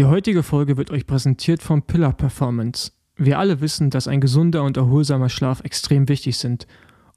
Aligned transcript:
Die 0.00 0.06
heutige 0.06 0.42
Folge 0.42 0.78
wird 0.78 0.90
euch 0.90 1.06
präsentiert 1.06 1.62
von 1.62 1.82
Pillar 1.82 2.14
Performance. 2.14 2.92
Wir 3.16 3.38
alle 3.38 3.60
wissen, 3.60 3.90
dass 3.90 4.08
ein 4.08 4.22
gesunder 4.22 4.64
und 4.64 4.78
erholsamer 4.78 5.28
Schlaf 5.28 5.60
extrem 5.60 6.08
wichtig 6.08 6.38
sind, 6.38 6.66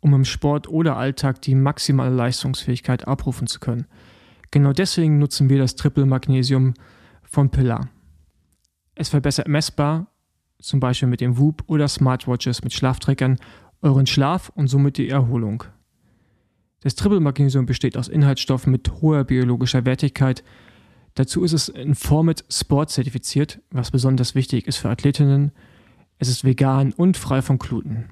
um 0.02 0.13
im 0.13 0.25
Sport 0.25 0.67
oder 0.67 0.98
Alltag 0.98 1.42
die 1.42 1.56
maximale 1.56 2.14
Leistungsfähigkeit 2.14 3.08
abrufen 3.08 3.48
zu 3.48 3.61
können. 3.61 3.88
Genau 4.51 4.74
deswegen 4.74 5.17
nutzen 5.17 5.48
wir 5.48 5.59
das 5.59 5.75
Triple 5.75 6.06
Magnesium 6.06 6.74
von 7.24 7.50
Pillar. 7.50 7.88
Es 8.95 9.07
verbessert 9.07 9.47
messbar, 9.47 10.07
zum 10.59 10.81
Beispiel 10.81 11.07
mit 11.07 11.21
dem 11.21 11.38
Whoop 11.38 11.63
oder 11.68 11.88
Smartwatches 11.88 12.65
mit 12.65 12.73
Schlafträgern, 12.73 13.38
euren 13.81 14.07
Schlaf 14.07 14.52
und 14.55 14.68
somit 14.68 14.97
die 14.97 15.07
Erholung. 15.07 15.63
Das 16.81 16.95
Triple 16.95 17.21
Magnesium 17.21 17.65
besteht 17.65 17.95
aus 17.95 18.09
Inhaltsstoffen 18.09 18.73
mit 18.73 18.91
hoher 19.00 19.23
biologischer 19.23 19.86
Wertigkeit. 19.86 20.43
Dazu 21.16 21.43
ist 21.43 21.54
es 21.54 21.70
in 21.70 21.95
Format 21.95 22.43
Sport 22.50 22.89
zertifiziert, 22.89 23.59
was 23.70 23.91
besonders 23.91 24.34
wichtig 24.34 24.68
ist 24.68 24.78
für 24.78 24.89
Athletinnen. 24.89 25.51
Es 26.18 26.28
ist 26.28 26.43
vegan 26.43 26.93
und 26.93 27.18
frei 27.18 27.42
von 27.42 27.60
Gluten. 27.60 28.10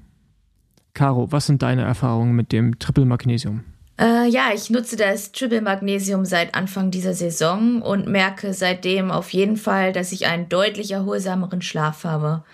Caro, 0.94 1.32
was 1.32 1.46
sind 1.46 1.62
deine 1.62 1.82
Erfahrungen 1.82 2.34
mit 2.34 2.52
dem 2.52 2.78
Triple 2.78 3.06
Magnesium? 3.06 3.64
Äh, 3.98 4.28
ja, 4.28 4.50
ich 4.54 4.70
nutze 4.70 4.96
das 4.96 5.32
Triple 5.32 5.62
Magnesium 5.62 6.24
seit 6.24 6.54
Anfang 6.54 6.90
dieser 6.90 7.14
Saison 7.14 7.82
und 7.82 8.06
merke 8.06 8.54
seitdem 8.54 9.10
auf 9.10 9.30
jeden 9.30 9.56
Fall, 9.56 9.92
dass 9.92 10.12
ich 10.12 10.26
einen 10.26 10.48
deutlich 10.48 10.92
erholsameren 10.92 11.62
Schlaf 11.62 12.04
habe. 12.04 12.44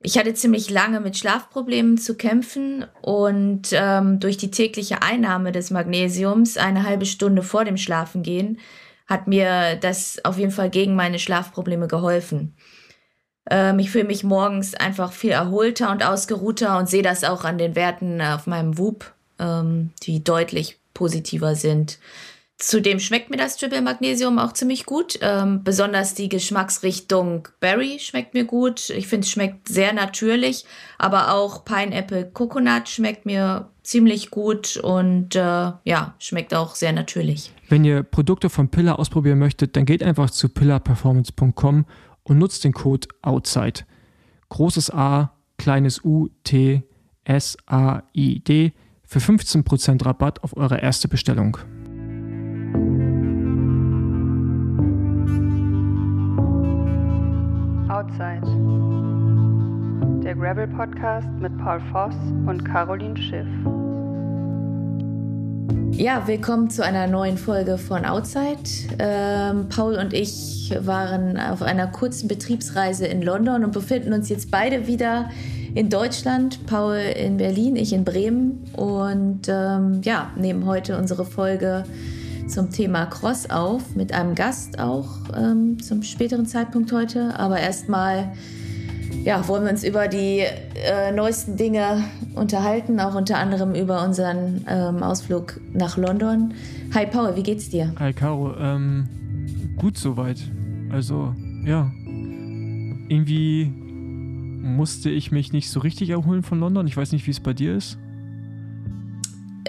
Ich 0.00 0.18
hatte 0.18 0.34
ziemlich 0.34 0.70
lange 0.70 1.00
mit 1.00 1.16
Schlafproblemen 1.16 1.96
zu 1.96 2.14
kämpfen 2.14 2.84
und 3.00 3.68
ähm, 3.72 4.20
durch 4.20 4.36
die 4.36 4.50
tägliche 4.50 5.02
Einnahme 5.02 5.50
des 5.50 5.70
Magnesiums 5.70 6.58
eine 6.58 6.84
halbe 6.84 7.06
Stunde 7.06 7.42
vor 7.42 7.64
dem 7.64 7.78
Schlafengehen 7.78 8.58
hat 9.06 9.26
mir 9.26 9.76
das 9.76 10.24
auf 10.24 10.38
jeden 10.38 10.50
Fall 10.50 10.70
gegen 10.70 10.94
meine 10.94 11.18
Schlafprobleme 11.18 11.88
geholfen. 11.88 12.56
Ähm, 13.50 13.78
ich 13.78 13.90
fühle 13.90 14.04
mich 14.04 14.24
morgens 14.24 14.74
einfach 14.74 15.12
viel 15.12 15.32
erholter 15.32 15.90
und 15.90 16.04
ausgeruhter 16.04 16.78
und 16.78 16.88
sehe 16.88 17.02
das 17.02 17.24
auch 17.24 17.44
an 17.44 17.58
den 17.58 17.76
Werten 17.76 18.20
auf 18.20 18.46
meinem 18.46 18.78
Whoop, 18.78 19.12
ähm, 19.38 19.90
die 20.02 20.24
deutlich 20.24 20.78
positiver 20.94 21.54
sind. 21.54 21.98
Zudem 22.66 22.98
schmeckt 22.98 23.28
mir 23.28 23.36
das 23.36 23.58
Triple 23.58 23.82
Magnesium 23.82 24.38
auch 24.38 24.54
ziemlich 24.54 24.86
gut. 24.86 25.18
Ähm, 25.20 25.62
besonders 25.62 26.14
die 26.14 26.30
Geschmacksrichtung 26.30 27.46
Berry 27.60 27.98
schmeckt 28.00 28.32
mir 28.32 28.46
gut. 28.46 28.88
Ich 28.88 29.06
finde, 29.06 29.26
es 29.26 29.30
schmeckt 29.30 29.68
sehr 29.68 29.92
natürlich. 29.92 30.64
Aber 30.96 31.34
auch 31.34 31.66
Pineapple 31.66 32.30
Coconut 32.30 32.88
schmeckt 32.88 33.26
mir 33.26 33.68
ziemlich 33.82 34.30
gut 34.30 34.78
und 34.78 35.36
äh, 35.36 35.72
ja, 35.84 36.14
schmeckt 36.18 36.54
auch 36.54 36.74
sehr 36.74 36.94
natürlich. 36.94 37.52
Wenn 37.68 37.84
ihr 37.84 38.02
Produkte 38.02 38.48
von 38.48 38.70
Pillar 38.70 38.98
ausprobieren 38.98 39.40
möchtet, 39.40 39.76
dann 39.76 39.84
geht 39.84 40.02
einfach 40.02 40.30
zu 40.30 40.48
pillarperformance.com 40.48 41.84
und 42.22 42.38
nutzt 42.38 42.64
den 42.64 42.72
Code 42.72 43.08
OUTSIDE. 43.20 43.82
Großes 44.48 44.90
A, 44.90 45.34
kleines 45.58 46.02
U, 46.02 46.28
T, 46.44 46.82
S, 47.24 47.58
A, 47.66 48.04
I, 48.14 48.40
D 48.40 48.72
für 49.04 49.18
15% 49.18 50.02
Rabatt 50.02 50.42
auf 50.42 50.56
eure 50.56 50.80
erste 50.80 51.08
Bestellung. 51.08 51.58
Outside. 57.88 58.42
Der 60.24 60.34
Gravel 60.34 60.66
Podcast 60.66 61.28
mit 61.38 61.56
Paul 61.58 61.80
Voss 61.92 62.16
und 62.46 62.64
Caroline 62.64 63.16
Schiff. 63.16 63.46
Ja, 65.92 66.26
willkommen 66.26 66.70
zu 66.70 66.84
einer 66.84 67.06
neuen 67.06 67.38
Folge 67.38 67.78
von 67.78 68.04
Outside. 68.04 68.58
Ähm, 68.98 69.68
Paul 69.68 69.94
und 69.94 70.12
ich 70.12 70.74
waren 70.80 71.38
auf 71.38 71.62
einer 71.62 71.86
kurzen 71.86 72.26
Betriebsreise 72.26 73.06
in 73.06 73.22
London 73.22 73.62
und 73.62 73.72
befinden 73.72 74.12
uns 74.12 74.28
jetzt 74.28 74.50
beide 74.50 74.88
wieder 74.88 75.30
in 75.76 75.90
Deutschland. 75.90 76.66
Paul 76.66 76.96
in 76.96 77.36
Berlin, 77.36 77.76
ich 77.76 77.92
in 77.92 78.04
Bremen 78.04 78.64
und 78.76 79.42
ähm, 79.48 80.00
ja, 80.02 80.32
nehmen 80.34 80.66
heute 80.66 80.98
unsere 80.98 81.24
Folge 81.24 81.84
zum 82.46 82.70
Thema 82.70 83.06
Cross 83.06 83.50
auf, 83.50 83.96
mit 83.96 84.12
einem 84.12 84.34
Gast 84.34 84.78
auch 84.78 85.08
ähm, 85.36 85.82
zum 85.82 86.02
späteren 86.02 86.46
Zeitpunkt 86.46 86.92
heute. 86.92 87.38
Aber 87.38 87.58
erstmal 87.58 88.32
ja, 89.24 89.46
wollen 89.48 89.64
wir 89.64 89.70
uns 89.70 89.84
über 89.84 90.08
die 90.08 90.40
äh, 90.40 91.12
neuesten 91.12 91.56
Dinge 91.56 92.04
unterhalten, 92.34 93.00
auch 93.00 93.14
unter 93.14 93.38
anderem 93.38 93.74
über 93.74 94.04
unseren 94.04 94.64
ähm, 94.68 95.02
Ausflug 95.02 95.60
nach 95.72 95.96
London. 95.96 96.54
Hi 96.94 97.06
Paul, 97.06 97.34
wie 97.36 97.42
geht's 97.42 97.70
dir? 97.70 97.92
Hi 97.98 98.12
Caro, 98.12 98.54
ähm, 98.58 99.08
gut 99.76 99.96
soweit. 99.96 100.38
Also, 100.90 101.34
ja. 101.64 101.90
Irgendwie 103.08 103.66
musste 104.62 105.10
ich 105.10 105.30
mich 105.30 105.52
nicht 105.52 105.70
so 105.70 105.80
richtig 105.80 106.10
erholen 106.10 106.42
von 106.42 106.60
London. 106.60 106.86
Ich 106.86 106.96
weiß 106.96 107.12
nicht, 107.12 107.26
wie 107.26 107.30
es 107.30 107.40
bei 107.40 107.52
dir 107.52 107.76
ist. 107.76 107.98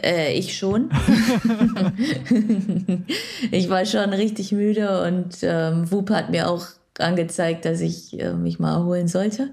Äh, 0.04 0.34
ich 0.34 0.58
schon. 0.58 0.90
ich 3.52 3.70
war 3.70 3.86
schon 3.86 4.14
richtig 4.14 4.52
müde 4.52 5.04
und 5.04 5.38
ähm, 5.42 5.90
Whoop 5.92 6.10
hat 6.10 6.30
mir 6.30 6.50
auch 6.50 6.68
angezeigt, 7.00 7.66
dass 7.66 7.82
ich 7.82 8.20
äh, 8.20 8.34
mich 8.34 8.60
mal 8.60 8.76
erholen 8.76 9.08
sollte, 9.08 9.50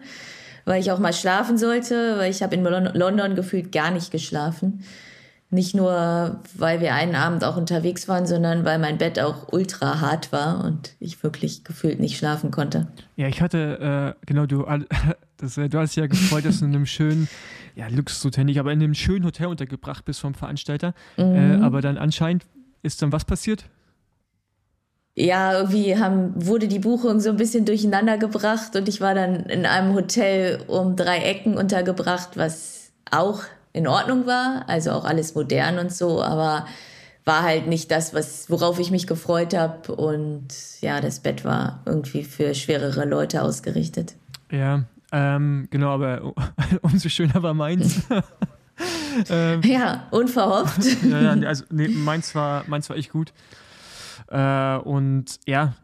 weil 0.64 0.80
ich 0.80 0.92
auch 0.92 0.98
mal 0.98 1.12
schlafen 1.12 1.58
sollte, 1.58 2.18
weil 2.18 2.30
ich 2.30 2.42
habe 2.42 2.54
in 2.54 2.64
London 2.64 3.34
gefühlt 3.34 3.72
gar 3.72 3.90
nicht 3.90 4.10
geschlafen. 4.10 4.84
Nicht 5.52 5.74
nur, 5.74 6.40
weil 6.54 6.80
wir 6.80 6.94
einen 6.94 7.14
Abend 7.14 7.44
auch 7.44 7.58
unterwegs 7.58 8.08
waren, 8.08 8.26
sondern 8.26 8.64
weil 8.64 8.78
mein 8.78 8.96
Bett 8.96 9.20
auch 9.20 9.52
ultra 9.52 10.00
hart 10.00 10.32
war 10.32 10.64
und 10.64 10.94
ich 10.98 11.22
wirklich 11.22 11.62
gefühlt 11.62 12.00
nicht 12.00 12.16
schlafen 12.16 12.50
konnte. 12.50 12.86
Ja, 13.16 13.28
ich 13.28 13.42
hatte, 13.42 14.16
äh, 14.18 14.24
genau, 14.24 14.46
du, 14.46 14.64
das, 15.36 15.56
du 15.56 15.78
hast 15.78 15.94
ja 15.94 16.06
gefreut, 16.06 16.46
dass 16.46 16.60
du 16.60 16.64
in 16.64 16.74
einem 16.74 16.86
schönen 16.86 17.28
ja, 17.74 17.88
Luxushotel 17.88 18.44
nicht, 18.44 18.60
aber 18.60 18.72
in 18.72 18.82
einem 18.82 18.94
schönen 18.94 19.26
Hotel 19.26 19.46
untergebracht 19.48 20.06
bist 20.06 20.20
vom 20.20 20.32
Veranstalter. 20.32 20.94
Äh, 21.18 21.24
mhm. 21.24 21.60
Äh, 21.60 21.64
aber 21.64 21.82
dann 21.82 21.98
anscheinend 21.98 22.46
ist 22.82 23.02
dann 23.02 23.12
was 23.12 23.26
passiert? 23.26 23.66
Ja, 25.14 25.52
irgendwie 25.52 25.98
haben, 25.98 26.32
wurde 26.34 26.66
die 26.66 26.78
Buchung 26.78 27.20
so 27.20 27.28
ein 27.28 27.36
bisschen 27.36 27.66
durcheinander 27.66 28.16
gebracht 28.16 28.74
und 28.74 28.88
ich 28.88 29.02
war 29.02 29.14
dann 29.14 29.40
in 29.50 29.66
einem 29.66 29.92
Hotel 29.92 30.62
um 30.66 30.96
drei 30.96 31.18
Ecken 31.18 31.58
untergebracht, 31.58 32.38
was 32.38 32.90
auch 33.10 33.42
in 33.72 33.86
Ordnung 33.86 34.26
war, 34.26 34.64
also 34.68 34.90
auch 34.92 35.04
alles 35.04 35.34
modern 35.34 35.78
und 35.78 35.92
so, 35.92 36.22
aber 36.22 36.66
war 37.24 37.42
halt 37.42 37.66
nicht 37.66 37.90
das, 37.90 38.14
was, 38.14 38.50
worauf 38.50 38.78
ich 38.78 38.90
mich 38.90 39.06
gefreut 39.06 39.54
habe. 39.54 39.94
Und 39.94 40.48
ja, 40.80 41.00
das 41.00 41.20
Bett 41.20 41.44
war 41.44 41.80
irgendwie 41.86 42.24
für 42.24 42.54
schwerere 42.54 43.04
Leute 43.04 43.42
ausgerichtet. 43.42 44.14
Ja, 44.50 44.84
ähm, 45.12 45.68
genau, 45.70 45.90
aber 45.90 46.34
umso 46.82 47.08
schöner 47.08 47.42
war 47.42 47.54
meins. 47.54 48.02
ähm, 49.30 49.62
ja, 49.62 50.08
unverhofft. 50.10 50.80
ja, 51.04 51.32
also 51.46 51.64
nee, 51.70 51.88
meins 51.88 52.34
war, 52.34 52.64
meins 52.66 52.88
war 52.90 52.96
echt 52.96 53.12
gut. 53.12 53.32
Äh, 54.28 54.76
und 54.78 55.38
ja, 55.46 55.74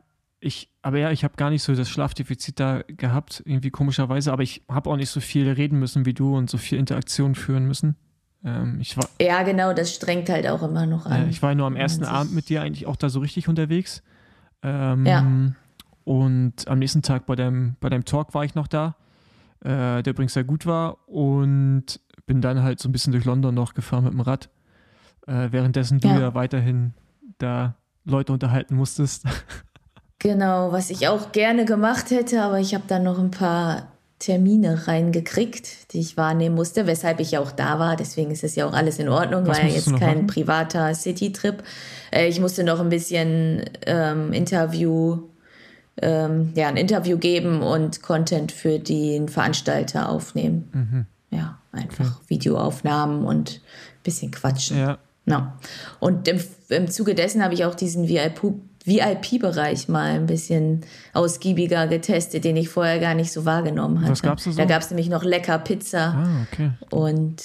ich, 0.41 0.71
aber 0.83 0.99
ja, 0.99 1.11
ich 1.11 1.25
habe 1.25 1.37
gar 1.37 1.51
nicht 1.51 1.63
so 1.63 1.75
das 1.75 1.89
Schlafdefizit 1.89 2.61
da 2.61 2.83
gehabt, 2.87 3.43
irgendwie 3.45 3.71
komischerweise, 3.71 4.33
aber 4.33 4.43
ich 4.43 4.63
habe 4.69 4.91
auch 4.91 4.97
nicht 4.97 5.11
so 5.11 5.21
viel 5.21 5.51
reden 5.51 5.79
müssen 5.79 6.07
wie 6.07 6.15
du 6.15 6.37
und 6.37 6.49
so 6.49 6.59
viel 6.59 6.79
Interaktion 6.79 7.35
führen 7.35 7.67
müssen. 7.67 7.97
Ähm, 8.45 8.79
ich 8.81 8.97
war, 8.97 9.09
ja, 9.21 9.43
genau, 9.43 9.73
das 9.73 9.95
strengt 9.95 10.29
halt 10.29 10.47
auch 10.47 10.63
immer 10.63 10.87
noch 10.87 11.07
an. 11.07 11.27
Äh, 11.27 11.29
ich 11.29 11.43
war 11.43 11.55
nur 11.55 11.67
am 11.67 11.77
ersten 11.77 12.05
Abend 12.05 12.35
mit 12.35 12.49
dir 12.49 12.63
eigentlich 12.63 12.87
auch 12.87 12.97
da 12.97 13.09
so 13.09 13.21
richtig 13.21 13.49
unterwegs. 13.49 14.03
Ähm, 14.63 15.07
ja. 15.07 15.27
Und 16.05 16.69
am 16.69 16.79
nächsten 16.79 17.03
Tag 17.03 17.27
bei 17.27 17.35
deinem, 17.35 17.77
bei 17.81 17.89
deinem 17.89 18.05
Talk 18.05 18.35
war 18.35 18.45
ich 18.45 18.55
noch 18.55 18.69
da 18.69 18.97
äh, 19.61 20.03
der 20.03 20.13
übrigens 20.13 20.35
sehr 20.35 20.45
gut 20.45 20.67
war 20.67 21.09
und 21.09 22.01
bin 22.27 22.41
dann 22.41 22.63
halt 22.63 22.81
so 22.81 22.89
ein 22.89 22.93
bisschen 22.93 23.13
durch 23.13 23.25
London 23.25 23.55
noch 23.55 23.75
gefahren 23.75 24.05
mit 24.05 24.13
dem 24.13 24.21
Rad, 24.21 24.51
äh, 25.27 25.49
währenddessen 25.51 26.01
du 26.01 26.09
ja. 26.09 26.21
ja 26.21 26.35
weiterhin 26.35 26.95
da 27.39 27.77
Leute 28.05 28.33
unterhalten 28.33 28.77
musstest. 28.77 29.25
Genau, 30.19 30.73
was 30.73 30.91
ich 30.91 31.09
auch 31.09 31.33
gerne 31.33 31.65
gemacht 31.65 32.11
hätte, 32.11 32.43
aber 32.43 32.59
ich 32.59 32.75
habe 32.75 32.85
dann 32.89 33.05
noch 33.05 33.19
ein 33.19 33.31
paar 33.31 33.89
Termine 34.19 34.89
reingekriegt, 34.89 35.93
die 35.93 36.01
ich 36.01 36.17
wahrnehmen 36.17 36.57
musste, 36.57 36.89
weshalb 36.89 37.21
ich 37.21 37.33
ja 37.33 37.41
auch 37.41 37.53
da 37.53 37.79
war. 37.79 37.95
Deswegen 37.95 38.33
ist 38.33 38.43
es 38.43 38.57
ja 38.57 38.67
auch 38.67 38.73
alles 38.73 38.99
in 38.99 39.09
Ordnung, 39.09 39.47
was 39.47 39.59
war 39.59 39.67
ja 39.67 39.75
jetzt 39.75 39.97
kein 39.97 40.01
machen? 40.01 40.27
privater 40.27 40.93
City-Trip. 40.93 41.63
Äh, 42.11 42.27
ich 42.27 42.41
musste 42.41 42.65
noch 42.65 42.81
ein 42.81 42.89
bisschen 42.89 43.65
ähm, 43.87 44.33
Interview 44.33 45.29
ähm, 46.03 46.53
ja, 46.55 46.69
ein 46.69 46.77
Interview 46.77 47.19
geben 47.19 47.63
und 47.63 48.03
Content 48.03 48.53
für 48.53 48.79
den 48.79 49.29
Veranstalter 49.29 50.09
aufnehmen. 50.09 50.69
Mhm. 50.73 51.07
Ja, 51.37 51.59
einfach 51.73 52.17
okay. 52.17 52.25
Videoaufnahmen 52.29 53.25
und 53.25 53.61
ein 53.61 54.03
bisschen 54.03 54.31
quatschen. 54.31 54.79
Ja. 54.79 54.99
No. 55.27 55.53
Und 56.01 56.27
im, 56.29 56.41
im 56.71 56.89
Zuge 56.89 57.15
dessen 57.15 57.43
habe 57.43 57.55
ich 57.55 57.65
auch 57.65 57.75
diesen 57.75 58.09
VIP-Bereich 58.89 59.89
mal 59.89 60.13
ein 60.13 60.27
bisschen 60.27 60.81
ausgiebiger 61.13 61.87
getestet, 61.87 62.45
den 62.45 62.57
ich 62.57 62.69
vorher 62.69 62.99
gar 62.99 63.15
nicht 63.15 63.33
so 63.33 63.45
wahrgenommen 63.45 64.01
hatte. 64.01 64.13
Was 64.13 64.23
gab's 64.23 64.45
da 64.45 64.51
so? 64.51 64.57
Da 64.57 64.65
gab 64.65 64.83
es 64.83 64.91
nämlich 64.91 65.09
noch 65.09 65.23
lecker 65.23 65.59
Pizza 65.59 66.15
ah, 66.17 66.47
okay. 66.51 66.71
und 66.91 67.43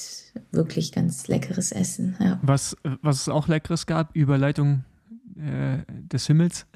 wirklich 0.52 0.92
ganz 0.92 1.28
leckeres 1.28 1.72
Essen. 1.72 2.16
Ja. 2.20 2.40
Was, 2.42 2.76
was 3.02 3.22
es 3.22 3.30
auch 3.30 3.48
leckeres 3.48 3.86
gab, 3.86 4.16
Überleitung 4.16 4.84
äh, 5.38 5.80
des 5.88 6.28
Himmels. 6.28 6.66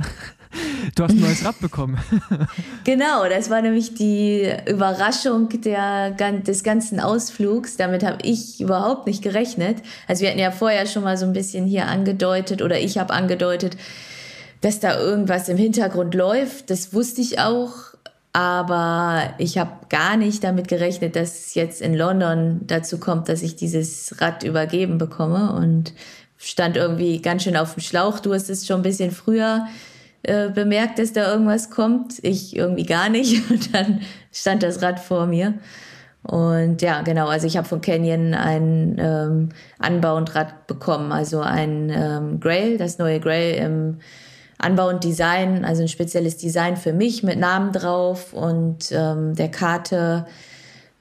Du 0.95 1.03
hast 1.03 1.11
ein 1.11 1.19
neues 1.19 1.43
Rad 1.43 1.59
bekommen. 1.59 1.97
genau, 2.83 3.27
das 3.27 3.49
war 3.49 3.61
nämlich 3.61 3.95
die 3.95 4.49
Überraschung 4.67 5.49
der, 5.49 6.11
des 6.11 6.63
ganzen 6.63 6.99
Ausflugs. 6.99 7.77
Damit 7.77 8.03
habe 8.03 8.19
ich 8.23 8.61
überhaupt 8.61 9.07
nicht 9.07 9.21
gerechnet. 9.21 9.81
Also 10.07 10.21
wir 10.21 10.29
hatten 10.29 10.39
ja 10.39 10.51
vorher 10.51 10.85
schon 10.85 11.03
mal 11.03 11.17
so 11.17 11.25
ein 11.25 11.33
bisschen 11.33 11.65
hier 11.65 11.87
angedeutet 11.87 12.61
oder 12.61 12.79
ich 12.79 12.97
habe 12.97 13.13
angedeutet, 13.13 13.75
dass 14.61 14.79
da 14.79 14.99
irgendwas 14.99 15.49
im 15.49 15.57
Hintergrund 15.57 16.15
läuft. 16.15 16.69
Das 16.69 16.93
wusste 16.93 17.21
ich 17.21 17.39
auch. 17.39 17.71
Aber 18.33 19.33
ich 19.39 19.57
habe 19.57 19.71
gar 19.89 20.15
nicht 20.15 20.43
damit 20.43 20.67
gerechnet, 20.67 21.15
dass 21.15 21.39
es 21.39 21.55
jetzt 21.55 21.81
in 21.81 21.95
London 21.95 22.61
dazu 22.67 22.99
kommt, 22.99 23.29
dass 23.29 23.41
ich 23.41 23.55
dieses 23.55 24.21
Rad 24.21 24.43
übergeben 24.43 24.99
bekomme 24.99 25.53
und 25.53 25.93
stand 26.37 26.77
irgendwie 26.77 27.19
ganz 27.19 27.43
schön 27.43 27.57
auf 27.57 27.73
dem 27.73 27.81
Schlauch. 27.81 28.19
Du 28.19 28.33
hast 28.35 28.49
es 28.49 28.67
schon 28.67 28.81
ein 28.81 28.83
bisschen 28.83 29.09
früher 29.09 29.65
äh, 30.21 30.49
bemerkt, 30.49 30.99
dass 30.99 31.13
da 31.13 31.31
irgendwas 31.31 31.71
kommt. 31.71 32.23
Ich 32.23 32.55
irgendwie 32.55 32.85
gar 32.85 33.09
nicht. 33.09 33.49
Und 33.49 33.73
dann 33.73 34.01
stand 34.31 34.61
das 34.61 34.81
Rad 34.81 34.99
vor 34.99 35.25
mir. 35.25 35.55
Und 36.21 36.81
ja, 36.81 37.01
genau, 37.01 37.27
also 37.27 37.47
ich 37.47 37.57
habe 37.57 37.67
von 37.67 37.81
Canyon 37.81 38.33
ein 38.33 38.97
ähm, 38.99 39.49
Anbau 39.79 40.17
und 40.17 40.35
Rad 40.35 40.67
bekommen, 40.67 41.13
also 41.13 41.39
ein 41.39 41.89
ähm, 41.89 42.41
Grail, 42.41 42.77
das 42.77 42.97
neue 42.97 43.21
Grail 43.21 43.55
im 43.63 43.99
Anbau 44.57 44.89
und 44.89 45.03
Design, 45.03 45.65
also 45.65 45.83
ein 45.83 45.87
spezielles 45.87 46.37
Design 46.37 46.77
für 46.77 46.93
mich 46.93 47.23
mit 47.23 47.39
Namen 47.39 47.71
drauf 47.71 48.33
und 48.33 48.91
ähm, 48.91 49.35
der 49.35 49.49
Karte, 49.49 50.25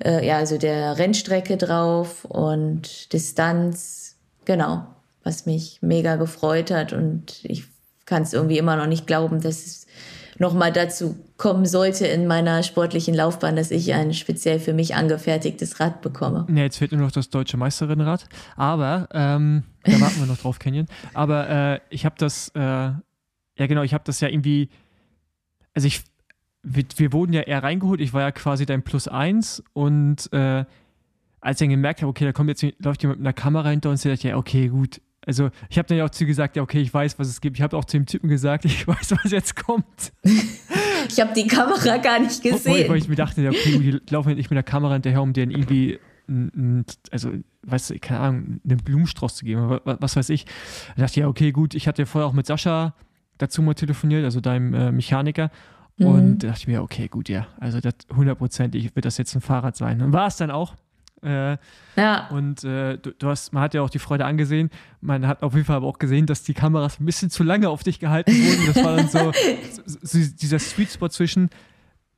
äh, 0.04 0.26
ja, 0.26 0.36
also 0.36 0.58
der 0.58 0.98
Rennstrecke 0.98 1.56
drauf 1.56 2.24
und 2.24 3.12
Distanz, 3.12 4.16
genau, 4.44 4.86
was 5.24 5.46
mich 5.46 5.78
mega 5.80 6.16
gefreut 6.16 6.70
hat 6.70 6.92
und 6.92 7.40
ich 7.44 7.64
kann 8.04 8.22
es 8.22 8.32
irgendwie 8.32 8.58
immer 8.58 8.76
noch 8.76 8.86
nicht 8.86 9.06
glauben, 9.06 9.40
dass 9.40 9.66
es 9.66 9.86
nochmal 10.38 10.72
dazu 10.72 11.16
kommen 11.36 11.66
sollte 11.66 12.06
in 12.06 12.26
meiner 12.26 12.62
sportlichen 12.62 13.14
Laufbahn, 13.14 13.56
dass 13.56 13.70
ich 13.70 13.92
ein 13.94 14.14
speziell 14.14 14.60
für 14.60 14.72
mich 14.72 14.94
angefertigtes 14.94 15.80
Rad 15.80 16.02
bekomme. 16.02 16.46
Ja, 16.50 16.62
jetzt 16.62 16.76
fehlt 16.78 16.92
nur 16.92 17.00
noch 17.00 17.12
das 17.12 17.30
deutsche 17.30 17.56
Meisterinnenrad, 17.56 18.28
aber 18.56 19.08
ähm, 19.12 19.64
da 19.84 20.00
warten 20.00 20.20
wir 20.20 20.26
noch 20.26 20.38
drauf, 20.38 20.58
Canyon. 20.58 20.86
Aber 21.14 21.48
äh, 21.48 21.80
ich 21.90 22.04
habe 22.04 22.16
das 22.18 22.50
äh, 22.54 22.90
ja, 23.58 23.66
genau, 23.66 23.82
ich 23.82 23.94
habe 23.94 24.04
das 24.04 24.20
ja 24.20 24.28
irgendwie, 24.28 24.68
also 25.74 25.86
ich, 25.86 26.02
wir, 26.62 26.84
wir, 26.96 27.12
wurden 27.12 27.32
ja 27.32 27.42
eher 27.42 27.62
reingeholt, 27.62 28.00
ich 28.00 28.12
war 28.12 28.22
ja 28.22 28.32
quasi 28.32 28.66
dein 28.66 28.82
Plus 28.82 29.08
eins 29.08 29.62
und 29.72 30.32
äh, 30.32 30.64
als 31.40 31.60
ich 31.60 31.66
dann 31.66 31.70
gemerkt 31.70 32.02
habe, 32.02 32.10
okay, 32.10 32.24
da 32.24 32.32
kommt 32.32 32.48
jetzt, 32.48 32.64
läuft 32.82 33.02
jemand 33.02 33.20
mit 33.20 33.26
einer 33.26 33.32
Kamera 33.32 33.70
hinter 33.70 33.90
uns, 33.90 34.02
dachte 34.02 34.14
ich, 34.14 34.22
ja, 34.24 34.36
okay, 34.36 34.68
gut. 34.68 35.00
Also 35.24 35.50
ich 35.68 35.78
habe 35.78 35.88
dann 35.88 35.98
ja 35.98 36.04
auch 36.04 36.10
zu 36.10 36.24
gesagt, 36.24 36.56
ja, 36.56 36.62
okay, 36.62 36.80
ich 36.80 36.92
weiß, 36.92 37.18
was 37.18 37.28
es 37.28 37.40
gibt. 37.40 37.56
Ich 37.56 37.62
habe 37.62 37.76
auch 37.76 37.84
zu 37.84 37.96
dem 37.96 38.06
Typen 38.06 38.28
gesagt, 38.28 38.64
ich 38.64 38.86
weiß, 38.86 39.14
was 39.22 39.32
jetzt 39.32 39.56
kommt. 39.56 40.12
ich 41.08 41.20
habe 41.20 41.32
die 41.34 41.46
Kamera 41.46 41.96
gar 41.98 42.20
nicht 42.20 42.42
gesehen. 42.42 42.88
Weil 42.88 42.98
ich 42.98 43.08
mir 43.08 43.16
dachte, 43.16 43.42
ja, 43.42 43.50
okay, 43.50 43.78
die 43.78 44.00
laufen 44.10 44.34
nicht 44.34 44.50
mit 44.50 44.56
der 44.56 44.62
Kamera 44.62 44.92
hinterher, 44.94 45.22
um 45.22 45.32
den 45.32 45.50
irgendwie 45.50 45.98
also, 47.10 47.30
weißt 47.62 47.90
du, 47.90 47.98
keine 48.00 48.20
Ahnung, 48.20 48.60
einen 48.68 48.78
Blumenstrauß 48.78 49.36
zu 49.36 49.44
geben, 49.44 49.78
was 49.84 50.16
weiß 50.16 50.30
ich. 50.30 50.44
Da 50.96 51.02
dachte 51.02 51.12
ich, 51.12 51.16
ja, 51.16 51.28
okay, 51.28 51.52
gut, 51.52 51.74
ich 51.74 51.86
hatte 51.86 52.02
ja 52.02 52.06
vorher 52.06 52.26
auch 52.26 52.32
mit 52.32 52.46
Sascha 52.46 52.94
dazu 53.38 53.62
mal 53.62 53.74
telefoniert, 53.74 54.24
also 54.24 54.40
deinem 54.40 54.74
äh, 54.74 54.92
Mechaniker. 54.92 55.50
Mhm. 55.98 56.06
Und 56.06 56.38
da 56.38 56.48
dachte 56.48 56.60
ich 56.60 56.68
mir, 56.68 56.82
okay, 56.82 57.08
gut, 57.08 57.28
ja, 57.28 57.46
also 57.58 57.78
hundertprozentig 58.14 58.94
wird 58.94 59.04
das 59.04 59.18
jetzt 59.18 59.34
ein 59.34 59.40
Fahrrad 59.40 59.76
sein. 59.76 60.02
Und 60.02 60.12
war 60.12 60.26
es 60.26 60.36
dann 60.36 60.50
auch. 60.50 60.74
Äh, 61.22 61.56
ja. 61.96 62.28
Und 62.30 62.62
äh, 62.64 62.98
du, 62.98 63.12
du, 63.12 63.28
hast, 63.28 63.52
man 63.52 63.62
hat 63.62 63.74
ja 63.74 63.82
auch 63.82 63.90
die 63.90 63.98
Freude 63.98 64.24
angesehen. 64.24 64.70
Man 65.00 65.26
hat 65.26 65.42
auf 65.42 65.54
jeden 65.54 65.64
Fall 65.64 65.76
aber 65.76 65.86
auch 65.86 65.98
gesehen, 65.98 66.26
dass 66.26 66.42
die 66.42 66.54
Kameras 66.54 67.00
ein 67.00 67.06
bisschen 67.06 67.30
zu 67.30 67.42
lange 67.42 67.68
auf 67.68 67.82
dich 67.82 67.98
gehalten 67.98 68.32
wurden. 68.32 68.66
Das 68.66 68.84
war 68.84 68.96
dann 68.96 69.08
so, 69.08 69.32
so 69.86 70.18
dieser 70.18 70.58
Sweet 70.58 70.90
Spot 70.90 71.08
zwischen, 71.08 71.50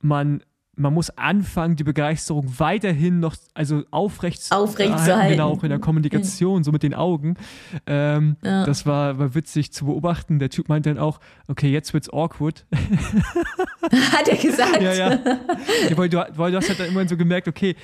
man 0.00 0.42
man 0.78 0.94
muss 0.94 1.10
anfangen, 1.10 1.76
die 1.76 1.84
Begeisterung 1.84 2.46
weiterhin 2.58 3.20
noch, 3.20 3.34
also 3.54 3.82
aufrecht, 3.90 4.46
aufrecht 4.50 4.98
zu 5.00 5.16
halten. 5.16 5.32
Genau, 5.32 5.50
auch 5.50 5.62
in 5.62 5.70
der 5.70 5.80
Kommunikation, 5.80 6.62
so 6.62 6.70
mit 6.72 6.82
den 6.82 6.94
Augen. 6.94 7.34
Ähm, 7.86 8.36
ja. 8.42 8.64
Das 8.64 8.86
war, 8.86 9.18
war 9.18 9.34
witzig 9.34 9.72
zu 9.72 9.86
beobachten. 9.86 10.38
Der 10.38 10.50
Typ 10.50 10.68
meinte 10.68 10.88
dann 10.94 10.98
auch, 10.98 11.20
okay, 11.48 11.70
jetzt 11.70 11.92
wird's 11.94 12.08
awkward. 12.10 12.64
Hat 14.12 14.28
er 14.28 14.36
gesagt? 14.36 14.80
ja, 14.80 14.94
ja. 14.94 15.10
ja 15.88 15.96
weil, 15.96 16.08
du, 16.08 16.24
weil 16.36 16.52
du 16.52 16.56
hast 16.56 16.68
halt 16.68 16.78
dann 16.78 16.88
immer 16.88 17.06
so 17.08 17.16
gemerkt, 17.16 17.48
okay, 17.48 17.74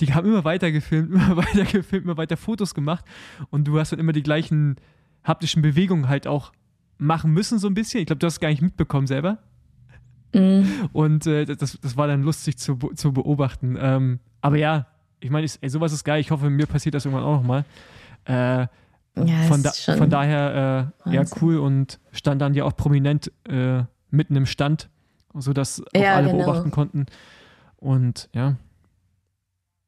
die 0.00 0.12
haben 0.12 0.28
immer 0.28 0.44
weiter 0.44 0.70
gefilmt, 0.70 1.10
immer 1.14 1.36
weiter 1.36 1.64
gefilmt, 1.64 2.04
immer 2.04 2.16
weiter 2.16 2.36
Fotos 2.36 2.74
gemacht 2.74 3.04
und 3.50 3.66
du 3.66 3.78
hast 3.78 3.92
dann 3.92 3.98
immer 3.98 4.12
die 4.12 4.22
gleichen 4.22 4.76
haptischen 5.24 5.62
Bewegungen 5.62 6.08
halt 6.08 6.26
auch 6.26 6.52
machen 6.98 7.32
müssen, 7.32 7.58
so 7.58 7.68
ein 7.68 7.74
bisschen. 7.74 8.00
Ich 8.00 8.06
glaube, 8.06 8.18
du 8.18 8.26
hast 8.26 8.34
es 8.34 8.40
gar 8.40 8.48
nicht 8.48 8.62
mitbekommen 8.62 9.06
selber. 9.06 9.38
Mhm. 10.32 10.88
Und 10.92 11.26
äh, 11.26 11.44
das, 11.44 11.78
das 11.80 11.96
war 11.96 12.06
dann 12.06 12.22
lustig 12.22 12.58
zu, 12.58 12.76
zu 12.94 13.12
beobachten. 13.12 13.76
Ähm, 13.78 14.20
aber 14.40 14.56
ja, 14.56 14.86
ich 15.20 15.30
meine, 15.30 15.46
sowas 15.46 15.92
ist 15.92 16.04
geil. 16.04 16.20
Ich 16.20 16.30
hoffe, 16.30 16.50
mir 16.50 16.66
passiert 16.66 16.94
das 16.94 17.04
irgendwann 17.04 17.24
auch 17.24 17.36
nochmal. 17.36 17.64
Äh, 18.24 18.66
ja, 19.14 19.42
von, 19.46 19.62
da, 19.62 19.70
von, 19.70 20.08
daher, 20.08 20.92
äh, 21.06 21.14
ja, 21.14 21.24
cool 21.40 21.58
und 21.58 22.00
stand 22.12 22.40
dann 22.40 22.54
ja 22.54 22.64
auch 22.64 22.74
prominent 22.74 23.30
äh, 23.46 23.82
mitten 24.10 24.36
im 24.36 24.46
Stand, 24.46 24.88
sodass 25.34 25.82
auch 25.94 26.00
ja, 26.00 26.16
alle 26.16 26.30
genau. 26.30 26.44
beobachten 26.44 26.70
konnten. 26.70 27.06
Und 27.76 28.30
ja. 28.32 28.56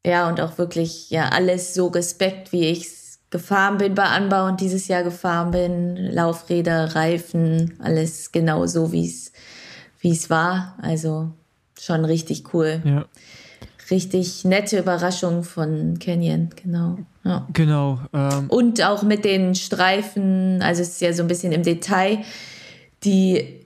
Ja, 0.05 0.29
und 0.29 0.39
auch 0.39 0.59
wirklich, 0.59 1.09
ja, 1.09 1.29
alles 1.29 1.73
so 1.73 1.89
gespeckt, 1.89 2.51
wie 2.51 2.65
ich 2.65 2.85
es 2.85 3.19
gefahren 3.31 3.77
bin 3.77 3.95
bei 3.95 4.03
Anbau 4.03 4.45
und 4.45 4.61
dieses 4.61 4.87
Jahr 4.87 5.03
gefahren 5.03 5.51
bin. 5.51 5.95
Laufräder, 5.95 6.95
Reifen, 6.95 7.73
alles 7.81 8.31
genau 8.31 8.67
so, 8.67 8.91
wie 8.91 9.07
es 9.07 9.31
wie 10.05 10.11
es 10.11 10.29
war. 10.29 10.75
Also 10.79 11.31
schon 11.81 12.05
richtig 12.05 12.53
cool. 12.53 12.79
Ja. 12.85 13.05
Richtig 13.89 14.45
nette 14.45 14.77
Überraschung 14.77 15.43
von 15.43 15.97
Canyon, 15.97 16.49
genau. 16.55 16.99
Ja. 17.23 17.47
Genau. 17.51 17.99
Ähm. 18.13 18.47
Und 18.49 18.83
auch 18.83 19.01
mit 19.01 19.25
den 19.25 19.55
Streifen, 19.55 20.61
also 20.61 20.83
es 20.83 20.89
ist 20.89 21.01
ja 21.01 21.11
so 21.11 21.23
ein 21.23 21.27
bisschen 21.27 21.51
im 21.51 21.63
Detail, 21.63 22.19
die 23.03 23.63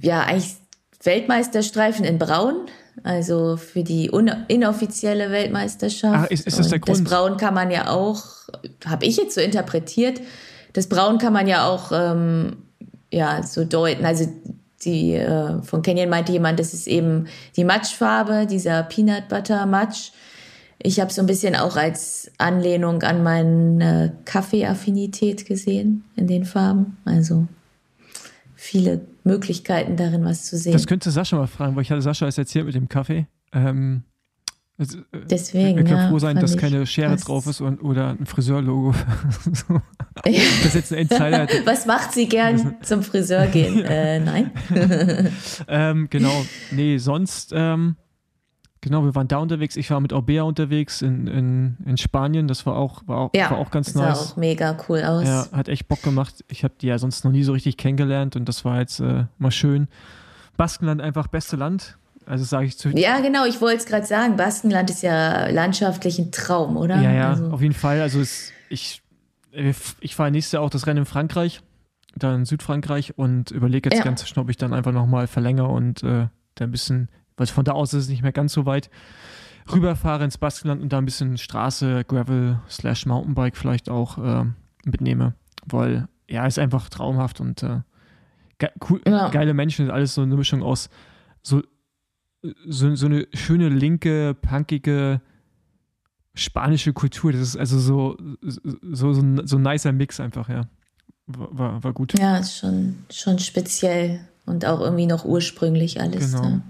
ja 0.00 0.20
eigentlich 0.20 0.54
Weltmeisterstreifen 1.02 2.04
in 2.04 2.18
Braun, 2.18 2.66
also 3.02 3.56
für 3.56 3.82
die 3.82 4.06
inoffizielle 4.46 5.32
Weltmeisterschaft. 5.32 6.26
Ach, 6.26 6.30
ist, 6.30 6.46
ist 6.46 6.60
das 6.60 6.68
der 6.68 6.78
Grund? 6.78 7.00
Das 7.00 7.04
Braun 7.04 7.36
kann 7.36 7.54
man 7.54 7.72
ja 7.72 7.90
auch, 7.90 8.22
habe 8.86 9.06
ich 9.06 9.16
jetzt 9.16 9.34
so 9.34 9.40
interpretiert, 9.40 10.20
das 10.72 10.88
Braun 10.88 11.18
kann 11.18 11.32
man 11.32 11.48
ja 11.48 11.66
auch 11.66 11.90
ähm, 11.92 12.58
ja 13.10 13.42
so 13.42 13.64
deuten. 13.64 14.04
Also 14.04 14.28
die 14.84 15.14
äh, 15.14 15.62
von 15.62 15.82
Canyon 15.82 16.08
meinte 16.08 16.32
jemand, 16.32 16.58
das 16.58 16.74
ist 16.74 16.86
eben 16.86 17.26
die 17.56 17.64
Matschfarbe, 17.64 18.46
dieser 18.46 18.82
Peanut 18.82 19.28
Butter 19.28 19.66
Matsch. 19.66 20.10
Ich 20.78 21.00
habe 21.00 21.12
so 21.12 21.22
ein 21.22 21.26
bisschen 21.26 21.56
auch 21.56 21.76
als 21.76 22.30
Anlehnung 22.38 23.02
an 23.02 23.22
meine 23.22 24.16
Kaffeeaffinität 24.24 25.46
gesehen 25.46 26.04
in 26.16 26.26
den 26.26 26.44
Farben. 26.44 26.96
Also 27.04 27.46
viele 28.54 29.00
Möglichkeiten 29.24 29.96
darin, 29.96 30.24
was 30.24 30.44
zu 30.44 30.58
sehen. 30.58 30.72
Das 30.72 30.86
könnte 30.86 31.10
Sascha 31.10 31.36
mal 31.36 31.46
fragen, 31.46 31.76
weil 31.76 31.82
ich 31.82 31.90
hatte 31.90 32.02
Sascha 32.02 32.26
es 32.26 32.38
erzählt 32.38 32.66
mit 32.66 32.74
dem 32.74 32.88
Kaffee. 32.88 33.26
Ähm, 33.52 34.02
also, 34.76 34.98
Deswegen. 35.12 35.76
Wir 35.76 35.84
können 35.84 36.00
ja, 36.00 36.08
froh 36.08 36.18
sein, 36.18 36.36
dass 36.36 36.56
keine 36.56 36.84
Schere 36.84 37.16
drauf 37.16 37.46
ist 37.46 37.60
und, 37.60 37.80
oder 37.80 38.10
ein 38.10 38.26
Friseurlogo. 38.26 38.92
das 40.24 40.34
ist 40.34 40.74
jetzt 40.74 40.92
ein 40.92 40.98
Insider. 40.98 41.46
Was 41.64 41.86
macht 41.86 42.12
sie 42.12 42.28
gern 42.28 42.76
zum 42.82 43.04
Friseur 43.04 43.46
gehen? 43.46 43.84
äh, 43.84 44.18
nein. 44.18 44.50
ähm, 45.68 46.08
genau. 46.10 46.44
Nee, 46.72 46.98
sonst, 46.98 47.52
ähm, 47.54 47.94
genau, 48.80 49.04
wir 49.04 49.14
waren 49.14 49.28
da 49.28 49.38
unterwegs. 49.38 49.76
Ich 49.76 49.88
war 49.92 50.00
mit 50.00 50.12
Orbea 50.12 50.42
unterwegs 50.42 51.02
in, 51.02 51.28
in, 51.28 51.76
in 51.86 51.96
Spanien. 51.96 52.48
Das 52.48 52.66
war 52.66 52.76
auch, 52.76 53.02
war 53.06 53.18
auch, 53.18 53.30
ja, 53.32 53.52
war 53.52 53.58
auch 53.58 53.70
ganz 53.70 53.92
sah 53.92 54.08
nice. 54.08 54.18
Sah 54.18 54.32
auch 54.32 54.36
mega 54.36 54.76
cool 54.88 55.02
aus. 55.04 55.24
Ja, 55.24 55.46
hat 55.52 55.68
echt 55.68 55.86
Bock 55.86 56.02
gemacht. 56.02 56.44
Ich 56.48 56.64
habe 56.64 56.74
die 56.80 56.88
ja 56.88 56.98
sonst 56.98 57.24
noch 57.24 57.30
nie 57.30 57.44
so 57.44 57.52
richtig 57.52 57.76
kennengelernt 57.76 58.34
und 58.34 58.48
das 58.48 58.64
war 58.64 58.80
jetzt 58.80 58.98
äh, 58.98 59.26
mal 59.38 59.52
schön. 59.52 59.86
Baskenland 60.56 61.00
einfach 61.00 61.28
beste 61.28 61.54
Land 61.54 61.96
also 62.26 62.44
sage 62.44 62.66
ich 62.66 62.78
zu. 62.78 62.90
Ja, 62.90 63.20
genau, 63.20 63.44
ich 63.44 63.60
wollte 63.60 63.78
es 63.78 63.86
gerade 63.86 64.06
sagen. 64.06 64.36
Baskenland 64.36 64.90
ist 64.90 65.02
ja 65.02 65.48
landschaftlich 65.48 66.18
ein 66.18 66.32
Traum, 66.32 66.76
oder? 66.76 67.00
Ja, 67.00 67.12
ja, 67.12 67.30
also. 67.30 67.50
auf 67.50 67.60
jeden 67.60 67.74
Fall. 67.74 68.00
Also 68.00 68.20
es, 68.20 68.52
ich, 68.68 69.02
ich 70.00 70.14
fahre 70.14 70.30
nächstes 70.30 70.52
Jahr 70.52 70.62
auch 70.62 70.70
das 70.70 70.86
Rennen 70.86 71.00
in 71.00 71.04
Frankreich, 71.04 71.60
dann 72.16 72.40
in 72.40 72.44
Südfrankreich 72.44 73.18
und 73.18 73.50
überlege 73.50 73.90
jetzt 73.90 73.98
ja. 73.98 74.04
ganz 74.04 74.26
schnell, 74.26 74.44
ob 74.44 74.50
ich 74.50 74.56
dann 74.56 74.72
einfach 74.72 74.92
nochmal 74.92 75.26
verlängere 75.26 75.68
und 75.68 76.02
äh, 76.02 76.28
da 76.54 76.64
ein 76.64 76.70
bisschen, 76.70 77.08
weil 77.36 77.46
von 77.46 77.64
da 77.64 77.72
aus 77.72 77.92
ist 77.92 78.04
es 78.04 78.08
nicht 78.08 78.22
mehr 78.22 78.32
ganz 78.32 78.52
so 78.52 78.66
weit, 78.66 78.90
rüberfahre 79.72 80.24
ins 80.24 80.38
Baskenland 80.38 80.82
und 80.82 80.92
da 80.92 80.98
ein 80.98 81.04
bisschen 81.04 81.38
Straße, 81.38 82.04
Gravel, 82.04 82.60
slash 82.68 83.06
Mountainbike 83.06 83.56
vielleicht 83.56 83.88
auch 83.88 84.18
äh, 84.18 84.44
mitnehme, 84.84 85.34
weil 85.66 86.08
ja, 86.28 86.46
ist 86.46 86.58
einfach 86.58 86.88
traumhaft 86.88 87.40
und 87.40 87.62
äh, 87.62 87.80
ge 88.58 88.70
cool, 88.88 89.00
ja. 89.06 89.28
geile 89.28 89.54
Menschen, 89.54 89.90
alles 89.90 90.14
so 90.14 90.22
eine 90.22 90.36
Mischung 90.36 90.62
aus 90.62 90.88
so 91.44 91.62
so, 92.66 92.94
so 92.94 93.06
eine 93.06 93.26
schöne 93.32 93.68
linke, 93.68 94.34
punkige 94.34 95.20
spanische 96.34 96.92
Kultur. 96.92 97.32
Das 97.32 97.40
ist 97.40 97.56
also 97.56 97.78
so, 97.78 98.16
so, 98.42 99.12
so, 99.12 99.20
ein, 99.20 99.46
so 99.46 99.56
ein 99.56 99.62
nicer 99.62 99.92
Mix 99.92 100.20
einfach, 100.20 100.48
ja. 100.48 100.62
War, 101.26 101.58
war, 101.58 101.84
war 101.84 101.92
gut. 101.92 102.18
Ja, 102.18 102.36
ist 102.36 102.58
schon, 102.58 102.96
schon 103.10 103.38
speziell. 103.38 104.20
Und 104.46 104.66
auch 104.66 104.80
irgendwie 104.80 105.06
noch 105.06 105.24
ursprünglich 105.24 106.00
alles. 106.00 106.32
Genau. 106.32 106.44
Ja. 106.48 106.60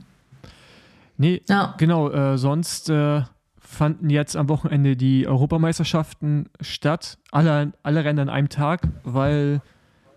Nee, 1.16 1.43
Ja. 1.49 1.75
genau. 1.78 2.11
Äh, 2.11 2.38
sonst 2.38 2.88
äh, 2.90 3.23
fanden 3.59 4.11
jetzt 4.11 4.37
am 4.37 4.49
Wochenende 4.49 4.97
die 4.97 5.26
Europameisterschaften 5.26 6.49
statt. 6.61 7.19
Alle, 7.33 7.73
alle 7.83 8.04
Rennen 8.04 8.21
an 8.21 8.28
einem 8.28 8.49
Tag, 8.49 8.87
weil 9.02 9.61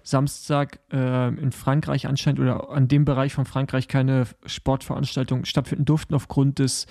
Samstag 0.08 0.80
äh, 0.94 1.28
in 1.28 1.52
Frankreich 1.52 2.08
anscheinend 2.08 2.40
oder 2.40 2.70
an 2.70 2.88
dem 2.88 3.04
Bereich 3.04 3.34
von 3.34 3.46
Frankreich 3.46 3.90
keine 3.90 4.26
Sportveranstaltungen 4.46 5.44
stattfinden 5.44 5.84
durften 5.84 6.16
aufgrund 6.16 6.60
des 6.60 6.86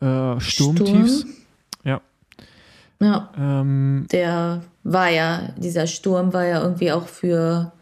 äh, 0.00 0.38
Sturmtiefs. 0.38 1.20
Sturm? 1.20 1.34
Ja. 1.84 2.00
Ja, 3.00 3.30
Ähm, 3.38 4.06
der 4.12 4.60
war 4.82 5.08
ja, 5.08 5.52
dieser 5.56 5.86
Sturm 5.86 6.34
war 6.34 6.44
ja 6.44 6.62
irgendwie 6.62 6.92
auch 6.92 7.08
für 7.08 7.72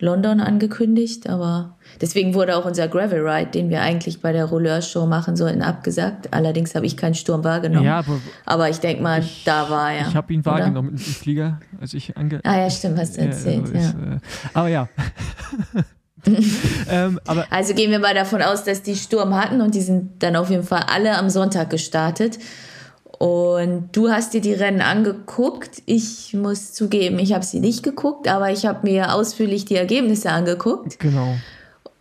London 0.00 0.40
angekündigt, 0.40 1.28
aber 1.28 1.76
deswegen 2.00 2.32
wurde 2.34 2.56
auch 2.56 2.64
unser 2.64 2.86
Gravel 2.86 3.26
Ride, 3.28 3.50
den 3.50 3.68
wir 3.68 3.80
eigentlich 3.82 4.20
bei 4.20 4.32
der 4.32 4.44
Rouleur-Show 4.44 5.06
machen 5.06 5.34
sollten, 5.34 5.60
abgesagt. 5.60 6.32
Allerdings 6.32 6.74
habe 6.76 6.86
ich 6.86 6.96
keinen 6.96 7.14
Sturm 7.14 7.42
wahrgenommen. 7.42 7.84
ja, 7.84 7.98
aber 7.98 8.20
Aber 8.46 8.70
ich 8.70 8.78
denke 8.78 9.02
mal, 9.02 9.24
da 9.44 9.68
war 9.68 9.92
er. 9.92 10.06
ich 10.06 10.14
habe 10.14 10.32
ihn 10.32 10.40
oder? 10.40 10.52
wahrgenommen 10.52 10.90
im 10.90 10.98
Flieger, 10.98 11.58
als 11.80 11.94
ich 11.94 12.16
ange 12.16 12.40
Ah 12.44 12.58
ja, 12.58 12.70
stimmt, 12.70 12.96
hast 12.98 13.16
du 13.16 13.22
Ja, 13.22 13.26
erzählt, 13.26 13.62
also 13.62 13.74
ja. 13.74 13.80
ist, 13.80 13.94
äh, 13.94 14.18
aber 14.54 14.68
ja. 14.68 14.88
ähm, 16.90 17.20
aber 17.26 17.46
Also 17.50 17.74
gehen 17.74 17.90
wir 17.90 17.98
mal 17.98 18.14
davon 18.14 18.42
aus, 18.42 18.64
dass 18.64 18.82
die 18.82 18.96
Sturm 18.96 19.34
hatten 19.34 19.60
und 19.60 19.74
die 19.74 19.80
sind 19.80 20.22
dann 20.22 20.36
auf 20.36 20.50
jeden 20.50 20.64
Fall 20.64 20.84
alle 20.92 21.16
am 21.16 21.30
Sonntag 21.30 21.70
gestartet. 21.70 22.38
Und 23.18 23.90
du 23.92 24.10
hast 24.10 24.32
dir 24.32 24.40
die 24.40 24.52
Rennen 24.52 24.80
angeguckt. 24.80 25.82
Ich 25.86 26.34
muss 26.34 26.72
zugeben, 26.72 27.18
ich 27.18 27.32
habe 27.32 27.44
sie 27.44 27.58
nicht 27.58 27.82
geguckt, 27.82 28.28
aber 28.28 28.50
ich 28.50 28.64
habe 28.64 28.88
mir 28.88 29.12
ausführlich 29.12 29.64
die 29.64 29.74
Ergebnisse 29.74 30.30
angeguckt. 30.30 30.98
genau. 31.00 31.34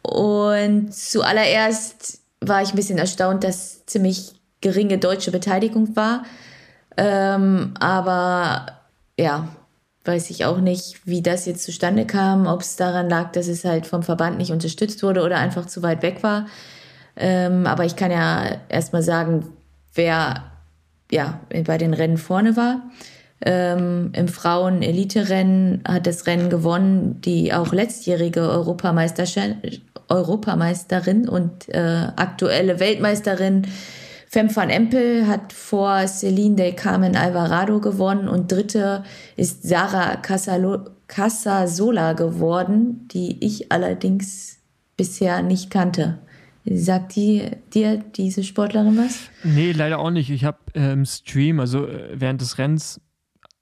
Und 0.03 0.93
zuallererst 0.93 2.19
war 2.39 2.61
ich 2.61 2.69
ein 2.69 2.75
bisschen 2.75 2.99
erstaunt, 2.99 3.43
dass 3.43 3.85
ziemlich 3.87 4.33
geringe 4.61 4.99
deutsche 4.99 5.31
Beteiligung 5.31 5.95
war. 5.95 6.23
Ähm, 6.95 7.73
aber 7.79 8.67
ja, 9.19 9.49
weiß 10.05 10.29
ich 10.29 10.45
auch 10.45 10.59
nicht, 10.59 11.01
wie 11.05 11.21
das 11.21 11.45
jetzt 11.45 11.63
zustande 11.63 12.05
kam, 12.05 12.47
ob 12.47 12.61
es 12.61 12.75
daran 12.75 13.09
lag, 13.09 13.31
dass 13.33 13.47
es 13.47 13.65
halt 13.65 13.85
vom 13.85 14.03
Verband 14.03 14.37
nicht 14.37 14.51
unterstützt 14.51 15.03
wurde 15.03 15.23
oder 15.23 15.37
einfach 15.37 15.65
zu 15.65 15.83
weit 15.83 16.03
weg 16.03 16.23
war. 16.23 16.45
Ähm, 17.15 17.65
aber 17.65 17.85
ich 17.85 17.95
kann 17.95 18.11
ja 18.11 18.57
erstmal 18.69 19.01
sagen, 19.01 19.47
wer 19.93 20.43
ja 21.11 21.39
bei 21.65 21.77
den 21.77 21.93
Rennen 21.93 22.17
vorne 22.17 22.55
war. 22.55 22.89
Ähm, 23.41 24.11
Im 24.13 24.27
Frauen-Elite-Rennen 24.27 25.83
hat 25.87 26.07
das 26.07 26.25
Rennen 26.25 26.49
gewonnen, 26.49 27.21
die 27.21 27.53
auch 27.53 27.71
letztjährige 27.71 28.41
Europameistersche- 28.41 29.81
Europameisterin 30.09 31.27
und 31.27 31.67
äh, 31.69 32.07
aktuelle 32.15 32.79
Weltmeisterin 32.79 33.67
Fem 34.29 34.53
van 34.53 34.69
Empel 34.69 35.25
hat 35.25 35.53
vor 35.53 36.05
Celine 36.05 36.55
del 36.55 36.73
Carmen 36.73 37.15
Alvarado 37.15 37.79
gewonnen 37.79 38.27
und 38.27 38.51
dritte 38.51 39.03
ist 39.37 39.63
Sarah 39.63 40.17
Casasola 41.07 42.11
geworden, 42.11 43.07
die 43.13 43.37
ich 43.43 43.71
allerdings 43.71 44.57
bisher 44.97 45.41
nicht 45.41 45.71
kannte. 45.71 46.19
Sagt 46.69 47.15
die 47.15 47.49
dir 47.73 47.97
diese 47.97 48.43
Sportlerin 48.43 48.97
was? 48.97 49.29
Nee, 49.43 49.71
leider 49.71 49.99
auch 49.99 50.09
nicht. 50.11 50.29
Ich 50.29 50.43
habe 50.43 50.57
äh, 50.73 50.91
im 50.93 51.05
Stream, 51.05 51.59
also 51.59 51.87
äh, 51.87 52.09
während 52.19 52.41
des 52.41 52.57
Rennens, 52.57 52.99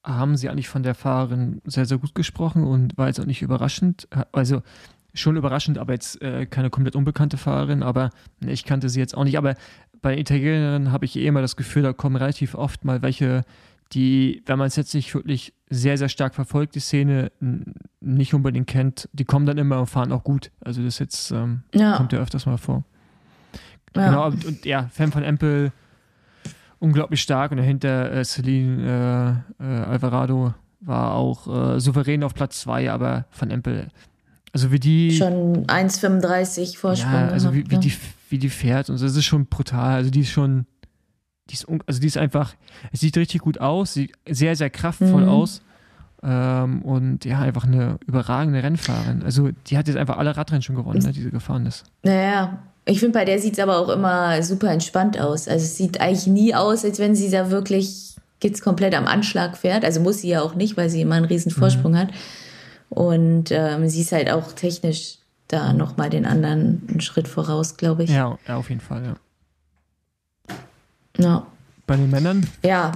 haben 0.03 0.37
sie 0.37 0.49
eigentlich 0.49 0.67
von 0.69 0.83
der 0.83 0.93
Fahrerin 0.95 1.61
sehr, 1.65 1.85
sehr 1.85 1.97
gut 1.97 2.13
gesprochen 2.13 2.63
und 2.63 2.95
war 2.97 3.07
jetzt 3.07 3.19
auch 3.19 3.25
nicht 3.25 3.41
überraschend. 3.41 4.07
Also 4.31 4.61
schon 5.15 5.35
überraschend, 5.35 5.77
aber 5.79 5.93
jetzt 5.93 6.21
äh, 6.21 6.45
keine 6.45 6.69
komplett 6.69 6.95
unbekannte 6.95 7.37
Fahrerin, 7.37 7.81
aber 7.81 8.11
nee, 8.39 8.51
ich 8.51 8.65
kannte 8.65 8.89
sie 8.89 8.99
jetzt 8.99 9.15
auch 9.17 9.23
nicht. 9.23 9.37
Aber 9.37 9.55
bei 10.01 10.11
den 10.11 10.19
Italienerinnen 10.19 10.91
habe 10.91 11.05
ich 11.05 11.15
eh 11.15 11.25
immer 11.25 11.41
das 11.41 11.55
Gefühl, 11.55 11.81
da 11.83 11.93
kommen 11.93 12.17
relativ 12.17 12.53
oft 12.53 12.85
mal 12.85 13.01
welche, 13.01 13.43
die, 13.93 14.43
wenn 14.45 14.59
man 14.59 14.67
es 14.67 14.75
jetzt 14.75 14.93
nicht 14.93 15.13
wirklich 15.15 15.53
sehr, 15.69 15.97
sehr 15.97 16.09
stark 16.09 16.35
verfolgt, 16.35 16.75
die 16.75 16.79
Szene 16.81 17.31
nicht 17.99 18.33
unbedingt 18.35 18.67
kennt, 18.67 19.09
die 19.13 19.25
kommen 19.25 19.45
dann 19.47 19.57
immer 19.57 19.79
und 19.79 19.87
fahren 19.87 20.11
auch 20.11 20.23
gut. 20.23 20.51
Also 20.59 20.83
das 20.83 20.99
jetzt 20.99 21.31
ähm, 21.31 21.63
Ja. 21.73 21.97
kommt 21.97 22.13
ja 22.13 22.19
öfters 22.19 22.45
mal 22.45 22.57
vor. 22.57 22.83
Ja. 23.95 24.09
Genau, 24.09 24.25
und, 24.27 24.45
und 24.45 24.65
ja, 24.65 24.89
Fan 24.91 25.11
von 25.11 25.23
Empel, 25.23 25.71
unglaublich 26.79 27.21
stark 27.21 27.51
und 27.51 27.57
dahinter 27.57 28.11
äh, 28.11 28.23
Celine 28.25 29.43
äh, 29.59 29.63
äh, 29.63 29.83
Alvarado 29.85 30.53
war 30.81 31.13
auch 31.13 31.75
äh, 31.75 31.79
souverän 31.79 32.23
auf 32.23 32.33
Platz 32.33 32.61
2, 32.61 32.91
aber 32.91 33.25
von 33.31 33.49
Empel, 33.49 33.87
also 34.53 34.71
wie 34.71 34.79
die, 34.79 35.11
Schon 35.15 35.65
1,35 35.67 36.77
Vorsprung. 36.77 37.11
ja, 37.13 37.27
also 37.29 37.53
wie, 37.53 37.69
wie, 37.69 37.75
ne? 37.75 37.79
die, 37.79 37.93
wie 38.29 38.37
die 38.37 38.49
fährt 38.49 38.89
und 38.89 38.97
so, 38.97 39.05
das 39.05 39.15
ist 39.15 39.25
schon 39.25 39.47
brutal, 39.47 39.95
also 39.95 40.11
die 40.11 40.21
ist 40.21 40.29
schon, 40.31 40.65
die 41.49 41.53
ist, 41.55 41.65
also 41.87 41.99
die 42.01 42.07
ist 42.07 42.17
einfach, 42.17 42.53
es 42.91 42.99
sieht 42.99 43.17
richtig 43.17 43.41
gut 43.41 43.59
aus, 43.59 43.93
sieht 43.93 44.11
sehr, 44.29 44.55
sehr 44.55 44.69
kraftvoll 44.69 45.23
Mhm. 45.23 45.29
aus 45.29 45.61
ähm, 46.21 46.81
und 46.83 47.25
ja, 47.25 47.39
einfach 47.39 47.63
eine 47.65 47.97
überragende 48.05 48.61
Rennfahrerin, 48.61 49.23
also 49.23 49.49
die 49.67 49.77
hat 49.77 49.87
jetzt 49.87 49.97
einfach 49.97 50.17
alle 50.17 50.37
Radrennen 50.37 50.61
schon 50.61 50.75
gewonnen, 50.75 50.99
ne, 51.01 51.11
die 51.13 51.21
sie 51.21 51.31
gefahren 51.31 51.65
ist. 51.65 51.83
Naja, 52.03 52.59
ich 52.85 52.99
finde, 52.99 53.17
bei 53.17 53.25
der 53.25 53.39
sieht 53.39 53.53
es 53.53 53.59
aber 53.59 53.79
auch 53.79 53.89
immer 53.89 54.41
super 54.43 54.69
entspannt 54.71 55.19
aus. 55.19 55.47
Also 55.47 55.65
es 55.65 55.75
sieht 55.75 55.99
eigentlich 55.99 56.27
nie 56.27 56.53
aus, 56.53 56.85
als 56.85 56.99
wenn 56.99 57.15
sie 57.15 57.29
da 57.31 57.49
wirklich 57.49 58.15
jetzt 58.43 58.61
komplett 58.61 58.93
am 58.93 59.07
Anschlag 59.07 59.57
fährt. 59.57 59.83
Also 59.83 60.01
muss 60.01 60.19
sie 60.19 60.29
ja 60.29 60.41
auch 60.41 60.53
nicht, 60.55 60.77
weil 60.77 60.89
sie 60.89 61.01
immer 61.01 61.15
einen 61.15 61.25
riesen 61.25 61.51
Vorsprung 61.51 61.97
hat. 61.97 62.09
Und 62.89 63.51
ähm, 63.51 63.89
sie 63.89 64.01
ist 64.01 64.11
halt 64.11 64.29
auch 64.29 64.51
technisch 64.51 65.17
da 65.47 65.73
nochmal 65.73 66.09
den 66.09 66.25
anderen 66.25 66.83
einen 66.87 67.01
Schritt 67.01 67.27
voraus, 67.27 67.77
glaube 67.77 68.03
ich. 68.03 68.11
Ja, 68.11 68.37
ja, 68.47 68.55
auf 68.55 68.69
jeden 68.69 68.81
Fall, 68.81 69.03
ja. 69.03 69.15
Ja. 71.17 71.47
Bei 71.87 71.95
den 71.95 72.09
Männern, 72.09 72.47
Ja, 72.63 72.91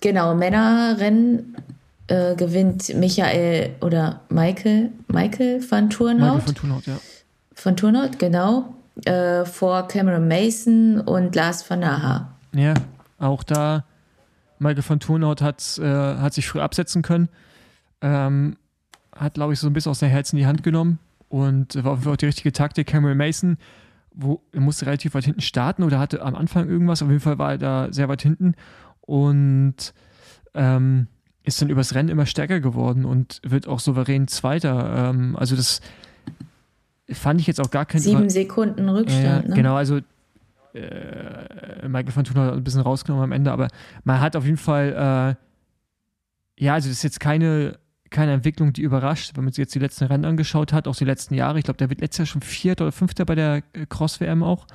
genau. 0.00 0.34
Männerrennen 0.34 1.56
äh, 2.08 2.34
gewinnt 2.34 2.94
Michael 2.94 3.70
oder 3.80 4.20
Michael, 4.28 4.90
Michael 5.08 5.62
van 5.70 5.88
Turnhout. 5.90 6.34
Michael 6.34 6.40
von 6.40 6.54
Thunhaut, 6.54 6.86
ja. 6.86 6.98
Von 7.54 7.76
Turnhout, 7.76 8.18
genau. 8.18 8.74
Äh, 9.06 9.44
vor 9.44 9.88
Cameron 9.88 10.28
Mason 10.28 11.00
und 11.00 11.34
Lars 11.34 11.68
van 11.68 11.80
Naha. 11.80 12.32
Ja, 12.52 12.74
auch 13.18 13.42
da, 13.42 13.84
Michael 14.58 14.82
von 14.82 15.00
Thunhaut 15.00 15.42
hat, 15.42 15.78
äh, 15.78 15.84
hat 15.84 16.34
sich 16.34 16.48
früh 16.48 16.60
absetzen 16.60 17.02
können. 17.02 17.28
Ähm, 18.00 18.56
hat, 19.14 19.34
glaube 19.34 19.52
ich, 19.52 19.60
so 19.60 19.66
ein 19.66 19.72
bisschen 19.72 19.90
aus 19.90 19.98
der 19.98 20.08
Herzen 20.08 20.36
in 20.36 20.40
die 20.40 20.46
Hand 20.46 20.62
genommen 20.62 20.98
und 21.28 21.82
war 21.84 21.92
auch 21.92 22.16
die 22.16 22.26
richtige 22.26 22.52
Taktik. 22.52 22.86
Cameron 22.86 23.16
Mason 23.16 23.58
wo, 24.12 24.42
er 24.52 24.60
musste 24.60 24.86
relativ 24.86 25.14
weit 25.14 25.24
hinten 25.24 25.40
starten 25.40 25.82
oder 25.82 25.98
hatte 25.98 26.22
am 26.22 26.34
Anfang 26.34 26.68
irgendwas. 26.68 27.02
Auf 27.02 27.08
jeden 27.08 27.20
Fall 27.20 27.38
war 27.38 27.52
er 27.52 27.58
da 27.58 27.88
sehr 27.92 28.08
weit 28.08 28.22
hinten 28.22 28.54
und 29.00 29.94
ähm, 30.54 31.06
ist 31.44 31.62
dann 31.62 31.70
übers 31.70 31.94
Rennen 31.94 32.08
immer 32.08 32.26
stärker 32.26 32.60
geworden 32.60 33.04
und 33.04 33.40
wird 33.44 33.66
auch 33.68 33.80
souverän 33.80 34.28
Zweiter. 34.28 35.10
Ähm, 35.10 35.36
also 35.36 35.56
das 35.56 35.80
fand 37.12 37.40
ich 37.40 37.46
jetzt 37.46 37.60
auch 37.60 37.70
gar 37.70 37.86
kein 37.86 38.00
Sieben 38.00 38.20
Über- 38.22 38.30
Sekunden 38.30 38.88
Rückstand. 38.88 39.48
ne? 39.48 39.54
Genau, 39.54 39.74
also 39.76 40.00
äh, 40.74 41.88
Michael 41.88 42.12
von 42.12 42.24
Thun 42.24 42.36
hat 42.36 42.54
ein 42.54 42.64
bisschen 42.64 42.80
rausgenommen 42.82 43.24
am 43.24 43.32
Ende, 43.32 43.50
aber 43.52 43.68
man 44.04 44.20
hat 44.20 44.36
auf 44.36 44.44
jeden 44.44 44.56
Fall, 44.56 45.36
äh, 46.58 46.64
ja, 46.64 46.74
also 46.74 46.88
das 46.88 46.98
ist 46.98 47.02
jetzt 47.02 47.20
keine, 47.20 47.78
keine 48.10 48.32
Entwicklung, 48.32 48.72
die 48.72 48.82
überrascht, 48.82 49.32
wenn 49.36 49.44
man 49.44 49.52
sich 49.52 49.58
jetzt 49.62 49.74
die 49.74 49.78
letzten 49.78 50.04
Rennen 50.04 50.24
angeschaut 50.24 50.72
hat, 50.72 50.86
auch 50.88 50.96
die 50.96 51.04
letzten 51.04 51.34
Jahre. 51.34 51.58
Ich 51.58 51.64
glaube, 51.64 51.78
der 51.78 51.90
wird 51.90 52.00
letztes 52.00 52.18
Jahr 52.18 52.26
schon 52.26 52.42
Vierter 52.42 52.84
oder 52.84 52.92
Fünfter 52.92 53.24
bei 53.24 53.34
der 53.34 53.62
äh, 53.72 53.86
Cross-WM 53.88 54.42
auch, 54.42 54.66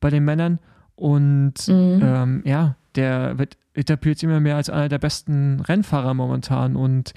bei 0.00 0.10
den 0.10 0.24
Männern. 0.24 0.58
Und 0.94 1.54
Mhm. 1.68 2.00
ähm, 2.02 2.42
ja, 2.46 2.76
der 2.94 3.38
wird 3.38 3.56
etabliert 3.74 4.22
immer 4.22 4.40
mehr 4.40 4.56
als 4.56 4.70
einer 4.70 4.88
der 4.88 4.98
besten 4.98 5.60
Rennfahrer 5.60 6.14
momentan. 6.14 6.76
Und 6.76 7.12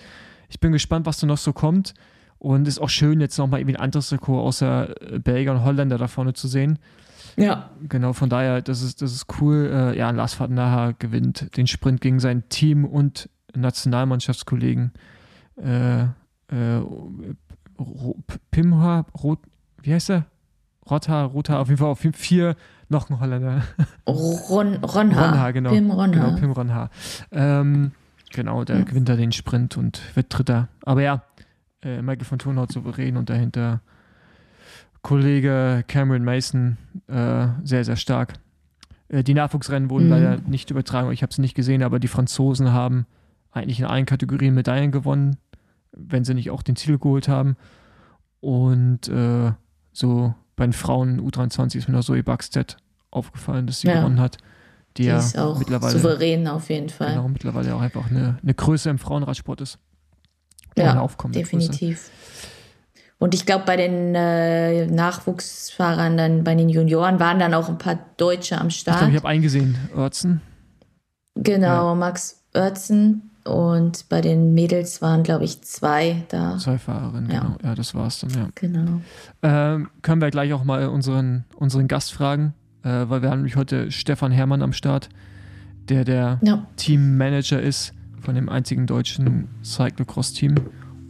ich 0.50 0.60
bin 0.60 0.72
gespannt, 0.74 1.06
was 1.06 1.20
da 1.20 1.28
noch 1.28 1.38
so 1.38 1.54
kommt. 1.54 1.94
Und 2.40 2.64
es 2.68 2.76
ist 2.76 2.80
auch 2.80 2.90
schön, 2.90 3.20
jetzt 3.22 3.38
nochmal 3.38 3.60
irgendwie 3.60 3.76
ein 3.78 3.82
anderes 3.84 4.12
Rekord 4.12 4.46
außer 4.46 5.14
äh, 5.14 5.20
Belgier 5.20 5.52
und 5.52 5.64
Holländer 5.64 5.98
da 5.98 6.08
vorne 6.08 6.34
zu 6.34 6.48
sehen. 6.48 6.80
Ja. 7.36 7.70
Genau, 7.88 8.14
von 8.14 8.30
daher, 8.30 8.62
das 8.62 8.82
ist, 8.82 9.02
das 9.02 9.14
ist 9.14 9.28
cool. 9.42 9.70
Äh, 9.72 9.98
ja, 9.98 10.10
Lars 10.12 10.40
van 10.40 10.54
Naha 10.54 10.94
gewinnt 10.98 11.56
den 11.58 11.68
Sprint 11.68 12.02
gegen 12.02 12.20
sein 12.20 12.44
Team 12.50 12.86
und 12.86 13.30
Nationalmannschaftskollegen. 13.56 14.92
Äh, 15.58 16.04
äh, 16.04 16.82
Pimha, 18.52 19.06
Rot, 19.24 19.40
wie 19.82 19.94
heißt 19.94 20.10
er? 20.10 20.26
Rotha, 20.90 21.24
Rotha, 21.24 21.60
auf 21.60 21.68
jeden 21.70 21.78
Fall 21.78 21.90
auf 21.90 22.04
jeden- 22.04 22.16
vier, 22.16 22.56
noch 22.90 23.10
ein 23.10 23.20
Holländer. 23.20 23.62
Ron, 24.08 24.76
Ronha. 24.78 25.30
Ronha, 25.30 25.52
genau. 25.52 25.70
Pim 25.72 25.92
Ronha. 25.92 26.08
Genau, 26.08 26.36
Pim 26.36 26.52
Ronha. 26.52 26.90
Ähm, 27.32 27.92
genau, 28.34 28.64
der 28.64 28.80
Ja. 28.80 28.84
gewinnt 28.84 29.08
da 29.08 29.16
den 29.16 29.32
Sprint 29.32 29.78
und 29.78 30.02
wird 30.16 30.28
Dritter. 30.36 30.68
Aber 30.84 31.02
ja, 31.04 31.22
äh, 31.84 32.02
Michael 32.02 32.26
von 32.26 32.40
Thunhaut 32.40 32.72
souverän 32.72 33.18
und 33.18 33.30
dahinter 33.30 33.82
Kollege 35.02 35.84
Cameron 35.88 36.24
Mason 36.24 36.78
äh, 37.08 37.48
sehr, 37.64 37.86
sehr 37.86 37.96
stark. 37.96 38.34
Äh, 39.08 39.24
die 39.24 39.34
Nachwuchsrennen 39.34 39.90
wurden 39.90 40.06
Mhm. 40.06 40.12
leider 40.12 40.38
nicht 40.48 40.72
übertragen, 40.72 41.12
ich 41.12 41.24
habe 41.24 41.34
sie 41.34 41.42
nicht 41.42 41.56
gesehen, 41.56 41.84
aber 41.84 42.00
die 42.00 42.08
Franzosen 42.08 42.74
haben 42.74 43.06
eigentlich 43.52 43.80
in 43.80 43.86
allen 43.86 44.06
Kategorien 44.06 44.54
Medaillen 44.54 44.92
gewonnen, 44.92 45.38
wenn 45.92 46.24
sie 46.24 46.34
nicht 46.34 46.52
auch 46.52 46.62
den 46.62 46.76
Titel 46.76 46.98
geholt 46.98 47.28
haben. 47.28 47.56
Und 48.42 49.08
äh, 49.08 49.52
so 49.92 50.34
bei 50.56 50.66
den 50.66 50.74
Frauen 50.74 51.20
U23 51.22 51.78
ist 51.78 51.88
mir 51.88 51.96
noch 51.96 52.04
Zoe 52.04 52.24
Buckstead 52.24 52.78
aufgefallen, 53.12 53.68
dass 53.68 53.82
sie 53.82 53.88
ja. 53.88 53.96
gewonnen 53.96 54.20
hat. 54.20 54.38
Die, 54.98 55.04
die 55.04 55.08
ja 55.08 55.18
ist 55.18 55.38
auch 55.38 55.58
mittlerweile, 55.58 55.94
souverän 55.98 56.48
auf 56.48 56.70
jeden 56.70 56.90
Fall. 56.90 57.12
Genau, 57.12 57.28
mittlerweile 57.28 57.74
auch 57.76 57.82
einfach 57.82 58.10
eine, 58.10 58.38
eine 58.42 58.54
Größe 58.54 58.90
im 58.90 58.98
Frauenradsport 59.00 59.62
ist. 59.62 59.80
Ja, 60.78 61.08
definitiv. 61.26 62.10
Und 63.20 63.34
ich 63.34 63.46
glaube, 63.46 63.66
bei 63.66 63.76
den 63.76 64.16
äh, 64.16 64.86
Nachwuchsfahrern, 64.88 66.16
dann 66.16 66.44
bei 66.46 66.56
den 66.56 66.70
Junioren, 66.70 67.20
waren 67.20 67.38
dann 67.38 67.54
auch 67.54 67.68
ein 67.68 67.78
paar 67.78 68.00
Deutsche 68.16 68.60
am 68.60 68.70
Start. 68.70 68.96
Ich 68.96 69.00
glaube, 69.00 69.12
ich 69.12 69.18
habe 69.18 69.28
eingesehen, 69.28 69.78
Oertzen. 69.96 70.42
Genau, 71.36 71.90
ja. 71.90 71.96
Max 71.96 72.42
Oertzen. 72.56 73.30
Und 73.44 74.08
bei 74.10 74.22
den 74.22 74.54
Mädels 74.54 75.02
waren, 75.02 75.24
glaube 75.24 75.44
ich, 75.44 75.62
zwei 75.64 76.24
da. 76.30 76.58
Zwei 76.60 76.78
Fahrerinnen, 76.78 77.30
ja. 77.30 77.40
genau. 77.40 77.56
Ja, 77.64 77.76
das 77.76 77.94
war's 77.94 78.20
dann, 78.20 78.30
ja. 78.30 78.48
Genau. 78.56 79.02
Ähm, 79.42 79.90
können 80.02 80.22
wir 80.22 80.30
gleich 80.30 80.54
auch 80.54 80.64
mal 80.64 80.88
unseren, 80.88 81.46
unseren 81.56 81.88
Gast 81.88 82.14
fragen, 82.14 82.54
äh, 82.84 82.90
weil 83.08 83.22
wir 83.22 83.30
haben 83.30 83.40
nämlich 83.40 83.56
heute 83.56 83.92
Stefan 83.92 84.32
Herrmann 84.32 84.62
am 84.62 84.72
Start, 84.72 85.10
der 85.90 86.06
der 86.06 86.40
ja. 86.42 86.66
Teammanager 86.76 87.62
ist 87.62 87.94
von 88.22 88.36
dem 88.36 88.50
einzigen 88.50 88.88
deutschen 88.88 89.48
Cyclocross-Team. 89.64 90.56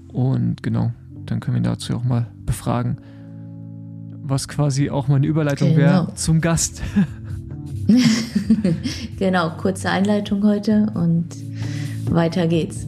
Und 0.10 0.64
genau, 0.64 0.92
dann 1.26 1.40
können 1.40 1.56
wir 1.56 1.62
ihn 1.62 1.64
dazu 1.64 1.96
auch 1.96 2.04
mal 2.04 2.28
befragen, 2.46 2.98
was 4.24 4.48
quasi 4.48 4.90
auch 4.90 5.08
mal 5.08 5.16
eine 5.16 5.28
Überleitung 5.28 5.70
genau. 5.70 5.80
wäre 5.80 6.14
zum 6.16 6.42
Gast. 6.42 6.82
genau, 9.20 9.52
kurze 9.58 9.90
Einleitung 9.90 10.44
heute 10.44 10.92
und 10.94 11.28
weiter 12.10 12.48
geht's. 12.48 12.88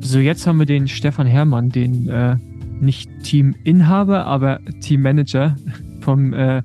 So, 0.00 0.20
jetzt 0.20 0.46
haben 0.46 0.58
wir 0.58 0.64
den 0.64 0.88
Stefan 0.88 1.26
Herrmann, 1.26 1.68
den 1.68 2.08
äh, 2.08 2.36
nicht 2.80 3.10
Teaminhaber, 3.24 4.24
aber 4.24 4.60
Teammanager 4.80 5.56
vom 6.00 6.32
äh, 6.32 6.62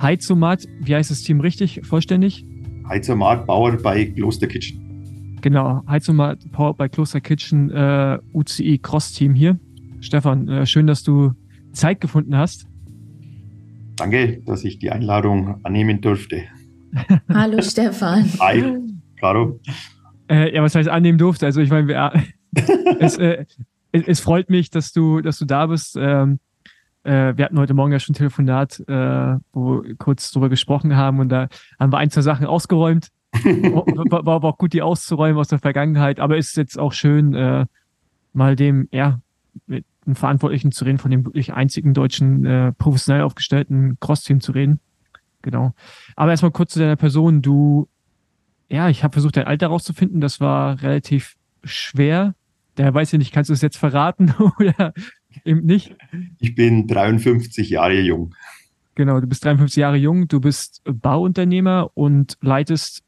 Heizomat. 0.00 0.66
Wie 0.80 0.94
heißt 0.94 1.10
das 1.10 1.22
Team 1.22 1.40
richtig, 1.40 1.80
vollständig? 1.84 2.44
Heizomat 2.88 3.46
Bauer 3.46 3.76
bei 3.76 4.04
Kloster 4.06 4.46
Kitchen. 4.46 5.38
Genau, 5.40 5.82
Heizomat 5.86 6.50
Powered 6.52 6.78
by 6.78 6.88
Kloster 6.88 7.20
Kitchen, 7.20 7.70
äh, 7.70 8.18
UCI 8.32 8.78
Cross 8.78 9.12
Team 9.12 9.34
hier. 9.34 9.58
Stefan, 10.00 10.48
äh, 10.48 10.66
schön, 10.66 10.86
dass 10.86 11.02
du 11.02 11.32
Zeit 11.72 12.00
gefunden 12.00 12.36
hast. 12.36 12.66
Danke, 13.96 14.42
dass 14.46 14.64
ich 14.64 14.78
die 14.78 14.90
Einladung 14.90 15.62
annehmen 15.62 16.00
durfte. 16.00 16.44
Hallo 17.28 17.60
Stefan. 17.60 18.24
Hi, 18.40 18.78
Caro. 19.20 19.60
Äh, 20.30 20.54
ja, 20.54 20.62
was 20.62 20.74
heißt 20.74 20.88
annehmen 20.88 21.18
durfte? 21.18 21.46
Also 21.46 21.60
ich 21.60 21.70
meine, 21.70 22.12
es, 22.98 23.18
äh, 23.18 23.44
es, 23.92 24.02
es, 24.06 24.20
freut 24.20 24.48
mich, 24.48 24.70
dass 24.70 24.92
du, 24.92 25.20
dass 25.20 25.38
du 25.38 25.44
da 25.44 25.66
bist. 25.66 25.96
Ähm, 26.00 26.38
äh, 27.04 27.36
wir 27.36 27.44
hatten 27.44 27.58
heute 27.58 27.74
Morgen 27.74 27.92
ja 27.92 28.00
schon 28.00 28.12
ein 28.12 28.16
Telefonat, 28.16 28.80
äh, 28.88 29.36
wo 29.52 29.82
wir 29.82 29.94
kurz 29.96 30.30
drüber 30.32 30.48
gesprochen 30.48 30.96
haben 30.96 31.20
und 31.20 31.28
da 31.28 31.48
haben 31.78 31.92
wir 31.92 31.98
ein, 31.98 32.10
zwei 32.10 32.22
Sachen 32.22 32.46
ausgeräumt. 32.46 33.08
war, 33.32 34.26
war 34.26 34.34
aber 34.34 34.48
auch 34.48 34.58
gut, 34.58 34.72
die 34.72 34.82
auszuräumen 34.82 35.38
aus 35.38 35.48
der 35.48 35.58
Vergangenheit, 35.58 36.20
aber 36.20 36.36
ist 36.36 36.56
jetzt 36.56 36.78
auch 36.78 36.92
schön, 36.92 37.34
äh, 37.34 37.66
mal 38.32 38.56
dem, 38.56 38.88
ja, 38.92 39.20
mit 39.66 39.84
einen 40.06 40.16
Verantwortlichen 40.16 40.72
zu 40.72 40.84
reden, 40.84 40.98
von 40.98 41.10
dem 41.10 41.24
wirklich 41.24 41.52
einzigen 41.54 41.94
deutschen 41.94 42.44
äh, 42.44 42.72
professionell 42.72 43.22
aufgestellten 43.22 43.96
Cross-Team 44.00 44.40
zu 44.40 44.52
reden. 44.52 44.80
Genau. 45.42 45.72
Aber 46.16 46.30
erstmal 46.30 46.50
kurz 46.50 46.72
zu 46.72 46.78
deiner 46.78 46.96
Person. 46.96 47.42
Du, 47.42 47.88
ja, 48.68 48.88
ich 48.88 49.04
habe 49.04 49.12
versucht, 49.12 49.36
dein 49.36 49.46
Alter 49.46 49.68
rauszufinden. 49.68 50.20
Das 50.20 50.40
war 50.40 50.82
relativ 50.82 51.36
schwer. 51.62 52.34
Der 52.76 52.92
weiß 52.92 53.12
ja 53.12 53.18
nicht, 53.18 53.32
kannst 53.32 53.50
du 53.50 53.54
es 53.54 53.62
jetzt 53.62 53.76
verraten 53.76 54.34
oder 54.58 54.92
eben 55.44 55.64
nicht? 55.64 55.96
Ich 56.40 56.54
bin 56.54 56.86
53 56.86 57.70
Jahre 57.70 58.00
jung. 58.00 58.34
Genau, 58.94 59.20
du 59.20 59.26
bist 59.26 59.44
53 59.44 59.80
Jahre 59.80 59.96
jung, 59.96 60.28
du 60.28 60.40
bist 60.40 60.82
Bauunternehmer 60.84 61.90
und 61.94 62.36
leitest 62.40 63.02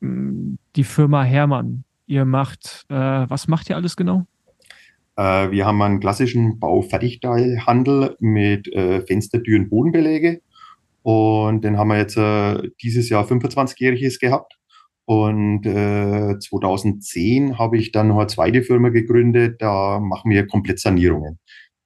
mm, 0.00 0.54
die 0.76 0.84
Firma 0.84 1.24
Hermann. 1.24 1.84
Ihr 2.06 2.24
macht, 2.24 2.84
äh, 2.88 2.94
was 2.94 3.48
macht 3.48 3.68
ihr 3.70 3.76
alles 3.76 3.96
genau? 3.96 4.26
Äh, 5.16 5.50
wir 5.50 5.66
haben 5.66 5.82
einen 5.82 6.00
klassischen 6.00 6.58
Baufertigteilhandel 6.58 8.16
mit 8.20 8.72
äh, 8.72 9.00
Fenster, 9.02 9.42
Türen, 9.42 9.68
Bodenbeläge. 9.68 10.40
Und 11.02 11.64
den 11.64 11.76
haben 11.76 11.88
wir 11.88 11.98
jetzt 11.98 12.16
äh, 12.16 12.70
dieses 12.80 13.08
Jahr 13.08 13.26
25-jähriges 13.26 14.20
gehabt. 14.20 14.56
Und 15.04 15.66
äh, 15.66 16.38
2010 16.38 17.58
habe 17.58 17.76
ich 17.76 17.90
dann 17.90 18.08
noch 18.08 18.18
eine 18.18 18.28
zweite 18.28 18.62
Firma 18.62 18.90
gegründet, 18.90 19.60
da 19.60 19.98
machen 19.98 20.30
wir 20.30 20.46
komplett 20.46 20.78
Sanierungen. 20.78 21.38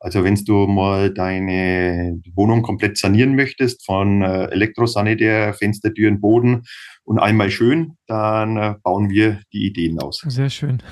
Also 0.06 0.22
wenn 0.22 0.36
du 0.36 0.68
mal 0.68 1.12
deine 1.12 2.22
Wohnung 2.36 2.62
komplett 2.62 2.96
sanieren 2.96 3.34
möchtest, 3.34 3.84
von 3.84 4.22
äh, 4.22 4.44
Elektrosanitär, 4.52 5.52
Fenster, 5.52 5.92
Türen, 5.92 6.20
Boden 6.20 6.62
und 7.06 7.20
einmal 7.20 7.50
schön, 7.50 7.96
dann 8.08 8.56
äh, 8.56 8.74
bauen 8.82 9.08
wir 9.10 9.40
die 9.52 9.64
Ideen 9.64 10.00
aus. 10.00 10.24
Sehr 10.26 10.50
schön. 10.50 10.82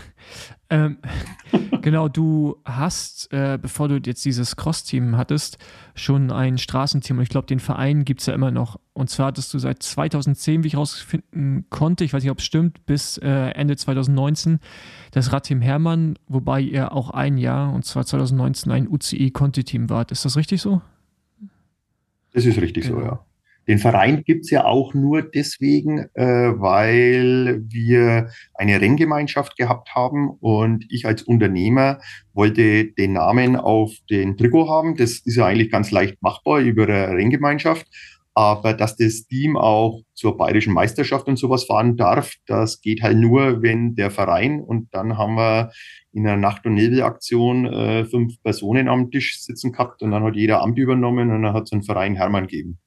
Ähm, 0.70 0.98
genau, 1.82 2.08
du 2.08 2.56
hast, 2.64 3.32
äh, 3.32 3.58
bevor 3.60 3.88
du 3.88 3.96
jetzt 3.96 4.24
dieses 4.24 4.54
Cross-Team 4.54 5.16
hattest, 5.16 5.58
schon 5.96 6.30
ein 6.30 6.56
Straßenteam 6.56 7.18
und 7.18 7.24
ich 7.24 7.30
glaube, 7.30 7.48
den 7.48 7.58
Verein 7.58 8.04
gibt 8.04 8.20
es 8.20 8.26
ja 8.26 8.34
immer 8.34 8.52
noch. 8.52 8.78
Und 8.92 9.10
zwar 9.10 9.26
hattest 9.26 9.52
du 9.52 9.58
seit 9.58 9.82
2010, 9.82 10.62
wie 10.62 10.68
ich 10.68 10.76
rausfinden 10.76 11.66
konnte, 11.68 12.04
ich 12.04 12.12
weiß 12.12 12.22
nicht, 12.22 12.30
ob 12.30 12.38
es 12.38 12.44
stimmt, 12.44 12.86
bis 12.86 13.18
äh, 13.18 13.50
Ende 13.50 13.76
2019 13.76 14.60
das 15.10 15.32
Radteam 15.32 15.60
Hermann, 15.60 16.16
wobei 16.28 16.60
ihr 16.60 16.92
auch 16.92 17.10
ein 17.10 17.38
Jahr, 17.38 17.72
und 17.72 17.84
zwar 17.84 18.06
2019, 18.06 18.70
ein 18.70 18.86
UCI-Conti-Team 18.86 19.90
wart. 19.90 20.12
Ist 20.12 20.24
das 20.24 20.36
richtig 20.36 20.62
so? 20.62 20.80
Das 22.32 22.46
ist 22.46 22.60
richtig 22.60 22.84
genau. 22.84 23.00
so, 23.00 23.04
ja. 23.04 23.26
Den 23.66 23.78
Verein 23.78 24.24
gibt's 24.24 24.50
ja 24.50 24.64
auch 24.64 24.92
nur 24.92 25.22
deswegen, 25.22 26.06
äh, 26.14 26.24
weil 26.24 27.62
wir 27.66 28.28
eine 28.54 28.80
Renngemeinschaft 28.80 29.56
gehabt 29.56 29.94
haben 29.94 30.30
und 30.40 30.84
ich 30.90 31.06
als 31.06 31.22
Unternehmer 31.22 31.98
wollte 32.34 32.92
den 32.92 33.14
Namen 33.14 33.56
auf 33.56 33.92
den 34.10 34.36
Trikot 34.36 34.68
haben. 34.68 34.96
Das 34.96 35.20
ist 35.24 35.36
ja 35.36 35.46
eigentlich 35.46 35.70
ganz 35.70 35.90
leicht 35.90 36.20
machbar 36.22 36.60
über 36.60 36.84
eine 36.84 37.08
Renngemeinschaft. 37.08 37.86
Aber 38.36 38.74
dass 38.74 38.96
das 38.96 39.26
Team 39.28 39.56
auch 39.56 40.02
zur 40.12 40.36
bayerischen 40.36 40.74
Meisterschaft 40.74 41.28
und 41.28 41.38
sowas 41.38 41.64
fahren 41.64 41.96
darf, 41.96 42.34
das 42.46 42.80
geht 42.80 43.00
halt 43.00 43.16
nur, 43.16 43.62
wenn 43.62 43.94
der 43.94 44.10
Verein 44.10 44.60
und 44.60 44.92
dann 44.92 45.16
haben 45.16 45.36
wir 45.36 45.70
in 46.12 46.26
einer 46.26 46.36
Nacht- 46.36 46.66
und 46.66 46.74
Nebelaktion 46.74 47.66
äh, 47.66 48.04
fünf 48.04 48.42
Personen 48.42 48.88
am 48.88 49.12
Tisch 49.12 49.40
sitzen 49.40 49.70
gehabt 49.70 50.02
und 50.02 50.10
dann 50.10 50.24
hat 50.24 50.34
jeder 50.34 50.62
Amt 50.62 50.78
übernommen 50.78 51.30
und 51.30 51.42
dann 51.42 51.54
hat 51.54 51.64
es 51.64 51.72
einen 51.72 51.84
Verein 51.84 52.16
Hermann 52.16 52.48
gegeben. 52.48 52.78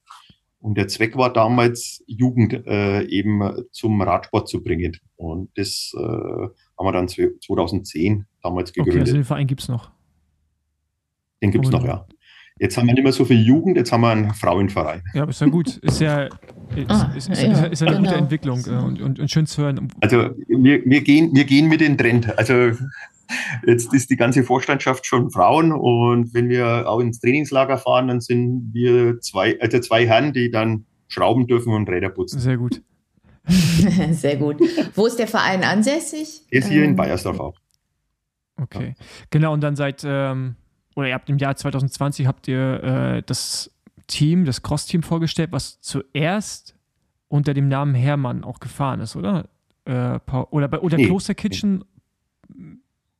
Und 0.60 0.76
der 0.76 0.88
Zweck 0.88 1.16
war 1.16 1.32
damals, 1.32 2.02
Jugend 2.06 2.52
äh, 2.66 3.02
eben 3.04 3.64
zum 3.70 4.00
Radsport 4.02 4.48
zu 4.48 4.62
bringen. 4.62 4.96
Und 5.16 5.50
das 5.56 5.92
äh, 5.96 6.00
haben 6.00 6.52
wir 6.78 6.92
dann 6.92 7.08
2010 7.08 8.26
damals 8.42 8.72
gegründet. 8.72 8.94
Okay, 8.94 9.00
also 9.00 9.14
den 9.14 9.24
Verein 9.24 9.46
gibt 9.46 9.62
es 9.62 9.68
noch. 9.68 9.90
Den 11.42 11.52
gibt 11.52 11.66
es 11.66 11.70
noch, 11.70 11.84
ja. 11.84 12.06
Jetzt 12.60 12.76
haben 12.76 12.88
wir 12.88 12.94
nicht 12.94 13.04
mehr 13.04 13.12
so 13.12 13.24
viel 13.24 13.40
Jugend, 13.40 13.76
jetzt 13.76 13.92
haben 13.92 14.00
wir 14.00 14.10
einen 14.10 14.34
Frauenverein. 14.34 15.02
Ja, 15.14 15.24
ist 15.24 15.40
ja 15.40 15.46
gut. 15.46 15.76
Ist 15.76 16.00
ja, 16.00 16.24
ist, 16.24 16.32
ah, 16.88 17.12
ist, 17.16 17.28
ist, 17.28 17.40
ja, 17.40 17.64
ist 17.66 17.80
ja 17.80 17.86
eine 17.86 17.96
genau. 17.98 18.08
gute 18.08 18.20
Entwicklung 18.20 18.64
äh, 18.66 18.70
und, 18.70 19.00
und, 19.00 19.20
und 19.20 19.30
schön 19.30 19.46
zu 19.46 19.62
hören. 19.62 19.92
Also 20.00 20.30
wir, 20.48 20.84
wir, 20.84 21.00
gehen, 21.02 21.30
wir 21.34 21.44
gehen 21.44 21.68
mit 21.68 21.80
dem 21.80 21.96
Trend. 21.96 22.36
Also 22.36 22.72
Jetzt 23.66 23.92
ist 23.92 24.10
die 24.10 24.16
ganze 24.16 24.42
Vorstandschaft 24.42 25.06
schon 25.06 25.30
Frauen 25.30 25.72
und 25.72 26.32
wenn 26.34 26.48
wir 26.48 26.88
auch 26.88 27.00
ins 27.00 27.20
Trainingslager 27.20 27.78
fahren, 27.78 28.08
dann 28.08 28.20
sind 28.20 28.70
wir 28.72 29.20
zwei, 29.20 29.60
also 29.60 29.78
zwei 29.80 30.06
Herren, 30.06 30.32
die 30.32 30.50
dann 30.50 30.86
schrauben 31.08 31.46
dürfen 31.46 31.72
und 31.72 31.88
Räder 31.88 32.10
putzen. 32.10 32.38
Sehr 32.38 32.56
gut. 32.56 32.82
Sehr 34.10 34.36
gut. 34.36 34.60
Wo 34.94 35.06
ist 35.06 35.18
der 35.18 35.26
Verein 35.26 35.64
ansässig? 35.64 36.42
Ist 36.50 36.68
hier 36.68 36.82
ähm, 36.82 36.90
in 36.90 36.96
Bayersdorf 36.96 37.40
auch. 37.40 37.54
Okay. 38.60 38.94
Ja. 38.98 39.04
Genau, 39.30 39.52
und 39.52 39.62
dann 39.62 39.76
seit, 39.76 40.02
ähm, 40.04 40.56
oder 40.96 41.08
ihr 41.08 41.14
habt 41.14 41.30
im 41.30 41.38
Jahr 41.38 41.56
2020 41.56 42.26
habt 42.26 42.48
ihr 42.48 42.82
äh, 42.82 43.22
das 43.24 43.70
Team, 44.06 44.44
das 44.44 44.62
Cross-Team 44.62 45.02
vorgestellt, 45.02 45.52
was 45.52 45.80
zuerst 45.80 46.74
unter 47.28 47.54
dem 47.54 47.68
Namen 47.68 47.94
Hermann 47.94 48.44
auch 48.44 48.58
gefahren 48.58 49.00
ist, 49.00 49.16
oder? 49.16 49.48
Äh, 49.84 50.18
oder 50.50 50.68
bei, 50.68 50.80
oder 50.80 50.96
nee, 50.96 51.06
Kloster 51.06 51.34
Kitchen 51.34 51.84
nee. 52.54 52.78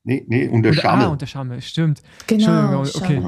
Nee, 0.08 0.24
nee, 0.26 0.48
unter 0.48 0.72
Schammel. 0.72 1.04
Ah, 1.04 1.08
unter 1.08 1.26
Schammel, 1.26 1.60
stimmt. 1.60 2.00
Genau, 2.26 2.80
okay. 2.80 3.20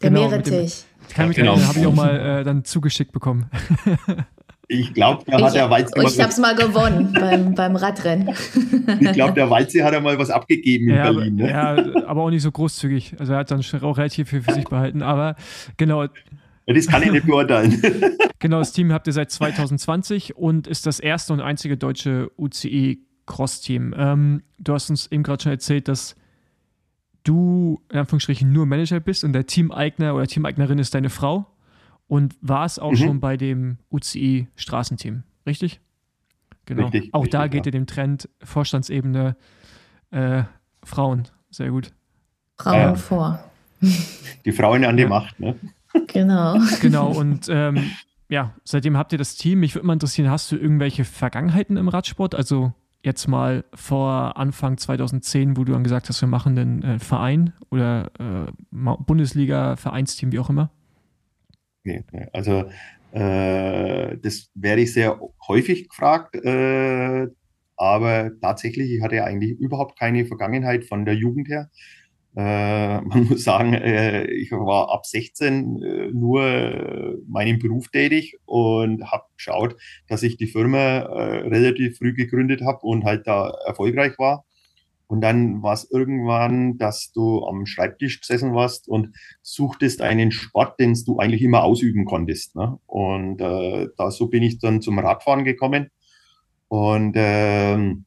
Der 0.00 0.08
genau, 0.08 0.28
Meerrettich. 0.28 0.84
Kann 1.10 1.28
mich 1.28 1.36
genau. 1.36 1.60
habe 1.60 1.78
ich 1.78 1.86
auch 1.86 1.94
mal 1.94 2.40
äh, 2.40 2.44
dann 2.44 2.64
zugeschickt 2.64 3.12
bekommen. 3.12 3.50
Ich 4.68 4.94
glaube, 4.94 5.22
da 5.26 5.38
hat 5.38 5.54
der 5.54 5.68
Walze. 5.68 5.92
Ich 6.02 6.18
habe 6.18 6.30
es 6.30 6.38
mal 6.38 6.54
gewonnen 6.54 7.12
beim, 7.12 7.54
beim 7.54 7.76
Radrennen. 7.76 8.34
Ich 9.00 9.12
glaube, 9.12 9.34
der 9.34 9.50
Walze 9.50 9.84
hat 9.84 9.92
ja 9.92 10.00
mal 10.00 10.18
was 10.18 10.30
abgegeben 10.30 10.88
in 10.88 10.94
ja, 10.94 11.12
Berlin. 11.12 11.34
Ne? 11.34 11.50
Ja, 11.50 12.06
aber 12.06 12.22
auch 12.22 12.30
nicht 12.30 12.40
so 12.40 12.50
großzügig. 12.50 13.16
Also 13.18 13.34
er 13.34 13.40
hat 13.40 13.50
dann 13.50 13.60
auch 13.82 13.98
relativ 13.98 14.30
viel 14.30 14.40
für 14.40 14.54
sich 14.54 14.64
behalten. 14.64 15.02
Aber 15.02 15.36
genau. 15.76 16.06
Das 16.66 16.86
kann 16.86 17.02
ich 17.02 17.12
nicht 17.12 17.26
beurteilen. 17.26 17.82
Genau, 18.38 18.60
das 18.60 18.72
Team 18.72 18.92
habt 18.92 19.06
ihr 19.06 19.12
seit 19.12 19.30
2020 19.30 20.36
und 20.36 20.66
ist 20.66 20.86
das 20.86 21.00
erste 21.00 21.32
und 21.34 21.40
einzige 21.40 21.76
deutsche 21.76 22.30
UCI 22.38 23.04
Cross-Team. 23.26 23.94
Ähm, 23.96 24.42
du 24.58 24.74
hast 24.74 24.90
uns 24.90 25.10
eben 25.12 25.22
gerade 25.22 25.42
schon 25.42 25.52
erzählt, 25.52 25.88
dass 25.88 26.16
du 27.24 27.82
in 27.90 27.98
Anführungsstrichen 27.98 28.52
nur 28.52 28.66
Manager 28.66 29.00
bist 29.00 29.24
und 29.24 29.32
der 29.32 29.46
Teameigner 29.46 30.14
oder 30.14 30.26
Teameignerin 30.26 30.78
ist 30.78 30.94
deine 30.94 31.10
Frau 31.10 31.46
und 32.08 32.34
war 32.40 32.64
es 32.64 32.78
auch 32.78 32.92
mhm. 32.92 32.96
schon 32.96 33.20
bei 33.20 33.36
dem 33.36 33.78
UCI 33.90 34.48
Straßenteam, 34.56 35.22
richtig? 35.46 35.80
Genau. 36.66 36.84
Richtig, 36.84 37.14
auch 37.14 37.22
richtig, 37.22 37.32
da 37.32 37.46
geht 37.48 37.66
ja. 37.66 37.68
ihr 37.68 37.72
dem 37.72 37.86
Trend 37.86 38.28
Vorstandsebene 38.42 39.36
äh, 40.10 40.44
Frauen. 40.84 41.28
Sehr 41.50 41.70
gut. 41.70 41.92
Frauen 42.58 42.76
ja. 42.76 42.94
vor. 42.94 43.44
Die 44.44 44.52
Frauen 44.52 44.84
an 44.84 44.96
die 44.96 45.06
Macht, 45.06 45.40
ne? 45.40 45.56
Genau. 46.06 46.56
Genau, 46.80 47.10
und 47.10 47.48
ähm, 47.50 47.90
ja, 48.28 48.54
seitdem 48.64 48.96
habt 48.96 49.12
ihr 49.12 49.18
das 49.18 49.36
Team. 49.36 49.60
Mich 49.60 49.74
würde 49.74 49.86
mal 49.86 49.92
interessieren, 49.92 50.30
hast 50.30 50.50
du 50.52 50.56
irgendwelche 50.56 51.04
Vergangenheiten 51.04 51.76
im 51.76 51.88
Radsport? 51.88 52.34
Also 52.34 52.72
jetzt 53.02 53.26
mal 53.26 53.64
vor 53.74 54.36
Anfang 54.36 54.78
2010, 54.78 55.56
wo 55.56 55.64
du 55.64 55.72
dann 55.72 55.84
gesagt 55.84 56.08
hast, 56.08 56.20
wir 56.20 56.28
machen 56.28 56.58
einen 56.58 56.82
äh, 56.82 56.98
Verein 56.98 57.52
oder 57.70 58.10
äh, 58.18 58.52
Bundesliga, 58.70 59.76
Vereinsteam, 59.76 60.32
wie 60.32 60.38
auch 60.38 60.50
immer? 60.50 60.70
Nee, 61.84 62.04
also 62.32 62.70
äh, 63.12 64.16
das 64.18 64.50
werde 64.54 64.82
ich 64.82 64.92
sehr 64.92 65.20
häufig 65.48 65.88
gefragt, 65.88 66.36
äh, 66.36 67.26
aber 67.76 68.30
tatsächlich, 68.40 68.92
ich 68.92 69.02
hatte 69.02 69.24
eigentlich 69.24 69.58
überhaupt 69.58 69.98
keine 69.98 70.24
Vergangenheit 70.24 70.84
von 70.84 71.04
der 71.04 71.14
Jugend 71.14 71.48
her. 71.48 71.70
Äh, 72.36 73.00
man 73.00 73.24
muss 73.28 73.44
sagen, 73.44 73.74
äh, 73.74 74.24
ich 74.26 74.50
war 74.52 74.90
ab 74.90 75.06
16 75.06 75.82
äh, 75.82 76.10
nur 76.12 77.18
meinem 77.28 77.58
Beruf 77.58 77.88
tätig 77.88 78.38
und 78.44 79.10
habe 79.10 79.24
geschaut, 79.36 79.76
dass 80.08 80.22
ich 80.22 80.36
die 80.36 80.46
Firma 80.46 81.00
relativ 81.00 81.98
früh 81.98 82.14
gegründet 82.14 82.62
habe 82.62 82.80
und 82.82 83.04
halt 83.04 83.26
da 83.26 83.50
erfolgreich 83.66 84.18
war. 84.18 84.44
Und 85.12 85.20
dann 85.20 85.62
war 85.62 85.74
es 85.74 85.90
irgendwann, 85.90 86.78
dass 86.78 87.12
du 87.12 87.44
am 87.44 87.66
Schreibtisch 87.66 88.20
gesessen 88.20 88.54
warst 88.54 88.88
und 88.88 89.14
suchtest 89.42 90.00
einen 90.00 90.32
Sport, 90.32 90.80
den 90.80 90.96
du 91.04 91.18
eigentlich 91.18 91.42
immer 91.42 91.64
ausüben 91.64 92.06
konntest. 92.06 92.56
Ne? 92.56 92.78
Und 92.86 93.38
äh, 93.42 93.88
da 93.98 94.10
so 94.10 94.28
bin 94.28 94.42
ich 94.42 94.58
dann 94.58 94.80
zum 94.80 94.98
Radfahren 94.98 95.44
gekommen. 95.44 95.90
Und 96.68 97.12
ähm, 97.16 98.06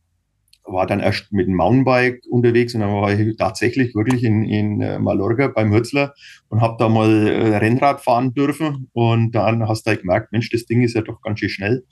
war 0.65 0.87
dann 0.87 0.99
erst 0.99 1.31
mit 1.31 1.47
dem 1.47 1.55
Mountainbike 1.55 2.21
unterwegs 2.29 2.73
und 2.73 2.81
dann 2.81 2.91
war 2.91 3.11
ich 3.11 3.37
tatsächlich 3.37 3.95
wirklich 3.95 4.23
in, 4.23 4.45
in 4.45 4.81
äh, 4.81 4.99
Mallorca 4.99 5.47
beim 5.47 5.71
Hürzler 5.71 6.13
und 6.49 6.61
habe 6.61 6.75
da 6.79 6.89
mal 6.89 7.27
äh, 7.27 7.57
Rennrad 7.57 8.01
fahren 8.01 8.33
dürfen 8.33 8.89
und 8.93 9.31
dann 9.31 9.67
hast 9.67 9.85
du 9.85 9.91
halt 9.91 10.01
gemerkt, 10.01 10.31
Mensch, 10.31 10.49
das 10.49 10.65
Ding 10.65 10.81
ist 10.81 10.95
ja 10.95 11.01
doch 11.01 11.21
ganz 11.21 11.39
schön 11.39 11.49
schnell. 11.49 11.83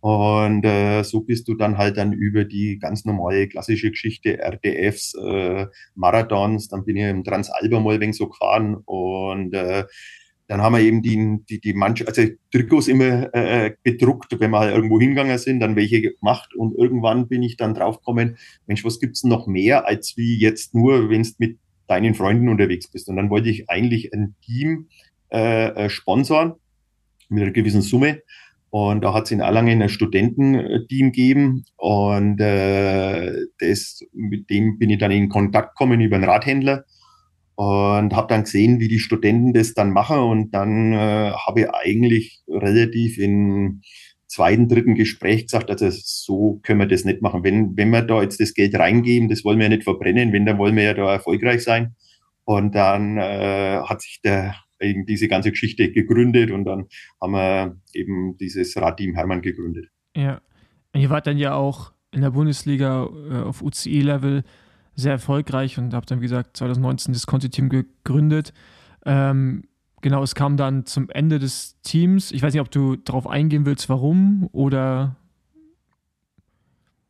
Und 0.00 0.64
äh, 0.64 1.02
so 1.02 1.22
bist 1.22 1.48
du 1.48 1.54
dann 1.54 1.78
halt 1.78 1.96
dann 1.96 2.12
über 2.12 2.44
die 2.44 2.78
ganz 2.78 3.04
normale 3.04 3.48
klassische 3.48 3.90
Geschichte, 3.90 4.38
RDFs, 4.38 5.14
äh, 5.14 5.66
Marathons, 5.94 6.68
dann 6.68 6.84
bin 6.84 6.96
ich 6.96 7.04
im 7.04 7.24
Transalba 7.24 7.80
mal 7.80 7.98
wegen 7.98 8.12
so 8.12 8.28
gefahren 8.28 8.76
und 8.84 9.52
äh, 9.54 9.84
dann 10.48 10.62
haben 10.62 10.74
wir 10.74 10.80
eben 10.80 11.02
die, 11.02 11.40
die, 11.48 11.60
die 11.60 11.74
manche, 11.74 12.06
also 12.06 12.22
Trikots 12.52 12.88
immer 12.88 13.34
äh, 13.34 13.74
bedruckt, 13.82 14.38
wenn 14.38 14.52
wir 14.52 14.60
halt 14.60 14.74
irgendwo 14.74 15.00
hingegangen 15.00 15.38
sind, 15.38 15.60
dann 15.60 15.76
welche 15.76 16.00
gemacht 16.00 16.54
und 16.54 16.76
irgendwann 16.76 17.28
bin 17.28 17.42
ich 17.42 17.56
dann 17.56 17.74
draufgekommen, 17.74 18.36
Mensch, 18.66 18.84
was 18.84 19.00
gibt's 19.00 19.24
noch 19.24 19.46
mehr 19.46 19.86
als 19.86 20.16
wie 20.16 20.38
jetzt 20.38 20.74
nur, 20.74 21.10
wenn 21.10 21.22
du 21.22 21.30
mit 21.38 21.58
deinen 21.88 22.14
Freunden 22.14 22.48
unterwegs 22.48 22.88
bist. 22.88 23.08
Und 23.08 23.16
dann 23.16 23.30
wollte 23.30 23.48
ich 23.48 23.68
eigentlich 23.68 24.12
ein 24.12 24.34
Team 24.44 24.88
äh, 25.32 25.68
äh 25.68 25.88
sponsoren 25.88 26.54
mit 27.28 27.42
einer 27.42 27.52
gewissen 27.52 27.82
Summe. 27.82 28.22
Und 28.70 29.02
da 29.02 29.14
hat 29.14 29.24
es 29.24 29.30
in 29.30 29.40
Erlangen 29.40 29.80
ein 29.80 29.88
Studententeam 29.88 31.12
gegeben 31.12 31.64
und 31.76 32.40
äh, 32.40 33.32
das, 33.58 34.00
mit 34.12 34.50
dem 34.50 34.78
bin 34.78 34.90
ich 34.90 34.98
dann 34.98 35.12
in 35.12 35.28
Kontakt 35.28 35.76
gekommen 35.76 36.00
über 36.00 36.16
einen 36.16 36.24
Radhändler 36.24 36.84
und 37.56 38.14
habe 38.14 38.28
dann 38.28 38.44
gesehen, 38.44 38.80
wie 38.80 38.88
die 38.88 38.98
Studenten 38.98 39.52
das 39.52 39.74
dann 39.74 39.90
machen 39.90 40.18
und 40.18 40.54
dann 40.54 40.92
äh, 40.92 41.32
habe 41.32 41.60
ich 41.60 41.70
eigentlich 41.70 42.42
relativ 42.48 43.18
in 43.18 43.80
zweiten, 44.28 44.68
dritten 44.68 44.94
Gespräch 44.94 45.44
gesagt, 45.44 45.70
also 45.70 45.88
so 45.90 46.60
können 46.62 46.80
wir 46.80 46.86
das 46.86 47.04
nicht 47.04 47.22
machen. 47.22 47.44
Wenn, 47.44 47.76
wenn 47.76 47.90
wir 47.90 48.02
da 48.02 48.22
jetzt 48.22 48.40
das 48.40 48.52
Geld 48.52 48.78
reingeben, 48.78 49.28
das 49.28 49.44
wollen 49.44 49.58
wir 49.58 49.64
ja 49.64 49.70
nicht 49.70 49.84
verbrennen, 49.84 50.32
wenn, 50.32 50.44
dann 50.44 50.58
wollen 50.58 50.76
wir 50.76 50.82
ja 50.82 50.94
da 50.94 51.12
erfolgreich 51.12 51.62
sein. 51.62 51.94
Und 52.44 52.74
dann 52.74 53.16
äh, 53.16 53.80
hat 53.82 54.02
sich 54.02 54.20
der 54.22 54.54
eben 54.78 55.06
diese 55.06 55.28
ganze 55.28 55.50
Geschichte 55.50 55.90
gegründet 55.90 56.50
und 56.50 56.64
dann 56.64 56.86
haben 57.20 57.32
wir 57.32 57.76
eben 57.94 58.36
dieses 58.36 58.76
Radteam 58.76 59.14
Hermann 59.14 59.40
gegründet. 59.40 59.86
Ja, 60.14 60.42
und 60.92 61.00
ihr 61.00 61.10
wart 61.10 61.26
dann 61.26 61.38
ja 61.38 61.54
auch 61.54 61.92
in 62.12 62.20
der 62.20 62.30
Bundesliga 62.30 63.08
äh, 63.30 63.42
auf 63.42 63.62
UCI-Level 63.62 64.44
sehr 64.96 65.12
erfolgreich 65.12 65.78
und 65.78 65.94
habe 65.94 66.06
dann, 66.06 66.20
wie 66.20 66.24
gesagt, 66.24 66.56
2019 66.56 67.12
das 67.12 67.26
Conti-Team 67.26 67.68
gegründet. 67.68 68.52
Ähm, 69.04 69.64
genau, 70.00 70.22
es 70.22 70.34
kam 70.34 70.56
dann 70.56 70.86
zum 70.86 71.10
Ende 71.10 71.38
des 71.38 71.76
Teams. 71.82 72.32
Ich 72.32 72.42
weiß 72.42 72.52
nicht, 72.54 72.62
ob 72.62 72.70
du 72.70 72.96
darauf 72.96 73.26
eingehen 73.26 73.66
willst, 73.66 73.88
warum 73.88 74.48
oder. 74.52 75.16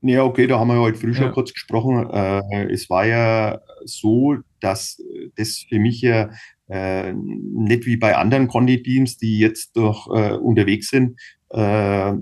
Ja, 0.03 0.25
okay, 0.25 0.47
da 0.47 0.59
haben 0.59 0.69
wir 0.69 0.81
heute 0.81 0.99
früh 0.99 1.15
schon 1.15 1.27
ja. 1.27 1.33
kurz 1.33 1.53
gesprochen. 1.53 2.11
Äh, 2.11 2.73
es 2.73 2.91
war 2.91 3.07
ja 3.07 3.61
so, 3.85 4.37
dass 4.61 5.01
das 5.37 5.65
für 5.69 5.79
mich 5.79 6.01
ja 6.03 6.31
äh, 6.69 7.13
nicht 7.13 7.87
wie 7.87 7.97
bei 7.97 8.17
anderen 8.17 8.49
Conti-Teams, 8.49 9.19
die 9.19 9.39
jetzt 9.39 9.77
doch 9.77 10.09
äh, 10.15 10.33
unterwegs 10.33 10.91
sind, 10.91 11.19
eine, 11.51 12.21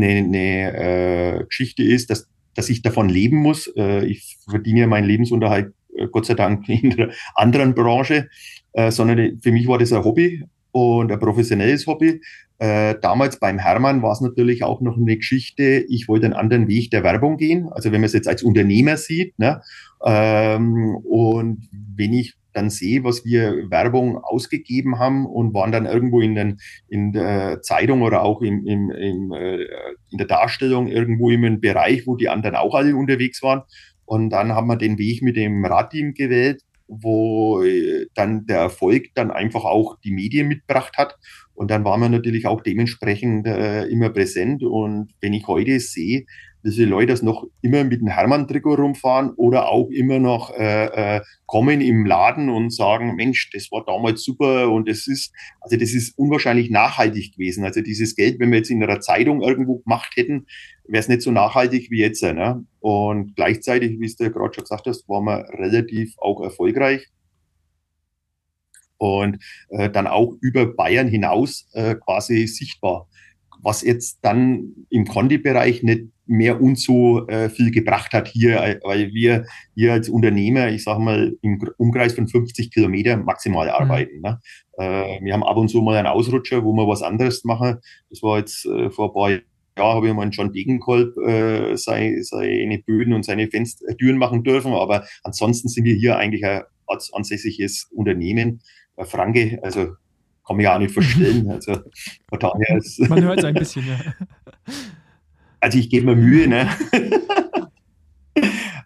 äh, 0.00 0.18
eine 0.18 1.40
äh, 1.40 1.44
Geschichte 1.44 1.82
ist, 1.82 2.10
dass 2.10 2.28
dass 2.60 2.68
ich 2.68 2.82
davon 2.82 3.08
leben 3.08 3.38
muss. 3.38 3.72
Äh, 3.74 4.04
ich 4.04 4.36
verdiene 4.46 4.86
meinen 4.86 5.06
Lebensunterhalt 5.06 5.72
äh, 5.96 6.08
Gott 6.08 6.26
sei 6.26 6.34
Dank 6.34 6.68
in 6.68 6.92
einer 6.92 7.10
anderen 7.34 7.74
Branche, 7.74 8.28
äh, 8.74 8.90
sondern 8.90 9.40
für 9.42 9.50
mich 9.50 9.66
war 9.66 9.78
das 9.78 9.94
ein 9.94 10.04
Hobby 10.04 10.44
und 10.72 11.10
ein 11.10 11.18
professionelles 11.18 11.86
Hobby. 11.86 12.20
damals 12.58 13.40
beim 13.40 13.58
Hermann 13.58 14.02
war 14.02 14.12
es 14.12 14.20
natürlich 14.20 14.62
auch 14.62 14.82
noch 14.82 14.98
eine 14.98 15.16
Geschichte, 15.16 15.84
ich 15.88 16.08
wollte 16.08 16.26
einen 16.26 16.34
anderen 16.34 16.68
Weg 16.68 16.90
der 16.90 17.02
Werbung 17.02 17.38
gehen, 17.38 17.70
also 17.70 17.90
wenn 17.90 18.02
man 18.02 18.06
es 18.06 18.12
jetzt 18.12 18.28
als 18.28 18.42
Unternehmer 18.42 18.98
sieht. 18.98 19.36
Ne? 19.38 19.62
Ähm, 20.04 20.96
und 20.96 21.68
wenn 21.96 22.12
ich 22.12 22.34
dann 22.52 22.70
sehe, 22.70 23.04
was 23.04 23.24
wir 23.24 23.70
Werbung 23.70 24.18
ausgegeben 24.18 24.98
haben 24.98 25.26
und 25.26 25.54
waren 25.54 25.72
dann 25.72 25.86
irgendwo 25.86 26.20
in, 26.20 26.34
den, 26.34 26.58
in 26.88 27.12
der 27.12 27.62
Zeitung 27.62 28.02
oder 28.02 28.22
auch 28.22 28.42
im, 28.42 28.66
im, 28.66 28.90
im, 28.90 29.32
äh, 29.32 29.64
in 30.10 30.18
der 30.18 30.26
Darstellung 30.26 30.88
irgendwo 30.88 31.30
in 31.30 31.44
einem 31.44 31.60
Bereich, 31.60 32.06
wo 32.06 32.16
die 32.16 32.28
anderen 32.28 32.56
auch 32.56 32.74
alle 32.74 32.96
unterwegs 32.96 33.42
waren. 33.42 33.62
Und 34.04 34.30
dann 34.30 34.52
haben 34.52 34.66
wir 34.66 34.76
den 34.76 34.98
Weg 34.98 35.22
mit 35.22 35.36
dem 35.36 35.64
Radteam 35.64 36.14
gewählt, 36.14 36.62
wo 36.88 37.62
äh, 37.62 38.06
dann 38.14 38.46
der 38.46 38.58
Erfolg 38.58 39.14
dann 39.14 39.30
einfach 39.30 39.64
auch 39.64 39.98
die 40.00 40.10
Medien 40.10 40.48
mitgebracht 40.48 40.98
hat. 40.98 41.16
Und 41.54 41.70
dann 41.70 41.84
waren 41.84 42.00
wir 42.00 42.08
natürlich 42.08 42.46
auch 42.46 42.60
dementsprechend 42.62 43.46
äh, 43.46 43.84
immer 43.84 44.10
präsent. 44.10 44.62
Und 44.62 45.12
wenn 45.20 45.32
ich 45.32 45.46
heute 45.46 45.78
sehe, 45.78 46.24
diese 46.64 46.84
Leute 46.84 47.12
das 47.12 47.22
noch 47.22 47.46
immer 47.62 47.84
mit 47.84 48.00
dem 48.00 48.08
Hermann-Trikot 48.08 48.74
rumfahren 48.74 49.30
oder 49.34 49.68
auch 49.68 49.88
immer 49.90 50.18
noch 50.18 50.50
äh, 50.54 51.16
äh, 51.16 51.20
kommen 51.46 51.80
im 51.80 52.06
Laden 52.06 52.48
und 52.48 52.70
sagen, 52.70 53.16
Mensch, 53.16 53.50
das 53.52 53.70
war 53.72 53.84
damals 53.84 54.22
super 54.22 54.70
und 54.70 54.88
das 54.88 55.06
ist, 55.06 55.32
also 55.60 55.76
das 55.76 55.92
ist 55.92 56.16
unwahrscheinlich 56.18 56.70
nachhaltig 56.70 57.34
gewesen. 57.34 57.64
Also 57.64 57.80
dieses 57.80 58.14
Geld, 58.14 58.38
wenn 58.38 58.50
wir 58.50 58.58
jetzt 58.58 58.70
in 58.70 58.82
einer 58.82 59.00
Zeitung 59.00 59.42
irgendwo 59.42 59.78
gemacht 59.78 60.12
hätten, 60.16 60.46
wäre 60.86 61.00
es 61.00 61.08
nicht 61.08 61.22
so 61.22 61.30
nachhaltig 61.30 61.90
wie 61.90 62.00
jetzt. 62.00 62.22
Ne? 62.22 62.64
Und 62.80 63.34
gleichzeitig, 63.36 63.98
wie 63.98 64.14
du 64.14 64.30
gerade 64.30 64.54
schon 64.54 64.64
gesagt 64.64 64.86
hast, 64.86 65.08
waren 65.08 65.24
wir 65.24 65.46
relativ 65.58 66.14
auch 66.18 66.42
erfolgreich 66.42 67.08
und 68.98 69.38
äh, 69.70 69.88
dann 69.88 70.06
auch 70.06 70.34
über 70.40 70.66
Bayern 70.66 71.08
hinaus 71.08 71.66
äh, 71.72 71.94
quasi 71.94 72.46
sichtbar 72.46 73.08
was 73.62 73.82
jetzt 73.82 74.18
dann 74.22 74.86
im 74.90 75.06
Conti-Bereich 75.06 75.82
nicht 75.82 76.08
mehr 76.26 76.60
uns 76.60 76.84
so 76.84 77.26
äh, 77.26 77.50
viel 77.50 77.72
gebracht 77.72 78.12
hat 78.12 78.28
hier, 78.28 78.62
äh, 78.62 78.80
weil 78.84 79.12
wir 79.12 79.46
hier 79.74 79.92
als 79.92 80.08
Unternehmer, 80.08 80.68
ich 80.68 80.84
sage 80.84 81.00
mal, 81.00 81.36
im 81.42 81.60
Umkreis 81.76 82.12
von 82.12 82.28
50 82.28 82.70
Kilometer 82.70 83.16
maximal 83.16 83.66
mhm. 83.66 83.72
arbeiten. 83.72 84.16
Mhm. 84.16 84.22
Ne? 84.22 84.40
Äh, 84.78 85.24
wir 85.24 85.32
haben 85.32 85.42
ab 85.42 85.56
und 85.56 85.68
zu 85.68 85.82
mal 85.82 85.96
einen 85.96 86.06
Ausrutscher, 86.06 86.64
wo 86.64 86.72
wir 86.72 86.86
was 86.86 87.02
anderes 87.02 87.44
machen. 87.44 87.78
Das 88.10 88.22
war 88.22 88.38
jetzt 88.38 88.64
äh, 88.64 88.90
vor 88.90 89.08
ein 89.08 89.14
paar 89.14 89.30
Jahren 89.30 89.96
habe 89.96 90.08
ich 90.08 90.14
mal 90.14 90.22
einen 90.22 90.30
John 90.30 90.52
Degenkolb 90.52 91.16
äh, 91.18 91.76
seine, 91.76 92.22
seine 92.22 92.78
Böden 92.78 93.12
und 93.12 93.24
seine 93.24 93.48
Fenstertüren 93.48 94.18
machen 94.18 94.44
dürfen, 94.44 94.72
aber 94.72 95.06
ansonsten 95.24 95.68
sind 95.68 95.84
wir 95.84 95.94
hier 95.94 96.16
eigentlich 96.16 96.44
ein 96.44 96.62
ansässiges 97.12 97.88
Unternehmen. 97.92 98.60
Franke, 98.98 99.58
also 99.62 99.94
kann 100.46 100.56
mich 100.56 100.68
auch 100.68 100.78
nicht 100.78 100.92
verstellen. 100.92 101.50
Also, 101.50 101.80
Man 103.08 103.22
hört 103.24 103.38
es 103.38 103.44
ein 103.44 103.54
bisschen, 103.62 103.86
ja. 103.86 103.98
Also 105.60 105.78
ich 105.78 105.90
gebe 105.90 106.06
mir 106.06 106.16
Mühe, 106.16 106.48
ne? 106.48 106.68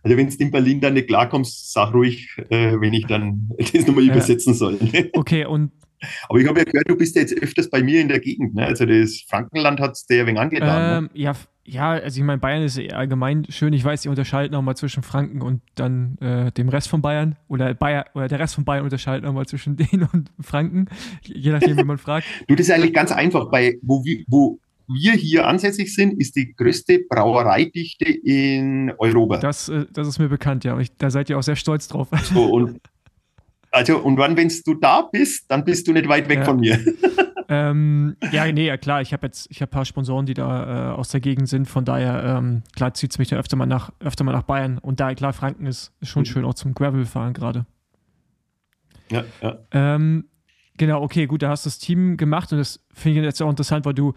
Also 0.03 0.19
wenn 0.19 0.29
du 0.29 0.37
in 0.37 0.51
Berlin 0.51 0.81
dann 0.83 0.93
nicht 0.93 1.09
klarkommst, 1.09 1.73
sag 1.73 1.95
ruhig, 1.95 2.29
äh, 2.51 2.79
wenn 2.79 2.93
ich 2.93 3.07
dann 3.07 3.49
das 3.59 3.87
nochmal 3.87 4.05
übersetzen 4.05 4.53
soll. 4.53 4.75
Ne? 4.75 5.09
Okay, 5.15 5.47
und 5.47 5.73
aber 6.29 6.39
ich 6.39 6.49
habe 6.49 6.59
ja 6.59 6.65
gehört, 6.65 6.89
du 6.89 6.97
bist 6.97 7.15
ja 7.17 7.23
jetzt 7.23 7.35
öfters 7.41 7.71
bei 7.71 7.83
mir 7.83 8.01
in 8.01 8.09
der 8.09 8.21
Gegend. 8.21 8.55
Ne? 8.55 8.67
Also 8.67 8.85
das 8.85 9.25
Frankenland 9.29 9.81
hat 9.81 9.93
es 9.93 10.07
dir 10.07 10.21
ein 10.21 10.27
wenig 10.27 10.41
angetan. 10.41 10.83
Ne? 10.83 10.97
Ähm, 10.99 11.05
ne? 11.05 11.11
Ja, 11.15 11.35
ja, 11.67 11.93
also 11.93 12.21
ich 12.21 12.25
meine, 12.25 12.39
Bayern 12.39 12.63
ist 12.63 12.79
allgemein 12.93 13.47
schön. 13.49 13.73
Ich 13.73 13.85
weiß, 13.85 14.03
die 14.03 14.11
unterscheiden 14.11 14.53
nochmal 14.53 14.77
zwischen 14.77 15.03
Franken 15.03 15.41
und 15.41 15.63
dann 15.77 16.19
äh, 16.19 16.53
dem 16.53 16.69
Rest 16.69 16.89
von 16.89 17.01
Bayern. 17.01 17.37
Oder, 17.49 17.73
Bayer, 17.73 18.05
oder 18.15 18.29
der 18.29 18.39
Rest 18.39 18.55
von 18.55 18.65
Bayern 18.65 18.85
unterscheidet 18.85 19.25
nochmal 19.25 19.47
zwischen 19.47 19.77
denen 19.77 20.09
und 20.13 20.31
Franken. 20.41 20.87
Je 21.23 21.53
nachdem, 21.53 21.79
wie 21.79 21.85
man 21.85 21.99
fragt. 21.99 22.27
du, 22.49 22.55
das 22.55 22.67
ist 22.67 22.73
eigentlich 22.73 22.93
ganz 22.93 23.13
einfach. 23.13 23.51
Bei, 23.51 23.79
wo, 23.83 24.05
wo 24.27 24.59
wir 24.89 25.13
hier 25.13 25.47
ansässig 25.47 25.95
sind, 25.95 26.21
ist 26.21 26.37
die 26.37 26.55
größte 26.55 27.01
Brauereidichte 27.09 28.11
in 28.13 28.93
Europa. 28.99 29.39
Das, 29.39 29.71
äh, 29.71 29.87
das 29.91 30.07
ist 30.07 30.19
mir 30.19 30.29
bekannt, 30.29 30.65
ja. 30.65 30.79
Ich, 30.79 30.95
da 30.97 31.11
seid 31.11 31.31
ihr 31.31 31.39
auch 31.39 31.43
sehr 31.43 31.57
stolz 31.57 31.89
drauf. 31.89 32.09
So, 32.25 32.45
und, 32.45 32.79
also, 33.75 33.99
und 33.99 34.17
wann, 34.19 34.37
wenn 34.37 34.53
du 34.65 34.75
da 34.75 35.03
bist, 35.03 35.51
dann 35.51 35.65
bist 35.65 35.89
du 35.89 35.93
nicht 35.93 36.09
weit 36.09 36.29
weg 36.29 36.39
ja. 36.39 36.45
von 36.45 36.61
mir. 36.61 36.79
ähm, 37.49 38.17
ja, 38.31 38.51
nee, 38.53 38.67
ja, 38.67 38.77
klar. 38.77 39.01
Ich 39.01 39.13
habe 39.13 39.27
jetzt, 39.27 39.49
ich 39.51 39.61
habe 39.61 39.71
ein 39.71 39.73
paar 39.73 39.85
Sponsoren, 39.85 40.27
die 40.27 40.35
da 40.35 40.93
äh, 40.93 40.95
aus 40.95 41.09
der 41.09 41.21
Gegend 41.21 41.49
sind. 41.49 41.67
Von 41.67 41.85
daher, 41.85 42.23
ähm, 42.23 42.63
klar, 42.77 42.95
zieht 42.95 43.11
es 43.11 43.19
mich 43.19 43.29
da 43.29 43.37
öfter 43.37 43.57
mal 43.57 43.67
nach, 43.67 43.91
öfter 43.99 44.23
mal 44.23 44.31
nach 44.31 44.45
Bayern. 44.45 44.79
Und 44.79 45.01
da, 45.01 45.13
klar, 45.15 45.33
Franken 45.33 45.67
ist, 45.67 45.93
ist 46.01 46.09
schon 46.09 46.23
mhm. 46.23 46.27
schön, 46.27 46.45
auch 46.45 46.55
zum 46.55 46.73
Gravel-Fahren 46.73 47.33
gerade. 47.33 47.67
Ja, 49.11 49.25
ja. 49.43 49.59
Ähm, 49.73 50.27
genau, 50.77 51.03
okay, 51.03 51.27
gut, 51.27 51.43
da 51.43 51.49
hast 51.51 51.67
du 51.67 51.69
das 51.69 51.79
Team 51.79 52.17
gemacht 52.17 52.53
und 52.53 52.59
das 52.59 52.81
finde 52.93 53.19
ich 53.19 53.25
jetzt 53.25 53.43
auch 53.43 53.51
interessant, 53.51 53.85
weil 53.85 53.95
du, 53.95 54.15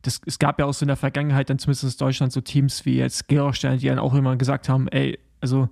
das, 0.00 0.20
es 0.24 0.38
gab 0.38 0.58
ja 0.58 0.64
auch 0.64 0.72
so 0.72 0.84
in 0.84 0.88
der 0.88 0.96
Vergangenheit 0.96 1.50
dann 1.50 1.58
zumindest 1.58 1.84
in 1.84 2.06
Deutschland 2.06 2.32
so 2.32 2.40
Teams 2.40 2.86
wie 2.86 2.96
jetzt 2.96 3.28
Gerolstein, 3.28 3.78
die 3.78 3.86
dann 3.86 3.98
auch 3.98 4.14
immer 4.14 4.36
gesagt 4.36 4.70
haben, 4.70 4.88
ey, 4.88 5.18
also 5.40 5.68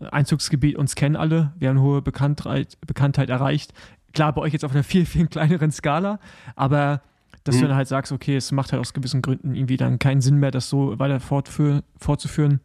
Einzugsgebiet 0.00 0.76
uns 0.76 0.94
kennen 0.94 1.16
alle, 1.16 1.52
wir 1.58 1.70
haben 1.70 1.80
hohe 1.80 2.02
Bekanntheit, 2.02 2.78
Bekanntheit 2.86 3.30
erreicht 3.30 3.72
klar, 4.12 4.32
bei 4.32 4.40
euch 4.40 4.52
jetzt 4.52 4.64
auf 4.64 4.72
einer 4.72 4.84
viel, 4.84 5.06
viel 5.06 5.26
kleineren 5.26 5.70
Skala, 5.70 6.18
aber 6.56 7.02
dass 7.44 7.56
mhm. 7.56 7.60
du 7.60 7.66
dann 7.68 7.76
halt 7.76 7.88
sagst, 7.88 8.12
okay, 8.12 8.36
es 8.36 8.52
macht 8.52 8.72
halt 8.72 8.80
aus 8.80 8.92
gewissen 8.92 9.22
Gründen 9.22 9.54
irgendwie 9.54 9.76
dann 9.76 9.98
keinen 9.98 10.20
Sinn 10.20 10.38
mehr, 10.38 10.50
das 10.50 10.68
so 10.68 10.98
weiter 10.98 11.20
fortzuführen, 11.20 12.60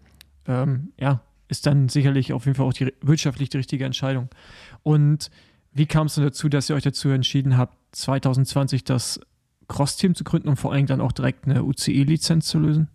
ähm, 0.47 0.91
ja, 0.99 1.21
ist 1.47 1.65
dann 1.65 1.89
sicherlich 1.89 2.33
auf 2.33 2.45
jeden 2.45 2.55
Fall 2.55 2.65
auch 2.65 2.73
die 2.73 2.93
wirtschaftlich 3.01 3.49
die 3.49 3.57
richtige 3.57 3.85
Entscheidung. 3.85 4.29
Und 4.81 5.29
wie 5.73 5.85
kam 5.85 6.07
es 6.07 6.15
dann 6.15 6.23
dazu, 6.23 6.49
dass 6.49 6.69
ihr 6.69 6.75
euch 6.75 6.83
dazu 6.83 7.09
entschieden 7.09 7.57
habt, 7.57 7.77
2020 7.95 8.83
das 8.83 9.19
Cross-Team 9.67 10.15
zu 10.15 10.23
gründen 10.23 10.49
und 10.49 10.57
vor 10.57 10.73
allem 10.73 10.87
dann 10.87 11.01
auch 11.01 11.11
direkt 11.11 11.45
eine 11.45 11.63
UCE-Lizenz 11.63 12.47
zu 12.47 12.59
lösen? 12.59 12.87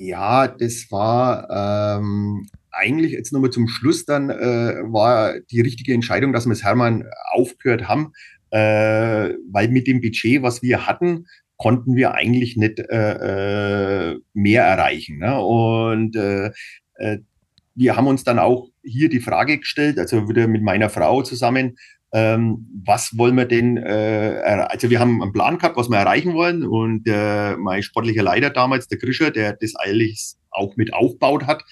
Ja, 0.00 0.46
das 0.46 0.92
war 0.92 1.98
ähm, 1.98 2.46
eigentlich 2.70 3.10
jetzt 3.10 3.32
nochmal 3.32 3.50
zum 3.50 3.66
Schluss 3.66 4.04
dann 4.04 4.30
äh, 4.30 4.76
war 4.84 5.40
die 5.50 5.60
richtige 5.60 5.92
Entscheidung, 5.92 6.32
dass 6.32 6.46
wir 6.46 6.52
es 6.52 6.62
Hermann 6.62 7.04
aufgehört 7.32 7.88
haben, 7.88 8.12
äh, 8.50 9.34
weil 9.50 9.68
mit 9.68 9.88
dem 9.88 10.00
Budget, 10.00 10.42
was 10.42 10.62
wir 10.62 10.86
hatten, 10.86 11.26
konnten 11.56 11.96
wir 11.96 12.14
eigentlich 12.14 12.56
nicht 12.56 12.78
äh, 12.78 14.12
äh, 14.12 14.20
mehr 14.34 14.62
erreichen. 14.62 15.18
Ne? 15.18 15.40
Und 15.40 16.14
äh, 16.14 16.52
äh, 16.94 17.18
wir 17.74 17.96
haben 17.96 18.06
uns 18.06 18.22
dann 18.22 18.38
auch 18.38 18.70
hier 18.84 19.08
die 19.08 19.20
Frage 19.20 19.58
gestellt, 19.58 19.98
also 19.98 20.28
wieder 20.28 20.46
mit 20.46 20.62
meiner 20.62 20.90
Frau 20.90 21.22
zusammen, 21.22 21.76
ähm, 22.12 22.66
was 22.84 23.16
wollen 23.18 23.36
wir 23.36 23.44
denn, 23.44 23.76
äh, 23.76 24.66
also 24.68 24.90
wir 24.90 24.98
haben 25.00 25.22
einen 25.22 25.32
Plan 25.32 25.58
gehabt, 25.58 25.76
was 25.76 25.88
wir 25.88 25.98
erreichen 25.98 26.34
wollen 26.34 26.64
und 26.64 27.06
äh, 27.06 27.56
mein 27.56 27.82
sportlicher 27.82 28.22
Leiter 28.22 28.50
damals, 28.50 28.88
der 28.88 28.98
Grischer, 28.98 29.30
der 29.30 29.54
das 29.54 29.74
eigentlich 29.76 30.34
auch 30.50 30.76
mit 30.76 30.94
aufbaut 30.94 31.46
hat, 31.46 31.62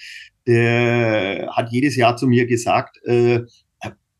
der 0.45 1.49
hat 1.51 1.71
jedes 1.71 1.95
Jahr 1.95 2.17
zu 2.17 2.27
mir 2.27 2.45
gesagt, 2.45 2.97
äh, 3.05 3.41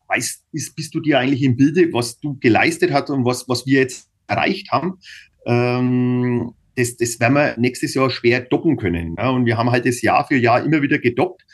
weißt, 0.08 0.44
bist, 0.50 0.74
bist 0.74 0.94
du 0.94 1.00
dir 1.00 1.18
eigentlich 1.18 1.42
im 1.42 1.56
Bilde, 1.56 1.92
was 1.92 2.18
du 2.18 2.36
geleistet 2.40 2.92
hast 2.92 3.10
und 3.10 3.24
was, 3.24 3.48
was 3.48 3.66
wir 3.66 3.80
jetzt 3.80 4.10
erreicht 4.26 4.70
haben? 4.70 4.98
Ähm, 5.46 6.54
das, 6.76 6.96
das 6.96 7.20
werden 7.20 7.34
wir 7.34 7.54
nächstes 7.58 7.94
Jahr 7.94 8.10
schwer 8.10 8.40
docken 8.40 8.76
können. 8.76 9.16
Ja? 9.18 9.30
Und 9.30 9.46
wir 9.46 9.56
haben 9.56 9.70
halt 9.70 9.86
das 9.86 10.02
Jahr 10.02 10.26
für 10.26 10.36
Jahr 10.36 10.64
immer 10.64 10.82
wieder 10.82 10.98
gedockt. 10.98 11.44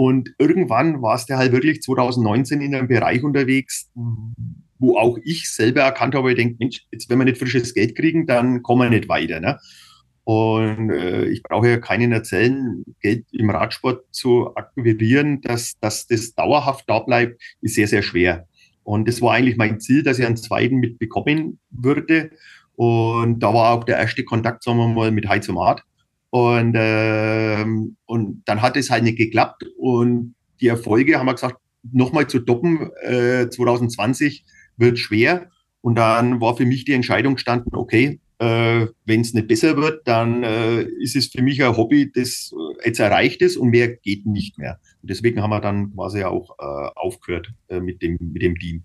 Und 0.00 0.32
irgendwann 0.38 1.02
war 1.02 1.14
es 1.14 1.26
der 1.26 1.36
halt 1.36 1.52
wirklich 1.52 1.82
2019 1.82 2.62
in 2.62 2.74
einem 2.74 2.88
Bereich 2.88 3.22
unterwegs, 3.22 3.90
wo 4.78 4.96
auch 4.96 5.18
ich 5.22 5.50
selber 5.50 5.82
erkannt 5.82 6.14
habe, 6.14 6.30
ich 6.30 6.38
denke, 6.38 6.56
Mensch, 6.58 6.86
jetzt 6.90 7.10
wenn 7.10 7.18
wir 7.18 7.26
nicht 7.26 7.36
frisches 7.36 7.74
Geld 7.74 7.94
kriegen, 7.96 8.26
dann 8.26 8.62
kommen 8.62 8.80
wir 8.80 8.98
nicht 8.98 9.10
weiter. 9.10 9.40
Ne? 9.40 9.58
Und 10.24 10.88
äh, 10.88 11.26
ich 11.26 11.42
brauche 11.42 11.68
ja 11.68 11.76
keinen 11.76 12.12
erzählen, 12.12 12.82
Geld 13.02 13.26
im 13.32 13.50
Radsport 13.50 14.06
zu 14.10 14.56
akquirieren, 14.56 15.42
dass, 15.42 15.78
dass 15.80 16.06
das 16.06 16.34
dauerhaft 16.34 16.88
da 16.88 17.00
bleibt, 17.00 17.38
ist 17.60 17.74
sehr, 17.74 17.86
sehr 17.86 18.00
schwer. 18.00 18.48
Und 18.82 19.06
das 19.06 19.20
war 19.20 19.34
eigentlich 19.34 19.58
mein 19.58 19.80
Ziel, 19.80 20.02
dass 20.02 20.18
ich 20.18 20.24
einen 20.24 20.38
zweiten 20.38 20.76
mitbekommen 20.76 21.58
würde. 21.68 22.30
Und 22.74 23.40
da 23.40 23.52
war 23.52 23.74
auch 23.74 23.84
der 23.84 23.98
erste 23.98 24.24
Kontakt, 24.24 24.62
sagen 24.62 24.78
wir 24.78 24.88
mal, 24.88 25.10
mit 25.10 25.28
Heizomat. 25.28 25.82
Und, 26.30 26.74
äh, 26.76 27.64
und 28.06 28.42
dann 28.44 28.62
hat 28.62 28.76
es 28.76 28.90
halt 28.90 29.04
nicht 29.04 29.18
geklappt. 29.18 29.64
Und 29.76 30.34
die 30.60 30.68
Erfolge 30.68 31.18
haben 31.18 31.26
wir 31.26 31.34
gesagt, 31.34 31.58
nochmal 31.82 32.26
zu 32.28 32.40
toppen, 32.40 32.90
äh, 33.02 33.48
2020 33.48 34.44
wird 34.76 34.98
schwer. 34.98 35.50
Und 35.80 35.96
dann 35.96 36.40
war 36.40 36.56
für 36.56 36.66
mich 36.66 36.84
die 36.84 36.92
Entscheidung 36.92 37.34
gestanden, 37.34 37.74
okay, 37.74 38.20
äh, 38.38 38.86
wenn 39.04 39.20
es 39.20 39.34
nicht 39.34 39.48
besser 39.48 39.76
wird, 39.76 40.06
dann 40.06 40.42
äh, 40.42 40.82
ist 40.82 41.14
es 41.14 41.26
für 41.28 41.42
mich 41.42 41.62
ein 41.62 41.76
Hobby, 41.76 42.10
das 42.10 42.52
äh, 42.52 42.86
jetzt 42.86 42.98
erreicht 42.98 43.42
ist 43.42 43.56
und 43.56 43.70
mehr 43.70 43.88
geht 43.88 44.26
nicht 44.26 44.58
mehr. 44.58 44.80
Und 45.02 45.10
deswegen 45.10 45.42
haben 45.42 45.50
wir 45.50 45.60
dann 45.60 45.94
quasi 45.94 46.24
auch 46.24 46.56
äh, 46.58 46.90
aufgehört 46.96 47.52
äh, 47.68 47.80
mit, 47.80 48.02
dem, 48.02 48.18
mit 48.20 48.42
dem 48.42 48.58
Team. 48.58 48.84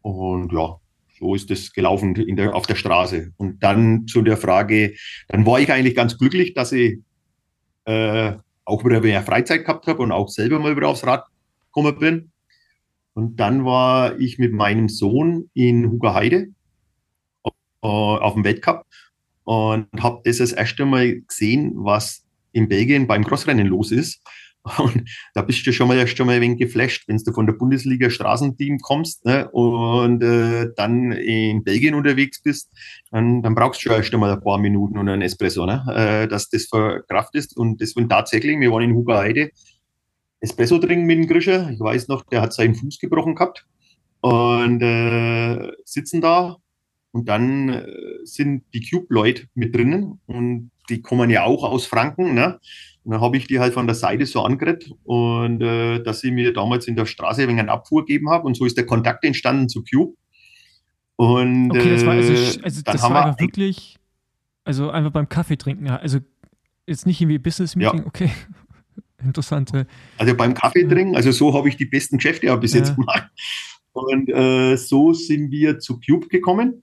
Und 0.00 0.52
ja, 0.52 0.80
so 1.22 1.36
ist 1.36 1.50
das 1.50 1.72
gelaufen 1.72 2.16
in 2.16 2.34
der, 2.34 2.54
auf 2.54 2.66
der 2.66 2.74
Straße. 2.74 3.32
Und 3.36 3.62
dann 3.62 4.08
zu 4.08 4.22
der 4.22 4.36
Frage, 4.36 4.94
dann 5.28 5.46
war 5.46 5.60
ich 5.60 5.70
eigentlich 5.70 5.94
ganz 5.94 6.18
glücklich, 6.18 6.52
dass 6.52 6.72
ich 6.72 6.98
äh, 7.84 8.32
auch 8.64 8.84
wieder 8.84 9.00
mehr 9.00 9.22
Freizeit 9.22 9.64
gehabt 9.64 9.86
habe 9.86 10.02
und 10.02 10.10
auch 10.10 10.28
selber 10.28 10.58
mal 10.58 10.76
wieder 10.76 10.88
aufs 10.88 11.06
Rad 11.06 11.24
gekommen 11.66 11.98
bin. 11.98 12.32
Und 13.14 13.36
dann 13.36 13.64
war 13.64 14.18
ich 14.18 14.38
mit 14.38 14.52
meinem 14.52 14.88
Sohn 14.88 15.48
in 15.54 15.90
Hugerheide 15.90 16.48
äh, 17.44 17.50
auf 17.82 18.34
dem 18.34 18.44
Weltcup 18.44 18.84
und 19.44 19.86
habe 20.00 20.22
das 20.24 20.38
das 20.38 20.52
erste 20.52 20.84
Mal 20.86 21.20
gesehen, 21.20 21.72
was 21.76 22.24
in 22.50 22.68
Belgien 22.68 23.06
beim 23.06 23.24
Crossrennen 23.24 23.68
los 23.68 23.92
ist. 23.92 24.22
Und 24.78 25.10
da 25.34 25.42
bist 25.42 25.66
du 25.66 25.72
schon 25.72 25.88
mal 25.88 26.06
schon 26.06 26.26
mal 26.26 26.36
ein 26.36 26.40
wenig 26.40 26.58
geflasht, 26.58 27.08
wenn 27.08 27.16
du 27.16 27.32
von 27.32 27.46
der 27.46 27.54
Bundesliga 27.54 28.10
Straßenteam 28.10 28.78
kommst 28.78 29.24
ne, 29.24 29.48
und 29.50 30.22
äh, 30.22 30.68
dann 30.76 31.10
in 31.10 31.64
Belgien 31.64 31.94
unterwegs 31.94 32.40
bist, 32.40 32.70
dann, 33.10 33.42
dann 33.42 33.56
brauchst 33.56 33.80
du 33.80 33.88
schon 33.88 33.96
erst 33.96 34.14
einmal 34.14 34.30
ein 34.30 34.40
paar 34.40 34.58
Minuten 34.58 34.98
und 34.98 35.08
einen 35.08 35.22
Espresso, 35.22 35.66
ne, 35.66 35.84
äh, 35.94 36.28
dass 36.28 36.48
das 36.48 36.66
verkraft 36.66 37.34
ist. 37.34 37.56
Und 37.56 37.80
das 37.80 37.96
war 37.96 38.08
tatsächlich, 38.08 38.58
wir 38.60 38.70
waren 38.70 38.82
in 38.82 38.94
Hugerheide, 38.94 39.50
Espresso 40.40 40.78
trinken 40.78 41.06
mit 41.06 41.18
dem 41.18 41.26
Grischer. 41.26 41.70
Ich 41.70 41.80
weiß 41.80 42.08
noch, 42.08 42.24
der 42.24 42.42
hat 42.42 42.52
seinen 42.52 42.74
Fuß 42.74 42.98
gebrochen 42.98 43.34
gehabt 43.34 43.66
und 44.20 44.80
äh, 44.80 45.72
sitzen 45.84 46.20
da 46.20 46.56
und 47.12 47.28
dann 47.28 47.68
äh, 47.68 47.86
sind 48.24 48.64
die 48.72 48.88
Cube-Leute 48.88 49.46
mit 49.54 49.74
drinnen 49.74 50.20
und 50.26 50.70
die 50.88 51.00
kommen 51.00 51.30
ja 51.30 51.44
auch 51.44 51.64
aus 51.64 51.86
Franken. 51.86 52.34
Ne? 52.34 52.58
Und 53.04 53.12
dann 53.12 53.20
habe 53.20 53.36
ich 53.36 53.46
die 53.46 53.58
halt 53.58 53.74
von 53.74 53.86
der 53.86 53.96
Seite 53.96 54.26
so 54.26 54.42
angeredet 54.42 54.92
und 55.02 55.60
äh, 55.60 56.02
dass 56.02 56.20
sie 56.20 56.30
mir 56.30 56.52
damals 56.52 56.86
in 56.86 56.94
der 56.94 57.06
Straße 57.06 57.42
wenig 57.42 57.58
einen 57.58 57.68
Abfuhr 57.68 58.04
gegeben 58.04 58.30
haben 58.30 58.44
und 58.44 58.56
so 58.56 58.64
ist 58.64 58.76
der 58.76 58.86
Kontakt 58.86 59.24
entstanden 59.24 59.68
zu 59.68 59.82
Cube. 59.82 60.14
Und 61.16 61.70
okay, 61.72 61.90
das 61.90 62.06
war 62.06 62.14
also, 62.14 62.32
äh, 62.32 62.62
also 62.62 62.82
das 62.82 63.02
war 63.02 63.26
einfach 63.26 63.40
wirklich, 63.40 63.98
also 64.64 64.90
einfach 64.90 65.10
beim 65.10 65.28
Kaffee 65.28 65.56
trinken, 65.56 65.88
also 65.88 66.20
jetzt 66.86 67.06
nicht 67.06 67.20
irgendwie 67.20 67.38
Business 67.38 67.74
Meeting, 67.74 68.00
ja. 68.00 68.06
okay. 68.06 68.30
Interessante. 69.24 69.86
Also 70.18 70.36
beim 70.36 70.54
Kaffee 70.54 70.84
trinken, 70.84 71.16
also 71.16 71.32
so 71.32 71.54
habe 71.54 71.68
ich 71.68 71.76
die 71.76 71.86
besten 71.86 72.18
Geschäfte 72.18 72.46
ja 72.46 72.56
bis 72.56 72.72
ja. 72.72 72.80
jetzt 72.80 72.96
gemacht. 72.96 73.28
Und 73.92 74.28
äh, 74.28 74.76
so 74.76 75.12
sind 75.12 75.50
wir 75.50 75.78
zu 75.78 76.00
Cube 76.00 76.28
gekommen 76.28 76.82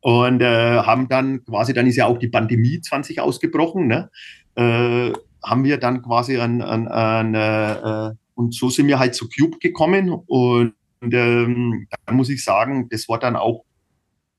und 0.00 0.40
äh, 0.40 0.78
haben 0.78 1.08
dann 1.08 1.44
quasi, 1.44 1.74
dann 1.74 1.86
ist 1.86 1.96
ja 1.96 2.06
auch 2.06 2.18
die 2.18 2.28
Pandemie 2.28 2.80
20 2.80 3.20
ausgebrochen, 3.20 3.86
ne? 3.86 4.10
äh, 4.58 5.12
haben 5.42 5.64
wir 5.64 5.78
dann 5.78 6.02
quasi 6.02 6.38
an, 6.38 6.62
an, 6.62 6.88
an 6.88 7.34
äh, 7.34 8.14
und 8.34 8.54
so 8.54 8.70
sind 8.70 8.86
wir 8.86 8.98
halt 8.98 9.14
zu 9.14 9.28
Cube 9.28 9.58
gekommen 9.58 10.10
und, 10.10 10.74
ähm, 11.02 11.86
dann 12.06 12.16
muss 12.16 12.28
ich 12.28 12.42
sagen, 12.42 12.88
das 12.90 13.08
war 13.08 13.18
dann 13.18 13.36
auch 13.36 13.64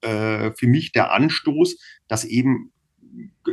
äh, 0.01 0.51
für 0.51 0.67
mich 0.67 0.91
der 0.91 1.11
Anstoß, 1.11 1.77
dass 2.07 2.25
eben 2.25 2.71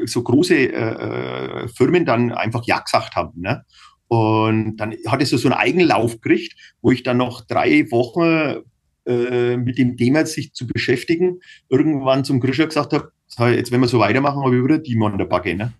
so 0.04 0.22
große 0.22 0.54
äh, 0.54 1.64
äh 1.64 1.68
Firmen 1.68 2.04
dann 2.04 2.32
einfach 2.32 2.64
Ja 2.66 2.80
gesagt 2.80 3.16
haben. 3.16 3.40
Ne? 3.40 3.64
Und 4.08 4.76
dann 4.76 4.94
hat 5.06 5.22
es 5.22 5.30
so 5.30 5.48
einen 5.48 5.58
Eigenlauf 5.58 6.20
gekriegt, 6.20 6.76
wo 6.80 6.92
ich 6.92 7.02
dann 7.02 7.16
noch 7.16 7.44
drei 7.46 7.90
Wochen 7.90 8.62
äh, 9.06 9.56
mit 9.56 9.78
dem 9.78 9.96
Thema 9.96 10.26
sich 10.26 10.52
zu 10.52 10.66
beschäftigen, 10.66 11.40
irgendwann 11.68 12.24
zum 12.24 12.40
Grischer 12.40 12.66
gesagt 12.66 12.92
habe, 12.92 13.12
jetzt 13.52 13.72
wenn 13.72 13.80
wir 13.80 13.88
so 13.88 13.98
weitermachen, 13.98 14.44
habe 14.44 14.56
ich 14.56 14.64
wieder 14.64 14.78
die 14.78 15.00
an 15.02 15.18
der 15.18 15.26
Backe. 15.26 15.54
Ne? 15.54 15.72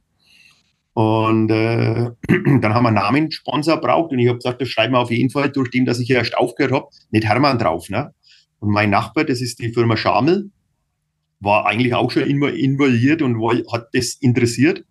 Und 0.96 1.50
äh, 1.50 2.11
dann 2.26 2.72
haben 2.72 2.85
wir 2.85 2.88
einen 2.88 2.94
Namenssponsor 2.94 3.82
braucht 3.82 4.12
und 4.12 4.18
ich 4.18 4.28
habe 4.28 4.38
gesagt, 4.38 4.62
das 4.62 4.68
schreiben 4.68 4.94
wir 4.94 5.00
auf 5.00 5.11
jeden 5.11 5.28
Fall 5.28 5.50
durch 5.50 5.68
den, 5.70 5.85
dass 5.85 6.00
ich 6.00 6.09
erst 6.09 6.35
aufgehört 6.38 6.72
habe, 6.72 6.87
nicht 7.11 7.26
Hermann 7.26 7.59
drauf. 7.59 7.90
Ne? 7.90 8.14
Und 8.61 8.70
mein 8.70 8.88
Nachbar, 8.88 9.24
das 9.24 9.42
ist 9.42 9.59
die 9.59 9.74
Firma 9.74 9.98
Schamel. 9.98 10.50
war 11.38 11.66
eigentlich 11.66 11.92
auch 11.92 12.11
schon 12.11 12.22
involviert 12.22 13.20
und 13.20 13.38
war, 13.38 13.54
hat 13.70 13.88
das 13.92 14.14
interessiert. 14.20 14.85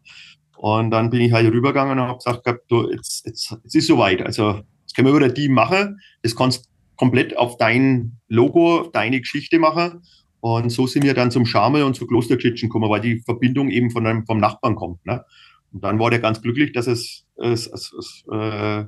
Und 0.57 0.91
dann 0.91 1.09
bin 1.09 1.21
ich 1.21 1.31
halt 1.31 1.51
rübergegangen 1.51 1.97
und 1.97 2.07
habe 2.07 2.19
gesagt, 2.19 2.47
du, 2.67 2.87
jetzt, 2.91 3.25
jetzt, 3.25 3.57
jetzt 3.63 3.75
ist 3.75 3.87
soweit. 3.87 4.21
Also 4.21 4.61
jetzt 4.81 4.95
können 4.95 5.07
wir 5.07 5.15
wieder 5.15 5.29
die 5.29 5.49
machen. 5.49 5.99
Das 6.21 6.35
kannst 6.35 6.69
komplett 6.97 7.35
auf 7.35 7.57
dein 7.57 8.19
Logo, 8.27 8.81
auf 8.81 8.91
deine 8.91 9.21
Geschichte 9.21 9.57
machen. 9.57 10.03
Und 10.39 10.69
so 10.69 10.85
sind 10.85 11.03
wir 11.03 11.15
dann 11.15 11.31
zum 11.31 11.47
Schamel 11.47 11.81
und 11.81 11.95
zu 11.95 12.05
Klosterkitchen 12.05 12.69
gekommen, 12.69 12.91
weil 12.91 13.01
die 13.01 13.21
Verbindung 13.21 13.71
eben 13.71 13.89
von 13.89 14.05
einem, 14.05 14.23
vom 14.27 14.37
Nachbarn 14.37 14.75
kommt. 14.75 15.03
Ne? 15.03 15.25
Und 15.71 15.83
dann 15.83 15.99
war 15.99 16.09
der 16.09 16.19
ganz 16.19 16.41
glücklich, 16.41 16.71
dass 16.73 16.87
es, 16.87 17.25
es, 17.37 17.67
es, 17.67 17.93
es 17.93 18.23
äh, 18.31 18.85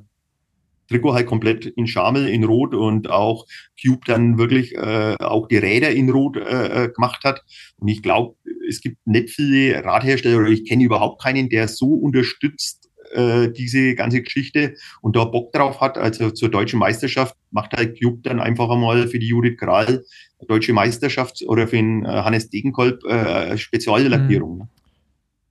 Trikot 0.87 1.13
halt 1.13 1.27
komplett 1.27 1.65
in 1.65 1.87
Schamel, 1.87 2.27
in 2.27 2.43
Rot 2.43 2.73
und 2.73 3.09
auch 3.09 3.45
Cube 3.81 4.01
dann 4.05 4.37
wirklich 4.37 4.75
äh, 4.75 5.15
auch 5.19 5.47
die 5.47 5.57
Räder 5.57 5.91
in 5.91 6.09
Rot 6.09 6.37
äh, 6.37 6.85
äh, 6.85 6.89
gemacht 6.89 7.23
hat. 7.23 7.43
Und 7.77 7.89
ich 7.89 8.01
glaube, 8.01 8.35
es 8.67 8.81
gibt 8.81 9.05
nicht 9.05 9.29
viele 9.29 9.83
Radhersteller 9.83 10.37
oder 10.37 10.49
ich 10.49 10.65
kenne 10.65 10.83
überhaupt 10.83 11.21
keinen, 11.21 11.49
der 11.49 11.67
so 11.67 11.87
unterstützt 11.87 12.89
äh, 13.11 13.49
diese 13.51 13.95
ganze 13.95 14.21
Geschichte 14.21 14.75
und 15.01 15.15
da 15.15 15.25
Bock 15.25 15.51
drauf 15.51 15.81
hat. 15.81 15.97
Also 15.97 16.31
zur 16.31 16.49
deutschen 16.49 16.79
Meisterschaft 16.79 17.35
macht 17.51 17.73
halt 17.73 17.99
Cube 18.01 18.19
dann 18.23 18.39
einfach 18.39 18.69
einmal 18.69 19.07
für 19.07 19.19
die 19.19 19.27
Judith 19.27 19.57
Kral 19.57 20.03
deutsche 20.47 20.73
Meisterschaft 20.73 21.43
oder 21.47 21.67
für 21.67 21.77
den 21.77 22.05
äh, 22.05 22.09
Hannes 22.09 22.49
Degenkolb 22.49 23.03
äh, 23.05 23.57
Speziallackierung. 23.57 24.69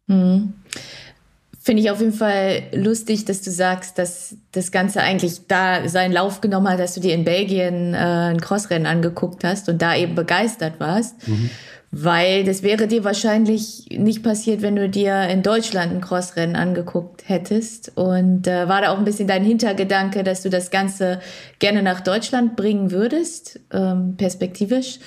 Mhm. 0.07 0.15
Mhm. 0.15 0.55
Finde 1.67 1.83
ich 1.83 1.91
auf 1.91 1.99
jeden 1.99 2.13
Fall 2.13 2.63
lustig, 2.73 3.25
dass 3.25 3.43
du 3.43 3.51
sagst, 3.51 3.99
dass 3.99 4.37
das 4.53 4.71
Ganze 4.71 5.01
eigentlich 5.01 5.49
da 5.49 5.89
seinen 5.89 6.13
Lauf 6.13 6.41
genommen 6.41 6.69
hat, 6.69 6.79
dass 6.79 6.95
du 6.95 7.01
dir 7.01 7.13
in 7.13 7.25
Belgien 7.25 7.93
äh, 7.93 7.97
ein 7.97 8.41
Crossrennen 8.41 8.87
angeguckt 8.87 9.43
hast 9.43 9.69
und 9.69 9.83
da 9.83 9.97
eben 9.97 10.15
begeistert 10.15 10.79
warst. 10.79 11.27
Mhm. 11.27 11.51
Weil 11.91 12.45
das 12.45 12.63
wäre 12.63 12.87
dir 12.87 13.03
wahrscheinlich 13.03 13.89
nicht 13.91 14.23
passiert, 14.23 14.63
wenn 14.63 14.77
du 14.77 14.89
dir 14.89 15.23
in 15.23 15.43
Deutschland 15.43 15.93
ein 15.93 16.01
Crossrennen 16.01 16.55
angeguckt 16.55 17.29
hättest. 17.29 17.91
Und 17.97 18.47
äh, 18.47 18.69
war 18.69 18.83
da 18.83 18.93
auch 18.93 18.99
ein 18.99 19.05
bisschen 19.05 19.27
dein 19.27 19.43
Hintergedanke, 19.43 20.23
dass 20.23 20.43
du 20.43 20.51
das 20.51 20.71
Ganze 20.71 21.19
gerne 21.59 21.83
nach 21.83 21.99
Deutschland 22.01 22.55
bringen 22.55 22.93
würdest, 22.93 23.59
ähm, 23.73 24.15
perspektivisch? 24.17 25.01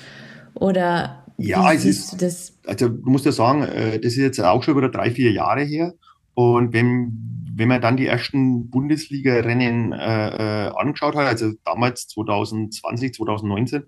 Oder 0.52 1.24
ja, 1.38 1.72
es 1.72 1.86
ist, 1.86 2.20
das? 2.20 2.52
Also 2.66 2.90
du 2.90 3.08
musst 3.08 3.24
ja 3.24 3.32
sagen, 3.32 3.62
äh, 3.62 3.98
das 3.98 4.12
ist 4.12 4.18
jetzt 4.18 4.40
auch 4.42 4.62
schon 4.62 4.76
wieder 4.76 4.90
drei, 4.90 5.10
vier 5.10 5.32
Jahre 5.32 5.62
her. 5.62 5.94
Und 6.34 6.72
wenn, 6.72 7.48
wenn 7.54 7.68
man 7.68 7.80
dann 7.80 7.96
die 7.96 8.06
ersten 8.06 8.70
Bundesliga-Rennen 8.70 9.92
äh, 9.92 10.66
äh 10.66 10.70
angeschaut 10.74 11.16
hat, 11.16 11.26
also 11.26 11.52
damals 11.64 12.08
2020, 12.08 13.14
2019, 13.14 13.82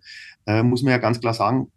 äh, 0.46 0.62
muss 0.62 0.82
man 0.82 0.92
ja 0.92 0.98
ganz 0.98 1.20
klar 1.20 1.34
sagen, 1.34 1.68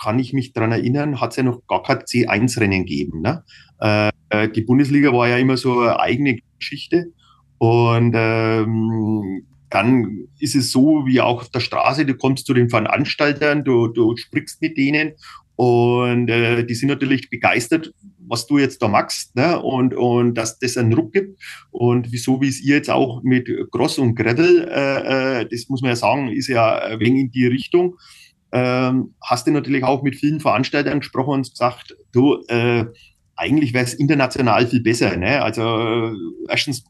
kann 0.00 0.18
ich 0.18 0.32
mich 0.32 0.52
daran 0.52 0.72
erinnern, 0.72 1.20
hat 1.20 1.30
es 1.30 1.36
ja 1.36 1.42
noch 1.42 1.66
gar 1.66 1.82
kein 1.82 1.98
C1-Rennen 1.98 2.84
gegeben. 2.84 3.20
Ne? 3.20 3.44
Äh, 3.80 4.10
äh, 4.30 4.48
die 4.48 4.62
Bundesliga 4.62 5.12
war 5.12 5.28
ja 5.28 5.38
immer 5.38 5.56
so 5.56 5.80
eine 5.80 6.00
eigene 6.00 6.38
Geschichte. 6.58 7.12
Und 7.58 8.12
ähm, 8.16 9.46
dann 9.70 10.28
ist 10.38 10.56
es 10.56 10.72
so, 10.72 11.06
wie 11.06 11.20
auch 11.20 11.42
auf 11.42 11.50
der 11.50 11.60
Straße, 11.60 12.04
du 12.04 12.14
kommst 12.14 12.46
zu 12.46 12.54
den 12.54 12.68
Veranstaltern, 12.68 13.64
du, 13.64 13.88
du 13.88 14.16
sprichst 14.16 14.60
mit 14.60 14.76
denen 14.76 15.12
und 15.56 16.28
äh, 16.28 16.64
die 16.64 16.74
sind 16.74 16.88
natürlich 16.88 17.30
begeistert, 17.30 17.94
was 18.28 18.46
du 18.46 18.58
jetzt 18.58 18.82
da 18.82 18.88
machst, 18.88 19.34
ne? 19.36 19.60
und, 19.60 19.94
und 19.94 20.34
dass 20.34 20.58
das 20.58 20.76
einen 20.76 20.92
Ruck 20.92 21.12
gibt. 21.12 21.40
Und 21.70 22.12
wieso, 22.12 22.40
wie 22.40 22.48
es 22.48 22.60
ihr 22.62 22.76
jetzt 22.76 22.90
auch 22.90 23.22
mit 23.22 23.48
Gross 23.70 23.98
und 23.98 24.14
Gretel, 24.14 24.68
äh, 24.70 25.40
äh, 25.40 25.48
das 25.50 25.68
muss 25.68 25.82
man 25.82 25.90
ja 25.90 25.96
sagen, 25.96 26.28
ist 26.28 26.48
ja 26.48 26.78
ein 26.78 27.00
wenig 27.00 27.22
in 27.22 27.30
die 27.30 27.46
Richtung. 27.46 27.96
Ähm, 28.52 29.14
hast 29.22 29.46
du 29.46 29.50
natürlich 29.50 29.84
auch 29.84 30.02
mit 30.02 30.16
vielen 30.16 30.40
Veranstaltern 30.40 31.00
gesprochen 31.00 31.34
und 31.34 31.50
gesagt, 31.50 31.96
du, 32.12 32.44
äh, 32.48 32.84
eigentlich 33.36 33.72
wäre 33.72 33.84
es 33.84 33.94
international 33.94 34.66
viel 34.66 34.82
besser. 34.82 35.16
Ne? 35.16 35.42
Also 35.42 35.62
äh, 35.62 36.12
erstens 36.48 36.84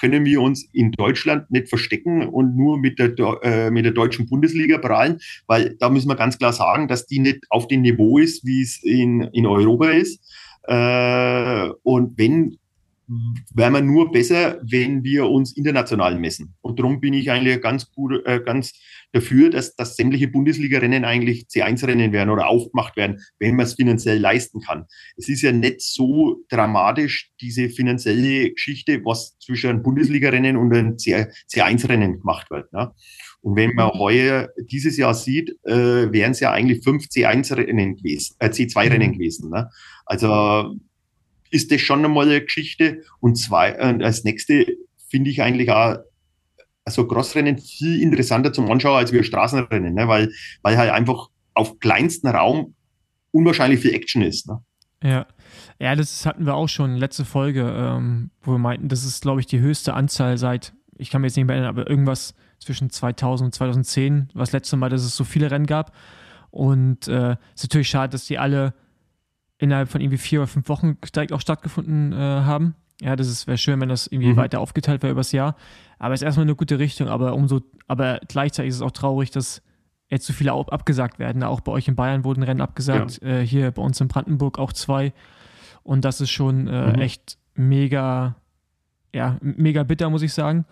können 0.00 0.24
wir 0.24 0.40
uns 0.40 0.66
in 0.72 0.92
Deutschland 0.92 1.50
nicht 1.50 1.68
verstecken 1.68 2.26
und 2.26 2.56
nur 2.56 2.78
mit 2.78 2.98
der, 2.98 3.14
äh, 3.42 3.70
mit 3.70 3.84
der 3.84 3.92
deutschen 3.92 4.28
Bundesliga 4.28 4.78
prallen, 4.78 5.18
weil 5.46 5.76
da 5.78 5.90
müssen 5.90 6.08
wir 6.08 6.16
ganz 6.16 6.38
klar 6.38 6.52
sagen, 6.52 6.88
dass 6.88 7.06
die 7.06 7.18
nicht 7.18 7.44
auf 7.50 7.68
dem 7.68 7.82
Niveau 7.82 8.18
ist, 8.18 8.44
wie 8.44 8.62
es 8.62 8.82
in, 8.82 9.22
in 9.32 9.46
Europa 9.46 9.90
ist. 9.90 10.20
Äh, 10.70 11.70
und 11.82 12.16
wenn 12.16 12.56
wären 13.52 13.72
wir 13.72 13.80
nur 13.80 14.12
besser, 14.12 14.60
wenn 14.62 15.02
wir 15.02 15.26
uns 15.26 15.56
international 15.56 16.16
messen. 16.18 16.54
Und 16.60 16.78
darum 16.78 17.00
bin 17.00 17.12
ich 17.12 17.30
eigentlich 17.30 17.60
ganz 17.60 17.90
gut, 17.90 18.24
äh, 18.24 18.40
ganz 18.40 18.72
dafür, 19.12 19.50
dass, 19.50 19.74
dass 19.74 19.96
sämtliche 19.96 20.28
Bundesliga-Rennen 20.28 21.04
eigentlich 21.04 21.46
C1-Rennen 21.46 22.12
werden 22.12 22.30
oder 22.30 22.46
aufgemacht 22.46 22.96
werden, 22.96 23.20
wenn 23.40 23.56
man 23.56 23.66
es 23.66 23.74
finanziell 23.74 24.18
leisten 24.18 24.60
kann. 24.60 24.84
Es 25.16 25.28
ist 25.28 25.42
ja 25.42 25.50
nicht 25.50 25.80
so 25.80 26.44
dramatisch, 26.48 27.32
diese 27.40 27.68
finanzielle 27.68 28.52
Geschichte, 28.52 29.04
was 29.04 29.36
zwischen 29.40 29.70
einem 29.70 29.82
Bundesliga-Rennen 29.82 30.56
und 30.56 30.72
einem 30.72 30.96
C1-Rennen 30.96 32.20
gemacht 32.20 32.48
wird. 32.50 32.72
Ne? 32.72 32.92
Und 33.42 33.56
wenn 33.56 33.74
man 33.74 33.90
heuer 33.90 34.48
dieses 34.70 34.96
Jahr 34.96 35.14
sieht, 35.14 35.56
äh, 35.64 36.12
wären 36.12 36.32
es 36.32 36.40
ja 36.40 36.52
eigentlich 36.52 36.84
fünf 36.84 37.04
C1-Rennen 37.04 37.96
gewesen, 37.96 38.36
äh, 38.38 38.48
C2-Rennen 38.48 39.14
gewesen. 39.14 39.50
Ne? 39.50 39.70
Also 40.04 40.76
ist 41.50 41.72
das 41.72 41.80
schon 41.80 42.04
einmal 42.04 42.26
eine 42.26 42.42
Geschichte. 42.42 43.02
Und 43.20 43.36
zwei, 43.36 43.70
äh, 43.70 44.02
als 44.02 44.24
nächste 44.24 44.66
finde 45.08 45.30
ich 45.30 45.42
eigentlich 45.42 45.70
auch 45.70 45.96
also 46.84 47.06
Crossrennen 47.06 47.58
viel 47.58 48.00
interessanter 48.02 48.52
zum 48.52 48.70
Anschauen 48.70 48.96
als 48.96 49.12
wir 49.12 49.22
Straßenrennen, 49.22 49.94
ne? 49.94 50.08
weil, 50.08 50.32
weil 50.62 50.76
halt 50.76 50.90
einfach 50.90 51.28
auf 51.54 51.78
kleinstem 51.78 52.30
Raum 52.30 52.74
unwahrscheinlich 53.32 53.80
viel 53.80 53.94
Action 53.94 54.22
ist. 54.22 54.48
Ne? 54.48 54.62
Ja. 55.02 55.26
Ja, 55.78 55.96
das 55.96 56.26
hatten 56.26 56.44
wir 56.44 56.54
auch 56.54 56.68
schon 56.68 56.96
letzte 56.96 57.24
Folge, 57.24 57.74
ähm, 57.74 58.30
wo 58.42 58.52
wir 58.52 58.58
meinten, 58.58 58.88
das 58.88 59.04
ist, 59.04 59.22
glaube 59.22 59.40
ich, 59.40 59.46
die 59.46 59.60
höchste 59.60 59.94
Anzahl 59.94 60.36
seit, 60.36 60.74
ich 60.98 61.10
kann 61.10 61.22
mir 61.22 61.28
jetzt 61.28 61.36
nicht 61.36 61.46
mehr 61.46 61.56
erinnern, 61.56 61.70
aber 61.70 61.88
irgendwas 61.88 62.34
zwischen 62.60 62.90
2000 62.90 63.48
und 63.48 63.54
2010, 63.54 64.28
was 64.34 64.52
letzte 64.52 64.76
Mal, 64.76 64.90
dass 64.90 65.02
es 65.02 65.16
so 65.16 65.24
viele 65.24 65.50
Rennen 65.50 65.66
gab. 65.66 65.92
Und 66.50 67.08
äh, 67.08 67.36
ist 67.54 67.64
natürlich 67.64 67.88
schade, 67.88 68.12
dass 68.12 68.26
die 68.26 68.38
alle 68.38 68.74
innerhalb 69.58 69.88
von 69.88 70.00
irgendwie 70.00 70.18
vier 70.18 70.40
oder 70.40 70.46
fünf 70.46 70.68
Wochen 70.68 70.96
direkt 71.14 71.32
auch 71.32 71.40
stattgefunden 71.40 72.12
äh, 72.12 72.16
haben. 72.16 72.74
Ja, 73.00 73.16
das 73.16 73.46
wäre 73.46 73.58
schön, 73.58 73.80
wenn 73.80 73.88
das 73.88 74.06
irgendwie 74.06 74.32
mhm. 74.32 74.36
weiter 74.36 74.60
aufgeteilt 74.60 75.02
wäre 75.02 75.12
übers 75.12 75.32
Jahr. 75.32 75.56
Aber 75.98 76.14
es 76.14 76.20
ist 76.20 76.26
erstmal 76.26 76.44
eine 76.44 76.54
gute 76.54 76.78
Richtung, 76.78 77.08
aber 77.08 77.34
umso, 77.34 77.60
aber 77.86 78.20
gleichzeitig 78.28 78.70
ist 78.70 78.76
es 78.76 78.82
auch 78.82 78.90
traurig, 78.90 79.30
dass 79.30 79.62
jetzt 80.08 80.26
so 80.26 80.32
viele 80.32 80.52
abgesagt 80.52 81.18
werden. 81.18 81.42
Auch 81.42 81.60
bei 81.60 81.72
euch 81.72 81.88
in 81.88 81.96
Bayern 81.96 82.24
wurden 82.24 82.42
Rennen 82.42 82.60
abgesagt, 82.60 83.22
ja. 83.22 83.28
äh, 83.28 83.46
hier 83.46 83.70
bei 83.70 83.82
uns 83.82 84.00
in 84.00 84.08
Brandenburg 84.08 84.58
auch 84.58 84.72
zwei. 84.72 85.12
Und 85.82 86.04
das 86.04 86.20
ist 86.20 86.30
schon 86.30 86.66
äh, 86.68 86.92
mhm. 86.92 87.00
echt 87.00 87.38
mega, 87.54 88.36
ja, 89.14 89.38
mega 89.40 89.82
bitter, 89.82 90.10
muss 90.10 90.22
ich 90.22 90.32
sagen. 90.32 90.66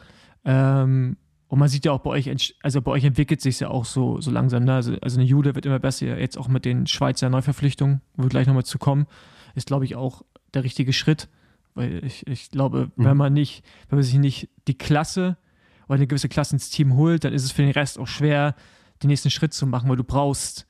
Ähm, 0.45 1.17
und 1.49 1.59
man 1.59 1.69
sieht 1.69 1.87
ja 1.87 1.93
auch 1.93 2.01
bei 2.01 2.11
euch, 2.11 2.57
also 2.63 2.83
bei 2.83 2.91
euch 2.91 3.05
entwickelt 3.05 3.41
sich 3.41 3.59
ja 3.61 3.69
auch 3.69 3.87
so, 3.87 4.21
so 4.21 4.31
langsam. 4.31 4.65
Ne? 4.65 4.75
Also, 4.75 4.95
also 5.01 5.19
eine 5.19 5.27
Jude 5.27 5.55
wird 5.55 5.65
immer 5.65 5.79
besser, 5.79 6.19
jetzt 6.19 6.37
auch 6.37 6.49
mit 6.49 6.67
den 6.67 6.87
Schweizer 6.87 7.31
Neuverpflichtungen, 7.31 8.03
wo 8.17 8.25
wir 8.25 8.29
gleich 8.29 8.47
nochmal 8.47 8.65
zu 8.65 8.79
kommen, 8.79 9.07
ist, 9.55 9.67
glaube 9.67 9.87
ich, 9.87 9.97
auch 9.97 10.23
der 10.53 10.63
richtige 10.63 10.93
Schritt. 10.93 11.29
Weil 11.75 12.05
ich, 12.05 12.27
ich 12.27 12.51
glaube, 12.51 12.91
mhm. 12.97 13.05
wenn 13.05 13.17
man 13.17 13.33
nicht, 13.33 13.65
wenn 13.89 13.97
man 13.97 14.03
sich 14.03 14.19
nicht 14.19 14.51
die 14.67 14.77
Klasse 14.77 15.39
oder 15.87 15.97
eine 15.97 16.07
gewisse 16.07 16.29
Klasse 16.29 16.55
ins 16.55 16.69
Team 16.69 16.95
holt, 16.95 17.25
dann 17.25 17.33
ist 17.33 17.45
es 17.45 17.53
für 17.53 17.63
den 17.63 17.71
Rest 17.71 17.99
auch 17.99 18.07
schwer, 18.07 18.55
den 19.03 19.09
nächsten 19.09 19.31
Schritt 19.31 19.55
zu 19.55 19.67
machen, 19.67 19.89
weil 19.89 19.97
du 19.97 20.05
brauchst 20.05 20.67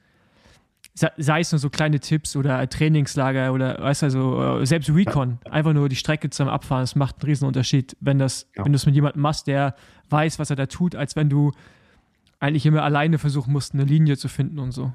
sei 0.98 1.40
es 1.40 1.52
nur 1.52 1.58
so 1.58 1.70
kleine 1.70 2.00
Tipps 2.00 2.34
oder 2.36 2.68
Trainingslager 2.68 3.52
oder 3.52 3.80
weißt 3.80 4.02
du, 4.02 4.06
also 4.06 4.64
selbst 4.64 4.90
Recon, 4.90 5.38
einfach 5.44 5.72
nur 5.72 5.88
die 5.88 5.96
Strecke 5.96 6.30
zum 6.30 6.48
Abfahren, 6.48 6.82
das 6.82 6.96
macht 6.96 7.16
einen 7.16 7.30
riesen 7.30 7.46
Unterschied, 7.46 7.96
wenn 8.00 8.18
das, 8.18 8.48
ja. 8.56 8.64
wenn 8.64 8.72
du 8.72 8.76
es 8.76 8.86
mit 8.86 8.94
jemandem 8.94 9.22
machst, 9.22 9.46
der 9.46 9.74
weiß, 10.10 10.38
was 10.38 10.50
er 10.50 10.56
da 10.56 10.66
tut, 10.66 10.94
als 10.94 11.14
wenn 11.16 11.28
du 11.28 11.52
eigentlich 12.40 12.66
immer 12.66 12.82
alleine 12.82 13.18
versuchen 13.18 13.52
musst, 13.52 13.74
eine 13.74 13.84
Linie 13.84 14.16
zu 14.16 14.28
finden 14.28 14.58
und 14.58 14.72
so. 14.72 14.92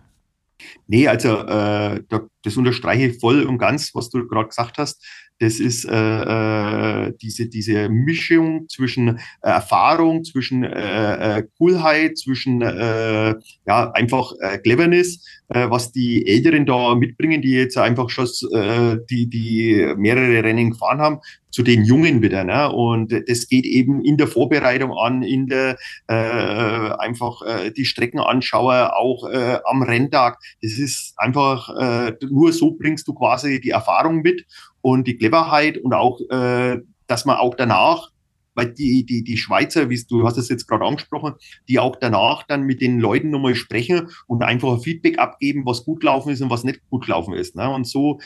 Nee, 0.88 1.08
also 1.08 1.40
äh, 1.40 2.02
das 2.44 2.58
unterstreiche 2.58 3.08
ich 3.08 3.20
voll 3.20 3.44
und 3.44 3.58
ganz, 3.58 3.94
was 3.96 4.10
du 4.10 4.28
gerade 4.28 4.48
gesagt 4.48 4.78
hast. 4.78 5.06
Das 5.40 5.60
ist 5.60 5.86
äh, 5.86 7.08
äh, 7.08 7.14
diese, 7.22 7.48
diese 7.48 7.90
Mischung 7.90 8.68
zwischen 8.70 9.18
äh, 9.18 9.20
Erfahrung, 9.42 10.24
zwischen 10.24 10.64
äh, 10.64 11.40
äh, 11.40 11.44
Coolheit, 11.58 12.18
zwischen 12.18 12.62
äh, 12.62 13.36
ja, 13.66 13.92
einfach 13.92 14.34
äh, 14.40 14.58
Cleverness, 14.60 15.26
äh, 15.50 15.70
was 15.70 15.92
die 15.92 16.28
Älteren 16.28 16.66
da 16.66 16.96
mitbringen, 16.96 17.42
die 17.42 17.52
jetzt 17.52 17.78
einfach 17.78 18.10
schon 18.10 18.28
äh, 18.54 18.98
die, 19.10 19.30
die 19.30 19.94
mehrere 19.98 20.44
Rennen 20.44 20.72
gefahren 20.72 21.00
haben, 21.00 21.20
zu 21.54 21.62
den 21.62 21.84
Jungen 21.84 22.22
wieder. 22.22 22.44
Ne? 22.44 22.72
Und 22.72 23.12
das 23.12 23.48
geht 23.48 23.66
eben 23.66 24.04
in 24.04 24.18
der 24.18 24.28
Vorbereitung 24.28 24.92
an, 24.94 25.22
in 25.22 25.48
der 25.48 25.78
äh, 26.08 26.14
einfach 26.14 27.42
äh, 27.44 27.72
die 27.72 27.86
Streckenanschauer 27.86 28.96
auch 28.96 29.30
äh, 29.30 29.60
am 29.66 29.84
Renntag. 29.84 30.40
Das 30.62 30.74
ist 30.74 31.14
einfach, 31.18 31.70
äh, 31.78 32.14
nur 32.30 32.52
so 32.54 32.72
bringst 32.72 33.08
du 33.08 33.14
quasi 33.14 33.62
die 33.62 33.70
Erfahrung 33.70 34.22
mit 34.22 34.46
und 34.84 35.08
die 35.08 35.18
Cleverheit 35.18 35.80
und 35.80 35.94
auch, 35.94 36.20
äh, 36.30 36.78
dass 37.08 37.26
man 37.26 37.38
auch 37.38 37.56
danach 37.56 38.10
weil 38.56 38.72
die, 38.74 39.06
die, 39.06 39.24
die 39.24 39.38
Schweizer, 39.38 39.90
wie 39.90 40.02
du 40.08 40.26
hast 40.26 40.38
es 40.38 40.50
jetzt 40.50 40.68
gerade 40.68 40.86
angesprochen, 40.86 41.34
die 41.68 41.80
auch 41.80 41.96
danach 41.96 42.44
dann 42.44 42.64
mit 42.64 42.82
den 42.82 43.00
Leuten 43.00 43.30
nochmal 43.30 43.56
sprechen 43.56 44.10
und 44.28 44.44
einfach 44.44 44.74
ein 44.74 44.80
Feedback 44.80 45.20
abgeben, 45.20 45.66
was 45.66 45.86
gut 45.86 46.02
gelaufen 46.02 46.30
ist 46.30 46.42
und 46.42 46.50
was 46.50 46.64
nicht 46.64 46.82
gut 46.90 47.06
gelaufen 47.06 47.34
ist. 47.34 47.56
Ne? 47.56 47.70
Und 47.70 47.88
so 47.88 48.20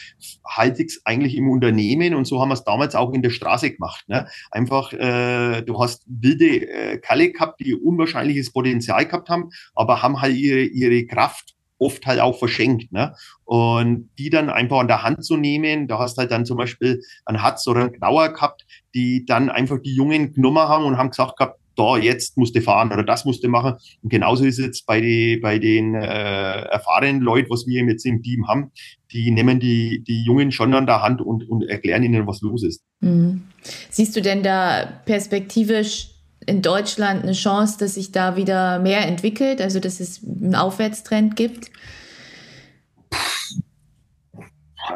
halte 0.46 0.82
ich 0.84 0.90
es 0.90 1.02
eigentlich 1.06 1.36
im 1.36 1.50
Unternehmen 1.50 2.14
und 2.14 2.26
so 2.26 2.42
haben 2.42 2.50
wir 2.50 2.56
es 2.56 2.64
damals 2.64 2.96
auch 2.96 3.14
in 3.14 3.22
der 3.22 3.30
Straße 3.30 3.72
gemacht. 3.72 4.08
Ne? 4.08 4.28
Einfach, 4.52 4.94
äh, 4.94 5.62
du 5.62 5.80
hast 5.80 6.04
wilde 6.08 6.68
äh, 6.70 6.98
Kalle 7.00 7.32
gehabt, 7.32 7.60
die 7.60 7.76
unwahrscheinliches 7.76 8.52
Potenzial 8.52 9.06
gehabt 9.06 9.30
haben, 9.30 9.50
aber 9.76 10.02
haben 10.02 10.22
halt 10.22 10.36
ihre, 10.36 10.62
ihre 10.62 11.06
Kraft 11.06 11.57
oft 11.80 12.06
halt 12.06 12.20
auch 12.20 12.38
verschenkt. 12.38 12.92
Ne? 12.92 13.16
Und 13.46 14.10
die 14.18 14.30
dann 14.30 14.50
einfach 14.50 14.80
an 14.80 14.88
der 14.88 15.04
Hand 15.04 15.24
zu 15.24 15.38
nehmen, 15.38 15.88
da 15.88 16.00
hast 16.00 16.18
halt 16.18 16.32
dann 16.32 16.46
zum 16.46 16.58
Beispiel 16.58 17.02
einen 17.26 17.42
Hatz 17.42 17.68
oder 17.68 17.82
einen 17.82 17.94
Knauer 17.94 18.30
gehabt, 18.30 18.66
die 18.94 19.26
dann 19.26 19.50
einfach 19.50 19.78
die 19.82 19.96
Jungen 19.96 20.34
genommen 20.34 20.58
haben 20.68 20.86
und 20.86 20.98
haben 20.98 21.10
gesagt 21.10 21.38
gehabt, 21.38 21.60
da, 21.78 21.96
jetzt 21.96 22.38
musst 22.38 22.56
du 22.56 22.62
fahren 22.62 22.92
oder 22.92 23.04
das 23.04 23.24
musst 23.24 23.44
du 23.44 23.50
machen. 23.50 23.76
Und 24.02 24.10
genauso 24.10 24.44
ist 24.44 24.58
es 24.58 24.66
jetzt 24.66 24.86
bei, 24.88 25.00
die, 25.00 25.38
bei 25.38 25.60
den 25.60 25.94
äh, 25.94 26.62
erfahrenen 26.62 27.22
Leuten, 27.22 27.50
was 27.52 27.68
wir 27.68 27.86
jetzt 27.86 28.06
im 28.06 28.24
Team 28.24 28.48
haben, 28.48 28.72
die 29.12 29.32
nehmen 29.32 29.60
die, 29.60 30.04
die 30.04 30.24
Jungen 30.24 30.52
schon 30.52 30.74
an 30.74 30.88
der 30.88 31.04
Hand 31.04 31.22
und, 31.22 31.48
und 31.48 31.64
erklären 31.64 32.04
ihnen, 32.04 32.26
was 32.28 32.42
los 32.42 32.64
ist. 32.64 32.84
Mhm. 33.00 33.44
Siehst 33.90 34.16
du 34.16 34.22
denn 34.22 34.42
da 34.42 35.02
perspektivisch 35.06 36.17
in 36.48 36.62
Deutschland 36.62 37.24
eine 37.24 37.34
Chance, 37.34 37.78
dass 37.78 37.94
sich 37.96 38.12
da 38.12 38.36
wieder 38.36 38.80
mehr 38.80 39.06
entwickelt, 39.06 39.62
also 39.62 39.80
dass 39.80 40.00
es 40.00 40.22
einen 40.24 40.56
Aufwärtstrend 40.56 41.36
gibt? 41.36 41.70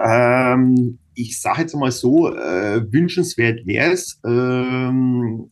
Ähm, 0.03 0.97
ich 1.13 1.39
sage 1.39 1.61
jetzt 1.61 1.75
mal 1.75 1.91
so, 1.91 2.33
äh, 2.33 2.91
wünschenswert 2.91 3.65
wäre 3.65 3.91
es. 3.91 4.19
Ähm, 4.25 5.51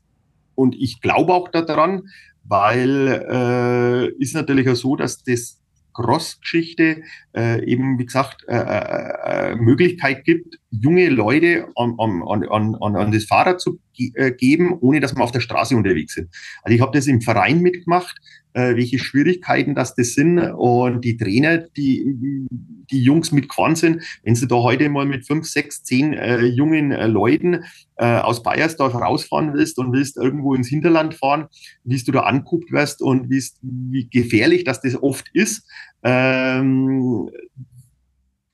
und 0.56 0.76
ich 0.76 1.02
glaube 1.02 1.34
auch 1.34 1.50
daran, 1.50 2.04
weil 2.46 3.26
äh, 3.30 4.08
ist 4.22 4.34
natürlich 4.34 4.70
auch 4.70 4.76
so, 4.76 4.96
dass 4.96 5.22
das 5.24 5.60
Cross-Geschichte 5.94 7.04
äh, 7.36 7.64
eben, 7.66 8.00
wie 8.00 8.06
gesagt, 8.06 8.46
äh, 8.48 8.56
äh, 8.56 9.52
äh 9.52 9.56
Möglichkeit 9.56 10.26
gibt, 10.26 10.58
junge 10.72 11.10
Leute 11.10 11.68
an, 11.76 11.96
an, 11.98 12.44
an, 12.48 12.96
an, 12.96 13.12
das 13.12 13.26
Fahrrad 13.26 13.60
zu 13.60 13.80
äh, 14.16 14.32
geben, 14.32 14.78
ohne 14.80 15.00
dass 15.00 15.16
wir 15.16 15.24
auf 15.24 15.32
der 15.32 15.40
Straße 15.40 15.76
unterwegs 15.76 16.14
sind. 16.14 16.30
Also 16.64 16.76
ich 16.76 16.82
habe 16.82 16.96
das 16.96 17.08
im 17.08 17.22
Verein 17.22 17.62
mitgemacht, 17.62 18.20
äh, 18.54 18.76
welche 18.76 19.00
Schwierigkeiten 19.00 19.76
das 19.76 19.96
das 19.96 20.14
sind 20.14 20.40
und 20.40 21.04
die 21.06 21.18
Trainer, 21.18 21.58
die 21.60 22.48
die 22.92 23.04
Jungs 23.04 23.32
mitgefahren 23.32 23.76
sind, 23.76 24.04
wenn 24.24 24.36
sie 24.36 24.48
da 24.48 24.56
heute 24.56 24.90
mal 24.90 25.06
mit 25.06 25.26
fünf, 25.26 25.48
sechs, 25.48 25.84
zehn 25.84 26.14
äh, 26.14 26.44
jungen 26.46 26.92
äh, 26.92 27.08
Leuten 27.08 27.64
äh, 27.98 28.06
aus 28.06 28.44
Bayersdorf 28.44 28.96
rausfahren 28.96 29.54
willst 29.54 29.78
und 29.78 29.94
willst 29.94 30.18
irgendwo 30.18 30.56
ins 30.56 30.68
Hinterland 30.68 31.14
fahren, 31.14 31.48
wie 31.84 32.02
du 32.02 32.12
da 32.12 32.22
anguckt 32.22 32.72
wirst 32.72 33.02
und 33.02 33.30
wie 33.30 34.10
gefährlich 34.10 34.64
dass 34.64 34.82
das 34.82 34.96
oft 35.02 35.30
ist, 35.34 35.68
ähm, 36.04 37.30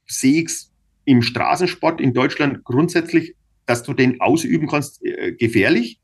sehe 0.08 0.43
ich 0.43 0.68
im 1.06 1.22
Straßensport 1.22 2.02
in 2.02 2.14
Deutschland 2.14 2.64
grundsätzlich, 2.64 3.36
dass 3.66 3.84
du 3.84 3.93
den 3.93 4.22
ausüben 4.22 4.68
kannst, 4.68 5.04
äh, 5.04 5.34
gefährlich. 5.34 6.00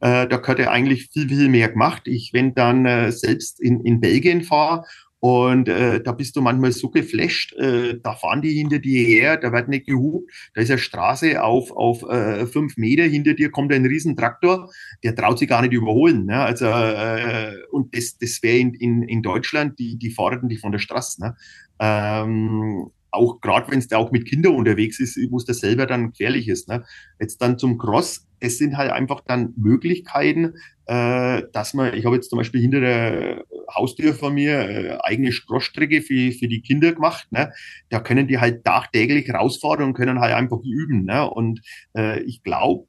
Äh, 0.00 0.28
da 0.28 0.36
gehört 0.36 0.58
ja 0.58 0.70
eigentlich 0.70 1.08
viel, 1.12 1.28
viel 1.28 1.48
mehr 1.48 1.68
gemacht. 1.68 2.02
Ich, 2.06 2.32
wenn 2.32 2.54
dann 2.54 2.86
äh, 2.86 3.10
selbst 3.12 3.60
in, 3.60 3.80
in 3.80 4.00
Belgien 4.00 4.42
fahre 4.42 4.84
und 5.20 5.68
äh, 5.68 6.00
da 6.00 6.12
bist 6.12 6.36
du 6.36 6.40
manchmal 6.40 6.70
so 6.70 6.90
geflasht, 6.90 7.52
äh, 7.54 7.98
da 8.00 8.14
fahren 8.14 8.40
die 8.40 8.52
hinter 8.52 8.78
dir 8.78 9.04
her, 9.04 9.36
da 9.36 9.52
wird 9.52 9.68
nicht 9.68 9.86
gehupt, 9.86 10.30
da 10.54 10.60
ist 10.60 10.70
eine 10.70 10.78
Straße 10.78 11.42
auf, 11.42 11.72
auf 11.72 12.02
äh, 12.08 12.46
fünf 12.46 12.76
Meter, 12.76 13.02
hinter 13.02 13.34
dir 13.34 13.50
kommt 13.50 13.72
ein 13.72 13.84
Riesentraktor, 13.84 14.70
der 15.02 15.16
traut 15.16 15.40
sich 15.40 15.48
gar 15.48 15.62
nicht 15.62 15.72
überholen. 15.72 16.26
Ne? 16.26 16.38
Also, 16.38 16.66
äh, 16.66 17.52
und 17.72 17.96
das, 17.96 18.16
das 18.18 18.40
wäre 18.42 18.58
in, 18.58 18.74
in, 18.74 19.02
in 19.02 19.22
Deutschland, 19.22 19.78
die, 19.80 19.96
die 19.96 20.10
fahren 20.10 20.48
die 20.48 20.56
von 20.56 20.70
der 20.70 20.78
Straße. 20.78 21.20
Ne? 21.20 21.36
Ähm, 21.80 22.90
auch 23.10 23.40
gerade 23.40 23.70
wenn 23.70 23.78
es 23.78 23.88
da 23.88 23.98
auch 23.98 24.12
mit 24.12 24.26
Kindern 24.26 24.54
unterwegs 24.54 25.00
ist, 25.00 25.18
wo 25.30 25.36
es 25.36 25.44
das 25.44 25.60
selber 25.60 25.86
dann 25.86 26.10
gefährlich 26.10 26.48
ist. 26.48 26.68
Ne? 26.68 26.84
Jetzt 27.20 27.40
dann 27.40 27.58
zum 27.58 27.78
Cross, 27.78 28.26
es 28.40 28.58
sind 28.58 28.76
halt 28.76 28.90
einfach 28.90 29.22
dann 29.26 29.52
Möglichkeiten, 29.56 30.54
äh, 30.86 31.42
dass 31.52 31.74
man, 31.74 31.94
ich 31.94 32.04
habe 32.04 32.16
jetzt 32.16 32.30
zum 32.30 32.38
Beispiel 32.38 32.60
hinter 32.60 32.80
der 32.80 33.44
Haustür 33.74 34.14
von 34.14 34.34
mir 34.34 34.68
äh, 34.68 34.98
eigene 35.02 35.30
Crossstrecke 35.30 36.02
für, 36.02 36.32
für 36.32 36.48
die 36.48 36.62
Kinder 36.62 36.92
gemacht. 36.92 37.26
Ne? 37.30 37.52
Da 37.88 38.00
können 38.00 38.28
die 38.28 38.38
halt 38.38 38.64
tagtäglich 38.64 39.32
rausfahren 39.32 39.84
und 39.84 39.94
können 39.94 40.20
halt 40.20 40.34
einfach 40.34 40.60
üben. 40.64 41.04
Ne? 41.04 41.28
Und 41.28 41.60
äh, 41.96 42.20
ich 42.22 42.42
glaube, 42.42 42.86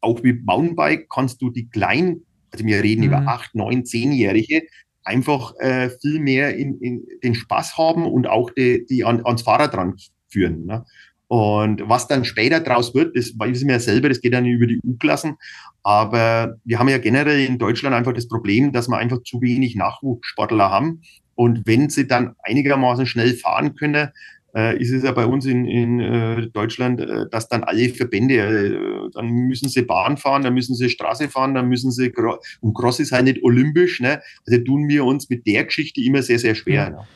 auch 0.00 0.22
mit 0.22 0.44
Mountainbike 0.44 1.08
kannst 1.08 1.42
du 1.42 1.50
die 1.50 1.68
kleinen, 1.68 2.26
also 2.50 2.64
wir 2.64 2.82
reden 2.82 3.02
mhm. 3.02 3.08
über 3.08 3.18
acht, 3.28 3.54
neun, 3.54 3.84
zehnjährige, 3.84 4.62
einfach 5.06 5.54
äh, 5.58 5.90
viel 6.00 6.20
mehr 6.20 6.56
in, 6.56 6.78
in 6.80 7.06
den 7.22 7.34
Spaß 7.34 7.78
haben 7.78 8.06
und 8.06 8.26
auch 8.26 8.50
die, 8.50 8.84
die 8.86 9.04
an, 9.04 9.24
ans 9.24 9.42
Fahrrad 9.42 9.74
dran 9.74 9.94
führen. 10.28 10.66
Ne? 10.66 10.84
Und 11.28 11.88
was 11.88 12.06
dann 12.06 12.24
später 12.24 12.60
draus 12.60 12.94
wird, 12.94 13.16
das 13.16 13.32
wissen 13.38 13.68
wir 13.68 13.74
ja 13.74 13.80
selber, 13.80 14.08
das 14.08 14.20
geht 14.20 14.34
dann 14.34 14.46
über 14.46 14.66
die 14.66 14.80
U-Klassen. 14.82 15.36
Aber 15.82 16.56
wir 16.64 16.78
haben 16.78 16.88
ja 16.88 16.98
generell 16.98 17.44
in 17.44 17.58
Deutschland 17.58 17.94
einfach 17.94 18.12
das 18.12 18.28
Problem, 18.28 18.72
dass 18.72 18.88
wir 18.88 18.98
einfach 18.98 19.22
zu 19.22 19.40
wenig 19.40 19.76
Nachwuchssportler 19.76 20.70
haben. 20.70 21.02
Und 21.34 21.66
wenn 21.66 21.90
sie 21.90 22.06
dann 22.06 22.34
einigermaßen 22.42 23.06
schnell 23.06 23.34
fahren 23.34 23.74
können, 23.74 24.08
äh, 24.56 24.80
ist 24.80 24.90
es 24.90 25.02
ja 25.02 25.12
bei 25.12 25.26
uns 25.26 25.44
in, 25.44 25.66
in 25.66 26.00
äh, 26.00 26.46
Deutschland, 26.48 27.00
äh, 27.00 27.28
dass 27.30 27.48
dann 27.48 27.62
alle 27.62 27.90
Verbände, 27.90 28.34
äh, 28.36 29.10
dann 29.12 29.26
müssen 29.26 29.68
sie 29.68 29.82
Bahn 29.82 30.16
fahren, 30.16 30.42
dann 30.42 30.54
müssen 30.54 30.74
sie 30.74 30.88
Straße 30.88 31.28
fahren, 31.28 31.54
dann 31.54 31.68
müssen 31.68 31.90
sie, 31.90 32.12
und 32.60 32.74
Cross 32.74 33.00
ist 33.00 33.12
halt 33.12 33.24
nicht 33.24 33.42
olympisch, 33.42 34.00
ne? 34.00 34.22
also 34.46 34.58
tun 34.64 34.88
wir 34.88 35.04
uns 35.04 35.28
mit 35.28 35.46
der 35.46 35.64
Geschichte 35.66 36.00
immer 36.00 36.22
sehr, 36.22 36.38
sehr 36.38 36.54
schwer. 36.54 36.90
Ja. 36.90 37.06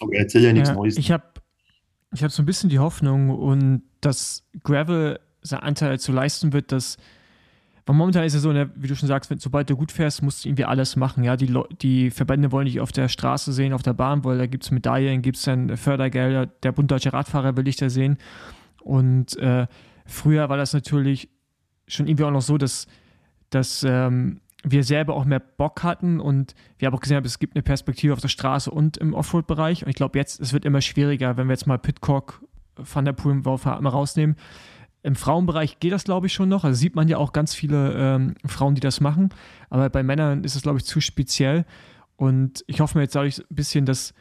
Aber 0.00 0.14
erzähl 0.14 0.42
ja 0.42 0.52
nichts 0.52 0.68
ja, 0.68 0.74
Neues. 0.74 0.98
Ich 0.98 1.10
habe 1.10 1.24
ich 2.14 2.22
hab 2.22 2.30
so 2.30 2.42
ein 2.42 2.46
bisschen 2.46 2.68
die 2.68 2.78
Hoffnung 2.78 3.30
und 3.30 3.82
dass 4.02 4.44
Gravel 4.62 5.20
sein 5.40 5.60
Anteil 5.60 5.98
zu 5.98 6.12
leisten 6.12 6.52
wird, 6.52 6.70
dass 6.70 6.98
weil 7.84 7.96
momentan 7.96 8.24
ist 8.24 8.34
es 8.34 8.42
so, 8.42 8.52
ne, 8.52 8.70
wie 8.76 8.86
du 8.86 8.94
schon 8.94 9.08
sagst, 9.08 9.30
wenn, 9.30 9.38
sobald 9.38 9.68
du 9.68 9.76
gut 9.76 9.90
fährst, 9.90 10.22
musst 10.22 10.44
du 10.44 10.48
irgendwie 10.48 10.64
alles 10.64 10.94
machen. 10.94 11.24
Ja, 11.24 11.36
die, 11.36 11.52
die 11.80 12.10
Verbände 12.10 12.52
wollen 12.52 12.66
dich 12.66 12.80
auf 12.80 12.92
der 12.92 13.08
Straße 13.08 13.52
sehen, 13.52 13.72
auf 13.72 13.82
der 13.82 13.94
Bahn, 13.94 14.24
weil 14.24 14.38
da 14.38 14.46
gibt 14.46 14.64
es 14.64 14.70
Medaillen, 14.70 15.22
gibt 15.22 15.36
es 15.36 15.42
dann 15.42 15.76
Fördergelder. 15.76 16.46
Der 16.46 16.72
Bund 16.72 16.90
Deutscher 16.90 17.12
Radfahrer 17.12 17.56
will 17.56 17.64
dich 17.64 17.76
da 17.76 17.90
sehen. 17.90 18.18
Und 18.82 19.36
äh, 19.38 19.66
früher 20.06 20.48
war 20.48 20.56
das 20.56 20.72
natürlich 20.74 21.28
schon 21.88 22.06
irgendwie 22.06 22.24
auch 22.24 22.30
noch 22.30 22.42
so, 22.42 22.56
dass, 22.56 22.86
dass 23.50 23.82
ähm, 23.82 24.40
wir 24.62 24.84
selber 24.84 25.14
auch 25.14 25.24
mehr 25.24 25.40
Bock 25.40 25.82
hatten 25.82 26.20
und 26.20 26.54
wir 26.78 26.86
haben 26.86 26.94
auch 26.94 27.00
gesehen, 27.00 27.24
es 27.24 27.40
gibt 27.40 27.56
eine 27.56 27.64
Perspektive 27.64 28.12
auf 28.12 28.20
der 28.20 28.28
Straße 28.28 28.70
und 28.70 28.96
im 28.96 29.12
Offroad-Bereich. 29.12 29.82
Und 29.82 29.88
ich 29.88 29.96
glaube, 29.96 30.18
jetzt, 30.18 30.40
es 30.40 30.52
wird 30.52 30.64
immer 30.64 30.80
schwieriger, 30.80 31.36
wenn 31.36 31.48
wir 31.48 31.54
jetzt 31.54 31.66
mal 31.66 31.78
Pitcock, 31.78 32.42
Van 32.76 33.04
der 33.04 33.12
Poel 33.12 33.34
mal 33.34 33.88
rausnehmen 33.88 34.36
im 35.02 35.16
Frauenbereich 35.16 35.80
geht 35.80 35.92
das, 35.92 36.04
glaube 36.04 36.28
ich, 36.28 36.32
schon 36.32 36.48
noch. 36.48 36.64
Also 36.64 36.78
sieht 36.78 36.94
man 36.94 37.08
ja 37.08 37.18
auch 37.18 37.32
ganz 37.32 37.54
viele 37.54 37.94
ähm, 37.96 38.34
Frauen, 38.46 38.74
die 38.74 38.80
das 38.80 39.00
machen. 39.00 39.30
Aber 39.68 39.90
bei 39.90 40.02
Männern 40.02 40.44
ist 40.44 40.54
es, 40.54 40.62
glaube 40.62 40.78
ich, 40.78 40.84
zu 40.84 41.00
speziell. 41.00 41.64
Und 42.16 42.64
ich 42.68 42.80
hoffe 42.80 42.98
mir 42.98 43.02
jetzt 43.02 43.16
dadurch 43.16 43.38
ein 43.38 43.54
bisschen, 43.54 43.84
dass 43.84 44.14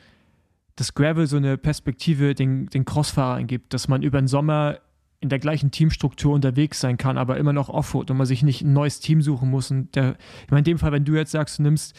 das 0.75 0.95
Gravel 0.95 1.27
so 1.27 1.37
eine 1.37 1.57
Perspektive 1.57 2.33
den, 2.33 2.65
den 2.67 2.85
Crossfahrern 2.85 3.45
gibt, 3.45 3.73
dass 3.73 3.87
man 3.87 4.01
über 4.01 4.19
den 4.19 4.27
Sommer 4.27 4.79
in 5.19 5.29
der 5.29 5.37
gleichen 5.37 5.69
Teamstruktur 5.69 6.33
unterwegs 6.33 6.79
sein 6.79 6.97
kann, 6.97 7.19
aber 7.19 7.37
immer 7.37 7.53
noch 7.53 7.69
Offroad 7.69 8.09
und 8.09 8.17
man 8.17 8.25
sich 8.25 8.41
nicht 8.41 8.63
ein 8.63 8.73
neues 8.73 8.99
Team 8.99 9.21
suchen 9.21 9.51
muss. 9.51 9.69
Und 9.69 9.95
der, 9.95 10.15
ich 10.45 10.49
meine, 10.49 10.59
in 10.59 10.65
dem 10.65 10.79
Fall, 10.79 10.91
wenn 10.91 11.05
du 11.05 11.13
jetzt 11.13 11.31
sagst, 11.31 11.59
du 11.59 11.63
nimmst, 11.63 11.95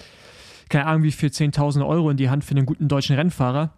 keine 0.69 0.87
Ahnung, 0.87 1.05
wie 1.05 1.13
viel 1.13 1.29
10.000 1.29 1.87
Euro 1.87 2.11
in 2.11 2.17
die 2.17 2.31
Hand 2.31 2.43
für 2.43 2.57
einen 2.57 2.67
guten 2.67 2.89
deutschen 2.89 3.15
Rennfahrer, 3.15 3.75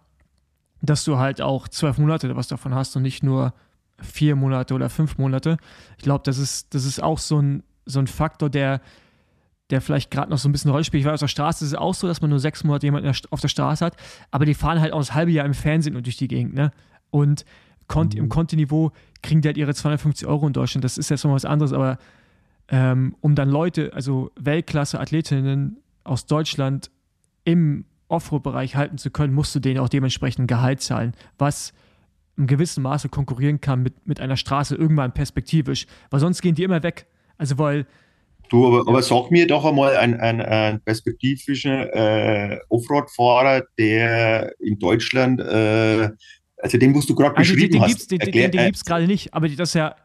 dass 0.81 1.03
du 1.03 1.17
halt 1.17 1.41
auch 1.41 1.67
zwölf 1.67 1.99
Monate 1.99 2.35
was 2.35 2.47
davon 2.47 2.73
hast 2.73 2.95
und 2.95 3.03
nicht 3.03 3.21
nur 3.21 3.53
vier 4.01 4.35
Monate 4.35 4.73
oder 4.73 4.89
fünf 4.89 5.17
Monate. 5.17 5.57
Ich 5.97 6.03
glaube, 6.03 6.23
das 6.25 6.37
ist, 6.37 6.73
das 6.73 6.85
ist 6.85 7.01
auch 7.01 7.19
so 7.19 7.41
ein, 7.41 7.63
so 7.85 7.99
ein 7.99 8.07
Faktor, 8.07 8.49
der, 8.49 8.81
der 9.69 9.81
vielleicht 9.81 10.11
gerade 10.11 10.29
noch 10.29 10.37
so 10.37 10.49
ein 10.49 10.51
bisschen 10.51 10.71
Rolle 10.71 10.83
spielt. 10.83 11.01
Ich 11.01 11.07
weiß, 11.07 11.13
auf 11.13 11.19
der 11.19 11.27
Straße 11.27 11.63
ist 11.63 11.71
es 11.71 11.77
auch 11.77 11.93
so, 11.93 12.07
dass 12.07 12.21
man 12.21 12.29
nur 12.29 12.39
sechs 12.39 12.63
Monate 12.63 12.87
jemanden 12.87 13.11
auf 13.29 13.41
der 13.41 13.47
Straße 13.47 13.85
hat, 13.85 13.95
aber 14.31 14.45
die 14.45 14.53
fahren 14.53 14.81
halt 14.81 14.93
auch 14.93 14.99
das 14.99 15.13
halbe 15.13 15.31
Jahr 15.31 15.45
im 15.45 15.53
Fernsehen 15.53 15.95
und 15.95 16.05
durch 16.05 16.17
die 16.17 16.27
Gegend. 16.27 16.53
Ne? 16.53 16.71
Und 17.09 17.45
Kont 17.87 18.15
mhm. 18.15 18.21
im 18.21 18.29
Conti-Niveau 18.29 18.91
kriegen 19.21 19.41
die 19.41 19.47
halt 19.47 19.57
ihre 19.57 19.73
250 19.73 20.27
Euro 20.27 20.47
in 20.47 20.53
Deutschland. 20.53 20.83
Das 20.83 20.97
ist 20.97 21.09
jetzt 21.09 21.23
noch 21.23 21.31
was 21.31 21.45
anderes, 21.45 21.73
aber 21.73 21.97
ähm, 22.67 23.15
um 23.21 23.35
dann 23.35 23.49
Leute, 23.49 23.93
also 23.93 24.31
Weltklasse-Athletinnen 24.39 25.77
aus 26.03 26.25
Deutschland 26.25 26.89
im 27.43 27.85
Offroad-Bereich 28.07 28.75
halten 28.75 28.97
zu 28.97 29.11
können, 29.11 29.33
musst 29.33 29.53
du 29.55 29.59
denen 29.59 29.79
auch 29.79 29.89
dementsprechend 29.89 30.47
Gehalt 30.47 30.81
zahlen, 30.81 31.13
was 31.37 31.73
im 32.37 32.47
gewissen 32.47 32.83
Maße 32.83 33.09
konkurrieren 33.09 33.61
kann 33.61 33.81
mit, 33.81 34.07
mit 34.07 34.19
einer 34.19 34.37
Straße 34.37 34.75
irgendwann 34.75 35.13
perspektivisch, 35.13 35.87
weil 36.09 36.19
sonst 36.19 36.41
gehen 36.41 36.55
die 36.55 36.63
immer 36.63 36.83
weg. 36.83 37.07
Also 37.37 37.57
weil 37.57 37.85
Du, 38.49 38.67
aber, 38.67 38.87
aber 38.87 39.01
sag 39.01 39.31
mir 39.31 39.47
doch 39.47 39.65
einmal 39.65 39.97
einen, 39.97 40.19
einen, 40.19 40.41
einen 40.41 40.79
perspektivischen 40.79 41.71
äh, 41.71 42.59
Offroad-Fahrer, 42.69 43.63
der 43.79 44.53
in 44.59 44.77
Deutschland, 44.77 45.39
äh, 45.39 46.09
also 46.57 46.77
den, 46.77 46.93
was 46.95 47.07
du 47.07 47.15
gerade 47.15 47.35
also 47.35 47.53
beschrieben 47.53 47.71
den, 47.71 47.81
den 47.81 47.81
hast. 47.81 47.89
Gibt's, 47.89 48.07
den, 48.07 48.19
den, 48.19 48.31
den, 48.31 48.51
den 48.51 48.65
gibt 48.65 48.75
es 48.75 48.85
gerade 48.85 49.07
nicht, 49.07 49.33
aber 49.33 49.49
das 49.49 49.69
ist 49.69 49.73
ja, 49.73 49.95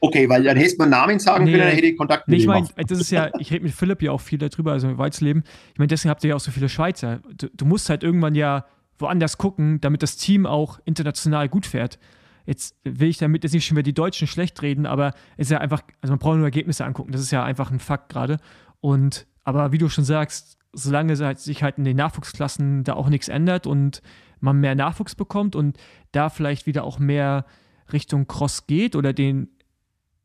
Okay, 0.00 0.28
weil 0.28 0.44
dann 0.44 0.56
hättest 0.56 0.78
du 0.78 0.82
einen 0.82 0.92
Namen 0.92 1.18
sagen 1.18 1.44
nee, 1.44 1.52
können, 1.52 1.64
dann 1.64 1.74
hätte 1.74 1.86
ich 1.86 1.96
Kontakt 1.96 2.28
mit 2.28 2.36
nee, 2.36 2.42
ich 2.42 2.46
meine, 2.46 2.68
das 2.76 3.00
ist 3.00 3.10
ja, 3.10 3.30
ich 3.38 3.50
rede 3.50 3.64
mit 3.64 3.74
Philipp 3.74 4.02
ja 4.02 4.12
auch 4.12 4.20
viel 4.20 4.38
darüber, 4.38 4.72
also 4.72 4.86
mit 4.86 4.98
Weizleben. 4.98 5.42
Ich 5.72 5.78
meine, 5.78 5.88
deswegen 5.88 6.10
habt 6.10 6.22
ihr 6.22 6.30
ja 6.30 6.36
auch 6.36 6.40
so 6.40 6.50
viele 6.50 6.68
Schweizer. 6.68 7.20
Du, 7.36 7.48
du, 7.52 7.64
musst 7.64 7.90
halt 7.90 8.04
irgendwann 8.04 8.34
ja 8.34 8.64
woanders 8.98 9.38
gucken, 9.38 9.80
damit 9.80 10.02
das 10.02 10.16
Team 10.16 10.46
auch 10.46 10.80
international 10.84 11.48
gut 11.48 11.66
fährt. 11.66 11.98
Jetzt 12.46 12.76
will 12.84 13.08
ich 13.08 13.18
damit 13.18 13.44
jetzt 13.44 13.52
nicht 13.52 13.66
schon 13.66 13.76
wieder 13.76 13.84
die 13.84 13.94
Deutschen 13.94 14.26
schlecht 14.26 14.62
reden, 14.62 14.86
aber 14.86 15.12
es 15.36 15.46
ist 15.46 15.50
ja 15.50 15.58
einfach, 15.58 15.82
also 16.00 16.12
man 16.12 16.18
braucht 16.18 16.36
nur 16.36 16.46
Ergebnisse 16.46 16.84
angucken. 16.84 17.12
Das 17.12 17.20
ist 17.20 17.30
ja 17.30 17.44
einfach 17.44 17.70
ein 17.70 17.80
Fakt 17.80 18.08
gerade. 18.10 18.38
Und, 18.80 19.26
aber 19.44 19.72
wie 19.72 19.78
du 19.78 19.88
schon 19.88 20.04
sagst, 20.04 20.58
solange 20.72 21.16
sich 21.36 21.62
halt 21.62 21.78
in 21.78 21.84
den 21.84 21.96
Nachwuchsklassen 21.96 22.84
da 22.84 22.94
auch 22.94 23.08
nichts 23.08 23.28
ändert 23.28 23.66
und 23.66 24.02
man 24.40 24.60
mehr 24.60 24.74
Nachwuchs 24.74 25.14
bekommt 25.14 25.56
und 25.56 25.78
da 26.12 26.30
vielleicht 26.30 26.66
wieder 26.66 26.84
auch 26.84 26.98
mehr 26.98 27.44
Richtung 27.92 28.26
Cross 28.26 28.66
geht 28.66 28.96
oder 28.96 29.12
den 29.12 29.48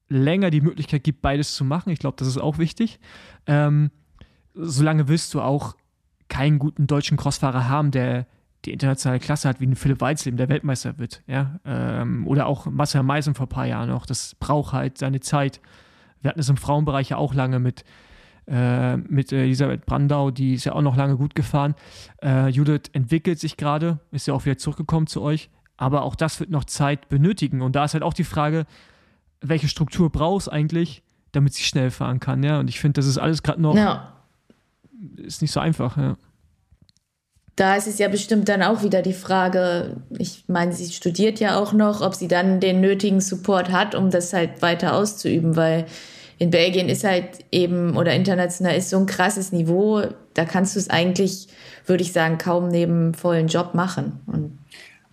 länger 0.09 0.49
die 0.49 0.61
Möglichkeit 0.61 1.03
gibt, 1.03 1.21
beides 1.21 1.55
zu 1.55 1.65
machen. 1.65 1.89
Ich 1.89 1.99
glaube, 1.99 2.15
das 2.17 2.27
ist 2.27 2.37
auch 2.37 2.57
wichtig. 2.57 2.99
Ähm, 3.47 3.91
solange 4.53 5.07
wirst 5.07 5.33
du 5.33 5.41
auch 5.41 5.75
keinen 6.29 6.59
guten 6.59 6.87
deutschen 6.87 7.17
Crossfahrer 7.17 7.67
haben, 7.67 7.91
der 7.91 8.27
die 8.65 8.71
internationale 8.71 9.19
Klasse 9.19 9.49
hat, 9.49 9.59
wie 9.59 9.67
ein 9.67 9.75
Philipp 9.75 10.01
Weizleben, 10.01 10.37
der 10.37 10.49
Weltmeister 10.49 10.97
wird. 10.97 11.21
Ja? 11.27 11.59
Ähm, 11.65 12.25
oder 12.27 12.47
auch 12.47 12.65
Marcel 12.65 13.03
Meisen 13.03 13.35
vor 13.35 13.47
ein 13.47 13.49
paar 13.49 13.65
Jahren 13.65 13.89
noch. 13.89 14.05
Das 14.05 14.35
braucht 14.35 14.73
halt 14.73 14.97
seine 14.97 15.19
Zeit. 15.19 15.59
Wir 16.21 16.29
hatten 16.29 16.39
es 16.39 16.49
im 16.49 16.57
Frauenbereich 16.57 17.09
ja 17.09 17.17
auch 17.17 17.33
lange 17.33 17.59
mit, 17.59 17.83
äh, 18.47 18.97
mit 18.97 19.31
Elisabeth 19.31 19.85
Brandau, 19.85 20.31
die 20.31 20.53
ist 20.53 20.63
ja 20.63 20.73
auch 20.73 20.81
noch 20.81 20.95
lange 20.95 21.17
gut 21.17 21.35
gefahren. 21.35 21.75
Äh, 22.21 22.49
Judith 22.49 22.89
entwickelt 22.93 23.39
sich 23.39 23.57
gerade, 23.57 23.99
ist 24.11 24.27
ja 24.27 24.33
auch 24.33 24.45
wieder 24.45 24.57
zurückgekommen 24.57 25.07
zu 25.07 25.21
euch. 25.21 25.49
Aber 25.75 26.03
auch 26.03 26.15
das 26.15 26.39
wird 26.39 26.49
noch 26.49 26.63
Zeit 26.63 27.09
benötigen. 27.09 27.61
Und 27.61 27.75
da 27.75 27.83
ist 27.83 27.93
halt 27.93 28.03
auch 28.03 28.13
die 28.13 28.23
Frage, 28.23 28.65
welche 29.41 29.67
Struktur 29.67 30.09
brauchst 30.09 30.49
eigentlich, 30.49 31.03
damit 31.33 31.53
sie 31.53 31.63
schnell 31.63 31.91
fahren 31.91 32.21
kann. 32.21 32.43
Ja? 32.43 32.59
Und 32.59 32.69
ich 32.69 32.79
finde, 32.79 32.93
das 32.93 33.07
ist 33.07 33.17
alles 33.17 33.43
gerade 33.43 33.61
noch 33.61 33.75
ja. 33.75 34.13
ist 35.17 35.41
nicht 35.41 35.51
so 35.51 35.59
einfach. 35.59 35.97
Ja. 35.97 36.15
Da 37.55 37.75
ist 37.75 37.87
es 37.87 37.99
ja 37.99 38.07
bestimmt 38.07 38.49
dann 38.49 38.63
auch 38.63 38.81
wieder 38.81 39.03
die 39.03 39.13
Frage, 39.13 39.97
ich 40.17 40.45
meine, 40.47 40.73
sie 40.73 40.91
studiert 40.91 41.39
ja 41.39 41.59
auch 41.59 41.71
noch, 41.71 42.01
ob 42.01 42.15
sie 42.15 42.27
dann 42.27 42.59
den 42.59 42.81
nötigen 42.81 43.21
Support 43.21 43.71
hat, 43.71 43.93
um 43.93 44.09
das 44.09 44.33
halt 44.33 44.61
weiter 44.63 44.95
auszuüben, 44.95 45.55
weil 45.55 45.85
in 46.39 46.49
Belgien 46.49 46.89
ist 46.89 47.03
halt 47.03 47.45
eben 47.51 47.95
oder 47.95 48.13
international 48.13 48.75
ist 48.75 48.89
so 48.89 48.97
ein 48.97 49.05
krasses 49.05 49.51
Niveau, 49.51 50.01
da 50.33 50.45
kannst 50.45 50.75
du 50.75 50.79
es 50.79 50.89
eigentlich, 50.89 51.47
würde 51.85 52.03
ich 52.03 52.11
sagen, 52.11 52.39
kaum 52.39 52.69
neben 52.69 53.13
vollen 53.13 53.47
Job 53.47 53.75
machen. 53.75 54.19
Und 54.25 54.57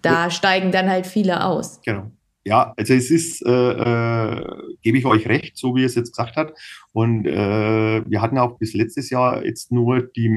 da 0.03 0.25
ja. 0.25 0.31
steigen 0.31 0.73
dann 0.73 0.89
halt 0.89 1.07
viele 1.07 1.45
aus. 1.45 1.81
Genau. 1.85 2.11
Ja, 2.45 2.73
also 2.79 2.95
es 2.95 3.11
ist, 3.11 3.45
äh, 3.45 3.51
äh, 3.51 4.45
gebe 4.81 4.97
ich 4.97 5.05
euch 5.05 5.29
recht, 5.29 5.59
so 5.59 5.77
wie 5.77 5.85
es 5.85 5.95
jetzt 5.95 6.17
gesagt 6.17 6.37
hat. 6.37 6.55
Und 6.93 7.27
äh, 7.27 8.03
wir 8.07 8.23
hatten 8.23 8.39
auch 8.39 8.59
bis 8.59 8.73
letztes 8.73 9.11
Jahr 9.11 9.45
jetzt 9.45 9.71
nur 9.71 10.01
die 10.03 10.35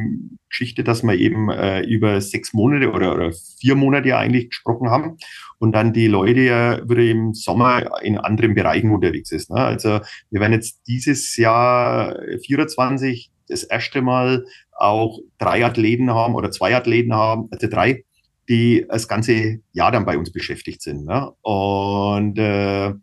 Geschichte, 0.50 0.84
dass 0.84 1.04
wir 1.04 1.14
eben 1.14 1.50
äh, 1.50 1.82
über 1.84 2.20
sechs 2.20 2.54
Monate 2.54 2.92
oder, 2.92 3.14
oder 3.14 3.32
vier 3.60 3.76
Monate 3.76 4.18
eigentlich 4.18 4.50
gesprochen 4.50 4.90
haben 4.90 5.18
und 5.60 5.72
dann 5.72 5.94
die 5.94 6.08
Leute 6.08 6.42
ja 6.42 6.90
wieder 6.90 7.04
im 7.04 7.34
Sommer 7.34 8.04
in 8.04 8.18
anderen 8.18 8.54
Bereichen 8.54 8.92
unterwegs 8.92 9.32
ist. 9.32 9.50
Ne? 9.50 9.58
Also 9.58 10.02
wir 10.30 10.42
werden 10.42 10.54
jetzt 10.54 10.82
dieses 10.88 11.38
Jahr 11.38 12.20
24 12.46 13.32
das 13.48 13.64
erste 13.64 14.02
Mal 14.02 14.46
auch 14.72 15.20
drei 15.38 15.66
Athleten 15.66 16.12
haben 16.12 16.36
oder 16.36 16.52
zwei 16.52 16.76
Athleten 16.76 17.14
haben, 17.14 17.48
also 17.52 17.68
drei 17.68 18.04
die 18.50 18.86
das 18.90 19.08
ganze 19.08 19.60
Jahr 19.72 19.92
dann 19.92 20.06
bei 20.06 20.18
uns 20.18 20.32
beschäftigt 20.32 20.82
sind. 20.82 21.06
Ne? 21.06 21.32
Und, 21.42 22.38
äh, 22.38 22.94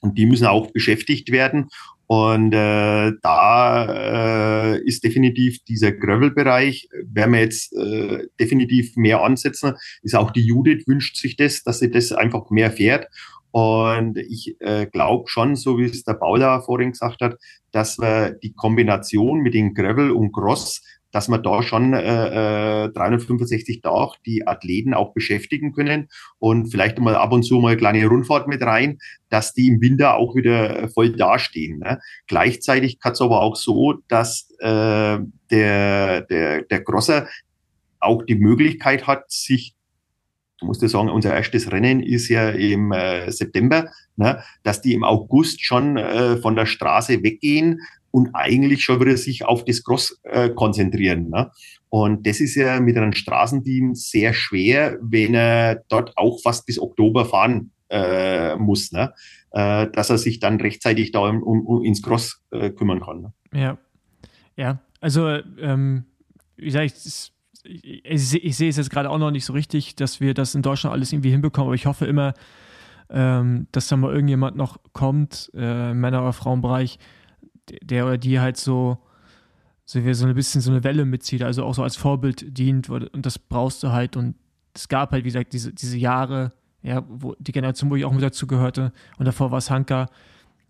und 0.00 0.18
die 0.18 0.26
müssen 0.26 0.46
auch 0.46 0.70
beschäftigt 0.70 1.30
werden. 1.30 1.68
Und 2.06 2.52
äh, 2.52 3.12
da 3.22 4.74
äh, 4.74 4.84
ist 4.84 5.04
definitiv 5.04 5.64
dieser 5.64 5.92
Gravel-Bereich, 5.92 6.88
werden 7.02 7.32
wir 7.32 7.40
jetzt 7.40 7.72
äh, 7.72 8.26
definitiv 8.38 8.96
mehr 8.96 9.22
ansetzen. 9.22 9.74
Ist 10.02 10.14
auch 10.14 10.30
die 10.30 10.44
Judith 10.44 10.86
wünscht 10.86 11.16
sich 11.16 11.36
das, 11.36 11.62
dass 11.62 11.78
sie 11.78 11.90
das 11.90 12.12
einfach 12.12 12.50
mehr 12.50 12.70
fährt. 12.70 13.08
Und 13.52 14.18
ich 14.18 14.56
äh, 14.60 14.86
glaube 14.86 15.28
schon, 15.28 15.54
so 15.54 15.78
wie 15.78 15.84
es 15.84 16.02
der 16.02 16.14
Paula 16.14 16.60
vorhin 16.60 16.90
gesagt 16.90 17.20
hat, 17.22 17.38
dass 17.70 17.98
wir 17.98 18.32
die 18.32 18.52
Kombination 18.52 19.40
mit 19.40 19.54
den 19.54 19.74
Gravel 19.74 20.10
und 20.10 20.32
Cross 20.32 20.82
dass 21.14 21.28
man 21.28 21.44
da 21.44 21.62
schon 21.62 21.94
äh, 21.94 22.88
365 22.88 23.76
äh, 23.76 23.80
Tage 23.80 24.14
die 24.26 24.48
Athleten 24.48 24.94
auch 24.94 25.14
beschäftigen 25.14 25.72
können 25.72 26.08
und 26.40 26.72
vielleicht 26.72 26.98
mal 26.98 27.14
ab 27.14 27.32
und 27.32 27.44
zu 27.44 27.60
mal 27.60 27.68
eine 27.68 27.76
kleine 27.76 28.04
Rundfahrt 28.06 28.48
mit 28.48 28.62
rein, 28.62 28.98
dass 29.28 29.54
die 29.54 29.68
im 29.68 29.80
Winter 29.80 30.16
auch 30.16 30.34
wieder 30.34 30.88
voll 30.88 31.12
dastehen. 31.12 31.78
Ne? 31.78 32.00
Gleichzeitig 32.26 32.98
kann 32.98 33.12
es 33.12 33.20
aber 33.20 33.42
auch 33.42 33.54
so, 33.54 34.00
dass 34.08 34.50
äh, 34.58 35.18
der, 35.52 36.22
der, 36.22 36.62
der 36.62 36.82
Crosser 36.82 37.28
auch 38.00 38.24
die 38.24 38.34
Möglichkeit 38.34 39.06
hat, 39.06 39.30
sich 39.30 39.76
du 40.60 40.66
musst 40.66 40.82
ja 40.82 40.88
sagen, 40.88 41.10
unser 41.10 41.32
erstes 41.32 41.70
Rennen 41.70 42.00
ist 42.00 42.28
ja 42.28 42.50
im 42.50 42.90
äh, 42.90 43.30
September, 43.30 43.88
ne, 44.16 44.42
dass 44.64 44.80
die 44.80 44.94
im 44.94 45.04
August 45.04 45.64
schon 45.64 45.96
äh, 45.96 46.38
von 46.38 46.56
der 46.56 46.66
Straße 46.66 47.22
weggehen, 47.22 47.80
und 48.14 48.30
eigentlich 48.32 48.84
schon 48.84 49.00
wieder 49.00 49.16
sich 49.16 49.44
auf 49.44 49.64
das 49.64 49.82
Cross 49.82 50.20
äh, 50.22 50.48
konzentrieren. 50.50 51.30
Ne? 51.30 51.50
Und 51.88 52.28
das 52.28 52.38
ist 52.38 52.54
ja 52.54 52.78
mit 52.78 52.96
einem 52.96 53.12
Straßendienst 53.12 54.08
sehr 54.08 54.32
schwer, 54.32 54.98
wenn 55.02 55.34
er 55.34 55.82
dort 55.88 56.16
auch 56.16 56.40
fast 56.40 56.64
bis 56.64 56.78
Oktober 56.78 57.24
fahren 57.24 57.72
äh, 57.90 58.54
muss, 58.54 58.92
ne? 58.92 59.12
Äh, 59.50 59.88
dass 59.90 60.10
er 60.10 60.18
sich 60.18 60.38
dann 60.38 60.60
rechtzeitig 60.60 61.10
da 61.10 61.28
um, 61.28 61.42
um 61.42 61.84
ins 61.84 62.02
Cross 62.02 62.40
äh, 62.52 62.70
kümmern 62.70 63.00
kann. 63.00 63.20
Ne? 63.20 63.32
Ja, 63.52 63.78
ja, 64.56 64.78
also 65.00 65.28
ähm, 65.58 66.04
wie 66.56 66.70
sage 66.70 66.86
ich, 66.86 66.94
ich, 67.64 68.04
ich, 68.04 68.44
ich 68.44 68.56
sehe 68.56 68.68
es 68.68 68.76
jetzt 68.76 68.90
gerade 68.90 69.10
auch 69.10 69.18
noch 69.18 69.32
nicht 69.32 69.44
so 69.44 69.54
richtig, 69.54 69.96
dass 69.96 70.20
wir 70.20 70.34
das 70.34 70.54
in 70.54 70.62
Deutschland 70.62 70.94
alles 70.94 71.12
irgendwie 71.12 71.32
hinbekommen, 71.32 71.66
aber 71.66 71.74
ich 71.74 71.86
hoffe 71.86 72.06
immer, 72.06 72.34
ähm, 73.10 73.66
dass 73.72 73.88
da 73.88 73.96
mal 73.96 74.12
irgendjemand 74.12 74.56
noch 74.56 74.78
kommt, 74.92 75.50
äh, 75.52 75.92
Männer- 75.94 76.22
oder 76.22 76.32
Frauenbereich, 76.32 77.00
der 77.82 78.06
oder 78.06 78.18
die 78.18 78.40
halt 78.40 78.56
so, 78.56 78.98
so, 79.84 80.04
wie 80.04 80.14
so 80.14 80.26
ein 80.26 80.34
bisschen 80.34 80.60
so 80.60 80.70
eine 80.70 80.84
Welle 80.84 81.04
mitzieht, 81.04 81.42
also 81.42 81.64
auch 81.64 81.74
so 81.74 81.82
als 81.82 81.96
Vorbild 81.96 82.56
dient 82.56 82.88
und 82.88 83.26
das 83.26 83.38
brauchst 83.38 83.82
du 83.82 83.92
halt 83.92 84.16
und 84.16 84.34
es 84.74 84.88
gab 84.88 85.12
halt, 85.12 85.24
wie 85.24 85.28
gesagt, 85.28 85.52
diese, 85.52 85.72
diese 85.72 85.96
Jahre, 85.96 86.52
ja, 86.82 87.04
wo 87.08 87.34
die 87.38 87.52
Generation, 87.52 87.90
wo 87.90 87.96
ich 87.96 88.04
auch 88.04 88.12
mit 88.12 88.22
dazu 88.22 88.46
gehörte 88.46 88.92
und 89.18 89.26
davor 89.26 89.50
war 89.50 89.58
es 89.58 89.70
Hanka, 89.70 90.08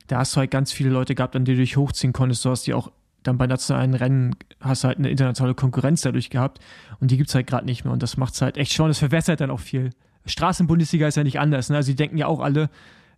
da 0.07 0.19
hast 0.19 0.37
du 0.37 0.41
halt 0.41 0.51
ganz 0.51 0.73
viele 0.73 0.91
Leute 0.91 1.15
gehabt, 1.15 1.35
an 1.37 1.45
die 1.45 1.53
du 1.53 1.61
dich 1.61 1.77
hochziehen 1.77 2.13
konntest, 2.13 2.45
du 2.45 2.51
hast 2.51 2.67
die 2.67 2.75
auch 2.75 2.91
dann 3.23 3.39
bei 3.39 3.47
nationalen 3.47 3.95
Rennen 3.95 4.37
hast 4.61 4.85
du 4.85 4.89
halt 4.89 4.99
eine 4.99 5.09
internationale 5.09 5.55
Konkurrenz 5.55 6.03
dadurch 6.03 6.29
gehabt 6.29 6.61
und 7.01 7.11
die 7.11 7.17
gibt 7.17 7.31
es 7.31 7.35
halt 7.35 7.47
gerade 7.47 7.65
nicht 7.65 7.85
mehr 7.85 7.93
und 7.93 8.03
das 8.03 8.17
macht 8.17 8.35
es 8.35 8.43
halt 8.43 8.59
echt 8.59 8.73
schon, 8.73 8.89
das 8.89 8.99
verwässert 8.99 9.41
dann 9.41 9.51
auch 9.51 9.61
viel. 9.61 9.91
Straßenbundesliga 10.27 11.07
ist 11.07 11.17
ja 11.17 11.25
nicht 11.25 11.41
anders, 11.41 11.71
ne? 11.71 11.77
also 11.77 11.91
die 11.91 11.97
denken 11.97 12.19
ja 12.19 12.27
auch 12.27 12.41
alle, 12.41 12.71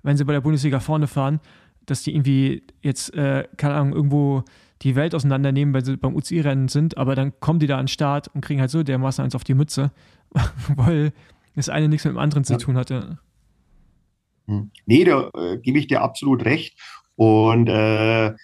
wenn 0.02 0.16
sie 0.16 0.24
bei 0.24 0.32
der 0.32 0.40
Bundesliga 0.40 0.78
vorne 0.78 1.08
fahren, 1.08 1.40
dass 1.86 2.02
die 2.02 2.14
irgendwie 2.14 2.62
jetzt, 2.82 3.14
äh, 3.14 3.44
keine 3.56 3.74
Ahnung, 3.74 3.94
irgendwo 3.94 4.44
die 4.82 4.94
Welt 4.94 5.14
auseinandernehmen, 5.14 5.72
weil 5.72 5.84
sie 5.84 5.96
beim 5.96 6.14
UCI-Rennen 6.14 6.68
sind, 6.68 6.98
aber 6.98 7.14
dann 7.14 7.32
kommen 7.40 7.60
die 7.60 7.66
da 7.66 7.76
an 7.76 7.84
den 7.84 7.88
Start 7.88 8.28
und 8.28 8.42
kriegen 8.42 8.60
halt 8.60 8.70
so 8.70 8.82
dermaßen 8.82 9.24
eins 9.24 9.34
auf 9.34 9.44
die 9.44 9.54
Mütze, 9.54 9.90
weil 10.76 11.12
das 11.54 11.68
eine 11.68 11.88
nichts 11.88 12.04
mit 12.04 12.14
dem 12.14 12.18
anderen 12.18 12.44
zu 12.44 12.58
tun 12.58 12.76
hatte. 12.76 13.18
Hm. 14.46 14.70
Nee, 14.84 15.04
da 15.04 15.30
äh, 15.34 15.58
gebe 15.58 15.78
ich 15.78 15.86
dir 15.86 16.02
absolut 16.02 16.44
recht. 16.44 16.78
Und 17.16 17.68
äh, 17.68 18.34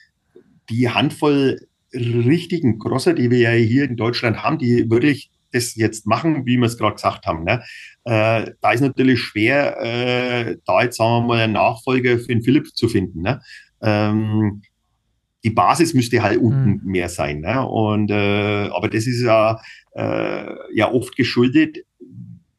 die 0.70 0.88
Handvoll 0.88 1.60
richtigen 1.94 2.78
Crosser, 2.78 3.12
die 3.12 3.30
wir 3.30 3.38
ja 3.38 3.50
hier 3.50 3.84
in 3.84 3.96
Deutschland 3.96 4.42
haben, 4.42 4.56
die 4.56 4.90
wirklich 4.90 5.30
das 5.52 5.74
jetzt 5.76 6.06
machen, 6.06 6.46
wie 6.46 6.56
wir 6.56 6.66
es 6.66 6.78
gerade 6.78 6.94
gesagt 6.94 7.26
haben. 7.26 7.44
Ne? 7.44 7.62
Äh, 8.04 8.52
da 8.60 8.72
ist 8.72 8.80
natürlich 8.80 9.20
schwer, 9.20 9.80
äh, 9.80 10.56
da 10.64 10.82
jetzt 10.82 10.96
sagen 10.96 11.24
wir 11.24 11.28
mal 11.28 11.40
einen 11.40 11.54
Nachfolger 11.54 12.18
für 12.18 12.28
den 12.28 12.42
Philipp 12.42 12.74
zu 12.74 12.88
finden. 12.88 13.22
Ne? 13.22 13.40
Ähm, 13.82 14.62
die 15.44 15.50
Basis 15.50 15.94
müsste 15.94 16.22
halt 16.22 16.38
unten 16.38 16.80
mhm. 16.82 16.90
mehr 16.90 17.08
sein. 17.08 17.40
Ne? 17.40 17.66
Und 17.66 18.10
äh, 18.10 18.68
aber 18.72 18.88
das 18.88 19.06
ist 19.06 19.22
ja, 19.22 19.60
äh, 19.94 20.54
ja 20.74 20.90
oft 20.90 21.16
geschuldet 21.16 21.78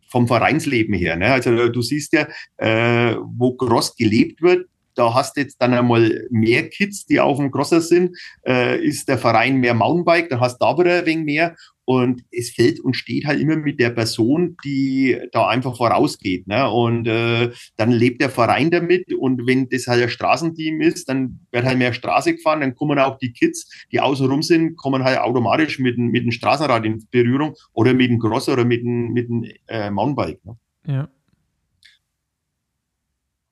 vom 0.10 0.28
Vereinsleben 0.28 0.94
her. 0.94 1.16
Ne? 1.16 1.28
Also 1.28 1.70
du 1.70 1.82
siehst 1.82 2.14
ja, 2.14 2.28
äh, 2.58 3.16
wo 3.24 3.56
Cross 3.56 3.96
gelebt 3.96 4.42
wird, 4.42 4.68
da 4.96 5.14
hast 5.14 5.38
du 5.38 5.42
jetzt 5.42 5.58
dann 5.62 5.74
einmal 5.74 6.28
mehr 6.30 6.70
Kids, 6.70 7.06
die 7.06 7.20
auf 7.20 7.38
dem 7.38 7.52
Crosser 7.52 7.82
sind, 7.82 8.18
äh, 8.46 8.80
ist 8.84 9.08
der 9.08 9.18
Verein 9.18 9.58
mehr 9.58 9.74
Mountainbike, 9.74 10.30
dann 10.30 10.40
hast 10.40 10.60
du 10.60 10.66
da 10.66 10.78
wieder 10.78 11.00
ein 11.00 11.06
wenig 11.06 11.26
mehr 11.26 11.56
und 11.86 12.24
es 12.32 12.52
fällt 12.52 12.80
und 12.80 12.96
steht 12.96 13.26
halt 13.26 13.40
immer 13.40 13.58
mit 13.58 13.80
der 13.80 13.90
Person, 13.90 14.56
die 14.64 15.20
da 15.32 15.48
einfach 15.48 15.76
vorausgeht. 15.76 16.48
Ne? 16.48 16.70
Und 16.70 17.08
äh, 17.08 17.52
dann 17.76 17.92
lebt 17.92 18.22
der 18.22 18.30
Verein 18.30 18.72
damit. 18.72 19.14
Und 19.14 19.46
wenn 19.48 19.68
das 19.70 19.88
halt 19.88 20.02
ein 20.02 20.10
Straßenteam 20.10 20.82
ist, 20.82 21.10
dann 21.10 21.42
wird 21.52 21.66
halt 21.66 21.78
mehr 21.78 21.94
Straße 21.94 22.36
gefahren. 22.36 22.62
Dann 22.62 22.76
kommen 22.76 23.00
auch 23.00 23.18
die 23.18 23.34
Kids, 23.34 23.70
die 23.92 24.00
außenrum 24.00 24.42
sind, 24.44 24.78
kommen 24.78 25.04
halt 25.04 25.20
automatisch 25.20 25.80
mit, 25.80 25.98
dem, 25.98 26.08
mit 26.08 26.24
dem 26.24 26.32
Straßenrad 26.32 26.86
in 26.86 27.06
Berührung 27.12 27.56
oder 27.74 27.94
mit 27.94 28.10
dem 28.10 28.20
Crosser 28.20 28.54
oder 28.54 28.66
mit 28.66 28.82
dem, 28.82 29.12
mit 29.12 29.28
dem 29.28 29.46
äh, 29.68 29.92
Mountainbike. 29.92 30.46
Ne? 30.46 30.58
Ja. 30.88 31.10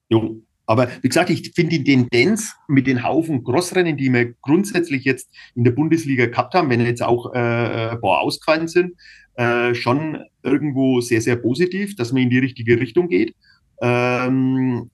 Jo. 0.10 0.42
Aber 0.72 0.88
wie 1.02 1.10
gesagt, 1.10 1.30
ich 1.30 1.52
finde 1.54 1.80
die 1.80 1.84
Tendenz 1.84 2.56
mit 2.70 2.88
den 2.88 3.04
Haufen 3.04 3.44
Crossrennen, 3.44 3.98
die 3.98 4.14
wir 4.14 4.36
grundsätzlich 4.42 5.04
jetzt 5.04 5.30
in 5.54 5.66
der 5.66 5.72
Bundesliga 5.72 6.28
gehabt 6.28 6.54
haben, 6.54 6.70
wenn 6.70 6.80
jetzt 6.80 7.04
auch 7.04 7.34
äh, 7.34 7.90
ein 7.90 8.00
paar 8.00 8.22
ausgefallen 8.22 8.70
sind, 8.70 8.94
äh, 9.36 9.76
schon 9.76 10.24
irgendwo 10.44 11.02
sehr, 11.02 11.20
sehr 11.20 11.36
positiv, 11.36 11.98
dass 11.98 12.14
man 12.14 12.24
in 12.24 12.30
die 12.30 12.40
richtige 12.40 12.80
Richtung 12.80 13.10
geht. 13.10 13.36
Ähm, 13.82 14.90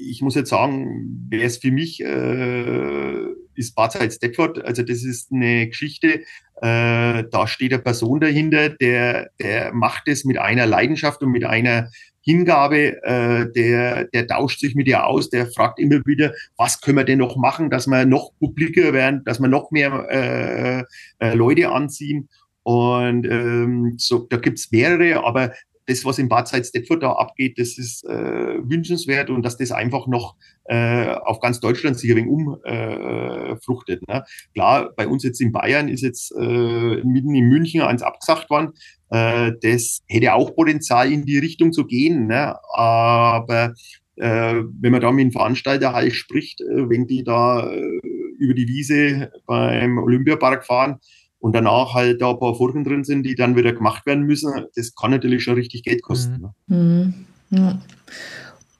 ich 0.00 0.22
muss 0.22 0.34
jetzt 0.34 0.48
sagen, 0.48 1.26
wäre 1.28 1.44
es 1.44 1.58
für 1.58 1.72
mich, 1.72 2.02
äh, 2.02 3.26
ist 3.54 3.74
Barzeit 3.74 4.14
Stepford, 4.14 4.64
also 4.64 4.82
das 4.82 5.04
ist 5.04 5.30
eine 5.30 5.68
Geschichte, 5.68 6.22
äh, 6.62 7.24
da 7.30 7.46
steht 7.46 7.74
eine 7.74 7.82
Person 7.82 8.20
dahinter, 8.20 8.70
der, 8.70 9.28
der 9.38 9.74
macht 9.74 10.08
es 10.08 10.24
mit 10.24 10.38
einer 10.38 10.64
Leidenschaft 10.64 11.22
und 11.22 11.32
mit 11.32 11.44
einer 11.44 11.90
Hingabe, 12.28 13.02
äh, 13.04 13.50
der, 13.52 14.04
der 14.04 14.26
tauscht 14.26 14.60
sich 14.60 14.74
mit 14.74 14.86
ihr 14.86 15.06
aus, 15.06 15.30
der 15.30 15.46
fragt 15.46 15.78
immer 15.78 16.04
wieder, 16.04 16.34
was 16.58 16.82
können 16.82 16.98
wir 16.98 17.04
denn 17.04 17.20
noch 17.20 17.36
machen, 17.36 17.70
dass 17.70 17.86
wir 17.86 18.04
noch 18.04 18.32
publiker 18.38 18.92
werden, 18.92 19.22
dass 19.24 19.40
wir 19.40 19.48
noch 19.48 19.70
mehr 19.70 20.06
äh, 20.10 20.84
äh, 21.24 21.34
Leute 21.34 21.70
anziehen. 21.70 22.28
Und 22.64 23.26
ähm, 23.26 23.94
so, 23.96 24.26
da 24.28 24.36
gibt's 24.36 24.70
mehrere, 24.70 25.24
aber 25.24 25.54
das, 25.86 26.04
was 26.04 26.18
in 26.18 26.28
Bad 26.28 26.48
Salzdetford 26.48 27.02
da 27.02 27.12
abgeht, 27.12 27.58
das 27.58 27.78
ist 27.78 28.04
äh, 28.04 28.58
wünschenswert 28.62 29.30
und 29.30 29.42
dass 29.42 29.56
das 29.56 29.72
einfach 29.72 30.06
noch 30.06 30.36
äh, 30.64 31.08
auf 31.08 31.40
ganz 31.40 31.60
Deutschland 31.60 31.98
sich 31.98 32.10
ein 32.10 32.16
wenig 32.18 32.30
umfruchtet. 32.30 34.02
Äh, 34.06 34.12
ne? 34.12 34.24
Klar, 34.52 34.90
bei 34.94 35.08
uns 35.08 35.24
jetzt 35.24 35.40
in 35.40 35.50
Bayern 35.50 35.88
ist 35.88 36.02
jetzt 36.02 36.30
äh, 36.32 37.02
mitten 37.04 37.34
in 37.34 37.48
München 37.48 37.80
eins 37.80 38.02
abgesagt 38.02 38.50
worden. 38.50 38.74
Äh, 39.10 39.52
das 39.62 40.02
hätte 40.06 40.34
auch 40.34 40.54
Potenzial 40.54 41.12
in 41.12 41.24
die 41.24 41.38
Richtung 41.38 41.72
zu 41.72 41.86
gehen, 41.86 42.26
ne? 42.26 42.56
aber 42.72 43.74
äh, 44.16 44.62
wenn 44.80 44.92
man 44.92 45.00
da 45.00 45.12
mit 45.12 45.24
dem 45.24 45.32
Veranstalter 45.32 45.92
halt 45.92 46.14
spricht, 46.14 46.60
äh, 46.60 46.88
wenn 46.88 47.06
die 47.06 47.24
da 47.24 47.70
äh, 47.70 48.00
über 48.38 48.54
die 48.54 48.68
Wiese 48.68 49.30
beim 49.46 49.98
Olympiapark 49.98 50.66
fahren, 50.66 50.98
und 51.40 51.54
danach 51.54 51.94
halt 51.94 52.20
da 52.20 52.30
ein 52.30 52.38
paar 52.38 52.54
Furchen 52.54 52.84
drin 52.84 53.04
sind, 53.04 53.24
die 53.24 53.34
dann 53.34 53.56
wieder 53.56 53.72
gemacht 53.72 54.06
werden 54.06 54.24
müssen, 54.24 54.66
das 54.74 54.94
kann 54.94 55.10
natürlich 55.10 55.42
schon 55.44 55.54
richtig 55.54 55.84
Geld 55.84 56.02
kosten. 56.02 56.52
Mhm. 56.66 56.74
Ne? 56.76 57.14
Mhm. 57.50 57.58
Ja. 57.58 57.78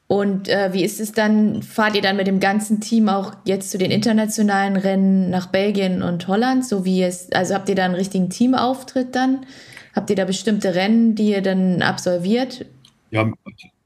Und 0.09 0.49
äh, 0.49 0.73
wie 0.73 0.85
ist 0.85 1.01
es 1.01 1.13
dann? 1.13 1.63
Fahrt 1.63 1.95
ihr 1.95 2.01
dann 2.01 2.17
mit 2.17 2.27
dem 2.27 2.41
ganzen 2.41 2.81
Team 2.81 3.11
auch 3.11 3.35
jetzt 3.45 3.71
zu 3.71 3.77
den 3.77 3.91
internationalen 3.91 4.77
Rennen 4.77 5.29
nach 5.29 5.47
Belgien 5.49 6.03
und 6.03 6.27
Holland? 6.29 6.65
So 6.65 6.87
wie 6.87 7.03
es, 7.03 7.31
also 7.33 7.55
habt 7.55 7.69
ihr 7.69 7.75
da 7.75 7.85
einen 7.85 7.95
richtigen 7.95 8.31
Teamauftritt 8.31 9.15
dann? 9.15 9.41
Habt 9.99 10.11
ihr 10.11 10.17
da 10.17 10.27
bestimmte 10.27 10.77
Rennen, 10.77 11.17
die 11.17 11.31
ihr 11.31 11.43
dann 11.43 11.83
absolviert? 11.83 12.65
Ja, 13.11 13.33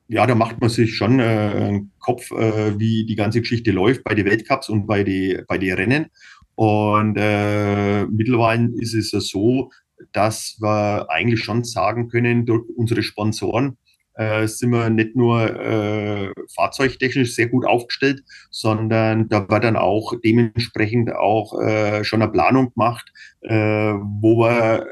ja, 0.09 0.27
da 0.27 0.35
macht 0.35 0.61
man 0.61 0.69
sich 0.69 0.95
schon 0.95 1.21
äh, 1.21 1.23
einen 1.23 1.91
Kopf, 2.01 2.31
äh, 2.33 2.79
wie 2.79 3.07
die 3.07 3.17
ganze 3.17 3.41
Geschichte 3.41 3.71
läuft 3.71 4.05
bei 4.05 4.15
den 4.15 4.27
Weltcups 4.27 4.69
und 4.69 4.87
bei 4.87 5.05
den 5.05 5.43
bei 5.49 5.57
die 5.57 5.71
Rennen. 5.71 6.09
Und 6.55 7.17
äh, 7.17 8.05
mittlerweile 8.05 8.69
ist 8.77 8.93
es 8.93 9.13
ja 9.13 9.21
so, 9.21 9.71
dass 10.13 10.59
wir 10.61 11.07
eigentlich 11.09 11.43
schon 11.43 11.65
sagen 11.65 12.11
können, 12.11 12.45
durch 12.45 12.67
unsere 12.77 13.03
Sponsoren 13.03 13.79
äh, 14.13 14.47
sind 14.47 14.69
wir 14.69 14.91
nicht 14.91 15.17
nur 15.17 15.41
äh, 15.41 16.31
fahrzeugtechnisch 16.55 17.35
sehr 17.35 17.49
gut 17.49 17.65
aufgestellt, 17.65 18.23
sondern 18.51 19.31
da 19.31 19.49
wird 19.49 19.65
dann 19.65 19.77
auch 19.77 20.13
dementsprechend 20.23 21.11
auch 21.15 21.59
äh, 21.59 22.05
schon 22.05 22.21
eine 22.21 22.31
Planung 22.31 22.71
gemacht, 22.75 23.11
äh, 23.41 23.95
wo 23.95 24.41
wir 24.41 24.89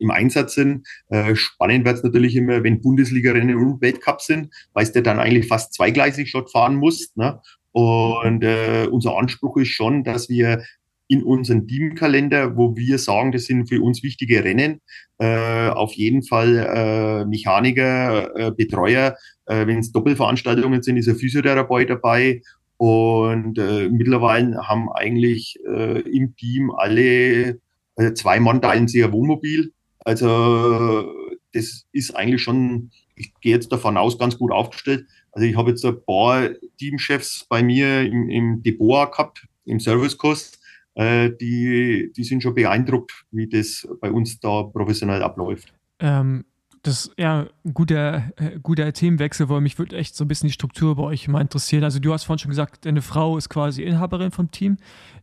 im 0.00 0.10
Einsatz 0.10 0.54
sind. 0.54 0.86
Äh, 1.08 1.36
spannend 1.36 1.84
wird 1.84 1.98
es 1.98 2.02
natürlich 2.02 2.34
immer, 2.34 2.64
wenn 2.64 2.80
Bundesliga-Rennen 2.80 3.56
und 3.56 3.80
Weltcup 3.80 4.20
sind, 4.20 4.52
weil 4.72 4.86
du 4.86 5.02
dann 5.02 5.20
eigentlich 5.20 5.46
fast 5.46 5.74
zweigleisig 5.74 6.30
schon 6.30 6.48
fahren 6.48 6.76
musst. 6.76 7.16
Ne? 7.16 7.40
Und 7.72 8.42
äh, 8.42 8.88
unser 8.90 9.16
Anspruch 9.16 9.56
ist 9.58 9.68
schon, 9.68 10.02
dass 10.02 10.28
wir 10.28 10.62
in 11.10 11.24
unseren 11.24 11.66
Teamkalender, 11.66 12.56
wo 12.56 12.76
wir 12.76 12.96
sagen, 12.98 13.32
das 13.32 13.44
sind 13.44 13.68
für 13.68 13.82
uns 13.82 14.02
wichtige 14.04 14.44
Rennen. 14.44 14.80
Äh, 15.18 15.68
auf 15.70 15.92
jeden 15.94 16.22
Fall 16.22 16.56
äh, 16.56 17.24
Mechaniker, 17.24 18.36
äh, 18.36 18.50
Betreuer. 18.52 19.16
Äh, 19.46 19.66
Wenn 19.66 19.80
es 19.80 19.90
Doppelveranstaltungen 19.90 20.82
sind, 20.82 20.96
ist 20.96 21.08
ein 21.08 21.16
Physiotherapeut 21.16 21.90
dabei. 21.90 22.42
Und 22.76 23.58
äh, 23.58 23.88
mittlerweile 23.88 24.56
haben 24.68 24.88
eigentlich 24.90 25.58
äh, 25.66 26.00
im 26.00 26.36
Team 26.36 26.70
alle 26.70 27.58
äh, 27.96 28.14
zwei 28.14 28.38
Mann 28.40 28.62
teilen 28.62 28.88
sich 28.88 29.04
ein 29.04 29.12
Wohnmobil. 29.12 29.72
Also 30.04 31.12
das 31.52 31.86
ist 31.92 32.16
eigentlich 32.16 32.42
schon, 32.42 32.90
ich 33.16 33.34
gehe 33.40 33.52
jetzt 33.52 33.72
davon 33.72 33.96
aus, 33.96 34.18
ganz 34.18 34.38
gut 34.38 34.52
aufgestellt. 34.52 35.06
Also 35.32 35.46
ich 35.46 35.56
habe 35.56 35.70
jetzt 35.70 35.84
ein 35.84 36.02
paar 36.04 36.48
Teamchefs 36.78 37.46
bei 37.48 37.62
mir 37.62 38.02
im, 38.02 38.28
im 38.28 38.62
Depot 38.62 39.10
gehabt, 39.10 39.46
im 39.64 39.78
Servicekurs 39.80 40.60
äh, 40.94 41.30
die, 41.40 42.12
die 42.16 42.24
sind 42.24 42.42
schon 42.42 42.54
beeindruckt, 42.54 43.24
wie 43.30 43.48
das 43.48 43.88
bei 44.00 44.10
uns 44.10 44.40
da 44.40 44.64
professionell 44.64 45.22
abläuft. 45.22 45.72
Ähm, 46.00 46.44
das 46.82 47.10
ja 47.16 47.46
ein 47.64 47.74
guter, 47.74 48.32
äh, 48.36 48.58
guter 48.62 48.92
Themenwechsel, 48.92 49.48
weil 49.48 49.60
mich 49.60 49.78
würde 49.78 49.96
echt 49.96 50.16
so 50.16 50.24
ein 50.24 50.28
bisschen 50.28 50.48
die 50.48 50.52
Struktur 50.52 50.96
bei 50.96 51.02
euch 51.04 51.28
mal 51.28 51.40
interessieren. 51.40 51.84
Also 51.84 52.00
du 52.00 52.12
hast 52.12 52.24
vorhin 52.24 52.40
schon 52.40 52.50
gesagt, 52.50 52.86
deine 52.86 53.02
Frau 53.02 53.36
ist 53.36 53.48
quasi 53.48 53.82
Inhaberin 53.82 54.30
vom 54.30 54.50
Team. 54.50 54.78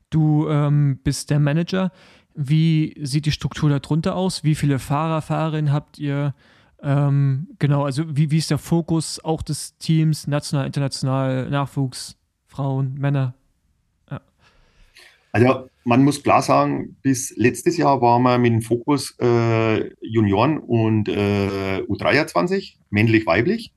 Du 0.10 0.48
ähm, 0.48 1.00
bist 1.04 1.30
der 1.30 1.40
Manager. 1.40 1.92
Wie 2.40 2.94
sieht 3.02 3.26
die 3.26 3.32
Struktur 3.32 3.70
darunter 3.70 4.16
aus? 4.16 4.44
Wie 4.44 4.54
viele 4.54 4.78
Fahrer, 4.78 5.24
Fahrerinnen 5.24 5.74
habt 5.74 5.98
ihr? 5.98 6.36
Ähm, 6.84 7.48
genau, 7.58 7.84
also 7.84 8.16
wie, 8.16 8.30
wie 8.30 8.38
ist 8.38 8.52
der 8.52 8.60
Fokus 8.60 9.20
auch 9.24 9.42
des 9.42 9.76
Teams, 9.80 10.28
national, 10.28 10.68
international, 10.68 11.50
Nachwuchs, 11.50 12.16
Frauen, 12.46 12.94
Männer? 12.94 13.34
Also 15.32 15.70
man 15.84 16.04
muss 16.04 16.24
klar 16.24 16.42
sagen, 16.42 16.96
bis 17.02 17.34
letztes 17.38 17.78
Jahr 17.78 18.02
waren 18.02 18.24
wir 18.24 18.38
mit 18.38 18.54
dem 18.54 18.62
Fokus 18.62 19.16
äh, 19.20 19.90
Junioren 20.02 20.58
und 20.58 21.10
äh, 21.10 21.82
U23, 21.88 22.78
männlich-weiblich. 22.90 23.74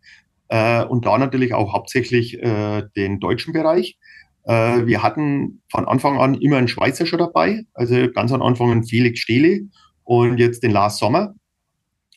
Äh, 0.48 0.84
und 0.84 1.06
da 1.06 1.18
natürlich 1.18 1.52
auch 1.54 1.72
hauptsächlich 1.72 2.42
äh, 2.42 2.82
den 2.96 3.20
deutschen 3.20 3.52
Bereich. 3.52 3.98
Äh, 4.44 4.86
wir 4.86 5.02
hatten 5.02 5.62
von 5.70 5.86
Anfang 5.86 6.18
an 6.18 6.34
immer 6.34 6.56
einen 6.56 6.68
Schweizer 6.68 7.06
schon 7.06 7.18
dabei, 7.18 7.64
also 7.74 8.10
ganz 8.12 8.32
am 8.32 8.42
Anfang 8.42 8.70
einen 8.70 8.84
Felix 8.84 9.20
Stehle 9.20 9.62
und 10.04 10.38
jetzt 10.38 10.62
den 10.62 10.72
Lars 10.72 10.98
Sommer. 10.98 11.34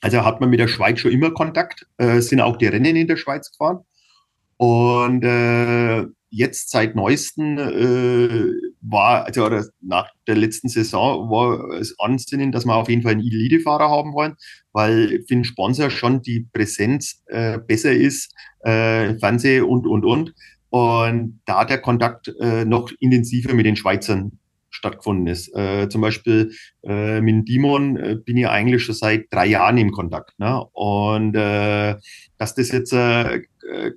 Also 0.01 0.25
hat 0.25 0.41
man 0.41 0.49
mit 0.49 0.59
der 0.59 0.67
Schweiz 0.67 0.99
schon 0.99 1.11
immer 1.11 1.31
Kontakt, 1.31 1.87
äh, 1.97 2.19
sind 2.19 2.41
auch 2.41 2.57
die 2.57 2.67
Rennen 2.67 2.95
in 2.95 3.07
der 3.07 3.17
Schweiz 3.17 3.51
gefahren. 3.51 3.79
Und 4.57 5.23
äh, 5.23 6.05
jetzt 6.29 6.71
seit 6.71 6.95
neuesten 6.95 7.59
äh, 7.59 8.51
war, 8.81 9.25
also 9.25 9.45
oder 9.45 9.65
nach 9.81 10.09
der 10.27 10.35
letzten 10.35 10.67
Saison 10.67 11.29
war 11.29 11.69
es 11.79 11.95
Ansinnen, 11.99 12.51
dass 12.51 12.65
wir 12.65 12.75
auf 12.75 12.89
jeden 12.89 13.03
Fall 13.03 13.13
einen 13.13 13.21
Elite-Fahrer 13.21 13.89
haben 13.89 14.13
wollen, 14.13 14.35
weil 14.71 15.23
für 15.27 15.35
den 15.35 15.43
Sponsor 15.43 15.91
schon 15.91 16.21
die 16.21 16.47
Präsenz 16.51 17.21
äh, 17.27 17.59
besser 17.59 17.93
ist, 17.93 18.33
äh, 18.61 19.13
Fernseh 19.19 19.61
und, 19.61 19.85
und, 19.85 20.05
und. 20.05 20.33
Und 20.73 21.39
da 21.45 21.65
der 21.65 21.77
Kontakt 21.77 22.33
äh, 22.39 22.65
noch 22.65 22.91
intensiver 22.99 23.53
mit 23.53 23.67
den 23.67 23.75
Schweizern 23.75 24.39
stattgefunden 24.71 25.27
ist. 25.27 25.55
Äh, 25.55 25.87
zum 25.87 26.01
Beispiel 26.01 26.51
äh, 26.81 27.21
mit 27.21 27.47
Dimon 27.47 27.95
äh, 27.95 28.15
bin 28.15 28.37
ich 28.37 28.47
eigentlich 28.47 28.83
schon 28.83 28.95
seit 28.95 29.25
drei 29.29 29.45
Jahren 29.45 29.77
im 29.77 29.91
Kontakt. 29.91 30.39
Ne? 30.39 30.65
Und 30.71 31.35
äh, 31.35 31.93
dass 32.39 32.55
das 32.55 32.71
jetzt 32.71 32.91
äh, 32.91 33.41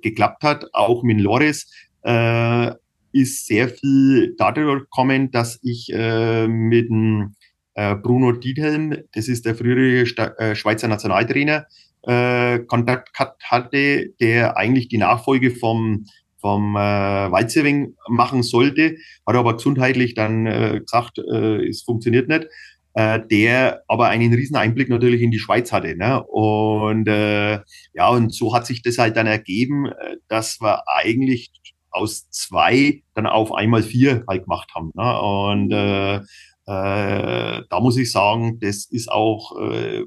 geklappt 0.03 0.43
hat, 0.43 0.67
auch 0.73 1.01
mit 1.01 1.19
Loris, 1.19 1.67
äh, 2.03 2.71
ist 3.11 3.47
sehr 3.47 3.69
viel 3.69 4.35
dadurch 4.37 4.81
gekommen, 4.81 5.31
dass 5.31 5.59
ich 5.63 5.91
äh, 5.91 6.47
mit 6.47 6.89
dem 6.89 7.33
äh, 7.73 7.95
Bruno 7.95 8.33
Diethelm, 8.33 8.95
das 9.15 9.27
ist 9.27 9.47
der 9.47 9.55
frühere 9.55 10.05
Sta 10.05 10.27
äh, 10.37 10.53
Schweizer 10.53 10.87
Nationaltrainer, 10.87 11.65
äh, 12.03 12.59
Kontakt 12.59 13.17
hatte, 13.45 14.09
der 14.19 14.57
eigentlich 14.57 14.89
die 14.89 14.99
Nachfolge 14.99 15.49
vom 15.49 16.05
vom 16.47 16.77
äh, 16.77 16.79
Walzewing 16.79 17.95
machen 18.07 18.41
sollte, 18.41 18.95
hat 19.25 19.35
aber 19.35 19.55
gesundheitlich 19.55 20.13
dann 20.13 20.45
äh, 20.45 20.79
gesagt, 20.79 21.17
äh, 21.17 21.67
es 21.67 21.83
funktioniert 21.83 22.29
nicht 22.29 22.47
äh, 22.93 23.19
der 23.29 23.83
aber 23.87 24.07
einen 24.07 24.33
riesen 24.33 24.55
Einblick 24.55 24.89
natürlich 24.89 25.21
in 25.21 25.29
die 25.29 25.37
Schweiz 25.37 25.71
hatte. 25.71 25.95
Ne? 25.95 26.23
Und 26.23 27.07
äh, 27.07 27.59
ja, 27.93 28.09
und 28.09 28.33
so 28.33 28.55
hat 28.55 28.65
sich 28.65 28.81
das 28.81 28.97
halt 28.97 29.17
dann 29.17 29.27
ergeben, 29.27 29.85
äh, 29.87 30.15
dass 30.29 30.59
wir 30.61 30.83
eigentlich 30.87 31.51
aus 31.91 32.27
zwei 32.31 33.03
dann 33.13 33.27
auf 33.27 33.53
einmal 33.53 33.83
vier 33.83 34.23
halt 34.27 34.45
gemacht 34.45 34.71
haben. 34.73 34.91
Ne? 34.95 35.21
Und 35.21 35.71
äh, 35.71 36.15
äh, 36.15 37.63
da 37.69 37.79
muss 37.79 37.97
ich 37.97 38.11
sagen, 38.11 38.59
das 38.61 38.85
ist 38.85 39.11
auch 39.11 39.59
äh, 39.61 40.03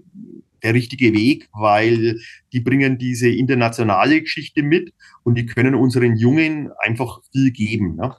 der 0.63 0.75
richtige 0.75 1.13
Weg, 1.13 1.49
weil 1.53 2.21
die 2.53 2.61
bringen 2.61 2.99
diese 2.99 3.29
internationale 3.29 4.21
Geschichte 4.21 4.63
mit 4.63 4.93
und 5.23 5.37
die 5.37 5.47
können 5.47 5.75
unseren 5.75 6.17
Jungen 6.17 6.71
einfach 6.79 7.21
viel 7.33 7.51
geben. 7.51 7.97
Ne? 7.97 8.15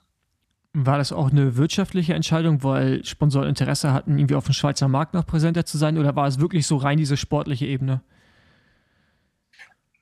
War 0.73 0.97
das 0.97 1.11
auch 1.11 1.31
eine 1.31 1.57
wirtschaftliche 1.57 2.13
Entscheidung, 2.13 2.63
weil 2.63 3.03
Sponsoren 3.03 3.49
Interesse 3.49 3.91
hatten, 3.91 4.17
irgendwie 4.17 4.35
auf 4.35 4.45
dem 4.45 4.53
Schweizer 4.53 4.87
Markt 4.87 5.13
noch 5.13 5.25
präsenter 5.25 5.65
zu 5.65 5.77
sein, 5.77 5.97
oder 5.97 6.15
war 6.15 6.27
es 6.27 6.39
wirklich 6.39 6.65
so 6.65 6.77
rein 6.77 6.97
diese 6.97 7.17
sportliche 7.17 7.65
Ebene? 7.65 8.01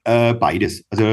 Äh, 0.03 0.33
beides. 0.33 0.85
Also 0.89 1.03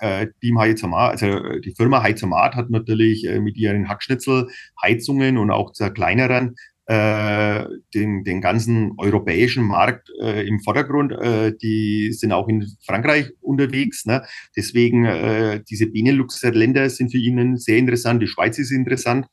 äh, 0.00 0.28
Team 0.40 0.58
Heizomat, 0.58 1.12
also 1.12 1.58
die 1.58 1.74
Firma 1.74 2.02
Heizomat 2.02 2.54
hat 2.54 2.70
natürlich 2.70 3.26
äh, 3.26 3.40
mit 3.40 3.56
ihren 3.56 3.88
Hackschnitzelheizungen 3.88 5.38
und 5.38 5.50
auch 5.50 5.72
zur 5.72 5.90
kleineren 5.90 6.54
äh, 6.86 7.64
den, 7.94 8.24
den 8.24 8.40
ganzen 8.40 8.92
europäischen 8.98 9.64
Markt 9.64 10.10
äh, 10.20 10.46
im 10.46 10.60
Vordergrund. 10.60 11.12
Äh, 11.12 11.56
die 11.56 12.12
sind 12.12 12.32
auch 12.32 12.48
in 12.48 12.66
Frankreich 12.84 13.30
unterwegs. 13.40 14.04
Ne? 14.04 14.22
Deswegen 14.56 15.04
äh, 15.04 15.62
diese 15.68 15.86
Benelux-Länder 15.86 16.90
sind 16.90 17.10
für 17.10 17.18
ihnen 17.18 17.56
sehr 17.56 17.78
interessant. 17.78 18.22
Die 18.22 18.26
Schweiz 18.26 18.58
ist 18.58 18.70
interessant. 18.70 19.26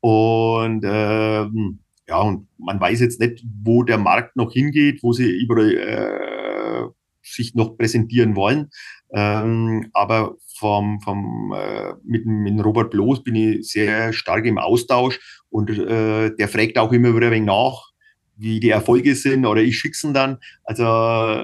Und 0.00 0.84
äh, 0.84 1.46
ja, 2.06 2.20
und 2.20 2.48
man 2.58 2.80
weiß 2.80 3.00
jetzt 3.00 3.20
nicht, 3.20 3.44
wo 3.62 3.82
der 3.82 3.98
Markt 3.98 4.36
noch 4.36 4.52
hingeht, 4.52 5.02
wo 5.02 5.12
sie 5.12 5.30
überall 5.30 5.74
äh, 5.76 6.88
sich 7.22 7.54
noch 7.54 7.76
präsentieren 7.76 8.36
wollen. 8.36 8.70
Ähm, 9.12 9.88
aber 9.92 10.36
vom, 10.54 11.00
vom, 11.00 11.54
äh, 11.56 11.94
mit, 12.04 12.26
mit 12.26 12.64
Robert 12.64 12.90
Bloß 12.90 13.22
bin 13.22 13.34
ich 13.34 13.68
sehr 13.68 14.12
stark 14.12 14.44
im 14.44 14.58
Austausch 14.58 15.18
und 15.50 15.70
äh, 15.70 16.34
der 16.34 16.48
fragt 16.48 16.78
auch 16.78 16.92
immer 16.92 17.14
wieder 17.14 17.26
ein 17.26 17.32
wenig 17.32 17.46
nach, 17.46 17.90
wie 18.36 18.60
die 18.60 18.70
Erfolge 18.70 19.14
sind 19.14 19.46
oder 19.46 19.62
ich 19.62 19.78
schick's 19.78 20.02
ihn 20.04 20.14
dann. 20.14 20.38
Also, 20.64 20.84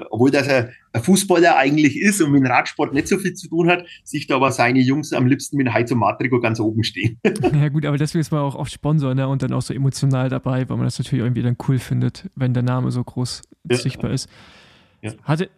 obwohl 0.09 0.31
das 0.31 0.47
ein, 0.47 0.69
ein 0.93 1.01
Fußballer 1.01 1.57
eigentlich 1.57 1.97
ist 1.97 2.21
und 2.21 2.31
mit 2.31 2.41
dem 2.41 2.47
Radsport 2.47 2.93
nicht 2.93 3.07
so 3.07 3.17
viel 3.17 3.33
zu 3.33 3.47
tun 3.47 3.69
hat, 3.69 3.85
sieht 4.03 4.31
aber 4.31 4.51
seine 4.51 4.79
Jungs 4.79 5.13
am 5.13 5.27
liebsten 5.27 5.57
mit 5.57 5.71
Heiz 5.71 5.91
und 5.91 5.99
Matriko 5.99 6.39
ganz 6.39 6.59
oben 6.59 6.83
stehen. 6.83 7.19
Ja 7.53 7.69
gut, 7.69 7.85
aber 7.85 7.97
deswegen 7.97 8.21
ist 8.21 8.31
man 8.31 8.41
auch 8.41 8.55
oft 8.55 8.71
Sponsor 8.71 9.13
ne? 9.13 9.27
und 9.27 9.43
dann 9.43 9.53
auch 9.53 9.61
so 9.61 9.73
emotional 9.73 10.29
dabei, 10.29 10.67
weil 10.69 10.77
man 10.77 10.85
das 10.85 10.97
natürlich 10.97 11.23
irgendwie 11.23 11.43
dann 11.43 11.57
cool 11.67 11.79
findet, 11.79 12.29
wenn 12.35 12.53
der 12.53 12.63
Name 12.63 12.91
so 12.91 13.03
groß 13.03 13.41
ja. 13.69 13.77
sichtbar 13.77 14.11
ist. 14.11 14.29
Ja. 15.01 15.13
Hatte, 15.23 15.49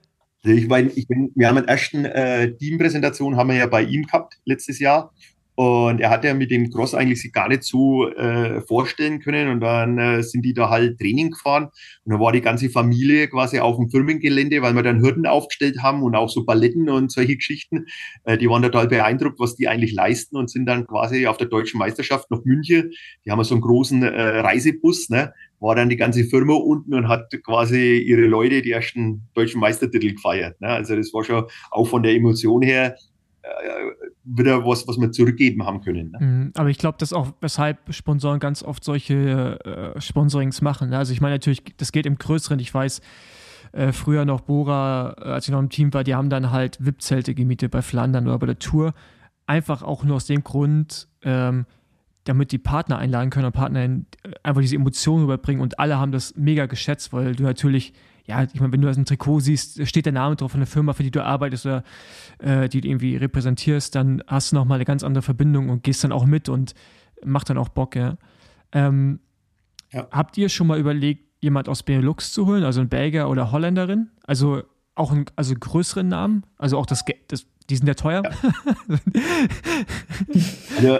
ich 0.43 0.67
meine, 0.67 0.91
ich 0.91 1.07
bin, 1.07 1.31
wir 1.35 1.47
haben 1.47 1.57
eine 1.57 1.67
ersten 1.67 2.05
äh, 2.05 2.55
Teampräsentation 2.55 3.37
haben 3.37 3.49
wir 3.49 3.55
ja 3.55 3.67
bei 3.67 3.83
ihm 3.83 4.03
gehabt 4.03 4.35
letztes 4.45 4.79
Jahr 4.79 5.13
und 5.55 6.01
er 6.01 6.09
hat 6.09 6.23
ja 6.23 6.33
mit 6.33 6.49
dem 6.49 6.71
Cross 6.71 6.95
eigentlich 6.95 7.21
sich 7.21 7.31
gar 7.31 7.47
nicht 7.47 7.63
so 7.63 8.09
äh, 8.09 8.61
vorstellen 8.61 9.19
können. 9.19 9.49
Und 9.49 9.59
dann 9.59 9.99
äh, 9.99 10.23
sind 10.23 10.43
die 10.43 10.53
da 10.53 10.69
halt 10.69 10.97
Training 10.99 11.31
gefahren. 11.31 11.65
Und 11.65 12.11
dann 12.11 12.19
war 12.19 12.31
die 12.31 12.41
ganze 12.41 12.69
Familie 12.69 13.27
quasi 13.27 13.59
auf 13.59 13.77
dem 13.77 13.89
Firmengelände, 13.89 14.63
weil 14.63 14.73
wir 14.73 14.81
dann 14.81 15.01
Hürden 15.01 15.27
aufgestellt 15.27 15.83
haben 15.83 16.01
und 16.01 16.15
auch 16.15 16.29
so 16.29 16.43
Balletten 16.43 16.89
und 16.89 17.11
solche 17.11 17.35
Geschichten. 17.35 17.85
Äh, 18.23 18.37
die 18.39 18.49
waren 18.49 18.63
total 18.63 18.87
beeindruckt, 18.87 19.39
was 19.39 19.55
die 19.55 19.67
eigentlich 19.67 19.93
leisten 19.93 20.37
und 20.37 20.49
sind 20.49 20.65
dann 20.65 20.87
quasi 20.87 21.27
auf 21.27 21.37
der 21.37 21.47
deutschen 21.47 21.77
Meisterschaft 21.77 22.31
nach 22.31 22.43
München. 22.43 22.91
Die 23.23 23.31
haben 23.31 23.43
so 23.43 23.53
einen 23.53 23.61
großen 23.61 24.01
äh, 24.01 24.39
Reisebus, 24.39 25.09
ne? 25.09 25.33
War 25.63 25.75
dann 25.75 25.89
die 25.89 25.97
ganze 25.97 26.25
Firma 26.25 26.53
unten 26.53 26.93
und 26.93 27.07
hat 27.07 27.33
quasi 27.43 27.97
ihre 27.97 28.27
Leute 28.27 28.61
die 28.61 28.71
ersten 28.71 29.27
deutschen 29.33 29.59
Meistertitel 29.59 30.13
gefeiert. 30.13 30.59
Ne? 30.61 30.67
Also 30.67 30.95
das 30.95 31.13
war 31.13 31.23
schon 31.23 31.45
auch 31.71 31.85
von 31.85 32.03
der 32.03 32.13
Emotion 32.13 32.61
her 32.61 32.95
äh, 33.41 33.47
wieder 34.25 34.65
was, 34.65 34.87
was 34.87 34.97
wir 34.97 35.11
zurückgeben 35.11 35.65
haben 35.65 35.81
können. 35.81 36.11
Ne? 36.11 36.19
Mhm, 36.19 36.51
aber 36.55 36.69
ich 36.69 36.77
glaube, 36.77 36.97
das 36.99 37.13
auch, 37.13 37.33
weshalb 37.41 37.93
Sponsoren 37.93 38.39
ganz 38.39 38.61
oft 38.61 38.83
solche 38.83 39.95
äh, 39.95 39.99
Sponsorings 40.01 40.61
machen. 40.61 40.89
Ne? 40.89 40.97
Also 40.97 41.13
ich 41.13 41.21
meine 41.21 41.35
natürlich, 41.35 41.63
das 41.77 41.91
geht 41.91 42.05
im 42.05 42.17
Größeren. 42.17 42.59
Ich 42.59 42.73
weiß, 42.73 43.01
äh, 43.73 43.91
früher 43.91 44.25
noch 44.25 44.41
Bora, 44.41 45.15
äh, 45.17 45.23
als 45.29 45.47
ich 45.47 45.51
noch 45.51 45.59
im 45.59 45.69
Team 45.69 45.93
war, 45.93 46.03
die 46.03 46.13
haben 46.13 46.29
dann 46.29 46.51
halt 46.51 46.77
VIP-Zelte 46.85 47.33
gemietet 47.33 47.71
bei 47.71 47.81
Flandern 47.81 48.27
oder 48.27 48.37
bei 48.37 48.45
der 48.45 48.59
Tour. 48.59 48.93
Einfach 49.47 49.81
auch 49.81 50.03
nur 50.03 50.17
aus 50.17 50.25
dem 50.25 50.43
Grund, 50.43 51.07
ähm, 51.23 51.65
damit 52.25 52.51
die 52.51 52.57
Partner 52.57 52.97
einladen 52.97 53.29
können 53.29 53.45
und 53.45 53.53
Partner 53.53 53.83
äh, 53.83 54.01
einfach 54.43 54.61
diese 54.61 54.75
Emotionen 54.75 55.23
überbringen 55.23 55.61
und 55.61 55.79
alle 55.79 55.97
haben 55.97 56.11
das 56.11 56.35
mega 56.35 56.65
geschätzt, 56.65 57.13
weil 57.13 57.35
du 57.35 57.43
natürlich 57.43 57.93
ja, 58.25 58.43
ich 58.43 58.59
meine, 58.59 58.71
wenn 58.71 58.81
du 58.81 58.87
das 58.87 58.97
ein 58.97 59.05
Trikot 59.05 59.41
siehst, 59.41 59.85
steht 59.85 60.05
der 60.05 60.13
Name 60.13 60.35
drauf 60.35 60.51
von 60.51 60.61
der 60.61 60.67
Firma, 60.67 60.93
für 60.93 61.03
die 61.03 61.11
du 61.11 61.23
arbeitest 61.23 61.65
oder 61.65 61.83
äh, 62.39 62.69
die 62.69 62.79
du 62.79 62.87
irgendwie 62.87 63.17
repräsentierst, 63.17 63.93
dann 63.95 64.23
hast 64.27 64.51
du 64.51 64.55
nochmal 64.55 64.77
eine 64.77 64.85
ganz 64.85 65.03
andere 65.03 65.21
Verbindung 65.21 65.69
und 65.69 65.83
gehst 65.83 66.03
dann 66.03 66.13
auch 66.13 66.25
mit 66.25 66.47
und 66.47 66.73
macht 67.25 67.49
dann 67.49 67.57
auch 67.57 67.69
Bock, 67.69 67.95
ja. 67.95 68.17
Ähm, 68.71 69.19
ja. 69.91 70.07
Habt 70.11 70.37
ihr 70.37 70.49
schon 70.49 70.67
mal 70.67 70.79
überlegt, 70.79 71.25
jemand 71.41 71.67
aus 71.67 71.83
Benelux 71.83 72.31
zu 72.31 72.45
holen, 72.47 72.63
also 72.63 72.79
ein 72.79 72.87
Belgier 72.87 73.27
oder 73.27 73.51
Holländerin? 73.51 74.09
Also 74.23 74.63
auch 74.95 75.11
einen 75.11 75.25
also 75.35 75.53
größeren 75.55 76.07
Namen? 76.07 76.45
Also 76.57 76.77
auch 76.77 76.85
das, 76.85 77.03
das 77.27 77.45
die 77.69 77.75
sind 77.75 77.87
ja 77.87 77.93
teuer. 77.93 78.23
Ja. 80.81 80.99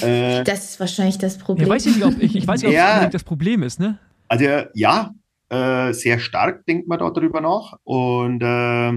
also, 0.00 0.06
äh, 0.06 0.44
das 0.44 0.70
ist 0.70 0.80
wahrscheinlich 0.80 1.18
das 1.18 1.38
Problem. 1.38 1.68
Ja, 1.68 1.74
weiß 1.74 1.86
ich, 1.86 1.96
nicht, 1.96 2.04
ob, 2.04 2.22
ich, 2.22 2.36
ich 2.36 2.46
weiß 2.46 2.62
nicht, 2.62 2.78
ob 2.78 3.10
das 3.10 3.24
Problem 3.24 3.62
ist, 3.62 3.80
ne? 3.80 3.98
Also 4.28 4.44
ja, 4.74 5.14
äh, 5.52 5.92
sehr 5.92 6.18
stark 6.18 6.64
denkt 6.66 6.88
man 6.88 6.98
darüber 6.98 7.40
nach. 7.40 7.78
Und 7.84 8.42
äh, 8.42 8.92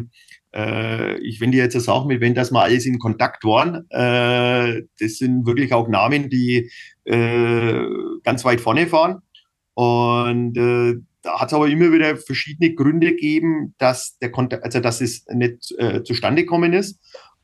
äh, 0.55 1.17
ich, 1.19 1.39
die 1.51 1.57
jetzt 1.57 1.75
sagen, 1.75 2.07
mit 2.07 2.21
wenn 2.21 2.33
das 2.33 2.51
mal 2.51 2.63
alles 2.63 2.85
in 2.85 2.97
Kontakt 2.97 3.43
waren, 3.43 3.85
äh, 3.89 4.83
das 4.99 5.17
sind 5.17 5.45
wirklich 5.45 5.73
auch 5.73 5.89
Namen, 5.89 6.29
die 6.29 6.71
äh, 7.03 7.85
ganz 8.23 8.45
weit 8.45 8.61
vorne 8.61 8.87
fahren. 8.87 9.21
Und 9.73 10.57
äh, 10.57 10.95
da 11.25 11.39
hat 11.39 11.49
es 11.49 11.53
aber 11.53 11.67
immer 11.67 11.91
wieder 11.91 12.15
verschiedene 12.17 12.73
Gründe 12.73 13.11
gegeben, 13.11 13.73
dass 13.79 14.17
der 14.19 14.31
Kontakt, 14.31 14.63
also 14.63 14.79
dass 14.79 15.01
es 15.01 15.25
nicht 15.33 15.73
äh, 15.77 16.03
zustande 16.03 16.43
gekommen 16.43 16.73
ist. 16.73 16.99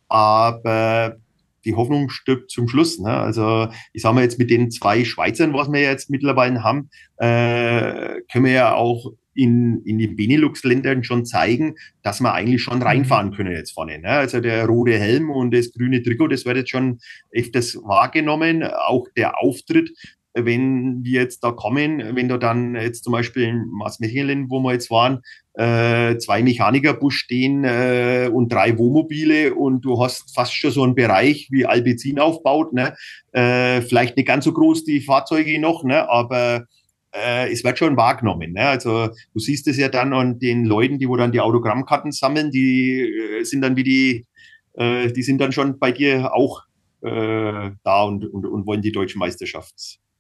Aber 0.08 1.18
die 1.66 1.76
Hoffnung 1.76 2.10
stirbt 2.10 2.52
zum 2.52 2.68
Schluss. 2.68 3.00
Ne? 3.00 3.10
Also 3.10 3.70
ich 3.94 4.02
sage 4.02 4.16
mal 4.16 4.24
jetzt 4.24 4.40
mit 4.40 4.50
den 4.50 4.72
zwei 4.72 5.04
Schweizern, 5.04 5.54
was 5.54 5.72
wir 5.72 5.82
jetzt 5.82 6.10
mittlerweile 6.10 6.64
haben, 6.64 6.90
äh, 7.18 8.22
können 8.32 8.46
wir 8.46 8.52
ja 8.52 8.74
auch 8.76 9.12
in, 9.34 9.82
in 9.86 9.98
den 9.98 10.16
Benelux-Ländern 10.16 11.04
schon 11.04 11.26
zeigen, 11.26 11.76
dass 12.04 12.20
wir 12.20 12.34
eigentlich 12.34 12.62
schon 12.62 12.82
reinfahren 12.82 13.32
können 13.32 13.54
jetzt 13.54 13.72
vorne. 13.72 14.00
Ne? 14.00 14.10
Also 14.10 14.42
der 14.42 14.66
rote 14.66 14.98
Helm 14.98 15.30
und 15.32 15.54
das 15.54 15.72
grüne 15.72 16.04
Trikot, 16.04 16.28
das 16.28 16.46
wird 16.46 16.58
jetzt 16.58 16.70
schon 16.70 17.00
öfters 17.32 17.76
wahrgenommen. 17.78 18.64
Auch 18.64 19.08
der 19.16 19.42
Auftritt 19.42 19.92
wenn 20.34 21.04
die 21.04 21.12
jetzt 21.12 21.44
da 21.44 21.52
kommen, 21.52 22.16
wenn 22.16 22.30
da 22.30 22.38
dann 22.38 22.76
jetzt 22.76 23.04
zum 23.04 23.14
Beispiel 23.14 23.44
in 23.44 23.68
Maasmechelen, 23.72 24.50
wo 24.50 24.60
wir 24.60 24.74
jetzt 24.74 24.90
waren, 24.90 25.22
äh, 25.54 26.18
zwei 26.18 26.42
Mechanikerbusch 26.44 27.18
stehen 27.18 27.64
äh, 27.64 28.30
und 28.32 28.52
drei 28.52 28.78
Wohnmobile 28.78 29.54
und 29.54 29.82
du 29.82 30.02
hast 30.02 30.34
fast 30.34 30.56
schon 30.56 30.72
so 30.72 30.84
einen 30.84 30.96
Bereich, 30.96 31.50
wie 31.52 31.66
Albezin 31.66 32.20
aufbaut. 32.20 32.74
Ne? 32.74 32.96
Äh, 33.34 33.82
vielleicht 33.82 34.16
nicht 34.16 34.28
ganz 34.28 34.46
so 34.46 34.54
groß 34.54 34.86
die 34.86 35.02
Fahrzeuge 35.02 35.60
noch, 35.60 35.84
ne? 35.84 36.10
aber 36.10 36.66
äh, 37.14 37.52
es 37.52 37.64
wird 37.64 37.78
schon 37.78 37.98
wahrgenommen. 37.98 38.54
Ne? 38.54 38.66
Also 38.68 39.10
du 39.34 39.40
siehst 39.40 39.68
es 39.68 39.78
ja 39.78 39.90
dann 39.90 40.14
an 40.14 40.40
den 40.40 40.66
Leuten, 40.66 41.00
die 41.00 41.10
wo 41.10 41.18
dann 41.18 41.34
die 41.34 41.42
Autogrammkarten 41.42 42.12
sammeln, 42.14 42.52
die 42.52 43.02
äh, 43.02 43.44
sind 43.44 43.62
dann 43.62 43.76
wie 43.76 43.84
die, 43.84 44.26
äh, 44.74 45.12
die 45.12 45.24
sind 45.24 45.40
dann 45.40 45.52
schon 45.52 45.80
bei 45.80 45.92
dir 45.92 46.34
auch 46.34 46.64
äh, 47.02 47.72
da 47.84 48.04
und, 48.04 48.26
und, 48.26 48.46
und 48.46 48.66
wollen 48.66 48.82
die 48.82 48.92
deutsche 48.92 49.18
Meisterschaftskarten 49.18 50.11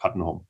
haben. 0.00 0.40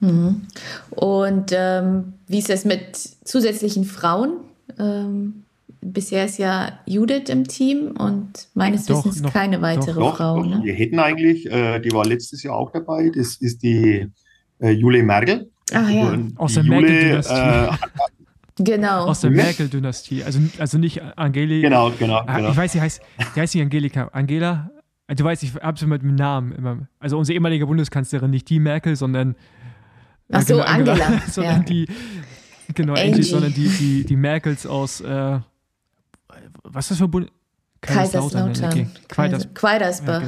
Mhm. 0.00 0.42
Und 0.90 1.52
ähm, 1.52 2.14
wie 2.26 2.38
ist 2.38 2.50
es 2.50 2.64
mit 2.64 2.96
zusätzlichen 2.96 3.84
Frauen? 3.84 4.38
Ähm, 4.78 5.44
bisher 5.80 6.24
ist 6.24 6.38
ja 6.38 6.78
Judith 6.86 7.28
im 7.28 7.46
Team 7.46 7.92
und 7.98 8.48
meines 8.54 8.86
doch, 8.86 9.04
Wissens 9.04 9.22
noch, 9.22 9.32
keine 9.32 9.62
weitere 9.62 10.00
doch, 10.00 10.16
Frau. 10.16 10.42
Doch, 10.42 10.46
ne? 10.46 10.60
Wir 10.62 10.74
hätten 10.74 10.98
eigentlich, 10.98 11.50
äh, 11.50 11.80
die 11.80 11.92
war 11.92 12.04
letztes 12.04 12.42
Jahr 12.42 12.56
auch 12.56 12.70
dabei, 12.70 13.10
das 13.14 13.36
ist 13.36 13.62
die 13.62 14.06
äh, 14.58 14.70
Jule 14.70 15.02
Merkel. 15.02 15.50
Ah 15.72 15.88
ja. 15.88 16.18
Aus 16.36 16.54
der 16.54 16.62
Merkel-Dynastie. 16.62 17.34
Äh, 17.34 17.70
genau. 18.62 19.06
Aus 19.06 19.20
der 19.22 19.30
Merkel-Dynastie. 19.30 20.22
Also, 20.22 20.40
also 20.58 20.78
nicht 20.78 21.02
Angelika. 21.16 21.68
Genau, 21.68 21.90
genau, 21.98 22.22
ah, 22.26 22.36
genau. 22.36 22.50
Ich 22.50 22.56
weiß, 22.56 22.72
die 22.72 22.80
heißt, 22.80 23.00
die 23.34 23.40
heißt 23.40 23.54
nicht 23.54 23.64
Angelika. 23.64 24.08
Angela? 24.12 24.70
Du 25.08 25.22
weißt, 25.22 25.42
ich 25.44 25.54
habe 25.54 25.78
sie 25.78 25.86
mit 25.86 26.02
dem 26.02 26.14
Namen 26.14 26.52
immer. 26.52 26.88
Also 26.98 27.16
unsere 27.16 27.34
ehemalige 27.34 27.66
Bundeskanzlerin, 27.66 28.30
nicht 28.30 28.48
die 28.50 28.58
Merkel, 28.58 28.96
sondern 28.96 29.36
Ach 30.32 30.42
so, 30.42 30.60
Angela. 30.60 30.92
Angela 30.92 31.22
sondern 31.30 31.58
ja. 31.58 31.62
die, 31.62 31.86
genau, 32.74 32.94
Angie. 32.94 33.12
Angie, 33.12 33.22
sondern 33.22 33.54
die, 33.54 33.68
die, 33.68 34.04
die 34.04 34.16
Merkels 34.16 34.66
aus, 34.66 35.00
äh, 35.00 35.38
was 36.64 36.86
ist 36.86 36.90
das 36.92 36.98
für 36.98 37.08
Bund? 37.08 37.30
Kaiserslautern. 37.80 38.50
Okay. 38.64 38.86
Queiders, 39.08 39.54
Queidersbach. 39.54 40.20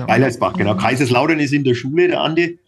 Genau. 0.53 0.75
Genau. 0.75 0.77
Kaiserslautern 0.77 1.41
ist 1.41 1.53
in 1.53 1.65
der 1.65 1.75
Schule, 1.75 2.09
der 2.09 2.21
Andi. 2.21 2.61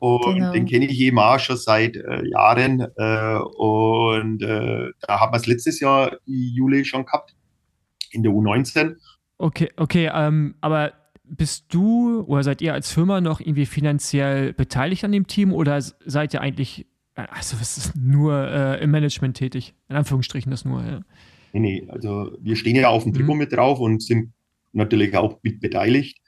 Und 0.00 0.34
genau. 0.34 0.52
den 0.52 0.66
kenne 0.66 0.84
ich 0.84 1.00
eben 1.00 1.18
auch 1.18 1.38
schon 1.38 1.56
seit 1.56 1.96
äh, 1.96 2.28
Jahren. 2.28 2.80
Äh, 2.96 3.38
und 3.56 4.42
äh, 4.42 4.90
da 5.00 5.20
haben 5.20 5.32
wir 5.32 5.36
es 5.36 5.46
letztes 5.46 5.80
Jahr 5.80 6.18
Juli 6.26 6.84
schon 6.84 7.06
gehabt, 7.06 7.34
in 8.10 8.22
der 8.22 8.32
U19. 8.32 8.96
Okay, 9.38 9.70
okay, 9.76 10.10
ähm, 10.12 10.56
aber 10.60 10.92
bist 11.24 11.66
du 11.70 12.20
oder 12.22 12.42
seid 12.42 12.60
ihr 12.62 12.74
als 12.74 12.90
Firma 12.92 13.20
noch 13.20 13.40
irgendwie 13.40 13.66
finanziell 13.66 14.52
beteiligt 14.52 15.04
an 15.04 15.12
dem 15.12 15.26
Team 15.26 15.52
oder 15.52 15.80
seid 15.80 16.34
ihr 16.34 16.40
eigentlich, 16.40 16.86
also 17.14 17.58
was 17.60 17.78
ist 17.78 17.96
nur 17.96 18.34
äh, 18.48 18.82
im 18.82 18.90
Management 18.90 19.36
tätig? 19.36 19.74
In 19.88 19.96
Anführungsstrichen 19.96 20.50
das 20.50 20.64
nur, 20.64 20.84
ja. 20.84 21.00
Nee, 21.52 21.60
nee, 21.60 21.86
also 21.88 22.36
wir 22.40 22.56
stehen 22.56 22.76
ja 22.76 22.88
auf 22.88 23.04
dem 23.04 23.14
Trikot 23.14 23.34
mhm. 23.34 23.38
mit 23.38 23.52
drauf 23.52 23.78
und 23.80 24.02
sind 24.02 24.32
natürlich 24.72 25.16
auch 25.16 25.38
mit 25.42 25.60
beteiligt. 25.60 26.18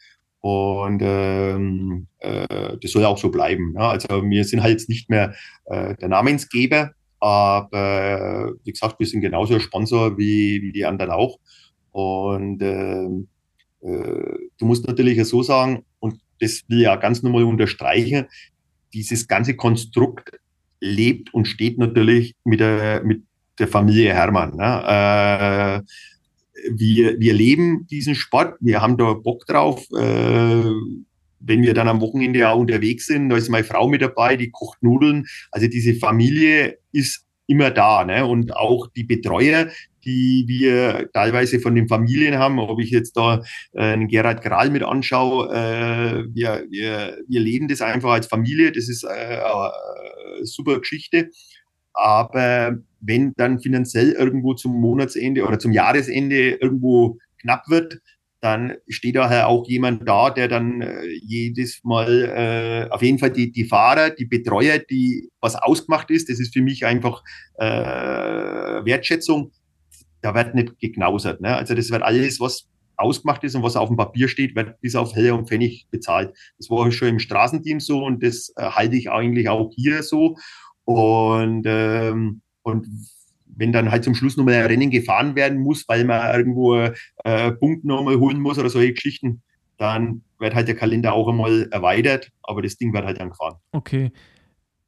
Und 0.41 1.01
ähm, 1.03 2.07
äh, 2.21 2.77
das 2.81 2.93
soll 2.93 3.05
auch 3.05 3.19
so 3.19 3.31
bleiben. 3.31 3.73
Ne? 3.73 3.81
Also 3.81 4.23
wir 4.23 4.45
sind 4.45 4.63
halt 4.63 4.89
nicht 4.89 5.11
mehr 5.11 5.35
äh, 5.65 5.97
der 5.97 6.09
Namensgeber, 6.09 6.93
Aber 7.19 8.53
wie 8.63 8.71
gesagt, 8.71 9.01
wir 9.01 9.07
sind 9.07 9.23
genauso 9.23 9.59
Sponsor 9.59 10.17
wie, 10.17 10.63
wie 10.63 10.73
die 10.73 10.85
anderen 10.85 11.11
auch. 11.11 11.39
Und 11.91 12.63
äh, 12.63 13.05
äh, 13.05 13.09
du 13.81 14.65
musst 14.65 14.87
natürlich 14.87 15.23
so 15.25 15.43
sagen, 15.43 15.85
und 16.01 16.21
das 16.41 16.63
will 16.69 16.79
ich 16.79 16.85
ja 16.85 16.97
ganz 16.97 17.23
normal 17.23 17.45
unterstreichen, 17.45 18.27
dieses 18.93 19.29
ganze 19.29 19.55
Konstrukt 19.55 20.31
lebt 20.81 21.33
und 21.35 21.47
steht 21.47 21.79
natürlich 21.79 22.35
mit 22.45 22.61
der, 22.61 23.03
mit 23.05 23.23
der 23.59 23.69
Familie 23.69 24.15
Hermann. 24.15 24.57
Ne? 24.57 25.83
Äh, 25.85 26.71
wir, 26.73 27.21
wir 27.21 27.35
leben 27.35 27.87
diesen 27.89 28.15
Sport, 28.15 28.57
wir 28.61 28.81
haben 28.81 28.97
da 28.97 29.13
Bock 29.15 29.47
drauf. 29.47 29.85
Äh, 29.93 30.71
wenn 31.39 31.63
wir 31.63 31.75
dann 31.75 31.89
am 31.89 32.01
Wochenende 32.01 32.49
auch 32.49 32.59
unterwegs 32.59 33.07
sind, 33.07 33.29
da 33.29 33.37
ist 33.37 33.49
meine 33.49 33.65
Frau 33.65 33.89
mit 33.89 34.03
dabei, 34.03 34.37
die 34.37 34.51
kocht 34.51 34.83
Nudeln. 34.83 35.27
Also 35.51 35.69
diese 35.69 35.95
Familie 35.95 36.79
ist 36.93 37.25
immer 37.47 37.71
da. 37.71 38.05
Ne? 38.05 38.27
Und 38.27 38.57
auch 38.57 38.89
die 38.89 39.05
Betreuer, 39.05 39.69
die 40.07 40.45
wir 40.47 41.11
teilweise 41.13 41.61
von 41.61 41.75
den 41.75 41.89
Familien 41.89 42.39
haben, 42.39 42.59
ob 42.59 42.81
ich 42.81 42.91
jetzt 42.91 43.17
da 43.17 43.43
äh, 43.73 43.83
einen 43.83 44.09
Gerhard 44.09 44.43
Kral 44.43 44.71
mit 44.71 44.83
anschaue, 44.83 45.49
äh, 45.53 46.25
wir, 46.33 46.65
wir, 46.71 47.19
wir 47.29 47.41
leben 47.41 47.69
das 47.69 47.83
einfach 47.83 48.13
als 48.13 48.27
Familie, 48.27 48.73
das 48.73 48.89
ist 48.89 49.05
äh, 49.05 49.09
eine 49.09 50.45
super 50.45 50.79
Geschichte. 50.79 51.31
Aber 51.93 52.79
wenn 53.01 53.33
dann 53.37 53.59
finanziell 53.61 54.13
irgendwo 54.13 54.55
zum 54.55 54.81
Monatsende 54.81 55.45
oder 55.45 55.59
zum 55.59 55.73
Jahresende 55.73 56.51
irgendwo 56.51 57.19
knapp 57.41 57.69
wird, 57.69 58.01
dann 58.41 58.75
steht 58.87 59.17
daher 59.17 59.49
auch 59.49 59.67
jemand 59.67 60.07
da, 60.07 60.31
der 60.31 60.47
dann 60.47 60.83
äh, 60.83 61.07
jedes 61.23 61.83
Mal 61.83 62.87
äh, 62.89 62.93
auf 62.93 63.03
jeden 63.03 63.19
Fall 63.19 63.31
die, 63.31 63.51
die 63.51 63.65
Fahrer, 63.65 64.11
die 64.11 64.27
Betreuer, 64.27 64.79
die 64.79 65.31
was 65.41 65.57
ausgemacht 65.57 66.11
ist, 66.11 66.29
das 66.29 66.39
ist 66.39 66.53
für 66.53 66.63
mich 66.63 66.85
einfach 66.85 67.25
äh, 67.59 67.67
Wertschätzung. 67.67 69.53
Da 70.27 70.35
wird 70.35 70.57
nicht 70.57 70.81
geknausert. 70.81 71.41
Ne? 71.41 71.55
Also 71.55 71.77
das 71.77 71.89
wird 71.93 72.03
alles, 72.03 72.41
was 72.41 72.67
ausgemacht 72.97 73.45
ist 73.45 73.55
und 73.55 73.63
was 73.63 73.77
auf 73.77 73.87
dem 73.87 73.97
Papier 73.97 74.27
steht, 74.27 74.57
wird 74.57 74.81
bis 74.81 74.97
auf 74.97 75.15
Heller 75.15 75.39
und 75.39 75.47
Pfennig 75.47 75.87
bezahlt. 75.93 76.37
Das 76.59 76.69
war 76.69 76.91
schon 76.91 77.07
im 77.07 77.19
Straßenteam 77.21 77.79
so 77.79 78.05
und 78.05 78.25
das 78.25 78.53
äh, 78.57 78.65
halte 78.65 78.97
ich 78.97 79.09
eigentlich 79.09 79.49
auch 79.49 79.71
hier 79.77 80.03
so. 80.03 80.37
Und, 80.83 81.63
ähm, 81.65 82.41
und 82.63 82.89
wenn 83.47 83.71
dann 83.71 83.93
halt 83.93 84.03
zum 84.03 84.17
Schluss 84.17 84.37
nochmal 84.37 84.55
ein 84.55 84.67
Rennen 84.67 84.91
gefahren 84.91 85.37
werden 85.37 85.61
muss, 85.61 85.87
weil 85.87 86.05
man 86.05 86.35
irgendwo 86.35 86.75
äh, 86.75 87.53
Punkte 87.53 87.87
nochmal 87.87 88.19
holen 88.19 88.41
muss 88.41 88.59
oder 88.59 88.69
solche 88.69 88.95
Geschichten, 88.95 89.43
dann 89.79 90.23
wird 90.41 90.57
halt 90.57 90.67
der 90.67 90.75
Kalender 90.75 91.13
auch 91.13 91.29
einmal 91.29 91.69
erweitert, 91.71 92.33
aber 92.43 92.63
das 92.63 92.79
Ding 92.79 92.93
wird 92.93 93.05
halt 93.05 93.21
dann 93.21 93.31
gefahren. 93.31 93.61
Okay. 93.71 94.11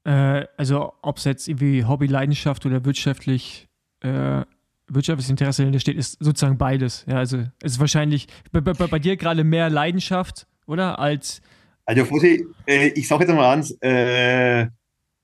Äh, 0.03 0.47
also 0.57 0.95
ob 1.01 1.19
es 1.19 1.25
jetzt 1.27 1.47
irgendwie 1.47 1.85
Hobby, 1.85 2.09
Leidenschaft 2.09 2.67
oder 2.67 2.85
wirtschaftlich 2.85 3.69
äh, 4.01 4.43
wirtschaftliches 4.89 5.31
Interesse 5.31 5.63
dahinter 5.63 5.81
steht, 5.81 5.97
ist 5.97 6.17
sozusagen 6.21 6.59
beides. 6.59 7.05
Ja, 7.09 7.17
also 7.17 7.39
es 7.63 7.73
ist 7.73 7.81
wahrscheinlich 7.81 8.27
bei, 8.53 8.61
bei, 8.61 8.73
bei 8.73 8.99
dir 8.99 9.17
gerade 9.17 9.45
mehr 9.45 9.71
Leidenschaft, 9.71 10.47
oder? 10.67 10.99
Als 10.99 11.43
also 11.85 12.05
Fossi, 12.05 12.47
äh, 12.67 12.89
ich 12.89 13.09
sage 13.09 13.25
jetzt 13.25 13.35
mal 13.35 13.53
eins, 13.53 13.77
äh, 13.81 14.67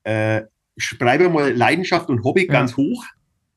äh, 0.03 0.43
schreibe 0.77 1.29
mal 1.29 1.53
Leidenschaft 1.53 2.09
und 2.09 2.23
Hobby 2.23 2.47
ja. 2.47 2.53
ganz 2.53 2.75
hoch 2.75 3.03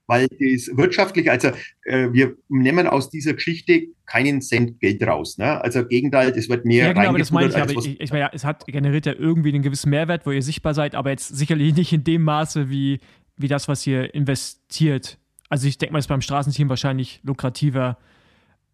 weil 0.09 0.27
das 0.27 0.71
wirtschaftlich, 0.75 1.31
also 1.31 1.49
äh, 1.85 2.09
wir 2.13 2.35
nehmen 2.49 2.87
aus 2.87 3.11
dieser 3.11 3.35
Geschichte 3.35 3.89
keinen 4.07 4.41
Cent 4.41 4.81
Geld 4.81 5.07
raus. 5.07 5.37
Ne? 5.37 5.61
Also 5.61 5.81
im 5.81 5.89
Gegenteil, 5.89 6.31
es 6.31 6.49
wird 6.49 6.65
mehr 6.65 6.87
Ja, 6.87 6.93
genau, 6.95 7.11
aber 7.11 7.19
das 7.19 7.31
meine 7.31 7.51
ich, 7.51 7.57
aber 7.57 7.71
ich, 7.71 8.01
ich 8.01 8.11
meine, 8.11 8.23
ja, 8.23 8.31
es 8.33 8.43
hat 8.43 8.67
generiert 8.67 9.05
ja 9.05 9.13
irgendwie 9.13 9.53
einen 9.53 9.63
gewissen 9.63 9.91
Mehrwert, 9.91 10.25
wo 10.25 10.31
ihr 10.31 10.43
sichtbar 10.43 10.73
seid, 10.73 10.95
aber 10.95 11.11
jetzt 11.11 11.29
sicherlich 11.37 11.75
nicht 11.75 11.93
in 11.93 12.05
dem 12.05 12.23
Maße 12.23 12.71
wie, 12.71 13.01
wie 13.37 13.49
das, 13.49 13.69
was 13.69 13.87
ihr 13.87 14.15
investiert. 14.15 15.19
Also 15.49 15.67
ich 15.67 15.79
denke 15.79 15.93
mal, 15.93 15.99
es 15.99 16.07
beim 16.07 16.21
Straßenteam 16.21 16.69
wahrscheinlich 16.69 17.21
lukrativer 17.25 17.97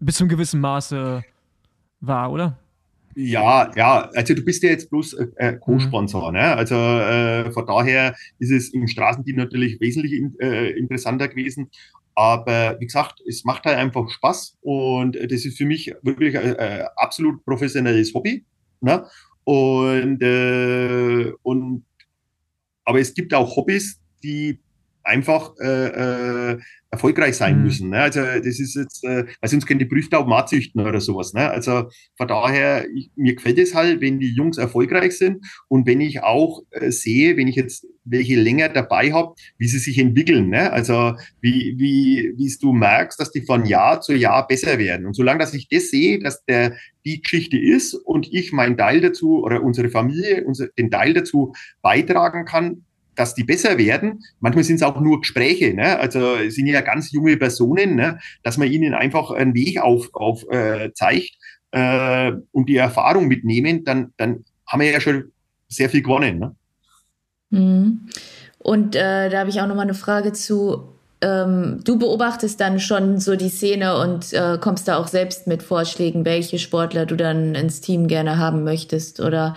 bis 0.01 0.17
zu 0.17 0.25
einem 0.25 0.31
gewissen 0.31 0.61
Maße 0.61 1.25
war, 2.01 2.33
oder? 2.33 2.59
Ja, 3.17 3.71
ja, 3.77 4.11
also 4.15 4.35
du 4.35 4.43
bist 4.43 4.63
ja 4.65 4.71
jetzt 4.71 4.91
bloß 4.91 5.13
äh, 5.15 5.27
äh 5.37 5.57
Co-Sponsor, 5.57 6.33
mhm. 6.33 6.37
ne? 6.37 6.57
Also 6.57 6.75
äh, 6.75 7.53
von 7.53 7.65
daher 7.65 8.17
ist 8.41 8.51
es 8.51 8.75
im 8.75 8.89
Straßenteam 8.89 9.37
natürlich 9.37 9.81
wesentlich 9.81 10.13
in, 10.13 10.35
äh, 10.41 10.71
interessanter 10.71 11.29
gewesen. 11.29 11.71
Aber 12.17 12.77
wie 12.81 12.87
gesagt, 12.87 13.21
es 13.27 13.45
macht 13.45 13.65
halt 13.65 13.77
einfach 13.77 14.09
Spaß 14.09 14.59
und 14.63 15.17
das 15.17 15.45
ist 15.45 15.57
für 15.57 15.65
mich 15.65 15.95
wirklich 16.03 16.39
ein, 16.39 16.57
ein 16.57 16.87
absolut 16.97 17.45
professionelles 17.45 18.15
Hobby. 18.15 18.45
Ne? 18.81 19.05
Und, 19.45 20.23
äh, 20.23 21.33
und 21.43 21.85
aber 22.85 23.01
es 23.01 23.15
gibt 23.15 23.33
auch 23.35 23.57
Hobbys, 23.57 24.01
die 24.23 24.61
einfach 25.05 25.53
äh, 25.61 26.53
äh, 26.53 26.59
erfolgreich 26.91 27.37
sein 27.37 27.59
mhm. 27.59 27.65
müssen. 27.65 27.91
Ne? 27.91 28.01
Also 28.01 28.21
das 28.21 28.59
ist 28.59 28.75
jetzt, 28.75 29.05
äh, 29.05 29.27
weil 29.41 29.51
sonst 29.51 29.67
können 29.67 29.81
die 29.81 29.85
Prüftauben 29.85 30.33
auch 30.33 30.47
züchten 30.47 30.81
oder 30.81 31.01
sowas. 31.01 31.35
Ne? 31.35 31.49
Also 31.51 31.89
von 32.17 32.29
daher, 32.29 32.87
ich, 32.95 33.11
mir 33.17 33.35
gefällt 33.35 33.59
es 33.59 33.75
halt, 33.75 34.01
wenn 34.01 34.19
die 34.19 34.33
Jungs 34.33 34.59
erfolgreich 34.59 35.19
sind 35.19 35.45
und 35.69 35.87
wenn 35.87 36.01
ich 36.01 36.23
auch 36.23 36.63
äh, 36.71 36.91
sehe, 36.91 37.37
wenn 37.37 37.49
ich 37.49 37.57
jetzt 37.57 37.87
welche 38.05 38.37
länger 38.37 38.69
dabei 38.69 39.13
habe, 39.13 39.35
wie 39.59 39.67
sie 39.67 39.79
sich 39.79 39.99
entwickeln. 39.99 40.51
Ne? 40.51 40.73
Also 40.73 41.15
wie, 41.41 41.75
wie, 41.79 42.33
wie 42.37 42.55
du 42.61 42.73
merkst, 42.73 43.19
dass 43.19 43.31
die 43.31 43.43
von 43.43 43.67
Jahr 43.67 44.01
zu 44.01 44.15
Jahr 44.15 44.47
besser 44.47 44.79
werden. 44.79 45.07
Und 45.07 45.15
solange, 45.15 45.41
dass 45.41 45.55
ich 45.55 45.69
das 45.69 45.91
sehe, 45.91 46.19
dass 46.19 46.45
der 46.45 46.77
die 47.05 47.21
Geschichte 47.21 47.59
ist 47.59 47.95
und 47.95 48.33
ich 48.33 48.53
meinen 48.53 48.79
Teil 48.79 49.01
dazu 49.01 49.43
oder 49.43 49.63
unsere 49.63 49.89
Familie 49.89 50.45
unser, 50.45 50.69
den 50.69 50.91
Teil 50.91 51.13
dazu 51.13 51.53
beitragen 51.83 52.45
kann, 52.45 52.85
dass 53.17 53.35
die 53.35 53.45
besser 53.45 53.79
werden. 53.79 54.23
Manchmal 54.41 54.65
sind 54.65 54.77
es 54.77 54.83
auch 54.83 55.01
nur 55.01 55.21
Gespräche, 55.21 55.75
ne? 55.75 55.99
also 55.99 56.37
sind 56.49 56.67
ja 56.67 56.81
ganz 56.81 57.13
junge 57.13 57.37
Personen, 57.37 57.95
ne? 57.95 58.19
dass 58.43 58.59
man 58.59 58.71
ihnen 58.71 58.95
einfach 58.95 59.31
einen 59.31 59.55
Weg 59.55 59.81
auf, 59.81 60.11
auf 60.15 60.45
äh, 60.51 60.91
äh, 61.71 62.33
und 62.53 62.69
die 62.69 62.77
Erfahrung 62.77 63.27
mitnehmen, 63.27 63.85
dann, 63.85 64.13
dann 64.17 64.45
haben 64.67 64.81
wir 64.81 64.91
ja 64.91 65.01
schon 65.01 65.33
sehr 65.69 65.91
viel 65.91 66.03
gewonnen. 66.03 66.39
Ne? 66.39 66.55
Mhm. 67.51 68.09
Und 68.59 68.97
äh, 68.97 69.29
da 69.29 69.41
habe 69.41 69.51
ich 69.51 69.61
auch 69.61 69.67
noch 69.67 69.75
mal 69.75 69.83
eine 69.83 69.95
Frage 69.95 70.33
zu. 70.33 70.89
Ähm, 71.21 71.81
du 71.85 71.99
beobachtest 71.99 72.61
dann 72.61 72.81
schon 72.81 73.19
so 73.19 73.37
die 73.37 73.49
Szene 73.49 73.99
und 73.99 74.33
äh, 74.33 74.59
kommst 74.61 74.89
da 74.89 74.97
auch 74.97 75.09
selbst 75.09 75.47
mit 75.47 75.63
Vorschlägen, 75.63 76.25
welche 76.25 76.59
Sportler 76.59 77.07
du 77.07 77.17
dann 77.17 77.55
ins 77.55 77.81
Team 77.81 78.09
gerne 78.09 78.39
haben 78.39 78.65
möchtest 78.65 79.21
oder 79.21 79.55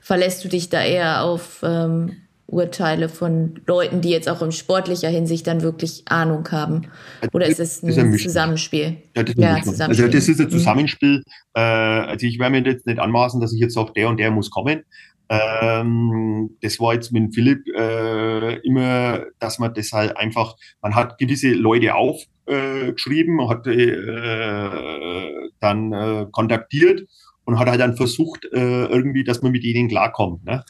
verlässt 0.00 0.44
du 0.44 0.48
dich 0.48 0.70
da 0.70 0.82
eher 0.82 1.22
auf 1.22 1.60
ähm, 1.62 2.16
Urteile 2.50 3.10
von 3.10 3.60
Leuten, 3.66 4.00
die 4.00 4.08
jetzt 4.08 4.28
auch 4.28 4.40
in 4.40 4.52
sportlicher 4.52 5.08
Hinsicht 5.08 5.46
dann 5.46 5.60
wirklich 5.60 6.02
Ahnung 6.06 6.48
haben? 6.50 6.86
Oder 7.32 7.46
ist 7.46 7.60
es 7.60 7.82
ein, 7.82 7.98
ein 7.98 8.18
Zusammenspiel? 8.18 8.96
Ja, 9.14 9.22
das, 9.22 9.34
ja, 9.36 9.62
Zusammenspiel. 9.62 10.06
Also 10.06 10.18
das 10.18 10.28
ist 10.28 10.40
ein 10.40 10.46
mhm. 10.46 10.50
Zusammenspiel. 10.50 11.16
Mhm. 11.18 11.24
also 11.54 12.26
ich 12.26 12.38
werde 12.38 12.60
mir 12.60 12.70
jetzt 12.70 12.86
nicht 12.86 12.98
anmaßen, 12.98 13.40
dass 13.40 13.52
ich 13.52 13.60
jetzt 13.60 13.74
sage, 13.74 13.92
der 13.94 14.08
und 14.08 14.18
der 14.18 14.30
muss 14.30 14.50
kommen. 14.50 14.82
Ähm, 15.28 16.56
das 16.62 16.80
war 16.80 16.94
jetzt 16.94 17.12
mit 17.12 17.34
Philipp 17.34 17.66
äh, 17.76 18.56
immer, 18.66 19.26
dass 19.38 19.58
man 19.58 19.74
das 19.74 19.92
halt 19.92 20.16
einfach, 20.16 20.56
man 20.80 20.94
hat 20.94 21.18
gewisse 21.18 21.50
Leute 21.50 21.94
aufgeschrieben, 21.94 23.40
äh, 23.40 23.48
hat 23.48 23.66
äh, 23.66 25.50
dann 25.60 25.92
äh, 25.92 26.26
kontaktiert 26.32 27.06
und 27.44 27.58
hat 27.58 27.68
halt 27.68 27.80
dann 27.80 27.96
versucht, 27.96 28.46
äh, 28.52 28.86
irgendwie, 28.86 29.24
dass 29.24 29.42
man 29.42 29.52
mit 29.52 29.64
ihnen 29.64 29.88
klarkommt. 29.88 30.44
Ne? 30.44 30.64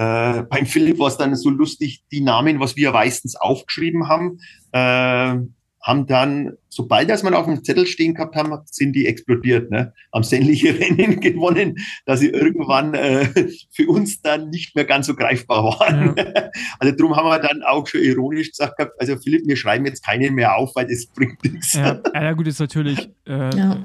Äh, 0.00 0.44
beim 0.44 0.64
Philipp 0.64 0.98
war 0.98 1.08
es 1.08 1.18
dann 1.18 1.36
so 1.36 1.50
lustig, 1.50 2.04
die 2.10 2.22
Namen, 2.22 2.58
was 2.58 2.74
wir 2.74 2.92
meistens 2.92 3.36
aufgeschrieben 3.36 4.08
haben, 4.08 4.38
äh, 4.72 5.36
haben 5.82 6.06
dann, 6.06 6.52
sobald 6.70 7.10
das 7.10 7.22
man 7.22 7.34
auf 7.34 7.44
dem 7.44 7.62
Zettel 7.62 7.86
stehen 7.86 8.14
gehabt 8.14 8.34
haben, 8.34 8.50
sind 8.64 8.94
die 8.94 9.06
explodiert, 9.06 9.70
ne? 9.70 9.92
haben 10.14 10.22
sämtliche 10.22 10.68
Rennen 10.80 11.20
gewonnen, 11.20 11.76
dass 12.06 12.20
sie 12.20 12.28
irgendwann 12.28 12.94
äh, 12.94 13.28
für 13.70 13.88
uns 13.88 14.22
dann 14.22 14.48
nicht 14.48 14.74
mehr 14.74 14.86
ganz 14.86 15.06
so 15.06 15.14
greifbar 15.14 15.64
waren. 15.64 16.14
Ja. 16.16 16.50
Also 16.78 16.96
darum 16.96 17.14
haben 17.14 17.28
wir 17.28 17.38
dann 17.38 17.62
auch 17.62 17.86
schon 17.86 18.00
ironisch 18.00 18.52
gesagt 18.52 18.78
gehabt, 18.78 18.94
also 18.98 19.16
Philipp, 19.18 19.46
wir 19.46 19.56
schreiben 19.56 19.84
jetzt 19.84 20.04
keinen 20.04 20.34
mehr 20.34 20.56
auf, 20.56 20.74
weil 20.76 20.86
das 20.86 21.06
bringt 21.06 21.44
nichts. 21.44 21.74
Ja, 21.74 22.00
ja 22.14 22.32
gut, 22.32 22.46
ist 22.46 22.58
natürlich 22.58 23.10
äh, 23.26 23.54
ja. 23.54 23.76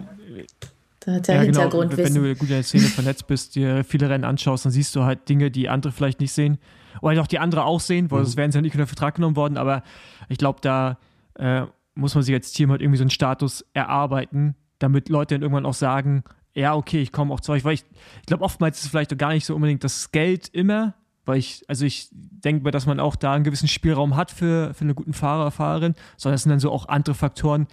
Da 1.05 1.13
hat 1.13 1.27
ja, 1.27 1.35
ja 1.35 1.43
genau. 1.45 1.71
Wenn 1.71 2.13
du 2.15 2.35
gut 2.35 2.49
in 2.49 2.55
der 2.55 2.63
Szene 2.63 2.85
vernetzt 2.85 3.27
bist, 3.27 3.55
dir 3.55 3.83
viele 3.83 4.09
Rennen 4.09 4.23
anschaust, 4.23 4.65
dann 4.65 4.71
siehst 4.71 4.95
du 4.95 5.03
halt 5.03 5.29
Dinge, 5.29 5.51
die 5.51 5.69
andere 5.69 5.93
vielleicht 5.93 6.19
nicht 6.19 6.31
sehen. 6.31 6.57
Oder 7.01 7.21
auch 7.21 7.27
die 7.27 7.39
andere 7.39 7.65
auch 7.65 7.79
sehen, 7.79 8.09
weil 8.09 8.21
mhm. 8.21 8.25
sonst 8.25 8.37
wären 8.37 8.51
sie 8.51 8.57
ja 8.57 8.61
nicht 8.63 8.73
unter 8.73 8.87
Vertrag 8.87 9.15
genommen 9.15 9.35
worden. 9.35 9.57
Aber 9.57 9.83
ich 10.29 10.39
glaube, 10.39 10.59
da 10.61 10.97
äh, 11.35 11.63
muss 11.93 12.15
man 12.15 12.23
sich 12.23 12.33
als 12.33 12.51
Team 12.51 12.71
halt 12.71 12.81
irgendwie 12.81 12.97
so 12.97 13.03
einen 13.03 13.11
Status 13.11 13.65
erarbeiten, 13.73 14.55
damit 14.79 15.09
Leute 15.09 15.35
dann 15.35 15.43
irgendwann 15.43 15.65
auch 15.65 15.75
sagen, 15.75 16.23
ja, 16.55 16.73
okay, 16.75 17.01
ich 17.01 17.11
komme 17.11 17.33
auch 17.33 17.39
zu 17.39 17.51
euch. 17.51 17.63
Weil 17.63 17.75
ich, 17.75 17.83
ich 18.21 18.25
glaube, 18.25 18.43
oftmals 18.43 18.77
ist 18.79 18.85
es 18.85 18.89
vielleicht 18.89 19.13
auch 19.13 19.17
gar 19.17 19.33
nicht 19.33 19.45
so 19.45 19.53
unbedingt 19.53 19.83
das 19.83 20.11
Geld 20.11 20.47
immer, 20.53 20.95
weil 21.25 21.37
ich, 21.37 21.63
also 21.67 21.85
ich 21.85 22.07
denke 22.11 22.63
mir, 22.63 22.71
dass 22.71 22.85
man 22.85 22.99
auch 22.99 23.15
da 23.15 23.33
einen 23.33 23.43
gewissen 23.43 23.67
Spielraum 23.67 24.15
hat 24.15 24.31
für, 24.31 24.73
für 24.73 24.81
einen 24.81 24.95
guten 24.95 25.13
Fahrer, 25.13 25.51
Fahrerin, 25.51 25.93
sondern 26.17 26.35
es 26.35 26.43
sind 26.43 26.49
dann 26.49 26.59
so 26.59 26.71
auch 26.71 26.87
andere 26.87 27.15
Faktoren, 27.15 27.67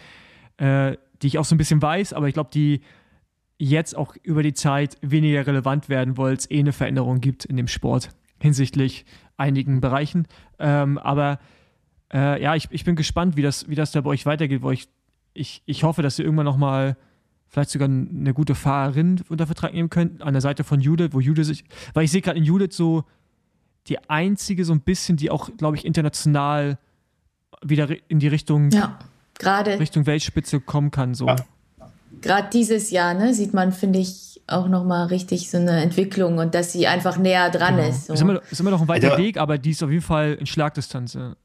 äh, 0.59 0.97
die 1.23 1.29
ich 1.29 1.39
auch 1.39 1.45
so 1.45 1.55
ein 1.55 1.59
bisschen 1.59 1.81
weiß, 1.81 2.13
aber 2.13 2.29
ich 2.29 2.35
glaube, 2.35 2.51
die 2.53 2.83
jetzt 3.71 3.97
auch 3.97 4.17
über 4.23 4.43
die 4.43 4.55
Zeit 4.55 4.97
weniger 5.03 5.47
relevant 5.47 5.89
werden, 5.89 6.17
weil 6.17 6.35
es 6.35 6.51
eh 6.51 6.59
eine 6.59 6.73
Veränderung 6.73 7.21
gibt 7.21 7.45
in 7.45 7.57
dem 7.57 7.69
Sport 7.69 8.11
hinsichtlich 8.41 9.05
einigen 9.37 9.81
Bereichen. 9.81 10.27
Ähm, 10.59 10.99
aber 10.99 11.39
Äh, 12.15 12.43
ja, 12.43 12.55
ich, 12.55 12.69
ich 12.71 12.85
bin 12.85 12.95
gespannt, 12.95 13.37
wie 13.37 13.43
das, 13.43 13.71
wie 13.71 13.75
das 13.75 13.93
da 13.93 14.03
bei 14.03 14.11
euch 14.11 14.27
weitergeht, 14.27 14.61
wo 14.61 14.71
ich, 14.71 14.87
ich, 15.33 15.63
ich 15.65 15.83
hoffe, 15.83 16.03
dass 16.03 16.19
ihr 16.19 16.27
irgendwann 16.27 16.45
noch 16.45 16.59
mal 16.59 16.97
vielleicht 17.49 17.71
sogar 17.71 17.89
eine 17.89 18.35
gute 18.35 18.55
Fahrerin 18.55 19.23
unter 19.31 19.47
Vertrag 19.47 19.73
nehmen 19.73 19.89
könnt, 19.89 20.21
an 20.21 20.35
der 20.35 20.43
Seite 20.43 20.63
von 20.63 20.81
Judith, 20.81 21.13
wo 21.13 21.21
Judith 21.21 21.47
sich, 21.47 21.65
weil 21.95 22.05
ich 22.05 22.11
sehe 22.11 22.21
gerade 22.21 22.39
in 22.39 22.45
Judith 22.45 22.77
so 22.77 23.05
die 23.87 23.99
einzige 24.11 24.67
so 24.67 24.75
ein 24.75 24.81
bisschen, 24.81 25.17
die 25.17 25.31
auch, 25.31 25.49
glaube 25.57 25.79
ich, 25.79 25.87
international 25.87 26.79
wieder 27.63 27.89
in 28.09 28.19
die 28.19 28.29
Richtung, 28.29 28.71
ja, 28.71 28.99
gerade 29.39 29.79
Richtung 29.79 30.05
Weltspitze 30.05 30.61
kommen 30.61 30.91
kann. 30.91 31.15
So. 31.15 31.29
Ja. 31.29 31.37
Gerade 32.23 32.49
dieses 32.53 32.91
Jahr, 32.91 33.15
ne, 33.15 33.35
sieht 33.35 33.53
man, 33.53 33.73
finde 33.73 33.99
ich, 33.99 34.41
auch 34.47 34.69
nochmal 34.69 35.07
richtig 35.07 35.51
so 35.51 35.59
eine 35.59 35.83
Entwicklung 35.83 36.39
und 36.39 36.55
dass 36.55 36.73
sie 36.73 36.87
einfach 36.87 37.17
näher 37.19 37.51
dran 37.51 37.77
genau. 37.77 37.89
ist. 37.89 38.07
So. 38.07 38.15
Ist, 38.15 38.21
immer, 38.23 38.41
ist 38.51 38.61
immer 38.61 38.71
noch 38.71 38.83
ein 38.83 38.89
weiter 38.89 39.13
also, 39.13 39.23
Weg, 39.23 39.37
aber 39.37 39.59
die 39.59 39.71
ist 39.71 39.83
auf 39.83 39.91
jeden 39.91 40.03
Fall 40.03 40.35
in 40.35 40.47
Schlagdistanz. 40.47 41.15
Ja. 41.15 41.37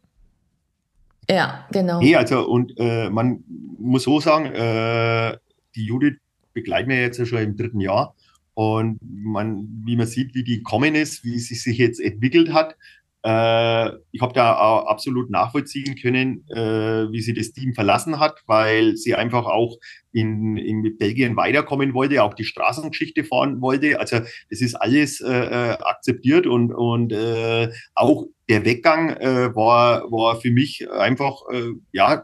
Ja, 1.29 1.65
genau. 1.71 1.99
Nee, 1.99 2.15
also 2.15 2.47
und 2.47 2.73
äh, 2.77 3.09
man 3.09 3.43
muss 3.77 4.03
so 4.03 4.19
sagen, 4.19 4.45
äh, 4.45 5.37
die 5.75 5.85
Judith 5.85 6.15
begleiten 6.53 6.89
wir 6.89 7.01
jetzt 7.01 7.17
ja 7.17 7.25
schon 7.25 7.39
im 7.39 7.57
dritten 7.57 7.81
Jahr. 7.81 8.15
Und 8.53 8.99
man, 9.03 9.67
wie 9.85 9.95
man 9.95 10.07
sieht, 10.07 10.33
wie 10.33 10.43
die 10.43 10.57
gekommen 10.57 10.95
ist, 10.95 11.23
wie 11.23 11.37
sie 11.37 11.53
sich 11.53 11.77
jetzt 11.77 11.99
entwickelt 11.99 12.53
hat, 12.53 12.75
äh, 13.23 13.89
ich 14.11 14.21
habe 14.21 14.33
da 14.33 14.57
auch 14.57 14.87
absolut 14.87 15.29
nachvollziehen 15.29 15.95
können, 15.95 16.45
äh, 16.49 17.11
wie 17.11 17.21
sie 17.21 17.33
das 17.33 17.51
Team 17.51 17.73
verlassen 17.73 18.19
hat, 18.19 18.41
weil 18.45 18.95
sie 18.95 19.15
einfach 19.15 19.45
auch 19.45 19.77
in, 20.11 20.57
in 20.57 20.97
Belgien 20.97 21.35
weiterkommen 21.35 21.93
wollte, 21.93 22.23
auch 22.23 22.33
die 22.33 22.43
Straßengeschichte 22.43 23.23
fahren 23.23 23.61
wollte. 23.61 23.99
Also 23.99 24.19
das 24.49 24.61
ist 24.61 24.75
alles 24.75 25.19
äh, 25.21 25.31
äh 25.31 25.77
akzeptiert 25.79 26.47
und, 26.47 26.73
und 26.73 27.11
äh, 27.11 27.69
auch 27.95 28.25
der 28.49 28.65
Weggang 28.65 29.09
äh, 29.09 29.55
war, 29.55 30.03
war 30.11 30.39
für 30.39 30.51
mich 30.51 30.89
einfach, 30.89 31.41
äh, 31.51 31.71
ja, 31.91 32.23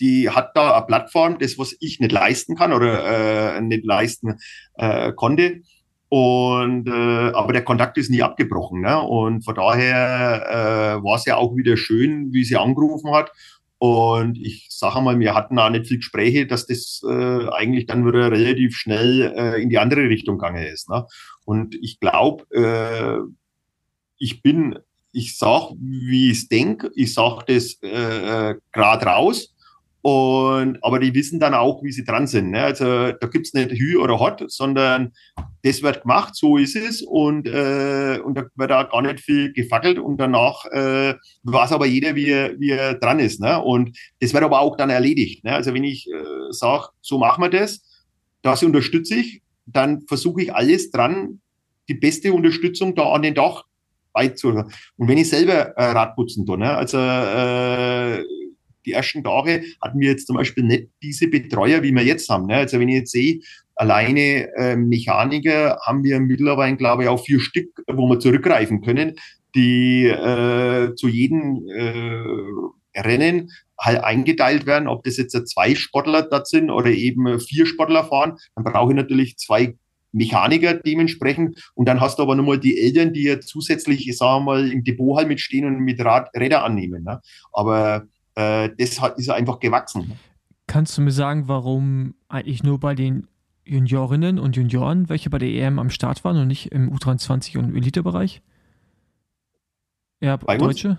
die 0.00 0.30
hat 0.30 0.56
da 0.56 0.76
eine 0.76 0.86
Plattform, 0.86 1.38
das, 1.38 1.58
was 1.58 1.76
ich 1.80 2.00
nicht 2.00 2.12
leisten 2.12 2.56
kann 2.56 2.72
oder 2.72 3.56
äh, 3.56 3.60
nicht 3.60 3.84
leisten 3.84 4.38
äh, 4.74 5.12
konnte. 5.12 5.62
Und 6.16 6.86
äh, 6.86 7.32
aber 7.32 7.52
der 7.52 7.64
Kontakt 7.64 7.98
ist 7.98 8.08
nie 8.08 8.22
abgebrochen. 8.22 8.82
Ne? 8.82 9.02
Und 9.02 9.44
von 9.44 9.56
daher 9.56 10.46
äh, 11.00 11.02
war 11.02 11.16
es 11.16 11.24
ja 11.24 11.34
auch 11.34 11.56
wieder 11.56 11.76
schön, 11.76 12.32
wie 12.32 12.44
sie 12.44 12.56
angerufen 12.56 13.10
hat. 13.12 13.32
Und 13.78 14.38
ich 14.38 14.68
sage 14.70 15.00
mal, 15.00 15.18
wir 15.18 15.34
hatten 15.34 15.58
auch 15.58 15.70
nicht 15.70 15.88
viel 15.88 15.96
Gespräche, 15.96 16.46
dass 16.46 16.68
das 16.68 17.02
äh, 17.04 17.48
eigentlich 17.48 17.86
dann 17.86 18.06
wieder 18.06 18.30
relativ 18.30 18.76
schnell 18.76 19.22
äh, 19.36 19.60
in 19.60 19.70
die 19.70 19.78
andere 19.78 20.02
Richtung 20.02 20.38
gegangen 20.38 20.64
ist. 20.64 20.88
Ne? 20.88 21.04
Und 21.46 21.74
ich 21.74 21.98
glaube, 21.98 22.44
äh, 22.52 23.18
ich 24.16 24.40
bin, 24.40 24.78
ich 25.10 25.36
sag, 25.36 25.72
wie 25.80 26.30
ich 26.30 26.38
es 26.38 26.48
denke, 26.48 26.92
ich 26.94 27.12
sage 27.12 27.42
das 27.48 27.76
äh, 27.82 28.50
äh 28.50 28.54
gerade 28.70 29.06
raus 29.06 29.52
und, 30.04 30.84
aber 30.84 30.98
die 30.98 31.14
wissen 31.14 31.40
dann 31.40 31.54
auch, 31.54 31.82
wie 31.82 31.90
sie 31.90 32.04
dran 32.04 32.26
sind. 32.26 32.50
Ne? 32.50 32.62
Also 32.62 33.12
da 33.12 33.26
gibt's 33.26 33.54
nicht 33.54 33.70
Hü 33.70 33.96
oder 33.96 34.20
Hot, 34.20 34.44
sondern 34.48 35.12
das 35.62 35.82
wird 35.82 36.02
gemacht, 36.02 36.36
so 36.36 36.58
ist 36.58 36.76
es. 36.76 37.00
Und, 37.00 37.46
äh, 37.48 38.20
und 38.22 38.36
da 38.36 38.44
wird 38.54 38.70
da 38.70 38.82
gar 38.82 39.00
nicht 39.00 39.20
viel 39.20 39.54
gefackelt 39.54 39.98
und 39.98 40.18
danach 40.18 40.66
äh, 40.66 41.14
weiß 41.44 41.72
aber 41.72 41.86
jeder, 41.86 42.14
wie 42.16 42.28
er, 42.28 42.60
wie 42.60 42.72
er 42.72 42.96
dran 42.96 43.18
ist. 43.18 43.40
Ne? 43.40 43.58
Und 43.62 43.96
das 44.20 44.34
wird 44.34 44.44
aber 44.44 44.60
auch 44.60 44.76
dann 44.76 44.90
erledigt. 44.90 45.42
Ne? 45.42 45.54
Also 45.54 45.72
wenn 45.72 45.84
ich 45.84 46.06
äh, 46.12 46.22
sage, 46.50 46.88
so 47.00 47.16
machen 47.16 47.42
wir 47.42 47.48
das, 47.48 47.82
das 48.42 48.62
unterstütze 48.62 49.14
ich, 49.14 49.40
dann 49.64 50.02
versuche 50.02 50.42
ich 50.42 50.54
alles 50.54 50.90
dran, 50.90 51.40
die 51.88 51.94
beste 51.94 52.34
Unterstützung 52.34 52.94
da 52.94 53.10
an 53.10 53.22
den 53.22 53.34
Dach 53.34 53.64
beizuholen. 54.12 54.70
Und 54.98 55.08
wenn 55.08 55.16
ich 55.16 55.30
selber 55.30 55.76
äh, 55.78 55.92
Radputzen 55.92 56.44
tue, 56.44 56.58
ne? 56.58 56.76
also 56.76 56.98
äh, 56.98 58.22
die 58.86 58.92
ersten 58.92 59.24
Tage 59.24 59.62
hatten 59.80 60.00
wir 60.00 60.10
jetzt 60.10 60.26
zum 60.26 60.36
Beispiel 60.36 60.64
nicht 60.64 60.88
diese 61.02 61.28
Betreuer, 61.28 61.82
wie 61.82 61.92
wir 61.92 62.02
jetzt 62.02 62.28
haben. 62.28 62.46
Ne? 62.46 62.56
Also 62.56 62.78
wenn 62.78 62.88
ich 62.88 62.96
jetzt 62.96 63.12
sehe, 63.12 63.40
alleine 63.76 64.52
äh, 64.56 64.76
Mechaniker 64.76 65.78
haben 65.82 66.04
wir 66.04 66.20
mittlerweile, 66.20 66.76
glaube 66.76 67.04
ich, 67.04 67.08
auch 67.08 67.24
vier 67.24 67.40
Stück, 67.40 67.82
wo 67.92 68.08
wir 68.08 68.20
zurückgreifen 68.20 68.80
können, 68.80 69.16
die 69.54 70.06
äh, 70.06 70.94
zu 70.94 71.08
jedem 71.08 71.66
äh, 71.68 73.00
Rennen 73.00 73.50
halt 73.78 74.04
eingeteilt 74.04 74.66
werden, 74.66 74.88
ob 74.88 75.04
das 75.04 75.16
jetzt 75.16 75.32
zwei 75.48 75.74
Sportler 75.74 76.22
da 76.22 76.44
sind 76.44 76.70
oder 76.70 76.90
eben 76.90 77.40
vier 77.40 77.66
Sportler 77.66 78.04
fahren, 78.04 78.36
dann 78.54 78.64
brauche 78.64 78.92
ich 78.92 78.96
natürlich 78.96 79.36
zwei 79.36 79.74
Mechaniker 80.12 80.74
dementsprechend. 80.74 81.70
Und 81.74 81.88
dann 81.88 82.00
hast 82.00 82.18
du 82.18 82.22
aber 82.22 82.36
nochmal 82.36 82.58
die 82.58 82.80
Eltern, 82.80 83.12
die 83.12 83.24
ja 83.24 83.40
zusätzlich, 83.40 84.08
ich 84.08 84.16
sage 84.16 84.44
mal, 84.44 84.70
im 84.70 84.84
Depot 84.84 85.16
halt 85.16 85.28
mitstehen 85.28 85.66
und 85.66 85.80
mit 85.80 86.02
Rad, 86.04 86.30
Räder 86.36 86.64
annehmen. 86.64 87.02
Ne? 87.02 87.20
Aber 87.52 88.06
äh, 88.34 88.70
das 88.78 89.00
hat, 89.00 89.18
ist 89.18 89.30
einfach 89.30 89.60
gewachsen. 89.60 90.12
Kannst 90.66 90.96
du 90.96 91.02
mir 91.02 91.12
sagen, 91.12 91.48
warum 91.48 92.14
eigentlich 92.28 92.62
nur 92.62 92.80
bei 92.80 92.94
den 92.94 93.28
Juniorinnen 93.64 94.38
und 94.38 94.56
Junioren, 94.56 95.08
welche 95.08 95.30
bei 95.30 95.38
der 95.38 95.48
EM 95.48 95.78
am 95.78 95.90
Start 95.90 96.24
waren 96.24 96.36
und 96.36 96.48
nicht 96.48 96.72
im 96.72 96.92
U23 96.92 97.58
und 97.58 97.74
Elitebereich? 97.74 98.42
Ja, 100.20 100.36
bei 100.36 100.56
Deutsche? 100.56 100.98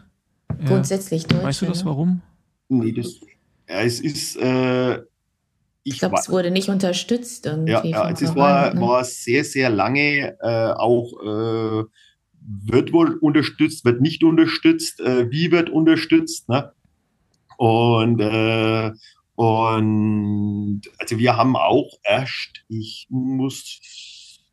Ja. 0.59 0.65
Grundsätzlich 0.67 1.25
Deutsche. 1.25 1.43
Weißt 1.43 1.61
du 1.61 1.65
das, 1.65 1.83
ne? 1.83 1.89
warum? 1.89 2.21
Nee, 2.69 2.91
das, 2.91 3.19
ja, 3.69 3.81
es 3.81 3.99
ist. 3.99 4.35
Äh, 4.37 4.97
ich, 5.83 5.93
ich 5.93 5.99
glaube, 5.99 6.15
es 6.19 6.29
wurde 6.29 6.49
nicht 6.49 6.69
unterstützt 6.69 7.45
irgendwie. 7.45 7.71
Ja, 7.71 7.83
ja 7.83 8.09
es 8.09 8.35
war, 8.35 8.73
ne? 8.73 8.81
war 8.81 9.03
sehr, 9.03 9.43
sehr 9.43 9.69
lange 9.69 10.37
äh, 10.41 10.73
auch. 10.73 11.13
Äh, 11.23 11.83
wird 12.47 12.93
wohl 12.93 13.17
unterstützt, 13.17 13.85
wird 13.85 14.01
nicht 14.01 14.23
unterstützt, 14.23 14.99
äh, 14.99 15.31
wie 15.31 15.51
wird 15.51 15.69
unterstützt. 15.69 16.47
Ne? 16.47 16.71
Und, 17.57 18.19
äh, 18.19 18.91
und 19.35 20.81
also 20.97 21.17
wir 21.17 21.35
haben 21.35 21.55
auch 21.55 21.89
erst, 22.03 22.63
ich 22.69 23.07
muss 23.09 23.79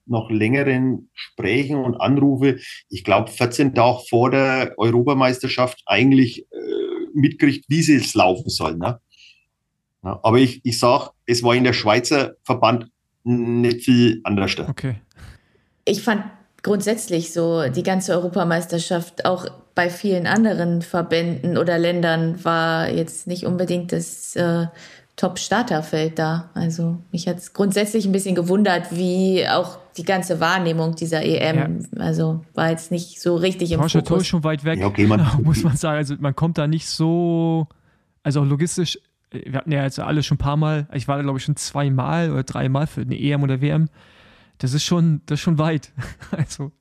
noch 0.07 0.31
längeren 0.31 1.09
Sprechen 1.15 1.77
und 1.77 1.97
Anrufe, 2.01 2.59
ich 2.89 3.05
glaube 3.05 3.31
14 3.31 3.75
Tage 3.75 4.01
vor 4.09 4.31
der 4.31 4.75
Europameisterschaft 4.77 5.83
eigentlich 5.87 6.47
äh, 6.51 6.93
mitkriegt, 7.15 7.67
wie 7.69 7.83
sie 7.83 7.97
es 7.97 8.15
laufen 8.15 8.49
soll. 8.49 8.77
Ne? 8.77 9.01
Ja, 10.03 10.19
aber 10.23 10.39
ich, 10.39 10.61
ich 10.65 10.79
sage, 10.79 11.11
es 11.27 11.43
war 11.43 11.55
in 11.55 11.65
der 11.65 11.73
Schweizer 11.73 12.35
Verband 12.45 12.91
nicht 13.25 13.85
viel 13.85 14.21
anders. 14.25 14.59
Okay. 14.59 14.97
Ich 15.85 16.03
fand 16.03 16.25
grundsätzlich 16.63 17.33
so 17.33 17.69
die 17.69 17.83
ganze 17.83 18.13
Europameisterschaft 18.13 19.25
auch 19.25 19.47
bei 19.75 19.91
vielen 19.91 20.27
anderen 20.27 20.83
Verbänden 20.83 21.57
oder 21.57 21.79
Ländern 21.79 22.45
war 22.45 22.91
jetzt 22.91 23.27
nicht 23.27 23.47
unbedingt 23.47 23.93
das 23.93 24.37
äh, 24.37 24.67
Top-Starterfeld 25.17 26.19
da. 26.19 26.51
Also 26.55 26.99
mich 27.11 27.29
hat 27.29 27.39
es 27.39 27.53
grundsätzlich 27.53 28.07
ein 28.07 28.13
bisschen 28.13 28.35
gewundert, 28.35 28.97
wie 28.97 29.47
auch 29.49 29.79
die 29.97 30.05
ganze 30.05 30.41
Wahrnehmung 30.41 30.97
dieser 30.97 31.23
EM, 31.23 31.57
ja. 31.57 32.03
also 32.03 32.45
war 32.55 32.71
jetzt 32.71 32.91
nicht 32.91 33.21
so 33.21 33.37
richtig 33.37 33.73
im 33.73 33.81
Porsche 33.81 33.99
Fokus. 33.99 34.23
ist 34.23 34.29
schon 34.29 34.45
weit 34.45 34.65
weg, 34.65 34.81
ja, 34.81 34.87
okay, 34.87 35.07
man, 35.07 35.27
muss 35.43 35.63
man 35.63 35.77
sagen. 35.77 35.99
Also 35.99 36.15
man 36.19 36.35
kommt 36.35 36.59
da 36.59 36.67
nicht 36.67 36.87
so, 36.87 37.67
also 38.23 38.41
auch 38.41 38.47
logistisch, 38.47 38.99
wir 39.31 39.53
hatten 39.53 39.73
ja 39.73 39.83
jetzt 39.83 39.99
alle 39.99 40.23
schon 40.23 40.37
ein 40.37 40.39
paar 40.39 40.57
Mal, 40.57 40.89
ich 40.93 41.09
war 41.09 41.17
da 41.17 41.23
glaube 41.23 41.39
ich 41.39 41.45
schon 41.45 41.57
zweimal 41.57 42.31
oder 42.31 42.43
dreimal 42.43 42.87
für 42.87 43.03
eine 43.03 43.19
EM 43.19 43.43
oder 43.43 43.61
WM. 43.61 43.89
Das 44.59 44.75
ist 44.75 44.85
schon, 44.85 45.23
das 45.27 45.41
ist 45.41 45.43
schon 45.43 45.59
weit. 45.59 45.93
also. 46.31 46.73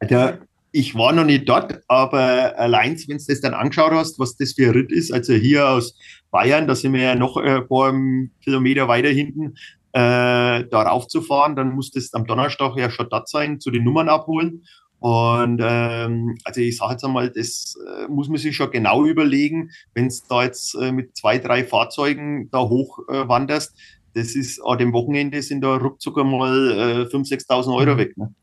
Alter, 0.00 0.38
ich 0.74 0.96
war 0.96 1.12
noch 1.12 1.24
nicht 1.24 1.48
dort, 1.48 1.82
aber 1.86 2.58
allein, 2.58 2.98
wenn 3.06 3.18
du 3.18 3.24
das 3.28 3.40
dann 3.40 3.54
angeschaut 3.54 3.92
hast, 3.92 4.18
was 4.18 4.36
das 4.36 4.54
für 4.54 4.66
ein 4.66 4.70
Ritt 4.72 4.90
ist, 4.90 5.12
also 5.12 5.32
hier 5.32 5.68
aus 5.68 5.96
Bayern, 6.32 6.66
da 6.66 6.74
sind 6.74 6.94
wir 6.94 7.02
ja 7.02 7.14
noch 7.14 7.36
ein 7.36 7.68
paar 7.68 7.94
Kilometer 8.42 8.88
weiter 8.88 9.08
hinten, 9.08 9.54
äh, 9.92 10.64
da 10.64 10.82
raufzufahren, 10.82 11.54
dann 11.54 11.76
muss 11.76 11.92
das 11.92 12.12
am 12.12 12.26
Donnerstag 12.26 12.76
ja 12.76 12.90
schon 12.90 13.08
dort 13.08 13.28
sein, 13.28 13.60
zu 13.60 13.70
den 13.70 13.84
Nummern 13.84 14.08
abholen. 14.08 14.64
Und 14.98 15.60
ähm, 15.62 16.36
also 16.42 16.60
ich 16.60 16.76
sage 16.76 16.94
jetzt 16.94 17.04
einmal, 17.04 17.30
das 17.30 17.76
äh, 17.86 18.08
muss 18.08 18.28
man 18.28 18.38
sich 18.38 18.56
schon 18.56 18.72
genau 18.72 19.04
überlegen, 19.04 19.70
wenn 19.94 20.08
es 20.08 20.26
da 20.26 20.42
jetzt 20.42 20.74
äh, 20.74 20.90
mit 20.90 21.16
zwei, 21.16 21.38
drei 21.38 21.62
Fahrzeugen 21.62 22.50
da 22.50 22.58
hoch 22.58 22.98
äh, 23.08 23.28
wanderst, 23.28 23.76
das 24.14 24.34
ist 24.34 24.60
an 24.64 24.78
dem 24.78 24.92
Wochenende 24.92 25.40
sind 25.40 25.60
da 25.60 25.76
ruckzuck 25.76 26.16
mal 26.16 27.06
äh, 27.08 27.14
5.000, 27.14 27.46
6.000 27.46 27.76
Euro 27.76 27.94
mhm. 27.94 27.98
weg. 27.98 28.16
Ne? 28.16 28.34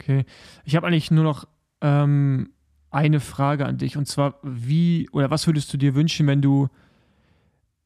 Okay. 0.00 0.24
Ich 0.64 0.74
habe 0.74 0.88
eigentlich 0.88 1.12
nur 1.12 1.22
noch 1.22 1.46
ähm, 1.82 2.50
eine 2.90 3.20
Frage 3.20 3.66
an 3.66 3.76
dich. 3.76 3.96
Und 3.96 4.06
zwar, 4.06 4.38
wie 4.42 5.08
oder 5.12 5.30
was 5.30 5.46
würdest 5.46 5.72
du 5.72 5.76
dir 5.76 5.94
wünschen, 5.94 6.26
wenn 6.26 6.40
du 6.40 6.68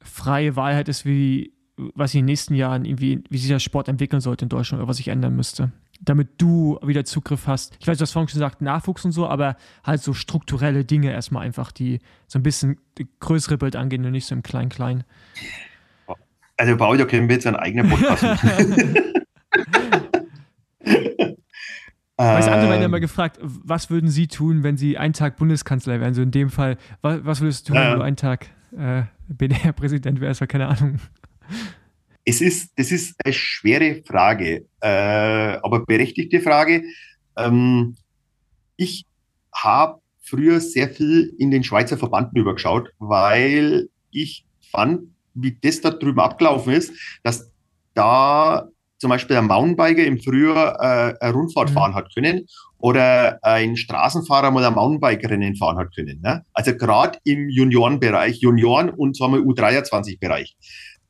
freie 0.00 0.54
Wahl 0.54 0.74
hättest, 0.74 1.04
wie, 1.04 1.52
was 1.76 2.14
in 2.14 2.20
den 2.20 2.26
nächsten 2.26 2.54
Jahren 2.54 2.84
irgendwie, 2.84 3.24
wie 3.28 3.38
sich 3.38 3.48
der 3.48 3.58
Sport 3.58 3.88
entwickeln 3.88 4.20
sollte 4.20 4.44
in 4.44 4.48
Deutschland 4.48 4.80
oder 4.80 4.88
was 4.88 4.98
sich 4.98 5.08
ändern 5.08 5.34
müsste? 5.34 5.72
Damit 6.00 6.28
du 6.38 6.78
wieder 6.84 7.04
Zugriff 7.04 7.46
hast. 7.46 7.76
Ich 7.80 7.86
weiß, 7.86 7.96
du 7.96 8.02
hast 8.02 8.12
vorhin 8.12 8.28
schon 8.28 8.38
gesagt, 8.38 8.60
Nachwuchs 8.60 9.04
und 9.04 9.12
so, 9.12 9.26
aber 9.26 9.56
halt 9.82 10.02
so 10.02 10.12
strukturelle 10.12 10.84
Dinge 10.84 11.10
erstmal 11.10 11.44
einfach, 11.44 11.72
die 11.72 12.00
so 12.26 12.38
ein 12.38 12.42
bisschen 12.42 12.78
größere 13.20 13.56
Bild 13.56 13.76
angehen 13.76 14.04
und 14.04 14.12
nicht 14.12 14.26
so 14.26 14.34
im 14.34 14.42
Klein-Klein. 14.42 15.04
Also, 16.58 16.76
Paul, 16.76 16.98
da 16.98 17.04
können 17.04 17.28
wir 17.28 17.36
jetzt 17.36 17.46
einen 17.46 17.56
eigenen 17.56 17.88
Podcast 17.88 18.22
machen. 18.44 18.96
Weißt, 22.18 22.48
andere 22.48 22.70
werden 22.70 22.80
ja 22.80 22.86
immer 22.86 23.00
gefragt, 23.00 23.38
was 23.42 23.90
würden 23.90 24.08
Sie 24.08 24.26
tun, 24.26 24.62
wenn 24.62 24.78
Sie 24.78 24.96
einen 24.96 25.12
Tag 25.12 25.36
Bundeskanzler 25.36 26.00
wären? 26.00 26.14
So 26.14 26.22
in 26.22 26.30
dem 26.30 26.48
Fall, 26.48 26.78
was, 27.02 27.24
was 27.24 27.40
würdest 27.40 27.68
du 27.68 27.74
tun, 27.74 27.82
wenn 27.82 27.98
du 27.98 28.02
einen 28.02 28.16
Tag 28.16 28.46
äh, 28.76 29.02
BDR-Präsident 29.28 30.20
wärst? 30.20 30.46
Keine 30.48 30.68
Ahnung. 30.68 30.98
Es 32.24 32.40
ist, 32.40 32.72
das 32.76 32.90
ist 32.90 33.14
eine 33.24 33.34
schwere 33.34 34.02
Frage, 34.04 34.64
äh, 34.80 35.58
aber 35.62 35.84
berechtigte 35.84 36.40
Frage. 36.40 36.84
Ähm, 37.36 37.96
ich 38.76 39.04
habe 39.54 40.00
früher 40.22 40.60
sehr 40.60 40.88
viel 40.88 41.34
in 41.38 41.50
den 41.50 41.64
Schweizer 41.64 41.98
Verbanden 41.98 42.36
übergeschaut, 42.36 42.90
weil 42.98 43.88
ich 44.10 44.44
fand, 44.70 45.02
wie 45.34 45.56
das 45.60 45.82
da 45.82 45.90
drüben 45.90 46.20
abgelaufen 46.20 46.72
ist, 46.72 46.92
dass 47.22 47.50
da 47.94 48.68
zum 48.98 49.10
Beispiel 49.10 49.36
ein 49.36 49.46
Mountainbiker 49.46 50.04
im 50.04 50.20
Frühjahr 50.20 50.76
äh, 50.80 51.14
eine 51.20 51.32
Rundfahrt 51.32 51.70
mhm. 51.70 51.74
fahren 51.74 51.94
hat 51.94 52.14
können 52.14 52.46
oder 52.78 53.38
ein 53.42 53.76
Straßenfahrer 53.76 54.50
mal 54.50 54.64
ein 54.64 54.74
Mountainbike-Rennen 54.74 55.56
fahren 55.56 55.78
hat 55.78 55.94
können. 55.94 56.20
Ne? 56.22 56.44
Also 56.52 56.76
gerade 56.76 57.18
im 57.24 57.48
Juniorenbereich, 57.48 58.38
Junioren 58.40 58.90
und 58.90 59.16
sagen 59.16 59.34
wir 59.34 59.40
U23-Bereich, 59.40 60.56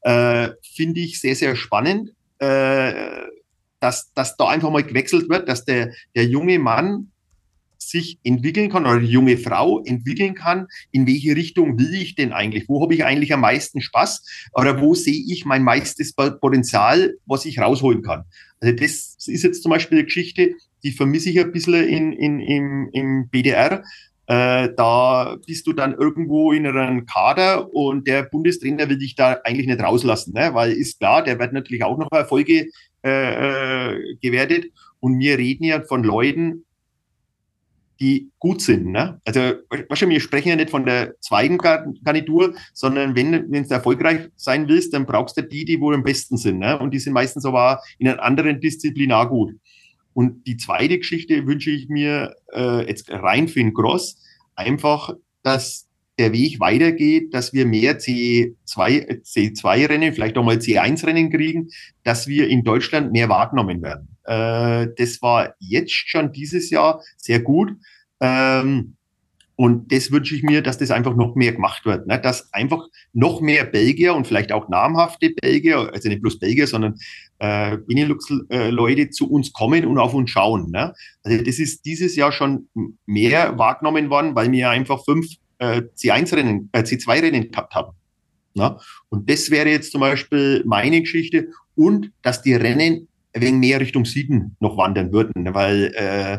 äh, 0.03 0.51
finde 0.74 1.01
ich 1.01 1.20
sehr, 1.20 1.34
sehr 1.34 1.57
spannend, 1.57 2.11
äh, 2.39 2.93
dass, 3.80 4.12
dass 4.14 4.37
da 4.37 4.49
einfach 4.49 4.70
mal 4.70 4.84
gewechselt 4.84 5.28
wird, 5.28 5.49
dass 5.49 5.64
der, 5.64 5.93
der 6.14 6.26
junge 6.26 6.59
Mann 6.59 7.11
sich 7.79 8.18
entwickeln 8.22 8.70
kann 8.70 8.87
oder 8.87 9.01
die 9.01 9.07
junge 9.07 9.37
Frau 9.37 9.83
entwickeln 9.85 10.35
kann, 10.35 10.66
in 10.91 11.07
welche 11.07 11.37
Richtung 11.37 11.79
will 11.79 11.95
ich 11.95 12.14
denn 12.14 12.33
eigentlich? 12.33 12.68
Wo 12.68 12.83
habe 12.83 12.95
ich 12.95 13.05
eigentlich 13.05 13.33
am 13.33 13.41
meisten 13.41 13.81
Spaß? 13.81 14.49
Oder 14.55 14.81
wo 14.81 14.95
sehe 14.95 15.22
ich 15.27 15.45
mein 15.45 15.62
meistes 15.62 16.12
Potenzial, 16.14 17.14
was 17.27 17.45
ich 17.45 17.59
rausholen 17.59 18.03
kann? 18.03 18.24
Also 18.61 18.74
das 18.74 19.16
ist 19.27 19.43
jetzt 19.43 19.62
zum 19.62 19.70
Beispiel 19.70 19.99
eine 19.99 20.05
Geschichte, 20.05 20.55
die 20.83 20.93
vermisse 20.93 21.31
ich 21.31 21.41
ein 21.41 21.53
bisschen 21.53 21.74
in, 21.74 22.12
in, 22.12 22.41
im, 22.41 22.89
im 22.93 23.29
BDR. 23.29 23.83
Äh, 24.29 24.70
da 24.77 25.37
bist 25.47 25.66
du 25.66 25.72
dann 25.72 25.95
irgendwo 25.95 26.53
in 26.53 26.66
einem 26.66 27.07
Kader 27.07 27.72
und 27.72 28.09
der 28.09 28.24
Bundestrainer 28.24 28.89
will 28.89 28.99
dich 28.99 29.14
da 29.14 29.39
eigentlich 29.45 29.68
nicht 29.68 29.81
rauslassen, 29.81 30.33
ne? 30.35 30.51
weil 30.53 30.72
ist 30.72 30.99
klar, 30.99 31.22
der 31.22 31.39
wird 31.39 31.53
natürlich 31.53 31.85
auch 31.85 31.97
noch 31.97 32.11
Erfolge 32.11 32.68
äh, 33.05 33.93
äh 33.93 34.16
gewertet. 34.20 34.72
Und 34.99 35.20
wir 35.20 35.39
reden 35.39 35.64
ja 35.64 35.81
von 35.83 36.03
Leuten, 36.03 36.65
die 38.01 38.30
gut 38.38 38.61
sind. 38.61 38.86
Ne? 38.86 39.20
Also 39.24 39.40
weißt 39.88 40.09
wir 40.09 40.20
sprechen 40.20 40.51
ja 40.51 40.57
nicht 40.57 40.70
von 40.70 40.84
der 40.84 41.18
zweiten 41.20 41.59
Garnitur, 41.59 42.55
sondern 42.72 43.16
wenn 43.16 43.51
wenn 43.51 43.64
du 43.64 43.74
erfolgreich 43.74 44.28
sein 44.36 44.68
willst, 44.68 44.92
dann 44.92 45.07
brauchst 45.07 45.36
du 45.36 45.42
die, 45.42 45.64
die 45.64 45.80
wohl 45.80 45.94
am 45.94 46.03
besten 46.03 46.36
sind. 46.36 46.59
Ne? 46.59 46.78
Und 46.78 46.92
die 46.92 46.99
sind 46.99 47.12
meistens 47.12 47.44
aber 47.44 47.80
in 47.99 48.09
einer 48.09 48.22
anderen 48.22 48.61
Disziplinar 48.61 49.28
gut. 49.28 49.55
Und 50.12 50.47
die 50.47 50.57
zweite 50.57 50.99
Geschichte 50.99 51.47
wünsche 51.47 51.70
ich 51.70 51.88
mir 51.88 52.34
äh, 52.55 52.86
jetzt 52.86 53.11
rein 53.11 53.49
für 53.49 53.61
den 53.61 53.74
Cross, 53.74 54.22
einfach, 54.55 55.14
dass 55.42 55.86
der 56.18 56.32
Weg 56.32 56.61
weitergeht, 56.61 57.34
dass 57.34 57.53
wir 57.53 57.66
mehr 57.66 57.99
C2, 57.99 58.55
C2-Rennen, 59.22 60.14
vielleicht 60.14 60.38
auch 60.38 60.44
mal 60.44 60.57
C1-Rennen 60.57 61.30
kriegen, 61.30 61.68
dass 62.05 62.26
wir 62.26 62.49
in 62.49 62.64
Deutschland 62.64 63.12
mehr 63.12 63.28
wahrgenommen 63.28 63.82
werden. 63.82 64.15
Äh, 64.27 64.89
das 64.97 65.22
war 65.22 65.55
jetzt 65.59 65.93
schon 65.93 66.33
dieses 66.33 66.70
Jahr 66.70 67.03
sehr 67.16 67.41
gut. 67.41 67.72
Ähm, 68.20 68.97
und 69.59 69.91
das 69.91 70.12
wünsche 70.12 70.35
ich 70.37 70.43
mir, 70.43 70.62
dass 70.62 70.77
das 70.77 70.91
einfach 70.91 71.16
noch 71.16 71.35
mehr 71.35 71.53
gemacht 71.53 71.87
wird. 71.87 72.07
Ne? 72.07 72.20
Dass 72.20 72.53
einfach 72.53 72.87
noch 73.14 73.41
mehr 73.41 73.64
Belgier 73.64 74.14
und 74.14 74.27
vielleicht 74.27 74.53
auch 74.53 74.68
namhafte 74.68 75.31
Belgier, 75.31 75.91
also 75.93 76.11
nicht 76.11 76.20
bloß 76.20 76.39
Belgier, 76.39 76.66
sondern 76.66 76.97
äh, 77.39 77.79
Benelux-Leute 77.79 79.09
zu 79.09 79.31
uns 79.31 79.55
kommen 79.55 79.87
und 79.87 79.99
auf 79.99 80.12
uns 80.12 80.31
schauen. 80.31 80.70
Ne? 80.70 80.93
Also 81.22 81.43
das 81.43 81.59
ist 81.59 81.87
dieses 81.87 82.16
Jahr 82.16 82.33
schon 82.33 82.68
mehr 83.07 83.57
wahrgenommen 83.59 84.11
worden, 84.11 84.35
weil 84.35 84.53
wir 84.53 84.68
einfach 84.68 85.03
fünf 85.05 85.27
äh, 85.59 85.83
C1-Rennen, 85.97 86.68
äh, 86.72 86.81
C2-Rennen 86.81 87.51
gehabt 87.51 87.74
haben. 87.74 87.93
Ne? 88.53 88.79
Und 89.09 89.31
das 89.31 89.51
wäre 89.51 89.70
jetzt 89.70 89.91
zum 89.91 90.03
Beispiel 90.03 90.62
meine 90.66 91.01
Geschichte 91.01 91.49
und 91.74 92.12
dass 92.20 92.43
die 92.43 92.55
Rennen 92.55 93.09
ein 93.37 93.43
wenig 93.43 93.61
mehr 93.61 93.80
Richtung 93.80 94.05
Süden 94.05 94.57
noch 94.61 94.76
wandern 94.76 95.12
würden, 95.12 95.55
weil 95.55 95.93
äh, 95.95 96.39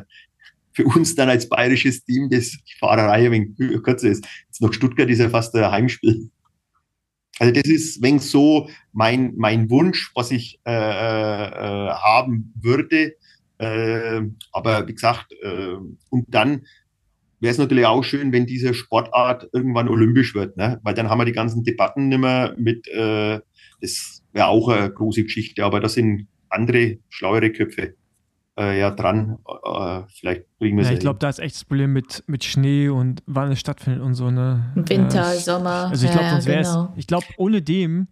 für 0.74 0.86
uns 0.86 1.16
dann 1.16 1.30
als 1.30 1.48
bayerisches 1.48 2.04
Team 2.04 2.30
das 2.30 2.58
Fahrerei 2.80 3.28
ein 3.28 3.32
wenig 3.32 3.84
kürzer 3.84 4.10
ist. 4.10 4.28
Jetzt 4.48 4.62
noch 4.62 4.74
Stuttgart 4.74 5.10
ist 5.10 5.20
ja 5.20 5.30
fast 5.30 5.56
ein 5.56 5.72
Heimspiel. 5.72 6.30
Also 7.39 7.54
das 7.54 7.66
ist 7.66 8.02
wenn 8.02 8.20
so 8.20 8.70
mein, 8.93 9.34
mein 9.38 9.70
Wunsch, 9.70 10.12
was 10.16 10.32
ich 10.32 10.60
äh, 10.66 10.72
äh, 10.72 11.89
haben 11.91 12.54
würde. 12.60 13.14
Äh, 13.60 14.22
aber 14.52 14.88
wie 14.88 14.93
gesagt, 14.93 15.34
äh, 15.41 15.76
und 16.10 16.26
dann 16.28 16.66
wäre 17.39 17.52
es 17.52 17.60
natürlich 17.60 17.86
auch 17.86 18.04
schön, 18.04 18.32
wenn 18.32 18.48
diese 18.48 18.74
Sportart 18.74 19.50
irgendwann 19.54 19.89
olympisch 19.89 20.34
wird, 20.34 20.58
ne? 20.58 20.80
weil 20.84 20.95
dann 20.95 21.10
haben 21.10 21.20
wir 21.20 21.26
die 21.26 21.32
ganzen 21.32 21.64
Debatten 21.64 22.08
nicht 22.08 22.20
mehr 22.20 22.56
mit, 22.58 22.88
äh, 22.88 23.39
das 23.82 24.24
wäre 24.34 24.48
auch 24.48 24.70
eine 24.70 24.91
große 24.91 25.24
Geschichte, 25.24 25.64
aber 25.64 25.80
das 25.80 25.93
sind 25.93 26.28
andere, 26.50 26.98
schlauere 27.10 27.52
Köpfe 27.52 27.95
äh, 28.58 28.80
ja 28.80 28.91
dran. 28.91 29.38
Äh, 29.64 30.02
vielleicht 30.08 30.45
kriegen 30.58 30.78
wir 30.78 30.84
es 30.84 30.89
ja, 30.89 30.95
Ich 30.95 31.00
glaube, 31.00 31.20
da 31.20 31.30
ist 31.30 31.39
echt 31.39 31.56
das 31.56 31.66
Problem 31.66 31.93
mit, 31.93 32.24
mit 32.28 32.43
Schnee 32.43 32.89
und 32.89 33.24
wann 33.26 33.52
es 33.52 33.60
stattfindet 33.60 34.02
und 34.02 34.16
so. 34.16 34.32
Ne? 34.32 34.72
Winter, 34.76 35.34
äh, 35.34 35.38
Sommer. 35.38 35.89
Also 35.89 36.06
ich 36.06 36.12
glaube, 36.12 36.28
ja, 36.28 36.62
genau. 36.62 36.93
ich 36.95 37.08
glaube, 37.08 37.26
ohne 37.38 37.62
dem 37.62 38.08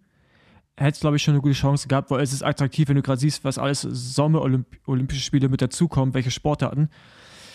hätte 0.76 0.92
es, 0.92 1.00
glaube 1.00 1.16
ich, 1.16 1.22
schon 1.22 1.34
eine 1.34 1.42
gute 1.42 1.54
Chance 1.54 1.88
gehabt, 1.88 2.10
weil 2.10 2.22
es 2.22 2.32
ist 2.32 2.42
attraktiv, 2.42 2.88
wenn 2.88 2.96
du 2.96 3.02
gerade 3.02 3.18
siehst, 3.18 3.44
was 3.44 3.58
alles 3.58 3.80
Sommer-Olympische 3.80 5.22
Spiele 5.22 5.48
mit 5.48 5.62
dazukommen, 5.62 6.14
welche 6.14 6.30
Sportarten. 6.30 6.90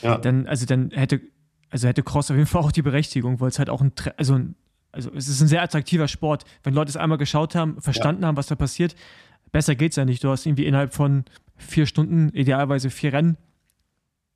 Ja. 0.02 0.18
Dann, 0.18 0.48
also 0.48 0.66
dann 0.66 0.90
hätte, 0.92 1.22
also 1.70 1.88
hätte 1.88 2.02
Cross 2.02 2.32
auf 2.32 2.38
jeden 2.38 2.48
Fall 2.48 2.64
auch 2.64 2.72
die 2.72 2.82
Berechtigung, 2.82 3.40
weil 3.40 3.50
es 3.50 3.60
halt 3.60 3.70
auch 3.70 3.82
ein, 3.82 3.92
also, 4.18 4.40
also 4.92 5.12
es 5.14 5.28
ist 5.28 5.40
ein 5.40 5.48
sehr 5.48 5.62
attraktiver 5.62 6.08
Sport. 6.08 6.46
Wenn 6.64 6.74
Leute 6.74 6.90
es 6.90 6.98
einmal 6.98 7.20
geschaut 7.20 7.54
haben, 7.54 7.80
verstanden 7.80 8.24
ja. 8.24 8.28
haben, 8.28 8.38
was 8.38 8.48
da 8.48 8.56
passiert, 8.56 8.96
besser 9.52 9.76
geht 9.76 9.92
es 9.92 9.96
ja 9.96 10.06
nicht. 10.06 10.24
Du 10.24 10.30
hast 10.30 10.46
irgendwie 10.46 10.66
innerhalb 10.66 10.94
von 10.94 11.26
vier 11.58 11.86
Stunden, 11.86 12.30
idealerweise 12.30 12.90
vier 12.90 13.14
Rennen. 13.14 13.38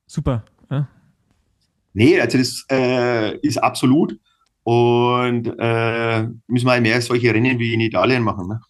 Super. 0.08 0.46
Ja? 0.70 0.88
Nee, 1.94 2.20
also 2.20 2.38
das 2.38 2.66
äh, 2.72 3.38
ist 3.40 3.58
absolut. 3.58 4.20
Und 4.64 5.48
äh, 5.60 6.28
müssen 6.48 6.66
wir 6.66 6.82
mehr 6.82 7.02
solche 7.02 7.34
Rennen 7.34 7.60
wie 7.60 7.74
in 7.74 7.82
Italien 7.82 8.24
machen. 8.24 8.48
Ne? 8.48 8.62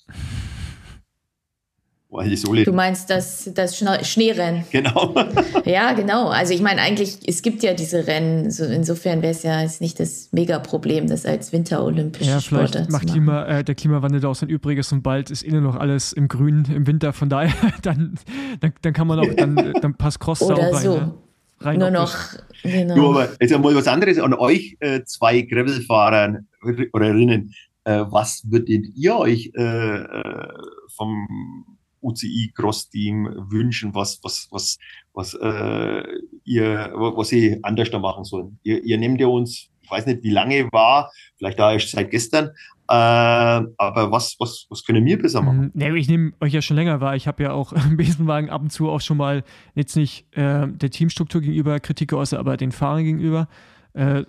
Du 2.65 2.73
meinst 2.73 3.09
das, 3.09 3.49
das 3.53 3.77
Schneerennen? 3.77 4.63
Genau. 4.71 5.15
ja, 5.65 5.93
genau. 5.93 6.29
Also 6.29 6.53
ich 6.53 6.61
meine 6.61 6.81
eigentlich, 6.81 7.19
es 7.25 7.41
gibt 7.41 7.63
ja 7.63 7.73
diese 7.73 8.07
Rennen. 8.07 8.51
So 8.51 8.65
insofern 8.65 9.21
wäre 9.21 9.31
es 9.31 9.43
ja 9.43 9.61
jetzt 9.61 9.81
nicht 9.81 9.99
das 9.99 10.29
Megaproblem, 10.31 11.07
das 11.07 11.25
als 11.25 11.51
Winterolympische 11.53 12.29
ja, 12.29 12.41
Sportart 12.41 12.71
vielleicht 12.71 12.91
macht 12.91 13.07
Klima, 13.07 13.45
äh, 13.45 13.63
der 13.63 13.75
Klimawandel 13.75 14.21
da 14.21 14.29
auch 14.29 14.35
sein 14.35 14.49
Übriges 14.49 14.91
und 14.91 15.03
bald 15.03 15.31
ist 15.31 15.43
innen 15.43 15.63
noch 15.63 15.75
alles 15.75 16.13
im 16.13 16.27
Grün 16.27 16.65
im 16.73 16.87
Winter. 16.87 17.13
Von 17.13 17.29
daher, 17.29 17.53
dann, 17.81 18.15
dann, 18.59 18.73
dann 18.81 18.93
kann 18.93 19.07
man 19.07 19.19
auch, 19.19 19.33
dann, 19.35 19.73
dann 19.81 19.95
passt 19.95 20.19
Cross 20.19 20.41
Oder 20.41 20.57
auch 20.57 20.73
rein. 20.73 20.83
So. 20.83 20.97
Ne? 20.97 21.13
rein 21.61 21.79
Nur 21.79 21.91
noch, 21.91 22.15
genau. 22.63 22.95
Nur 22.95 23.09
aber 23.09 23.29
jetzt 23.39 23.53
einmal 23.53 23.75
was 23.75 23.87
anderes 23.87 24.19
an 24.19 24.33
euch 24.33 24.77
äh, 24.79 25.03
zwei 25.03 25.41
Gravelfahrern 25.41 26.47
oder 26.93 27.13
Rinnen. 27.13 27.53
Äh, 27.83 28.05
was 28.09 28.43
würdet 28.49 28.85
ihr 28.95 29.15
euch 29.15 29.51
äh, 29.55 29.97
äh 29.97 30.47
vom 30.95 31.74
UCI 32.05 32.51
Cross 32.55 32.89
Team 32.89 33.29
wünschen, 33.49 33.93
was, 33.95 34.19
was, 34.23 34.47
was, 34.51 34.77
was, 35.13 35.33
äh, 35.33 36.03
ihr, 36.43 36.93
was 36.95 37.29
sie 37.29 37.59
anders 37.63 37.89
da 37.91 37.99
machen 37.99 38.23
sollen. 38.23 38.59
Ihr, 38.63 38.83
ihr 38.83 38.97
nehmt 38.97 39.19
ja 39.19 39.27
uns, 39.27 39.69
ich 39.81 39.91
weiß 39.91 40.05
nicht, 40.05 40.23
wie 40.23 40.31
lange 40.31 40.69
war, 40.71 41.11
vielleicht 41.37 41.59
da 41.59 41.73
erst 41.73 41.91
seit 41.91 42.11
gestern, 42.11 42.51
äh, 42.87 42.93
aber 42.93 44.11
was, 44.11 44.35
was, 44.39 44.67
was 44.69 44.83
können 44.83 45.05
wir 45.05 45.19
besser 45.19 45.41
machen? 45.41 45.71
Nee, 45.73 45.95
ich 45.95 46.07
nehme 46.07 46.33
euch 46.39 46.53
ja 46.53 46.61
schon 46.61 46.77
länger 46.77 47.01
wahr. 47.01 47.15
Ich 47.15 47.27
habe 47.27 47.41
ja 47.41 47.51
auch 47.51 47.73
im 47.89 47.97
Besenwagen 47.97 48.49
ab 48.49 48.61
und 48.61 48.69
zu 48.69 48.89
auch 48.89 49.01
schon 49.01 49.17
mal 49.17 49.43
jetzt 49.73 49.95
nicht 49.95 50.27
äh, 50.37 50.67
der 50.67 50.91
Teamstruktur 50.91 51.41
gegenüber 51.41 51.79
Kritik 51.79 52.09
geäußert, 52.09 52.39
aber 52.39 52.57
den 52.57 52.71
Fahrern 52.71 53.03
gegenüber. 53.03 53.47
Äh, 53.93 54.23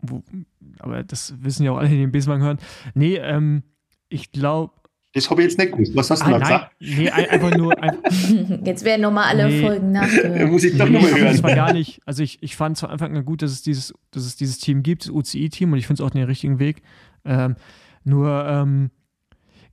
wo, 0.00 0.24
aber 0.80 1.04
das 1.04 1.34
wissen 1.42 1.64
ja 1.64 1.70
auch 1.70 1.78
alle, 1.78 1.88
die 1.88 1.98
den 1.98 2.10
Besenwagen 2.10 2.42
hören. 2.42 2.58
Nee, 2.94 3.16
ähm, 3.16 3.62
ich 4.08 4.32
glaube, 4.32 4.72
das 5.14 5.28
habe 5.28 5.42
ich 5.42 5.48
jetzt 5.48 5.58
nicht 5.58 5.72
gewusst. 5.72 5.94
Was 5.94 6.10
hast 6.10 6.22
du 6.22 6.26
ah, 6.26 6.30
da 6.30 6.38
gesagt? 6.38 6.72
Nee, 6.80 7.10
einfach 7.10 7.54
nur. 7.54 7.78
Ein 7.82 8.62
jetzt 8.64 8.82
werden 8.84 9.02
nochmal 9.02 9.24
alle 9.24 9.48
nee. 9.48 9.60
Folgen 9.60 9.92
nachgehört. 9.92 10.50
Muss 10.50 10.64
ich 10.64 10.78
doch 10.78 10.86
nee, 10.86 10.92
nochmal 10.92 11.10
hören. 11.10 11.32
Das 11.32 11.42
war 11.42 11.54
gar 11.54 11.72
nicht. 11.74 12.00
Also, 12.06 12.22
ich, 12.22 12.42
ich 12.42 12.56
fand 12.56 12.76
es 12.76 12.80
von 12.80 12.90
Anfang 12.90 13.14
an 13.14 13.24
gut, 13.24 13.42
dass 13.42 13.50
es 13.50 13.62
dieses, 13.62 13.92
dass 14.10 14.24
es 14.24 14.36
dieses 14.36 14.58
Team 14.58 14.82
gibt, 14.82 15.04
das 15.04 15.10
UCI-Team, 15.10 15.72
und 15.72 15.78
ich 15.78 15.86
finde 15.86 16.02
es 16.02 16.06
auch 16.06 16.10
den 16.10 16.24
richtigen 16.24 16.58
Weg. 16.58 16.82
Ähm, 17.26 17.56
nur, 18.04 18.46
ähm, 18.46 18.90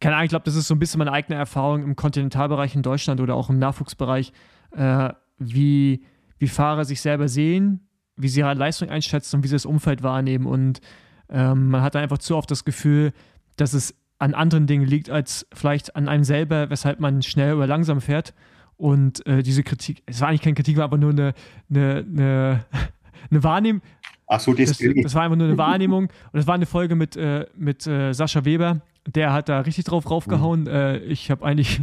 keine 0.01 0.15
Ahnung, 0.15 0.25
ich 0.25 0.29
glaube, 0.29 0.45
das 0.45 0.55
ist 0.55 0.67
so 0.67 0.75
ein 0.75 0.79
bisschen 0.79 0.99
meine 0.99 1.13
eigene 1.13 1.37
Erfahrung 1.37 1.83
im 1.83 1.95
Kontinentalbereich 1.95 2.75
in 2.75 2.81
Deutschland 2.81 3.21
oder 3.21 3.35
auch 3.35 3.49
im 3.49 3.59
Nachwuchsbereich, 3.59 4.33
äh, 4.75 5.09
wie, 5.37 6.03
wie 6.37 6.47
Fahrer 6.47 6.83
sich 6.83 6.99
selber 6.99 7.29
sehen, 7.29 7.87
wie 8.17 8.27
sie 8.27 8.41
ihre 8.41 8.53
Leistung 8.53 8.89
einschätzen 8.89 9.37
und 9.37 9.43
wie 9.43 9.47
sie 9.47 9.55
das 9.55 9.65
Umfeld 9.65 10.03
wahrnehmen. 10.03 10.45
Und 10.45 10.81
ähm, 11.29 11.69
man 11.69 11.81
hat 11.81 11.95
einfach 11.95 12.17
zu 12.17 12.35
oft 12.35 12.51
das 12.51 12.65
Gefühl, 12.65 13.13
dass 13.55 13.73
es 13.73 13.95
an 14.19 14.33
anderen 14.33 14.67
Dingen 14.67 14.85
liegt 14.85 15.09
als 15.09 15.47
vielleicht 15.53 15.95
an 15.95 16.07
einem 16.07 16.23
selber, 16.23 16.69
weshalb 16.69 16.99
man 16.99 17.21
schnell 17.23 17.55
oder 17.55 17.67
langsam 17.67 18.01
fährt. 18.01 18.33
Und 18.75 19.25
äh, 19.25 19.43
diese 19.43 19.63
Kritik, 19.63 20.03
es 20.05 20.21
war 20.21 20.27
eigentlich 20.27 20.41
keine 20.41 20.55
Kritik, 20.55 20.77
war 20.77 20.83
aber 20.83 20.97
nur 20.97 21.11
eine, 21.11 21.33
eine, 21.69 22.05
eine, 22.07 22.65
eine 23.31 23.43
Wahrnehmung. 23.43 23.81
Ach 24.27 24.39
so, 24.39 24.53
das, 24.53 24.77
das, 24.77 25.15
war 25.15 25.23
einfach 25.23 25.37
nur 25.37 25.47
eine 25.47 25.57
Wahrnehmung. 25.57 26.09
Und 26.31 26.39
es 26.39 26.45
war 26.45 26.55
eine 26.55 26.65
Folge 26.65 26.95
mit, 26.95 27.15
äh, 27.17 27.47
mit 27.57 27.87
äh, 27.87 28.13
Sascha 28.13 28.45
Weber. 28.45 28.81
Der 29.07 29.33
hat 29.33 29.49
da 29.49 29.61
richtig 29.61 29.85
drauf 29.85 30.09
raufgehauen. 30.09 30.63
Mhm. 30.63 31.01
Ich 31.09 31.31
habe 31.31 31.43
eigentlich. 31.45 31.81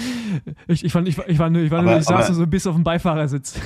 ich, 0.66 0.84
ich, 0.84 0.92
fand, 0.92 1.08
ich, 1.08 1.18
ich 1.18 1.38
war 1.38 1.50
nur, 1.50 1.62
ich, 1.62 1.70
war 1.70 1.82
nur, 1.82 1.90
aber, 1.90 2.00
ich 2.00 2.06
saß 2.06 2.26
aber, 2.26 2.34
so 2.34 2.46
bis 2.46 2.66
auf 2.66 2.74
dem 2.74 2.84
Beifahrersitz. 2.84 3.60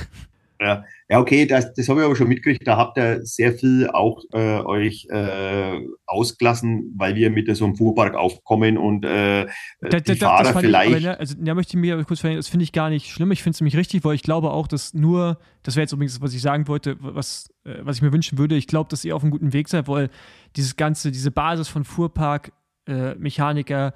Ja, 0.61 0.83
ja 1.09 1.19
okay, 1.19 1.45
das, 1.45 1.73
das 1.73 1.87
habe 1.87 2.01
ich 2.01 2.05
aber 2.05 2.15
schon 2.15 2.27
mitgekriegt. 2.27 2.67
Da 2.67 2.75
habt 2.75 2.97
ihr 2.97 3.25
sehr 3.25 3.53
viel 3.53 3.89
auch 3.89 4.21
äh, 4.33 4.59
euch 4.59 5.07
äh, 5.09 5.79
ausgelassen, 6.05 6.93
weil 6.97 7.15
wir 7.15 7.29
mit 7.29 7.55
so 7.55 7.65
einem 7.65 7.75
Fuhrpark 7.75 8.15
aufkommen 8.15 8.77
und 8.77 9.05
äh, 9.05 9.47
da, 9.81 9.99
die 9.99 10.19
da, 10.19 10.37
Fahrer 10.37 10.59
vielleicht. 10.59 10.89
Ich, 10.89 11.07
aber, 11.07 11.13
ne, 11.13 11.19
also 11.19 11.35
da 11.39 11.53
möchte 11.55 11.77
ich 11.77 11.81
mir 11.81 12.03
kurz 12.03 12.19
verhindern, 12.19 12.39
das 12.39 12.49
finde 12.49 12.63
ich 12.63 12.73
gar 12.73 12.89
nicht 12.89 13.09
schlimm. 13.09 13.31
Ich 13.31 13.41
finde 13.41 13.55
es 13.55 13.61
nämlich 13.61 13.77
richtig, 13.77 14.03
weil 14.03 14.15
ich 14.15 14.23
glaube 14.23 14.51
auch, 14.51 14.67
dass 14.67 14.93
nur, 14.93 15.39
das 15.63 15.75
wäre 15.75 15.83
jetzt 15.83 15.93
übrigens, 15.93 16.21
was 16.21 16.33
ich 16.33 16.41
sagen 16.41 16.67
wollte, 16.67 16.97
was, 16.99 17.49
äh, 17.63 17.75
was 17.81 17.97
ich 17.97 18.01
mir 18.01 18.11
wünschen 18.11 18.37
würde, 18.37 18.55
ich 18.55 18.67
glaube, 18.67 18.89
dass 18.89 19.05
ihr 19.05 19.15
auf 19.15 19.23
einem 19.23 19.31
guten 19.31 19.53
Weg 19.53 19.69
seid, 19.69 19.87
weil 19.87 20.09
dieses 20.55 20.75
ganze, 20.75 21.11
diese 21.11 21.31
Basis 21.31 21.69
von 21.69 21.85
Fuhrpark, 21.85 22.51
äh, 22.87 23.15
Mechaniker, 23.15 23.93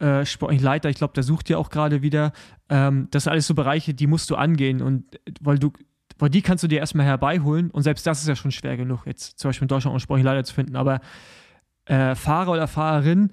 äh, 0.00 0.24
sportlichen 0.24 0.64
Leiter, 0.64 0.88
ich 0.88 0.96
glaube, 0.96 1.14
der 1.14 1.22
sucht 1.22 1.48
ja 1.48 1.58
auch 1.58 1.70
gerade 1.70 2.02
wieder. 2.02 2.32
Ähm, 2.68 3.08
das 3.10 3.24
sind 3.24 3.32
alles 3.32 3.46
so 3.46 3.54
Bereiche, 3.54 3.94
die 3.94 4.06
musst 4.06 4.30
du 4.30 4.36
angehen 4.36 4.82
und 4.82 5.04
weil 5.40 5.58
du, 5.58 5.72
weil 6.18 6.30
die 6.30 6.42
kannst 6.42 6.64
du 6.64 6.68
dir 6.68 6.78
erstmal 6.78 7.06
herbeiholen 7.06 7.70
und 7.70 7.82
selbst 7.82 8.06
das 8.06 8.20
ist 8.20 8.28
ja 8.28 8.36
schon 8.36 8.50
schwer 8.50 8.76
genug, 8.76 9.06
jetzt 9.06 9.38
zum 9.38 9.48
Beispiel 9.48 9.64
in 9.64 9.68
Deutschland 9.68 9.92
einen 9.92 10.00
sportlichen 10.00 10.26
Leiter 10.26 10.44
zu 10.44 10.54
finden, 10.54 10.76
aber 10.76 11.00
äh, 11.86 12.14
Fahrer 12.14 12.52
oder 12.52 12.68
Fahrerin, 12.68 13.30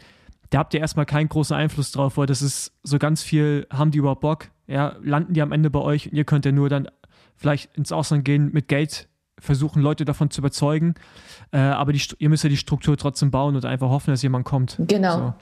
da 0.49 0.60
habt 0.60 0.73
ihr 0.73 0.80
erstmal 0.80 1.06
keinen 1.06 1.30
großen 1.30 1.56
Einfluss 1.56 1.91
drauf, 1.91 2.18
weil 2.18 2.27
das 2.27 2.41
ist 2.41 2.72
so 2.84 2.99
ganz 2.99 3.23
viel, 3.23 3.68
haben 3.72 3.91
die 3.91 3.98
überhaupt 3.98 4.22
Bock? 4.22 4.49
Ja, 4.68 4.95
landen 5.02 5.34
die 5.34 5.41
am 5.41 5.52
Ende 5.52 5.69
bei 5.69 5.80
euch 5.80 6.11
und 6.11 6.18
ihr 6.18 6.23
könnt 6.23 6.45
ja 6.45 6.52
nur 6.52 6.69
dann 6.69 6.88
vielleicht 7.35 7.76
ins 7.76 7.91
Ausland 7.91 8.23
gehen 8.23 8.52
mit 8.53 8.68
Geld 8.68 9.10
versuchen, 9.40 9.81
Leute 9.81 10.06
davon 10.06 10.30
zu 10.30 10.41
überzeugen. 10.41 10.94
Äh, 11.52 11.57
aber 11.57 11.91
die, 11.91 12.02
ihr 12.19 12.30
müsst 12.30 12.44
ja 12.44 12.49
die 12.49 12.57
Struktur 12.57 12.95
trotzdem 12.98 13.31
bauen 13.31 13.56
und 13.56 13.65
einfach 13.65 13.90
hoffen, 13.90 14.11
dass 14.11 14.22
jemand 14.22 14.45
kommt. 14.45 14.77
Genau. 14.80 15.18
So. 15.18 15.34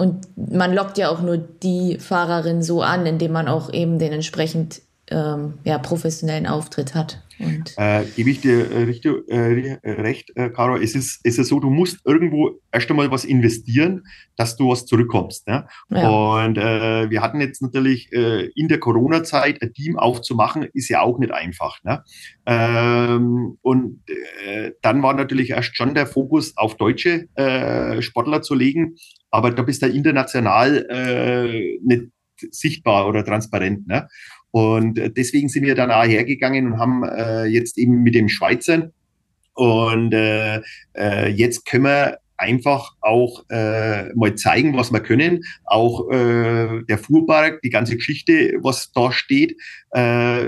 Und 0.00 0.26
man 0.50 0.72
lockt 0.72 0.96
ja 0.96 1.10
auch 1.10 1.20
nur 1.20 1.36
die 1.36 1.98
Fahrerin 1.98 2.62
so 2.62 2.80
an, 2.80 3.04
indem 3.04 3.32
man 3.32 3.48
auch 3.48 3.70
eben 3.70 3.98
den 3.98 4.14
entsprechend 4.14 4.80
ähm, 5.10 5.58
ja, 5.64 5.76
professionellen 5.76 6.46
Auftritt 6.46 6.94
hat. 6.94 7.22
Äh, 7.76 8.04
gebe 8.16 8.30
ich 8.30 8.40
dir 8.40 8.70
äh, 8.70 8.84
richtig, 8.84 9.28
äh, 9.28 9.90
recht, 9.90 10.30
äh, 10.36 10.48
Caro, 10.48 10.76
es 10.76 10.94
ist, 10.94 11.20
es 11.22 11.36
ist 11.36 11.48
so, 11.48 11.60
du 11.60 11.68
musst 11.68 11.98
irgendwo 12.06 12.60
erst 12.72 12.88
einmal 12.88 13.10
was 13.10 13.26
investieren, 13.26 14.04
dass 14.36 14.56
du 14.56 14.70
was 14.70 14.86
zurückkommst. 14.86 15.46
Ne? 15.46 15.66
Ja. 15.90 16.08
Und 16.08 16.56
äh, 16.56 17.10
wir 17.10 17.20
hatten 17.20 17.42
jetzt 17.42 17.60
natürlich 17.60 18.10
äh, 18.12 18.46
in 18.54 18.68
der 18.68 18.80
Corona-Zeit 18.80 19.60
ein 19.60 19.74
Team 19.74 19.98
aufzumachen, 19.98 20.66
ist 20.72 20.88
ja 20.88 21.02
auch 21.02 21.18
nicht 21.18 21.32
einfach. 21.32 21.82
Ne? 21.84 22.02
Ähm, 22.46 23.58
und 23.60 24.00
äh, 24.46 24.72
dann 24.80 25.02
war 25.02 25.12
natürlich 25.12 25.50
erst 25.50 25.76
schon 25.76 25.94
der 25.94 26.06
Fokus 26.06 26.56
auf 26.56 26.76
deutsche 26.76 27.26
äh, 27.34 28.00
Sportler 28.00 28.40
zu 28.40 28.54
legen, 28.54 28.96
aber 29.30 29.50
da 29.50 29.62
bist 29.62 29.82
du 29.82 29.86
international 29.86 30.86
äh, 30.90 31.78
nicht 31.82 32.04
sichtbar 32.50 33.06
oder 33.08 33.24
transparent. 33.24 33.86
Ne? 33.86 34.08
Und 34.50 34.94
deswegen 35.16 35.48
sind 35.48 35.64
wir 35.64 35.74
dann 35.74 35.90
auch 35.90 36.04
hergegangen 36.04 36.72
und 36.72 36.78
haben 36.78 37.04
äh, 37.04 37.44
jetzt 37.44 37.78
eben 37.78 38.02
mit 38.02 38.14
dem 38.14 38.28
Schweizer 38.28 38.90
und 39.54 40.14
äh, 40.14 40.62
äh, 40.96 41.28
jetzt 41.28 41.66
können 41.66 41.84
wir 41.84 42.18
einfach 42.38 42.94
auch 43.02 43.44
äh, 43.50 44.10
mal 44.14 44.34
zeigen, 44.34 44.74
was 44.76 44.90
wir 44.90 45.00
können. 45.00 45.42
Auch 45.64 46.10
äh, 46.10 46.82
der 46.88 46.98
Fuhrpark, 46.98 47.60
die 47.62 47.68
ganze 47.68 47.96
Geschichte, 47.96 48.54
was 48.62 48.90
da 48.92 49.12
steht, 49.12 49.56
äh, 49.90 50.46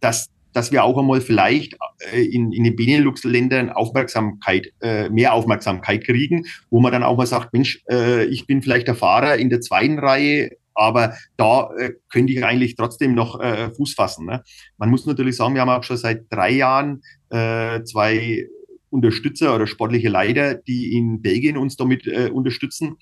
dass 0.00 0.28
dass 0.56 0.72
wir 0.72 0.84
auch 0.84 0.96
einmal 0.96 1.20
vielleicht 1.20 1.76
äh, 2.12 2.24
in, 2.24 2.50
in 2.50 2.64
den 2.64 2.76
Benelux-Ländern 2.76 3.68
Aufmerksamkeit, 3.68 4.72
äh, 4.80 5.10
mehr 5.10 5.34
Aufmerksamkeit 5.34 6.04
kriegen, 6.04 6.46
wo 6.70 6.80
man 6.80 6.92
dann 6.92 7.02
auch 7.02 7.18
mal 7.18 7.26
sagt, 7.26 7.52
Mensch, 7.52 7.82
äh, 7.90 8.24
ich 8.24 8.46
bin 8.46 8.62
vielleicht 8.62 8.88
der 8.88 8.94
Fahrer 8.94 9.36
in 9.36 9.50
der 9.50 9.60
zweiten 9.60 9.98
Reihe, 9.98 10.52
aber 10.72 11.14
da 11.36 11.68
äh, 11.78 11.92
könnte 12.10 12.32
ich 12.32 12.42
eigentlich 12.42 12.74
trotzdem 12.74 13.14
noch 13.14 13.38
äh, 13.38 13.70
Fuß 13.70 13.92
fassen. 13.92 14.24
Ne? 14.24 14.42
Man 14.78 14.88
muss 14.88 15.04
natürlich 15.04 15.36
sagen, 15.36 15.54
wir 15.54 15.60
haben 15.60 15.68
auch 15.68 15.84
schon 15.84 15.98
seit 15.98 16.24
drei 16.30 16.52
Jahren 16.52 17.02
äh, 17.28 17.82
zwei 17.84 18.48
Unterstützer 18.88 19.54
oder 19.54 19.66
sportliche 19.66 20.08
Leiter, 20.08 20.54
die 20.54 20.96
in 20.96 21.20
Belgien 21.20 21.58
uns 21.58 21.76
damit 21.76 22.06
äh, 22.06 22.30
unterstützen. 22.32 22.96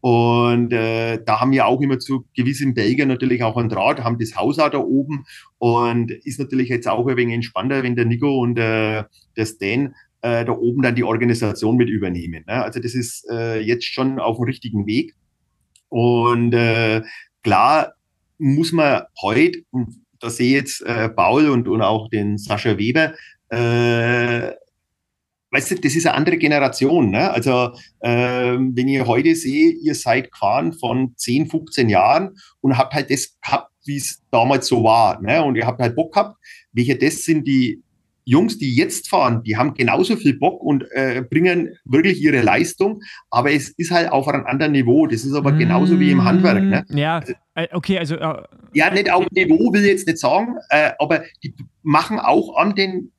Und 0.00 0.72
äh, 0.72 1.22
da 1.24 1.40
haben 1.40 1.52
wir 1.52 1.66
auch 1.66 1.80
immer 1.80 1.98
zu 1.98 2.24
gewissen 2.34 2.74
Belgiern 2.74 3.08
natürlich 3.08 3.42
auch 3.42 3.56
einen 3.56 3.68
Draht, 3.68 4.02
haben 4.02 4.18
das 4.18 4.34
Haus 4.34 4.58
auch 4.58 4.70
da 4.70 4.78
oben 4.78 5.24
und 5.58 6.10
ist 6.10 6.40
natürlich 6.40 6.68
jetzt 6.70 6.88
auch 6.88 7.06
ein 7.06 7.16
wenig 7.16 7.34
entspannter, 7.34 7.82
wenn 7.82 7.96
der 7.96 8.06
Nico 8.06 8.40
und 8.40 8.58
äh, 8.58 9.04
der 9.36 9.46
Stan 9.46 9.94
äh, 10.22 10.44
da 10.44 10.52
oben 10.52 10.82
dann 10.82 10.94
die 10.94 11.04
Organisation 11.04 11.76
mit 11.76 11.90
übernehmen. 11.90 12.44
Ne? 12.46 12.64
Also 12.64 12.80
das 12.80 12.94
ist 12.94 13.26
äh, 13.30 13.60
jetzt 13.60 13.84
schon 13.84 14.18
auf 14.18 14.36
dem 14.36 14.44
richtigen 14.44 14.86
Weg. 14.86 15.14
Und 15.88 16.54
äh, 16.54 17.02
klar 17.42 17.94
muss 18.38 18.72
man 18.72 19.02
heute, 19.20 19.62
und 19.70 20.00
da 20.18 20.30
sehe 20.30 20.48
ich 20.48 20.54
jetzt 20.54 20.82
äh, 20.82 21.08
Paul 21.10 21.48
und, 21.50 21.68
und 21.68 21.82
auch 21.82 22.08
den 22.08 22.38
Sascha 22.38 22.78
Weber, 22.78 23.14
äh, 23.50 24.52
weißt 25.50 25.72
du, 25.72 25.74
das 25.76 25.94
ist 25.96 26.06
eine 26.06 26.16
andere 26.16 26.36
Generation. 26.36 27.10
Ne? 27.10 27.30
Also 27.30 27.72
ähm, 28.02 28.72
wenn 28.74 28.88
ihr 28.88 29.06
heute 29.06 29.34
sehe, 29.34 29.72
ihr 29.72 29.94
seid 29.94 30.32
gefahren 30.32 30.72
von 30.72 31.14
10, 31.16 31.48
15 31.48 31.88
Jahren 31.88 32.36
und 32.60 32.78
habt 32.78 32.94
halt 32.94 33.10
das 33.10 33.36
gehabt, 33.40 33.70
wie 33.84 33.96
es 33.96 34.22
damals 34.30 34.66
so 34.66 34.84
war. 34.84 35.20
Ne? 35.20 35.42
Und 35.42 35.56
ihr 35.56 35.66
habt 35.66 35.80
halt 35.80 35.96
Bock 35.96 36.14
gehabt. 36.14 36.36
Welche 36.72 36.96
das 36.96 37.24
sind 37.24 37.46
die 37.46 37.82
Jungs, 38.24 38.58
die 38.58 38.76
jetzt 38.76 39.08
fahren, 39.08 39.42
die 39.42 39.56
haben 39.56 39.74
genauso 39.74 40.14
viel 40.14 40.38
Bock 40.38 40.62
und 40.62 40.84
äh, 40.92 41.24
bringen 41.28 41.76
wirklich 41.84 42.22
ihre 42.22 42.42
Leistung, 42.42 43.00
aber 43.30 43.50
es 43.50 43.70
ist 43.70 43.90
halt 43.90 44.12
auf 44.12 44.28
einem 44.28 44.46
anderen 44.46 44.72
Niveau. 44.72 45.06
Das 45.06 45.24
ist 45.24 45.34
aber 45.34 45.50
genauso 45.52 45.98
wie 45.98 46.12
im 46.12 46.22
Handwerk. 46.22 46.62
Ne? 46.62 46.84
Ja, 46.90 47.16
also 47.16 47.32
äh, 47.54 47.68
okay, 47.72 47.98
also. 47.98 48.14
Äh, 48.16 48.42
ja, 48.74 48.90
nicht 48.90 49.10
auf 49.10 49.26
Niveau 49.32 49.72
will 49.72 49.82
ich 49.82 49.88
jetzt 49.88 50.06
nicht 50.06 50.18
sagen, 50.18 50.54
äh, 50.68 50.92
aber 51.00 51.24
die 51.42 51.54
machen 51.82 52.20
auch 52.20 52.56
an 52.56 52.76
den 52.76 53.10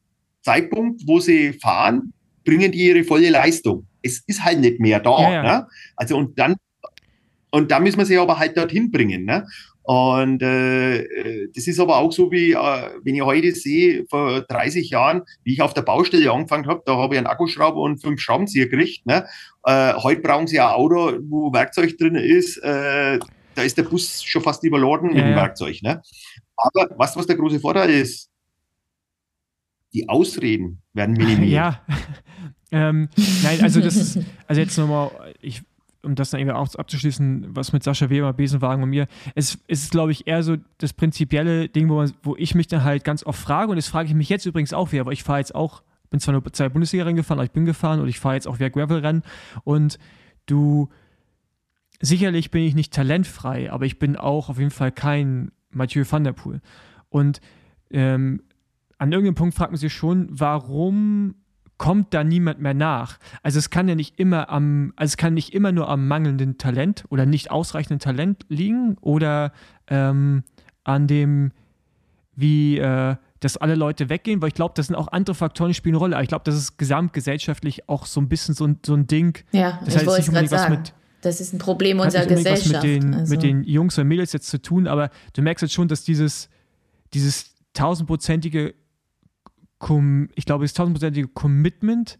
Zeitpunkt, 0.43 1.01
wo 1.05 1.19
sie 1.19 1.53
fahren, 1.53 2.13
bringen 2.43 2.71
die 2.71 2.87
ihre 2.87 3.03
volle 3.03 3.29
Leistung. 3.29 3.87
Es 4.01 4.23
ist 4.27 4.43
halt 4.43 4.59
nicht 4.59 4.79
mehr 4.79 4.99
da. 4.99 5.21
Ja, 5.21 5.31
ja. 5.31 5.43
Ne? 5.43 5.67
Also 5.95 6.17
und 6.17 6.37
dann 6.37 6.55
und 7.51 7.69
da 7.69 7.79
müssen 7.79 7.97
wir 7.97 8.05
sie 8.05 8.17
aber 8.17 8.39
halt 8.39 8.57
dorthin 8.57 8.91
bringen. 8.91 9.25
Ne? 9.25 9.45
Und 9.83 10.41
äh, 10.41 11.47
das 11.53 11.67
ist 11.67 11.79
aber 11.79 11.97
auch 11.97 12.11
so, 12.11 12.31
wie 12.31 12.51
äh, 12.51 12.89
wenn 13.03 13.15
ich 13.15 13.21
heute 13.21 13.51
sehe, 13.51 14.05
vor 14.09 14.41
30 14.41 14.89
Jahren, 14.89 15.23
wie 15.43 15.53
ich 15.53 15.61
auf 15.61 15.73
der 15.73 15.81
Baustelle 15.81 16.31
angefangen 16.31 16.67
habe, 16.67 16.81
da 16.85 16.95
habe 16.97 17.15
ich 17.15 17.17
einen 17.17 17.27
Akkuschrauber 17.27 17.81
und 17.81 18.01
fünf 18.01 18.21
Schraubenzieher 18.21 18.67
gekriegt. 18.67 19.05
Ne? 19.05 19.27
Äh, 19.65 19.93
heute 19.95 20.21
brauchen 20.21 20.47
sie 20.47 20.59
ein 20.59 20.67
Auto, 20.67 21.17
wo 21.27 21.51
Werkzeug 21.51 21.97
drin 21.97 22.15
ist. 22.15 22.57
Äh, 22.57 23.19
da 23.55 23.63
ist 23.63 23.77
der 23.77 23.83
Bus 23.83 24.23
schon 24.23 24.43
fast 24.43 24.63
überladen 24.63 25.09
ja, 25.09 25.15
mit 25.15 25.25
dem 25.25 25.35
Werkzeug. 25.35 25.81
Ne? 25.81 26.01
Aber 26.55 26.89
was, 26.97 27.17
was 27.17 27.27
der 27.27 27.35
große 27.35 27.59
Vorteil 27.59 27.89
ist? 27.89 28.29
Die 29.93 30.07
Ausreden 30.07 30.81
werden 30.93 31.13
minimiert. 31.17 31.51
Ja. 31.51 31.81
Ähm, 32.71 33.09
nein, 33.43 33.61
also 33.61 33.81
das 33.81 33.95
ist, 33.95 34.19
also 34.47 34.61
jetzt 34.61 34.77
nochmal, 34.77 35.11
ich 35.41 35.63
um 36.03 36.15
das 36.15 36.31
dann 36.31 36.39
irgendwie 36.39 36.55
auch 36.55 36.73
abzuschließen, 36.75 37.47
was 37.49 37.73
mit 37.73 37.83
Sascha 37.83 38.09
Weber, 38.09 38.33
Besenwagen 38.33 38.83
und 38.83 38.89
mir, 38.89 39.07
es, 39.35 39.59
es 39.67 39.83
ist, 39.83 39.91
glaube 39.91 40.11
ich, 40.11 40.27
eher 40.27 40.43
so 40.43 40.57
das 40.79 40.93
prinzipielle 40.93 41.69
Ding, 41.69 41.89
wo, 41.89 41.95
man, 41.95 42.11
wo 42.23 42.35
ich 42.35 42.55
mich 42.55 42.67
dann 42.67 42.83
halt 42.83 43.03
ganz 43.03 43.23
oft 43.23 43.39
frage, 43.39 43.69
und 43.69 43.75
das 43.75 43.87
frage 43.87 44.09
ich 44.09 44.15
mich 44.15 44.29
jetzt 44.29 44.45
übrigens 44.45 44.73
auch 44.73 44.91
wieder, 44.91 45.05
weil 45.05 45.13
ich 45.13 45.23
fahre 45.23 45.39
jetzt 45.39 45.53
auch, 45.53 45.83
bin 46.09 46.19
zwar 46.19 46.33
nur 46.33 46.43
zwei 46.51 46.69
Bundesliga-Rennen 46.69 47.15
gefahren, 47.15 47.37
aber 47.37 47.45
ich 47.45 47.51
bin 47.51 47.65
gefahren 47.65 47.99
und 47.99 48.07
ich 48.07 48.19
fahre 48.19 48.35
jetzt 48.35 48.47
auch 48.47 48.55
wieder 48.55 48.69
Gravel-Rennen 48.69 49.23
und 49.63 49.99
du, 50.45 50.89
sicherlich 52.01 52.51
bin 52.51 52.63
ich 52.63 52.73
nicht 52.73 52.93
talentfrei, 52.93 53.71
aber 53.71 53.85
ich 53.85 53.99
bin 53.99 54.15
auch 54.15 54.49
auf 54.49 54.57
jeden 54.57 54.71
Fall 54.71 54.91
kein 54.91 55.51
Mathieu 55.69 56.03
van 56.09 56.23
der 56.23 56.33
Poel. 56.33 56.61
Und 57.09 57.41
ähm, 57.91 58.41
an 58.97 59.11
irgendeinem 59.11 59.35
Punkt 59.35 59.55
fragt 59.55 59.71
man 59.71 59.77
sich 59.77 59.93
schon, 59.93 60.27
warum 60.31 61.35
kommt 61.81 62.13
da 62.13 62.23
niemand 62.23 62.61
mehr 62.61 62.75
nach. 62.75 63.17
Also 63.41 63.57
es 63.57 63.71
kann 63.71 63.89
ja 63.89 63.95
nicht 63.95 64.19
immer 64.19 64.51
am, 64.51 64.93
also 64.97 65.13
es 65.13 65.17
kann 65.17 65.33
nicht 65.33 65.51
immer 65.51 65.71
nur 65.71 65.89
am 65.89 66.07
mangelnden 66.07 66.59
Talent 66.59 67.05
oder 67.09 67.25
nicht 67.25 67.49
ausreichenden 67.49 67.97
Talent 67.97 68.45
liegen 68.49 68.97
oder 69.01 69.51
ähm, 69.87 70.43
an 70.83 71.07
dem, 71.07 71.51
wie 72.35 72.77
äh, 72.77 73.15
dass 73.39 73.57
alle 73.57 73.73
Leute 73.73 74.09
weggehen, 74.09 74.43
weil 74.43 74.49
ich 74.49 74.53
glaube, 74.53 74.75
das 74.75 74.87
sind 74.87 74.95
auch 74.95 75.07
andere 75.07 75.33
Faktoren, 75.33 75.69
die 75.69 75.73
spielen 75.73 75.95
eine 75.95 76.01
Rolle. 76.01 76.17
Aber 76.17 76.21
ich 76.21 76.29
glaube, 76.29 76.43
das 76.45 76.53
ist 76.53 76.77
gesamtgesellschaftlich 76.77 77.89
auch 77.89 78.05
so 78.05 78.21
ein 78.21 78.29
bisschen 78.29 78.53
so 78.53 78.67
ein, 78.67 78.77
so 78.85 78.93
ein 78.93 79.07
Ding. 79.07 79.39
Ja, 79.51 79.79
das 79.83 79.95
heißt 79.95 80.05
nicht 80.05 80.27
unbedingt 80.27 80.51
was 80.51 80.69
mit. 80.69 80.93
Das 81.21 81.41
ist 81.41 81.51
ein 81.51 81.57
Problem 81.57 81.99
unserer 81.99 82.27
Gesellschaft. 82.27 82.75
Was 82.75 82.83
mit 82.83 82.83
den, 82.83 83.15
also. 83.15 83.33
mit 83.33 83.41
den 83.41 83.63
Jungs 83.63 83.97
und 83.97 84.07
Mädels 84.07 84.33
jetzt 84.33 84.49
zu 84.49 84.61
tun, 84.61 84.85
aber 84.85 85.09
du 85.33 85.41
merkst 85.41 85.63
jetzt 85.63 85.73
schon, 85.73 85.87
dass 85.87 86.03
dieses, 86.03 86.47
dieses 87.11 87.55
tausendprozentige 87.73 88.75
ich 90.35 90.45
glaube, 90.45 90.63
das 90.63 90.73
tausendprozentige 90.73 91.27
Commitment 91.27 92.19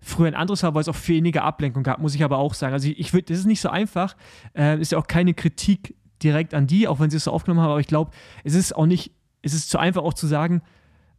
früher 0.00 0.28
ein 0.28 0.34
anderes 0.34 0.62
war, 0.62 0.74
weil 0.74 0.82
es 0.82 0.88
auch 0.88 0.94
viel 0.96 1.16
weniger 1.16 1.44
Ablenkung 1.44 1.82
gab, 1.82 1.98
muss 1.98 2.14
ich 2.14 2.24
aber 2.24 2.38
auch 2.38 2.54
sagen. 2.54 2.72
Also 2.72 2.88
ich, 2.88 2.98
ich 2.98 3.12
würde, 3.12 3.26
das 3.26 3.38
ist 3.38 3.46
nicht 3.46 3.60
so 3.60 3.68
einfach, 3.68 4.16
äh, 4.56 4.80
ist 4.80 4.92
ja 4.92 4.98
auch 4.98 5.06
keine 5.06 5.34
Kritik 5.34 5.94
direkt 6.22 6.54
an 6.54 6.66
die, 6.66 6.88
auch 6.88 7.00
wenn 7.00 7.10
sie 7.10 7.16
es 7.16 7.24
so 7.24 7.32
aufgenommen 7.32 7.60
haben, 7.60 7.70
aber 7.70 7.80
ich 7.80 7.86
glaube, 7.86 8.10
es 8.44 8.54
ist 8.54 8.74
auch 8.74 8.86
nicht, 8.86 9.12
es 9.42 9.54
ist 9.54 9.70
zu 9.70 9.78
einfach 9.78 10.02
auch 10.02 10.14
zu 10.14 10.26
sagen, 10.26 10.62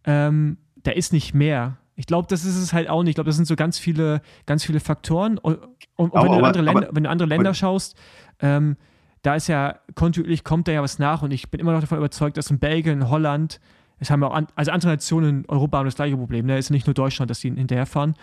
ähm, 0.03 0.57
da 0.83 0.91
ist 0.91 1.13
nicht 1.13 1.33
mehr. 1.33 1.77
Ich 1.95 2.07
glaube, 2.07 2.27
das 2.27 2.45
ist 2.45 2.57
es 2.57 2.73
halt 2.73 2.89
auch 2.89 3.03
nicht. 3.03 3.11
Ich 3.11 3.15
glaube, 3.15 3.29
das 3.29 3.35
sind 3.35 3.45
so 3.45 3.55
ganz 3.55 3.77
viele, 3.77 4.21
ganz 4.45 4.63
viele 4.63 4.79
Faktoren. 4.79 5.37
Und, 5.37 5.59
und 5.95 6.15
aber, 6.15 6.31
wenn, 6.31 6.39
du 6.39 6.45
andere 6.45 6.63
Länder, 6.63 6.89
wenn 6.91 7.03
du 7.03 7.09
andere 7.09 7.29
Länder 7.29 7.53
schaust, 7.53 7.95
ähm, 8.39 8.77
da 9.21 9.35
ist 9.35 9.47
ja 9.47 9.79
kontinuierlich 9.93 10.43
kommt 10.43 10.67
da 10.67 10.71
ja 10.71 10.81
was 10.81 10.97
nach 10.97 11.21
und 11.21 11.31
ich 11.31 11.51
bin 11.51 11.59
immer 11.59 11.73
noch 11.73 11.81
davon 11.81 11.99
überzeugt, 11.99 12.37
dass 12.37 12.49
in 12.49 12.57
Belgien, 12.57 13.09
Holland, 13.09 13.59
es 14.01 14.09
haben 14.09 14.23
auch 14.23 14.33
an, 14.33 14.47
also 14.55 14.71
andere 14.71 14.91
Nationen 14.91 15.41
in 15.41 15.45
Europa 15.47 15.77
haben 15.77 15.85
das 15.85 15.95
gleiche 15.95 16.17
Problem. 16.17 16.47
Da 16.47 16.55
ne? 16.55 16.59
ist 16.59 16.69
ja 16.69 16.73
nicht 16.73 16.87
nur 16.87 16.95
Deutschland, 16.95 17.29
dass 17.29 17.39
die 17.39 17.51
hinterherfahren. 17.51 18.15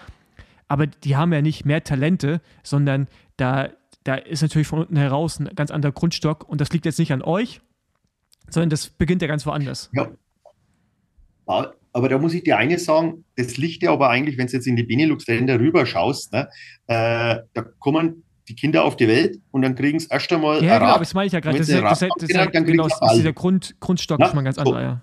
Aber 0.67 0.89
die 0.89 1.17
haben 1.17 1.33
ja 1.33 1.41
nicht 1.41 1.65
mehr 1.65 1.83
Talente, 1.85 2.41
sondern 2.65 3.07
da, 3.37 3.71
da 4.03 4.17
ist 4.17 4.43
natürlich 4.43 4.67
von 4.67 4.81
unten 4.81 4.97
heraus 4.97 5.39
ein 5.39 5.49
ganz 5.55 5.71
anderer 5.71 5.93
Grundstock 5.93 6.47
und 6.49 6.61
das 6.61 6.71
liegt 6.71 6.85
jetzt 6.85 6.99
nicht 6.99 7.13
an 7.13 7.23
euch, 7.23 7.61
sondern 8.51 8.71
das 8.71 8.91
beginnt 8.91 9.23
ja 9.23 9.29
ganz 9.29 9.47
woanders. 9.47 9.89
Ja. 9.95 10.11
Aber 11.47 12.09
da 12.09 12.19
muss 12.19 12.35
ich 12.35 12.43
dir 12.43 12.59
eines 12.59 12.85
sagen, 12.85 13.25
das 13.37 13.57
liegt 13.57 13.83
ja 13.83 13.93
aber 13.93 14.11
eigentlich, 14.11 14.37
wenn 14.37 14.49
du 14.49 14.53
jetzt 14.55 14.67
in 14.67 14.77
die 14.77 14.83
Benelux-Länder 14.83 15.61
rüber 15.61 15.87
schaust, 15.87 16.33
ne, 16.33 16.49
äh, 16.89 17.37
da 17.55 17.63
kommen 17.79 18.25
die 18.49 18.57
Kinder 18.57 18.85
auf 18.85 18.97
die 18.97 19.07
Welt 19.07 19.39
und 19.53 19.63
dann 19.63 19.75
kriegen 19.75 19.99
sie 20.01 20.09
erst 20.11 20.33
einmal. 20.33 20.63
Ja, 20.63 20.79
genau, 20.79 20.99
das 20.99 21.15
meine 21.15 21.29
ich 21.29 21.33
ja 21.33 21.41
gerade. 21.41 21.59
Das, 21.59 21.69
das, 21.69 21.81
das, 21.81 21.99
das, 22.01 22.29
das, 22.29 22.65
genau, 22.65 22.87
ist 22.87 23.01
dieser 23.15 23.33
Grund, 23.33 23.77
Grundstock 23.81 24.19
Na, 24.19 24.27
ist 24.27 24.35
mal 24.35 24.43
ganz 24.43 24.57
so, 24.57 24.63
anderer, 24.63 24.83
ja. 24.83 25.03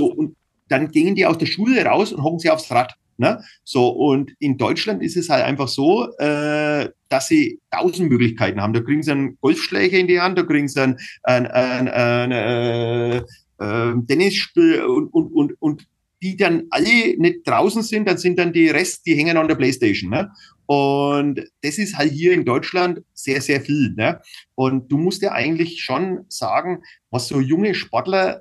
So, 0.00 0.06
und 0.06 0.34
dann 0.68 0.90
gehen 0.90 1.14
die 1.14 1.26
aus 1.26 1.36
der 1.36 1.44
Schule 1.44 1.84
raus 1.84 2.10
und 2.10 2.22
hocken 2.22 2.38
sie 2.38 2.48
aufs 2.48 2.70
Rad. 2.70 2.94
Ne? 3.18 3.42
So, 3.64 3.88
und 3.88 4.32
in 4.38 4.56
Deutschland 4.56 5.02
ist 5.02 5.14
es 5.14 5.28
halt 5.28 5.44
einfach 5.44 5.68
so, 5.68 6.08
äh, 6.16 6.88
dass 7.10 7.28
sie 7.28 7.60
tausend 7.70 8.08
Möglichkeiten 8.08 8.62
haben. 8.62 8.72
Da 8.72 8.80
kriegen 8.80 9.02
sie 9.02 9.10
einen 9.10 9.36
Golfschläger 9.42 9.98
in 9.98 10.06
die 10.06 10.18
Hand, 10.18 10.38
da 10.38 10.42
kriegen 10.42 10.68
sie 10.68 10.80
ein, 10.80 10.96
ein, 11.24 11.46
ein, 11.48 11.88
ein 11.88 12.32
äh, 12.32 13.16
äh, 13.18 13.92
Tennisspiel 14.08 14.82
und, 14.84 15.08
und, 15.08 15.32
und, 15.32 15.52
und 15.60 15.86
die 16.22 16.38
dann 16.38 16.64
alle 16.70 17.18
nicht 17.18 17.46
draußen 17.46 17.82
sind, 17.82 18.08
dann 18.08 18.16
sind 18.16 18.38
dann 18.38 18.54
die 18.54 18.70
Rest, 18.70 19.04
die 19.04 19.14
hängen 19.14 19.36
an 19.36 19.48
der 19.48 19.56
Playstation. 19.56 20.10
Ne? 20.10 20.30
Und 20.64 21.44
das 21.60 21.76
ist 21.76 21.98
halt 21.98 22.12
hier 22.12 22.32
in 22.32 22.46
Deutschland 22.46 23.00
sehr, 23.12 23.42
sehr 23.42 23.60
viel. 23.60 23.92
Ne? 23.96 24.18
Und 24.54 24.90
du 24.90 24.96
musst 24.96 25.20
ja 25.20 25.32
eigentlich 25.32 25.82
schon 25.82 26.24
sagen, 26.28 26.82
was 27.10 27.28
so 27.28 27.38
junge 27.38 27.74
Sportler, 27.74 28.40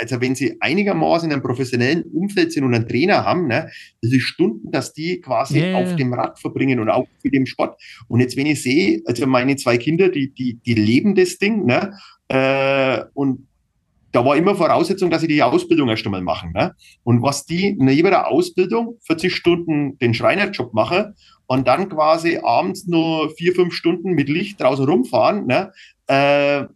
also 0.00 0.20
wenn 0.20 0.34
sie 0.34 0.56
einigermaßen 0.60 1.28
in 1.28 1.32
einem 1.32 1.42
professionellen 1.42 2.04
Umfeld 2.04 2.52
sind 2.52 2.64
und 2.64 2.74
einen 2.74 2.88
Trainer 2.88 3.24
haben, 3.24 3.46
ne, 3.48 3.70
diese 4.02 4.20
Stunden, 4.20 4.70
dass 4.70 4.92
die 4.92 5.20
quasi 5.20 5.60
yeah. 5.60 5.78
auf 5.78 5.96
dem 5.96 6.12
Rad 6.12 6.38
verbringen 6.38 6.80
und 6.80 6.88
auch 6.88 7.06
mit 7.22 7.34
dem 7.34 7.46
Sport. 7.46 7.80
Und 8.08 8.20
jetzt, 8.20 8.36
wenn 8.36 8.46
ich 8.46 8.62
sehe, 8.62 9.02
also 9.06 9.26
meine 9.26 9.56
zwei 9.56 9.78
Kinder, 9.78 10.08
die, 10.08 10.32
die, 10.32 10.54
die 10.54 10.74
leben 10.74 11.14
das 11.14 11.38
Ding, 11.38 11.66
ne, 11.66 11.94
äh, 12.28 13.04
und 13.14 13.46
da 14.12 14.24
war 14.24 14.36
immer 14.36 14.54
Voraussetzung, 14.54 15.10
dass 15.10 15.22
sie 15.22 15.28
die 15.28 15.42
Ausbildung 15.42 15.88
erst 15.88 16.04
einmal 16.04 16.20
machen. 16.20 16.52
Ne? 16.52 16.74
Und 17.02 17.22
was 17.22 17.46
die 17.46 17.74
neben 17.78 18.10
der 18.10 18.28
Ausbildung 18.28 18.98
40 19.06 19.34
Stunden 19.34 19.98
den 19.98 20.12
Schreinerjob 20.12 20.74
machen 20.74 21.14
und 21.46 21.66
dann 21.66 21.88
quasi 21.88 22.38
abends 22.42 22.86
nur 22.86 23.30
vier, 23.36 23.54
fünf 23.54 23.72
Stunden 23.72 24.12
mit 24.12 24.28
Licht 24.28 24.60
draußen 24.60 24.84
rumfahren, 24.84 25.46
ne? 25.46 25.72
Äh, 26.06 26.66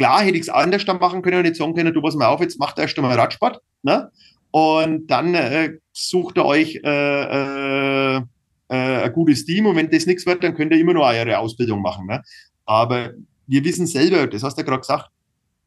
klar 0.00 0.22
hätte 0.22 0.36
ich 0.36 0.44
es 0.44 0.48
anders 0.48 0.86
dann 0.86 0.98
machen 0.98 1.20
können 1.20 1.40
und 1.40 1.44
jetzt 1.44 1.58
sagen 1.58 1.74
können, 1.74 1.92
du 1.92 2.00
pass 2.00 2.14
mal 2.14 2.28
auf, 2.28 2.40
jetzt 2.40 2.58
macht 2.58 2.78
erst 2.78 2.96
einmal 2.96 3.18
Radsport. 3.18 3.60
Ne? 3.82 4.10
Und 4.50 5.08
dann 5.08 5.34
äh, 5.34 5.74
sucht 5.92 6.38
ihr 6.38 6.46
euch 6.46 6.80
äh, 6.82 6.86
äh, 6.86 8.16
äh, 8.16 9.02
ein 9.02 9.12
gutes 9.12 9.44
Team 9.44 9.66
und 9.66 9.76
wenn 9.76 9.90
das 9.90 10.06
nichts 10.06 10.24
wird, 10.24 10.42
dann 10.42 10.54
könnt 10.54 10.72
ihr 10.72 10.80
immer 10.80 10.94
nur 10.94 11.04
eure 11.04 11.38
Ausbildung 11.38 11.82
machen. 11.82 12.06
Ne? 12.06 12.22
Aber 12.64 13.10
wir 13.46 13.62
wissen 13.62 13.86
selber, 13.86 14.26
das 14.26 14.42
hast 14.42 14.56
du 14.56 14.62
ja 14.62 14.66
gerade 14.66 14.80
gesagt, 14.80 15.10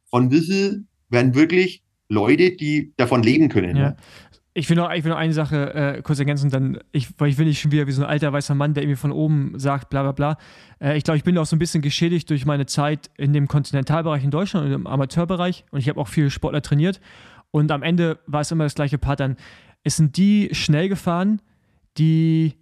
von 0.10 0.32
wie 0.32 0.42
viel 0.42 0.86
werden 1.10 1.36
wirklich 1.36 1.84
Leute, 2.10 2.56
die 2.56 2.92
davon 2.98 3.22
leben 3.22 3.50
können. 3.50 3.76
Ja. 3.76 3.90
Ne? 3.90 3.98
Ich 4.56 4.70
will 4.70 4.78
noch, 4.78 4.92
ich 4.92 5.04
will 5.04 5.12
noch 5.12 5.18
eine 5.18 5.34
Sache 5.34 5.74
äh, 5.74 6.02
kurz 6.04 6.20
ergänzen, 6.20 6.52
dann, 6.52 6.80
ich, 6.92 7.10
weil 7.18 7.30
ich 7.30 7.40
will 7.40 7.48
nicht 7.48 7.60
schon 7.60 7.72
wieder 7.72 7.88
wie 7.88 7.92
so 7.92 8.04
ein 8.04 8.10
alter 8.10 8.32
weißer 8.32 8.54
Mann, 8.54 8.76
der 8.76 8.84
irgendwie 8.84 8.98
von 8.98 9.12
oben 9.12 9.58
sagt, 9.58 9.90
bla 9.90 10.04
bla 10.04 10.12
bla. 10.12 10.38
Äh, 10.80 10.96
ich 10.98 11.04
glaube, 11.04 11.18
ich 11.18 11.24
bin 11.24 11.38
auch 11.38 11.46
so 11.46 11.56
ein 11.56 11.60
bisschen 11.60 11.82
geschädigt 11.82 12.30
durch 12.30 12.46
meine 12.46 12.68
Zeit 12.68 13.10
in 13.18 13.34
dem 13.34 13.48
Kontinentalbereich 13.48 14.24
in 14.24 14.30
Deutschland 14.32 14.68
und 14.68 14.74
im 14.74 14.86
Amateurbereich 14.86 15.66
und 15.72 15.80
ich 15.80 15.90
habe 15.90 16.00
auch 16.00 16.08
viele 16.08 16.30
Sportler 16.30 16.62
trainiert. 16.62 17.02
Und 17.50 17.72
am 17.72 17.84
Ende 17.84 18.20
war 18.28 18.42
es 18.42 18.52
immer 18.52 18.64
das 18.64 18.76
gleiche 18.76 18.98
Pattern. 18.98 19.38
Es 19.84 19.96
sind 19.96 20.18
die 20.18 20.50
schnell 20.54 20.88
gefahren, 20.88 21.42
die 21.98 22.56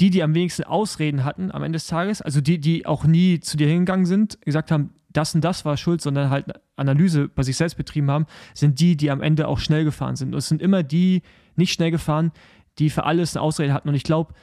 die, 0.00 0.10
die 0.10 0.22
am 0.22 0.34
wenigsten 0.34 0.64
Ausreden 0.64 1.24
hatten 1.24 1.52
am 1.52 1.62
Ende 1.62 1.76
des 1.76 1.86
Tages, 1.86 2.22
also 2.22 2.40
die, 2.40 2.58
die 2.58 2.86
auch 2.86 3.04
nie 3.04 3.38
zu 3.38 3.56
dir 3.56 3.68
hingegangen 3.68 4.04
sind, 4.04 4.40
gesagt 4.40 4.72
haben, 4.72 4.90
das 5.12 5.34
und 5.34 5.42
das 5.42 5.64
war 5.64 5.76
schuld, 5.76 6.00
sondern 6.00 6.30
halt 6.30 6.46
Analyse 6.76 7.28
bei 7.28 7.42
sich 7.42 7.56
selbst 7.56 7.76
betrieben 7.76 8.10
haben, 8.10 8.26
sind 8.54 8.80
die, 8.80 8.96
die 8.96 9.10
am 9.10 9.20
Ende 9.20 9.48
auch 9.48 9.58
schnell 9.58 9.84
gefahren 9.84 10.16
sind. 10.16 10.32
Und 10.32 10.38
es 10.38 10.48
sind 10.48 10.62
immer 10.62 10.82
die 10.82 11.22
nicht 11.56 11.72
schnell 11.72 11.90
gefahren, 11.90 12.32
die 12.78 12.90
für 12.90 13.04
alles 13.04 13.36
eine 13.36 13.42
Ausrede 13.42 13.72
hatten. 13.72 13.88
Und 13.88 13.94
ich 13.94 14.04
glaube, 14.04 14.34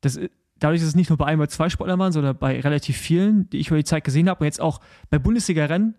dadurch, 0.00 0.80
dass 0.80 0.88
es 0.88 0.94
nicht 0.94 1.10
nur 1.10 1.18
bei 1.18 1.26
einem 1.26 1.40
oder 1.40 1.48
zwei 1.48 1.68
Sportlern 1.68 1.98
waren, 1.98 2.12
sondern 2.12 2.36
bei 2.38 2.60
relativ 2.60 2.96
vielen, 2.96 3.50
die 3.50 3.58
ich 3.58 3.68
über 3.68 3.76
die 3.76 3.84
Zeit 3.84 4.04
gesehen 4.04 4.28
habe 4.28 4.40
und 4.40 4.46
jetzt 4.46 4.60
auch 4.60 4.80
bei 5.10 5.18
Bundesliga-Rennen, 5.18 5.96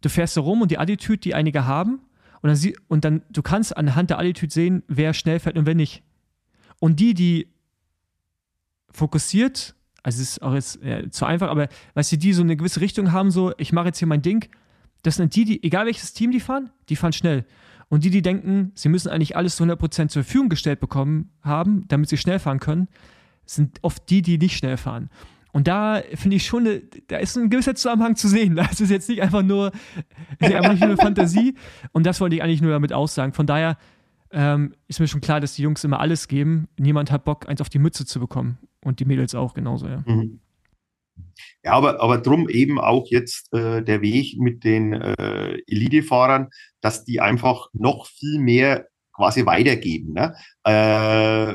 du 0.00 0.08
fährst 0.08 0.36
da 0.36 0.40
rum 0.40 0.62
und 0.62 0.70
die 0.70 0.78
Attitüde, 0.78 1.18
die 1.18 1.34
einige 1.34 1.66
haben, 1.66 2.00
und 2.42 2.48
dann, 2.48 2.56
sie, 2.56 2.76
und 2.88 3.04
dann 3.04 3.22
du 3.30 3.40
kannst 3.40 3.76
anhand 3.76 4.10
der 4.10 4.18
Attitüde 4.18 4.52
sehen, 4.52 4.82
wer 4.88 5.14
schnell 5.14 5.38
fährt 5.38 5.56
und 5.56 5.64
wer 5.64 5.76
nicht. 5.76 6.02
Und 6.80 6.98
die, 6.98 7.14
die 7.14 7.52
fokussiert 8.90 9.76
also 10.02 10.20
es 10.20 10.32
ist 10.32 10.42
auch 10.42 10.54
jetzt 10.54 10.80
ja, 10.82 11.08
zu 11.10 11.24
einfach, 11.24 11.48
aber 11.48 11.68
weißt 11.94 12.12
du, 12.12 12.18
die 12.18 12.32
so 12.32 12.42
eine 12.42 12.56
gewisse 12.56 12.80
Richtung 12.80 13.12
haben, 13.12 13.30
so, 13.30 13.52
ich 13.58 13.72
mache 13.72 13.86
jetzt 13.86 13.98
hier 13.98 14.08
mein 14.08 14.22
Ding, 14.22 14.48
das 15.02 15.16
sind 15.16 15.34
die, 15.34 15.44
die, 15.44 15.62
egal 15.62 15.86
welches 15.86 16.12
Team 16.12 16.30
die 16.30 16.40
fahren, 16.40 16.70
die 16.88 16.96
fahren 16.96 17.12
schnell. 17.12 17.44
Und 17.88 18.04
die, 18.04 18.10
die 18.10 18.22
denken, 18.22 18.72
sie 18.74 18.88
müssen 18.88 19.10
eigentlich 19.10 19.36
alles 19.36 19.56
zu 19.56 19.64
100% 19.64 20.08
zur 20.08 20.24
Verfügung 20.24 20.48
gestellt 20.48 20.80
bekommen 20.80 21.30
haben, 21.42 21.86
damit 21.88 22.08
sie 22.08 22.16
schnell 22.16 22.38
fahren 22.38 22.58
können, 22.58 22.88
sind 23.44 23.78
oft 23.82 24.08
die, 24.08 24.22
die 24.22 24.38
nicht 24.38 24.56
schnell 24.56 24.76
fahren. 24.76 25.10
Und 25.52 25.68
da 25.68 26.00
finde 26.14 26.36
ich 26.36 26.46
schon, 26.46 26.66
da 27.08 27.18
ist 27.18 27.36
ein 27.36 27.50
gewisser 27.50 27.74
Zusammenhang 27.74 28.16
zu 28.16 28.28
sehen. 28.28 28.56
Das 28.56 28.80
ist 28.80 28.90
jetzt 28.90 29.08
nicht 29.08 29.20
einfach 29.20 29.42
nur, 29.42 29.72
einfach 30.40 30.70
nicht 30.72 30.80
nur 30.80 30.90
eine 30.90 30.96
Fantasie. 30.96 31.54
Und 31.92 32.06
das 32.06 32.20
wollte 32.20 32.34
ich 32.36 32.42
eigentlich 32.42 32.62
nur 32.62 32.72
damit 32.72 32.92
aussagen. 32.94 33.34
Von 33.34 33.46
daher 33.46 33.76
ähm, 34.30 34.74
ist 34.88 34.98
mir 34.98 35.08
schon 35.08 35.20
klar, 35.20 35.40
dass 35.40 35.54
die 35.54 35.62
Jungs 35.62 35.84
immer 35.84 36.00
alles 36.00 36.28
geben. 36.28 36.68
Niemand 36.78 37.12
hat 37.12 37.24
Bock, 37.24 37.46
eins 37.48 37.60
auf 37.60 37.68
die 37.68 37.78
Mütze 37.78 38.06
zu 38.06 38.18
bekommen. 38.18 38.56
Und 38.84 39.00
die 39.00 39.04
Mädels 39.04 39.34
auch 39.34 39.54
genauso, 39.54 39.86
ja. 39.86 40.02
Mhm. 40.06 40.40
Ja, 41.62 41.72
aber, 41.72 42.00
aber 42.00 42.18
drum 42.18 42.48
eben 42.48 42.80
auch 42.80 43.06
jetzt 43.08 43.52
äh, 43.52 43.82
der 43.82 44.02
Weg 44.02 44.38
mit 44.38 44.64
den 44.64 44.92
äh, 44.92 45.58
Elite-Fahrern, 45.66 46.48
dass 46.80 47.04
die 47.04 47.20
einfach 47.20 47.68
noch 47.72 48.06
viel 48.06 48.40
mehr 48.40 48.88
quasi 49.12 49.46
weitergeben. 49.46 50.14
Ne? 50.14 50.34
Äh, 50.64 51.54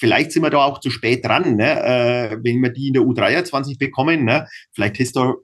vielleicht 0.00 0.32
sind 0.32 0.42
wir 0.42 0.50
da 0.50 0.64
auch 0.64 0.80
zu 0.80 0.90
spät 0.90 1.24
dran, 1.24 1.56
ne? 1.56 1.84
äh, 1.84 2.38
wenn 2.42 2.62
wir 2.62 2.70
die 2.70 2.88
in 2.88 2.94
der 2.94 3.02
U23 3.02 3.78
bekommen. 3.78 4.24
Ne? 4.24 4.48
Vielleicht 4.72 4.98
ist 4.98 5.14
da, 5.14 5.34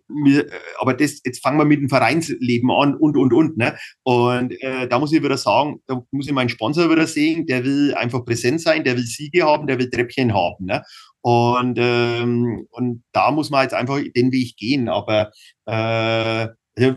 aber 0.78 0.94
das, 0.94 1.20
jetzt 1.24 1.42
fangen 1.42 1.58
wir 1.58 1.66
mit 1.66 1.80
dem 1.80 1.90
Vereinsleben 1.90 2.70
an 2.70 2.96
und, 2.96 3.16
und, 3.16 3.34
und. 3.34 3.58
Ne? 3.58 3.76
Und 4.02 4.52
äh, 4.62 4.88
da 4.88 4.98
muss 4.98 5.12
ich 5.12 5.22
wieder 5.22 5.36
sagen, 5.36 5.82
da 5.86 6.02
muss 6.10 6.26
ich 6.26 6.32
meinen 6.32 6.48
Sponsor 6.48 6.90
wieder 6.90 7.06
sehen, 7.06 7.46
der 7.46 7.64
will 7.64 7.94
einfach 7.94 8.24
präsent 8.24 8.62
sein, 8.62 8.82
der 8.82 8.96
will 8.96 9.04
Siege 9.04 9.44
haben, 9.44 9.66
der 9.66 9.78
will 9.78 9.90
Treppchen 9.90 10.32
haben. 10.34 10.64
Ne? 10.64 10.82
Und, 11.20 11.76
ähm, 11.78 12.66
und 12.70 13.04
da 13.12 13.30
muss 13.30 13.50
man 13.50 13.62
jetzt 13.62 13.74
einfach 13.74 14.00
den 14.14 14.32
Weg 14.32 14.56
gehen. 14.56 14.88
Aber 14.88 15.32
äh, 15.66 16.48
also 16.78 16.96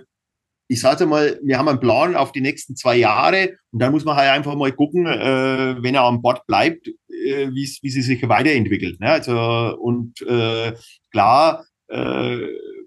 ich 0.72 0.82
sage 0.82 1.08
mal, 1.08 1.40
wir 1.44 1.58
haben 1.58 1.68
einen 1.68 1.80
Plan 1.80 2.16
auf 2.16 2.32
die 2.32 2.42
nächsten 2.42 2.76
zwei 2.76 2.96
Jahre 2.96 3.58
und 3.72 3.82
dann 3.82 3.92
muss 3.92 4.06
man 4.06 4.16
halt 4.16 4.30
einfach 4.30 4.56
mal 4.56 4.72
gucken, 4.72 5.08
äh, 5.08 5.76
wenn 5.82 5.96
er 5.96 6.04
an 6.04 6.22
Bord 6.22 6.46
bleibt, 6.46 6.88
äh, 6.88 7.50
wie 7.52 7.66
sie 7.66 8.02
sich 8.02 8.30
weiterentwickelt. 8.30 9.00
Ne? 9.00 9.10
Also 9.10 9.36
und 9.80 10.22
äh, 10.22 10.74
klar 11.12 11.66
äh, 11.88 12.38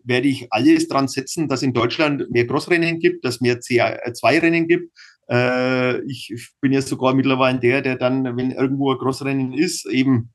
werde 0.05 0.29
ich 0.29 0.47
alles 0.51 0.87
dran 0.87 1.09
setzen, 1.09 1.49
dass 1.49 1.65
in 1.65 1.73
Deutschland 1.73 2.31
mehr 2.31 2.47
Crossrennen 2.47 3.01
gibt, 3.01 3.25
dass 3.25 3.41
mehr 3.41 3.59
C2-Rennen 3.59 4.69
gibt. 4.69 4.97
Äh, 5.29 6.03
ich 6.05 6.33
bin 6.61 6.73
ja 6.73 6.83
sogar 6.83 7.15
mittlerweile 7.15 7.59
der, 7.59 7.83
der 7.83 7.97
dann, 7.97 8.37
wenn 8.37 8.53
irgendwo 8.53 8.93
ein 8.93 8.99
Crossrennen 8.99 9.53
ist, 9.53 9.87
eben 9.87 10.33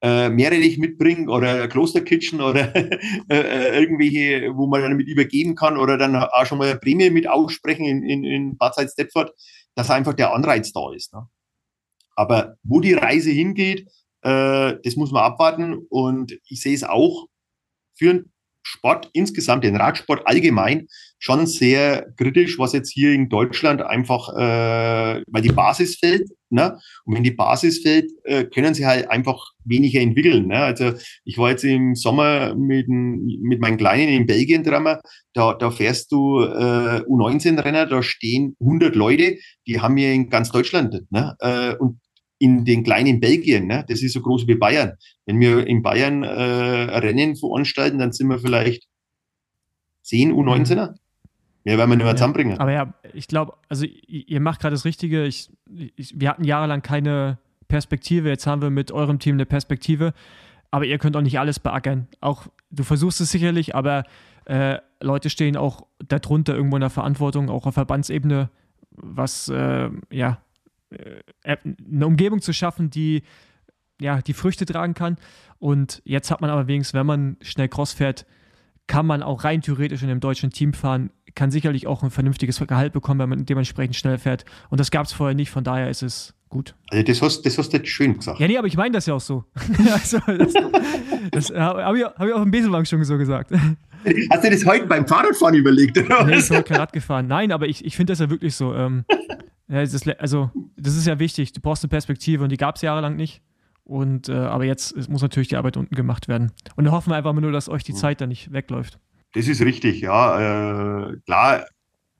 äh, 0.00 0.28
Meerrettich 0.28 0.78
mitbringen 0.78 1.28
oder 1.28 1.68
Klosterkitchen 1.68 2.40
oder 2.40 2.74
äh, 2.76 2.98
äh, 3.28 3.80
irgendwelche, 3.80 4.56
wo 4.56 4.66
man 4.66 4.82
dann 4.82 4.96
mit 4.96 5.08
übergeben 5.08 5.54
kann 5.54 5.76
oder 5.76 5.98
dann 5.98 6.14
auch 6.16 6.46
schon 6.46 6.58
mal 6.58 6.78
Prämie 6.78 7.10
mit 7.10 7.28
aussprechen 7.28 7.84
in, 7.84 8.02
in, 8.02 8.24
in 8.24 8.56
Bad 8.56 8.74
Salzdetford, 8.74 9.32
dass 9.74 9.90
einfach 9.90 10.14
der 10.14 10.32
Anreiz 10.32 10.72
da 10.72 10.92
ist. 10.92 11.12
Ne? 11.12 11.26
Aber 12.14 12.56
wo 12.62 12.80
die 12.80 12.94
Reise 12.94 13.30
hingeht, 13.30 13.88
äh, 14.22 14.74
das 14.82 14.96
muss 14.96 15.10
man 15.10 15.24
abwarten 15.24 15.86
und 15.88 16.38
ich 16.48 16.60
sehe 16.60 16.74
es 16.74 16.84
auch 16.84 17.26
für 17.94 18.10
einen 18.10 18.32
Sport 18.68 19.08
insgesamt, 19.12 19.64
den 19.64 19.76
Radsport 19.76 20.26
allgemein, 20.26 20.86
schon 21.18 21.46
sehr 21.46 22.06
kritisch, 22.16 22.58
was 22.58 22.72
jetzt 22.72 22.90
hier 22.90 23.12
in 23.12 23.28
Deutschland 23.28 23.82
einfach, 23.82 24.28
äh, 24.36 25.22
weil 25.26 25.42
die 25.42 25.52
Basis 25.52 25.96
fällt. 25.96 26.28
Ne? 26.50 26.78
Und 27.04 27.14
wenn 27.14 27.22
die 27.22 27.32
Basis 27.32 27.82
fällt, 27.82 28.10
äh, 28.24 28.44
können 28.44 28.74
sie 28.74 28.86
halt 28.86 29.10
einfach 29.10 29.52
weniger 29.64 30.00
entwickeln. 30.00 30.46
Ne? 30.46 30.58
Also 30.58 30.92
ich 31.24 31.36
war 31.38 31.50
jetzt 31.50 31.64
im 31.64 31.94
Sommer 31.94 32.54
mit, 32.54 32.88
mit 32.88 33.60
meinen 33.60 33.76
Kleinen 33.76 34.08
in 34.08 34.26
Belgien 34.26 34.62
dran, 34.64 34.98
da, 35.34 35.54
da 35.54 35.70
fährst 35.70 36.12
du 36.12 36.40
äh, 36.40 37.02
U19-Renner, 37.06 37.86
da 37.86 38.02
stehen 38.02 38.56
100 38.60 38.94
Leute, 38.94 39.36
die 39.66 39.80
haben 39.80 39.96
wir 39.96 40.12
in 40.12 40.30
ganz 40.30 40.50
Deutschland. 40.50 41.04
Ne? 41.10 41.36
Äh, 41.40 41.74
und 41.76 42.00
in 42.38 42.64
den 42.64 42.84
kleinen 42.84 43.20
Belgien, 43.20 43.66
ne? 43.66 43.84
das 43.88 44.02
ist 44.02 44.12
so 44.12 44.20
groß 44.20 44.46
wie 44.46 44.54
Bayern. 44.54 44.92
Wenn 45.26 45.40
wir 45.40 45.66
in 45.66 45.82
Bayern 45.82 46.22
äh, 46.22 46.98
Rennen 46.98 47.36
veranstalten, 47.36 47.98
dann 47.98 48.12
sind 48.12 48.28
wir 48.28 48.38
vielleicht 48.38 48.86
10 50.02 50.32
U19er. 50.32 50.94
Mehr 51.64 51.76
werden 51.76 51.90
wir 51.90 51.96
nicht 51.96 52.04
mehr 52.04 52.16
zusammenbringen. 52.16 52.58
Aber 52.58 52.72
ja, 52.72 52.94
ich 53.12 53.26
glaube, 53.26 53.54
also 53.68 53.84
ihr 53.84 54.40
macht 54.40 54.60
gerade 54.60 54.74
das 54.74 54.84
Richtige. 54.84 55.26
Ich, 55.26 55.50
ich, 55.96 56.18
wir 56.18 56.30
hatten 56.30 56.44
jahrelang 56.44 56.80
keine 56.80 57.38
Perspektive. 57.66 58.28
Jetzt 58.28 58.46
haben 58.46 58.62
wir 58.62 58.70
mit 58.70 58.92
eurem 58.92 59.18
Team 59.18 59.34
eine 59.34 59.44
Perspektive. 59.44 60.14
Aber 60.70 60.84
ihr 60.86 60.98
könnt 60.98 61.16
auch 61.16 61.22
nicht 61.22 61.38
alles 61.38 61.60
beackern. 61.60 62.08
Auch 62.20 62.46
du 62.70 62.84
versuchst 62.84 63.20
es 63.20 63.30
sicherlich, 63.30 63.74
aber 63.74 64.04
äh, 64.44 64.78
Leute 65.00 65.28
stehen 65.28 65.56
auch 65.56 65.86
darunter 66.06 66.54
irgendwo 66.54 66.76
in 66.76 66.80
der 66.80 66.90
Verantwortung, 66.90 67.50
auch 67.50 67.66
auf 67.66 67.74
Verbandsebene, 67.74 68.50
was 68.90 69.48
äh, 69.48 69.90
ja 70.10 70.38
eine 71.44 72.06
Umgebung 72.06 72.40
zu 72.40 72.52
schaffen, 72.52 72.90
die 72.90 73.22
ja 74.00 74.22
die 74.22 74.34
Früchte 74.34 74.66
tragen 74.66 74.94
kann. 74.94 75.16
Und 75.58 76.02
jetzt 76.04 76.30
hat 76.30 76.40
man 76.40 76.50
aber 76.50 76.66
wenigstens, 76.66 76.94
wenn 76.94 77.06
man 77.06 77.36
schnell 77.42 77.68
Cross 77.68 77.92
fährt, 77.92 78.26
kann 78.86 79.06
man 79.06 79.22
auch 79.22 79.44
rein 79.44 79.60
theoretisch 79.60 80.02
in 80.02 80.10
einem 80.10 80.20
deutschen 80.20 80.50
Team 80.50 80.72
fahren, 80.72 81.10
kann 81.34 81.50
sicherlich 81.50 81.86
auch 81.86 82.02
ein 82.02 82.10
vernünftiges 82.10 82.58
Gehalt 82.58 82.92
bekommen, 82.92 83.20
wenn 83.20 83.28
man 83.28 83.44
dementsprechend 83.44 83.96
schnell 83.96 84.18
fährt. 84.18 84.44
Und 84.70 84.80
das 84.80 84.90
gab 84.90 85.06
es 85.06 85.12
vorher 85.12 85.34
nicht, 85.34 85.50
von 85.50 85.62
daher 85.62 85.90
ist 85.90 86.02
es 86.02 86.34
gut. 86.48 86.74
Also 86.90 87.04
das 87.04 87.20
hast, 87.20 87.42
das 87.42 87.58
hast 87.58 87.72
du 87.72 87.76
jetzt 87.76 87.88
schön 87.88 88.16
gesagt. 88.16 88.40
Ja, 88.40 88.48
nee, 88.48 88.56
aber 88.56 88.66
ich 88.66 88.76
meine 88.76 88.92
das 88.92 89.06
ja 89.06 89.14
auch 89.14 89.20
so. 89.20 89.44
also, 89.92 90.18
das, 90.26 90.54
das 91.30 91.50
habe 91.50 91.98
ich, 91.98 92.04
hab 92.04 92.26
ich 92.26 92.32
auf 92.32 92.42
dem 92.42 92.50
Beselbank 92.50 92.88
schon 92.88 93.04
so 93.04 93.18
gesagt. 93.18 93.52
Hast 94.30 94.44
du 94.44 94.50
das 94.50 94.64
heute 94.64 94.86
beim 94.86 95.06
Fahrradfahren 95.08 95.56
überlegt? 95.56 95.98
Oder? 95.98 96.24
Nee, 96.24 96.36
ich 96.36 96.50
habe 96.50 96.70
Rad 96.70 96.92
gefahren. 96.92 97.26
Nein, 97.26 97.50
aber 97.50 97.66
ich, 97.66 97.84
ich 97.84 97.96
finde 97.96 98.12
das 98.12 98.20
ja 98.20 98.30
wirklich 98.30 98.54
so. 98.54 98.72
Ähm, 98.72 99.04
also, 99.68 100.50
das 100.76 100.96
ist 100.96 101.06
ja 101.06 101.18
wichtig. 101.18 101.52
Du 101.52 101.60
brauchst 101.60 101.84
eine 101.84 101.90
Perspektive 101.90 102.44
und 102.44 102.50
die 102.50 102.56
gab 102.56 102.76
es 102.76 102.82
jahrelang 102.82 103.16
nicht. 103.16 103.42
Und, 103.84 104.28
äh, 104.28 104.32
aber 104.32 104.64
jetzt 104.64 105.08
muss 105.08 105.22
natürlich 105.22 105.48
die 105.48 105.56
Arbeit 105.56 105.76
unten 105.76 105.94
gemacht 105.94 106.28
werden. 106.28 106.52
Und 106.76 106.84
da 106.84 106.90
hoffen 106.90 107.10
wir 107.10 107.16
einfach 107.16 107.32
nur, 107.32 107.52
dass 107.52 107.68
euch 107.68 107.84
die 107.84 107.94
Zeit 107.94 108.20
da 108.20 108.26
nicht 108.26 108.52
wegläuft. 108.52 108.98
Das 109.34 109.48
ist 109.48 109.62
richtig, 109.62 110.00
ja. 110.00 111.10
Äh, 111.10 111.16
klar 111.24 111.64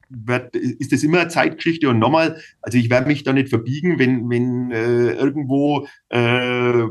wird, 0.08 0.56
ist 0.56 0.92
das 0.92 1.02
immer 1.02 1.20
eine 1.20 1.28
Zeitgeschichte 1.28 1.88
und 1.88 1.98
nochmal, 1.98 2.40
also 2.62 2.78
ich 2.78 2.90
werde 2.90 3.06
mich 3.06 3.24
da 3.24 3.32
nicht 3.32 3.50
verbiegen, 3.50 3.98
wenn, 3.98 4.28
wenn 4.30 4.70
äh, 4.70 5.12
irgendwo 5.12 5.86
äh, 6.08 6.84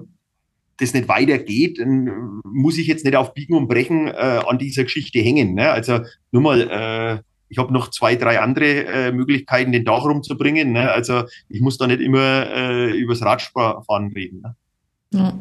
das 0.77 0.93
nicht 0.93 1.07
weitergeht, 1.07 1.79
dann 1.79 2.41
muss 2.43 2.77
ich 2.77 2.85
jetzt 2.85 3.03
nicht 3.03 3.15
auf 3.15 3.33
Biegen 3.33 3.55
und 3.55 3.67
Brechen 3.67 4.07
äh, 4.07 4.41
an 4.45 4.59
dieser 4.59 4.83
Geschichte 4.83 5.19
hängen. 5.19 5.55
Ne? 5.55 5.71
Also 5.71 6.01
nur 6.31 6.41
mal, 6.43 6.61
äh, 6.61 7.23
ich 7.49 7.57
habe 7.57 7.73
noch 7.73 7.89
zwei, 7.89 8.15
drei 8.15 8.39
andere 8.39 8.85
äh, 8.85 9.11
Möglichkeiten, 9.11 9.71
den 9.71 9.85
Dach 9.85 10.03
rumzubringen. 10.03 10.73
Ne? 10.73 10.91
Also 10.91 11.23
ich 11.49 11.61
muss 11.61 11.77
da 11.77 11.87
nicht 11.87 12.01
immer 12.01 12.47
äh, 12.47 12.91
übers 12.91 13.21
Radfahren 13.21 14.11
reden. 14.13 14.41
Ne? 14.41 14.55
Ja. 15.13 15.33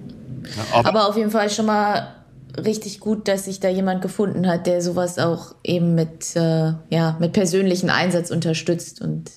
Ja, 0.57 0.65
aber, 0.73 0.89
aber 0.89 1.09
auf 1.09 1.17
jeden 1.17 1.31
Fall 1.31 1.51
schon 1.51 1.67
mal 1.67 2.25
richtig 2.57 3.01
gut, 3.01 3.29
dass 3.29 3.47
sich 3.47 3.61
da 3.61 3.69
jemand 3.69 4.03
gefunden 4.03 4.47
hat, 4.47 4.67
der 4.67 4.81
sowas 4.81 5.19
auch 5.19 5.55
eben 5.65 5.95
mit, 5.95 6.35
äh, 6.37 6.73
ja, 6.91 7.17
mit 7.19 7.33
persönlichem 7.33 7.91
Einsatz 7.91 8.31
unterstützt. 8.31 9.01
Und 9.01 9.31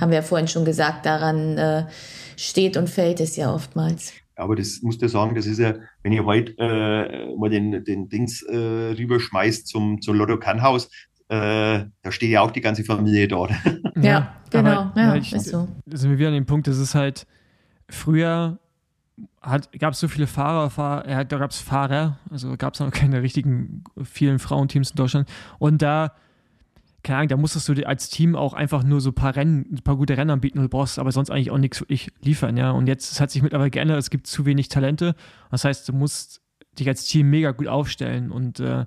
haben 0.00 0.10
wir 0.10 0.18
ja 0.18 0.22
vorhin 0.22 0.48
schon 0.48 0.64
gesagt, 0.64 1.06
daran 1.06 1.58
äh, 1.58 1.86
steht 2.36 2.76
und 2.76 2.88
fällt 2.88 3.20
es 3.20 3.36
ja 3.36 3.52
oftmals. 3.52 4.12
Aber 4.34 4.56
das 4.56 4.80
musst 4.82 5.02
du 5.02 5.08
sagen, 5.08 5.34
das 5.34 5.46
ist 5.46 5.58
ja, 5.58 5.74
wenn 6.02 6.12
ihr 6.12 6.24
heute 6.24 6.54
äh, 6.58 7.36
mal 7.36 7.50
den, 7.50 7.84
den 7.84 8.08
Dings 8.08 8.42
äh, 8.42 8.56
rüberschmeißt 8.56 9.68
zum, 9.68 10.00
zum 10.00 10.16
Lotto 10.16 10.38
Kannhaus, 10.38 10.88
äh, 11.32 11.86
da 12.02 12.12
steht 12.12 12.30
ja 12.30 12.42
auch 12.42 12.50
die 12.50 12.60
ganze 12.60 12.84
Familie 12.84 13.26
dort. 13.26 13.52
Ja, 13.96 14.02
ja 14.02 14.34
genau. 14.50 14.70
Aber, 14.70 14.92
ja, 15.00 15.08
ja, 15.08 15.14
ich, 15.16 15.32
ist 15.32 15.48
so. 15.48 15.66
sind 15.86 16.10
wir 16.10 16.18
wieder 16.18 16.28
an 16.28 16.34
dem 16.34 16.44
Punkt, 16.44 16.66
das 16.66 16.76
ist 16.76 16.94
halt 16.94 17.26
früher 17.88 18.58
gab 19.40 19.92
es 19.92 20.00
so 20.00 20.08
viele 20.08 20.26
Fahrer, 20.26 20.70
Fahr, 20.70 21.08
ja, 21.08 21.24
da 21.24 21.38
gab 21.38 21.50
es 21.50 21.60
Fahrer, 21.60 22.18
also 22.30 22.56
gab 22.56 22.74
es 22.74 22.80
noch 22.80 22.90
keine 22.90 23.22
richtigen 23.22 23.84
vielen 24.02 24.38
Frauenteams 24.38 24.90
in 24.90 24.96
Deutschland. 24.96 25.28
Und 25.58 25.82
da, 25.82 26.12
keine 27.02 27.18
Ahnung, 27.18 27.28
da 27.28 27.36
musstest 27.36 27.68
du 27.68 27.74
dir 27.74 27.88
als 27.88 28.08
Team 28.08 28.36
auch 28.36 28.52
einfach 28.54 28.84
nur 28.84 29.00
so 29.00 29.10
ein 29.10 29.14
paar 29.14 29.36
Rennen, 29.36 29.66
ein 29.72 29.82
paar 29.82 29.96
gute 29.96 30.16
Rennen 30.16 30.30
anbieten, 30.30 30.60
du 30.60 30.68
brauchst 30.68 30.98
aber 30.98 31.12
sonst 31.12 31.30
eigentlich 31.30 31.50
auch 31.50 31.58
nichts 31.58 31.80
wirklich 31.80 32.12
liefern, 32.20 32.56
ja. 32.56 32.70
Und 32.70 32.86
jetzt, 32.86 33.12
es 33.12 33.20
hat 33.20 33.30
sich 33.30 33.42
mittlerweile 33.42 33.70
geändert, 33.70 33.98
es 33.98 34.10
gibt 34.10 34.26
zu 34.26 34.46
wenig 34.46 34.68
Talente. 34.68 35.14
Das 35.50 35.64
heißt, 35.64 35.88
du 35.88 35.92
musst 35.92 36.40
dich 36.78 36.88
als 36.88 37.04
Team 37.04 37.28
mega 37.28 37.50
gut 37.50 37.68
aufstellen 37.68 38.30
und 38.30 38.60
äh, 38.60 38.86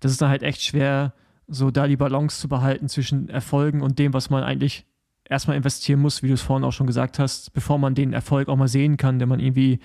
das 0.00 0.12
ist 0.12 0.20
dann 0.20 0.28
halt 0.28 0.42
echt 0.42 0.62
schwer, 0.62 1.14
so 1.48 1.70
da 1.70 1.86
die 1.86 1.96
Balance 1.96 2.40
zu 2.40 2.48
behalten 2.48 2.88
zwischen 2.88 3.28
Erfolgen 3.28 3.82
und 3.82 3.98
dem, 3.98 4.12
was 4.14 4.30
man 4.30 4.42
eigentlich 4.42 4.86
erstmal 5.28 5.56
investieren 5.56 6.00
muss, 6.00 6.22
wie 6.22 6.28
du 6.28 6.34
es 6.34 6.42
vorhin 6.42 6.64
auch 6.64 6.72
schon 6.72 6.86
gesagt 6.86 7.18
hast, 7.18 7.52
bevor 7.52 7.78
man 7.78 7.94
den 7.94 8.12
Erfolg 8.12 8.48
auch 8.48 8.56
mal 8.56 8.68
sehen 8.68 8.96
kann, 8.96 9.18
den 9.18 9.28
man 9.28 9.40
irgendwie 9.40 9.80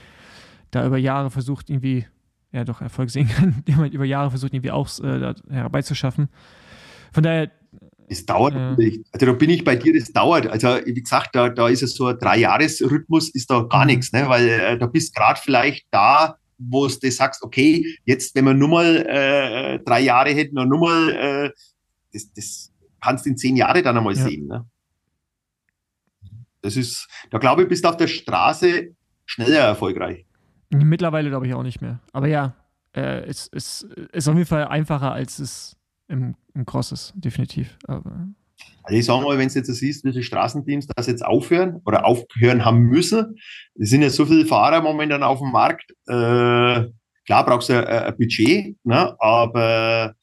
da 0.72 0.86
über 0.86 0.98
Jahre 0.98 1.32
versucht, 1.32 1.70
irgendwie, 1.70 2.06
ja 2.52 2.64
doch, 2.64 2.82
Erfolg 2.82 3.10
sehen 3.10 3.30
kann, 3.30 3.64
den 3.68 3.78
man 3.78 3.92
über 3.92 4.06
Jahre 4.06 4.30
versucht, 4.30 4.54
irgendwie 4.54 4.72
auch 4.72 4.88
äh, 5.00 5.34
herbeizuschaffen. 5.50 6.30
Von 7.14 7.24
daher. 7.24 7.52
Es 8.10 8.26
dauert 8.26 8.54
äh, 8.54 8.58
natürlich. 8.58 9.04
Also 9.12 9.26
da 9.26 9.32
bin 9.34 9.50
ich 9.50 9.64
bei 9.64 9.76
dir, 9.76 9.98
das 9.98 10.12
dauert. 10.12 10.48
Also 10.48 10.68
wie 10.86 10.94
gesagt, 10.94 11.36
da, 11.36 11.50
da 11.50 11.68
ist 11.68 11.84
es 11.84 11.96
so 11.96 12.08
ein 12.08 12.18
Drei-Jahres-Rhythmus, 12.18 13.30
ist 13.30 13.50
da 13.50 13.64
gar 13.64 13.82
mhm. 13.82 13.88
nichts, 13.88 14.12
ne? 14.12 14.28
weil 14.28 14.48
äh, 14.48 14.78
da 14.78 14.88
bist 14.88 15.16
gerade 15.16 15.40
vielleicht 15.42 15.88
da, 15.92 16.38
wo 16.58 16.88
du 16.88 17.12
sagst, 17.12 17.44
okay, 17.44 17.98
jetzt, 18.06 18.36
wenn 18.36 18.46
wir 18.46 18.54
nur 18.54 18.70
mal 18.70 19.06
äh, 19.08 19.80
drei 19.84 20.02
Jahre 20.02 20.32
hätten 20.32 20.58
und 20.58 20.70
nur 20.70 20.80
mal, 20.80 21.10
äh, 21.10 21.52
das, 22.14 22.32
das 22.34 22.74
kannst 23.02 23.26
du 23.26 23.30
in 23.30 23.38
zehn 23.38 23.56
Jahre 23.56 23.82
dann 23.82 23.98
einmal 23.98 24.16
ja. 24.16 24.24
sehen. 24.24 24.48
Ne? 24.48 24.66
Das 26.62 26.76
ist, 26.76 27.08
da 27.30 27.38
glaube 27.38 27.64
ich, 27.64 27.70
bist 27.70 27.84
du 27.84 27.90
auf 27.90 27.98
der 27.98 28.08
Straße 28.08 28.96
schneller 29.26 29.60
erfolgreich. 29.60 30.26
Mittlerweile 30.70 31.30
glaube 31.30 31.48
ich 31.48 31.54
auch 31.54 31.64
nicht 31.64 31.82
mehr. 31.82 32.00
Aber 32.12 32.28
ja, 32.28 32.56
äh, 32.94 33.24
es, 33.26 33.50
es 33.54 33.88
ist 34.12 34.28
auf 34.28 34.36
jeden 34.36 34.48
Fall 34.48 34.68
einfacher, 34.68 35.12
als 35.12 35.40
es 35.40 35.78
im, 36.08 36.36
im 36.54 36.66
Cross 36.66 36.92
ist, 36.92 37.14
definitiv. 37.16 37.78
Aber 37.88 38.28
also 38.88 39.00
ich 39.00 39.06
sage 39.06 39.26
mal, 39.26 39.38
wenn 39.38 39.50
du 39.50 39.54
jetzt 39.54 39.68
siehst, 39.68 40.06
wie 40.06 40.12
viele 40.12 40.24
Straßenteams 40.24 40.88
das 40.88 41.08
jetzt 41.08 41.26
aufhören 41.26 41.82
oder 41.86 42.06
aufhören 42.06 42.64
haben 42.64 42.84
müssen, 42.84 43.36
es 43.76 43.90
sind 43.90 44.02
ja 44.02 44.10
so 44.10 44.26
viele 44.26 44.46
Fahrer 44.46 44.82
momentan 44.82 45.24
auf 45.24 45.40
dem 45.40 45.52
Markt. 45.52 45.92
Äh, 46.08 46.88
klar 47.26 47.46
brauchst 47.46 47.68
du 47.68 47.74
ein, 47.74 47.86
ein 47.86 48.18
Budget, 48.18 48.78
ne? 48.86 49.14
aber 49.20 50.14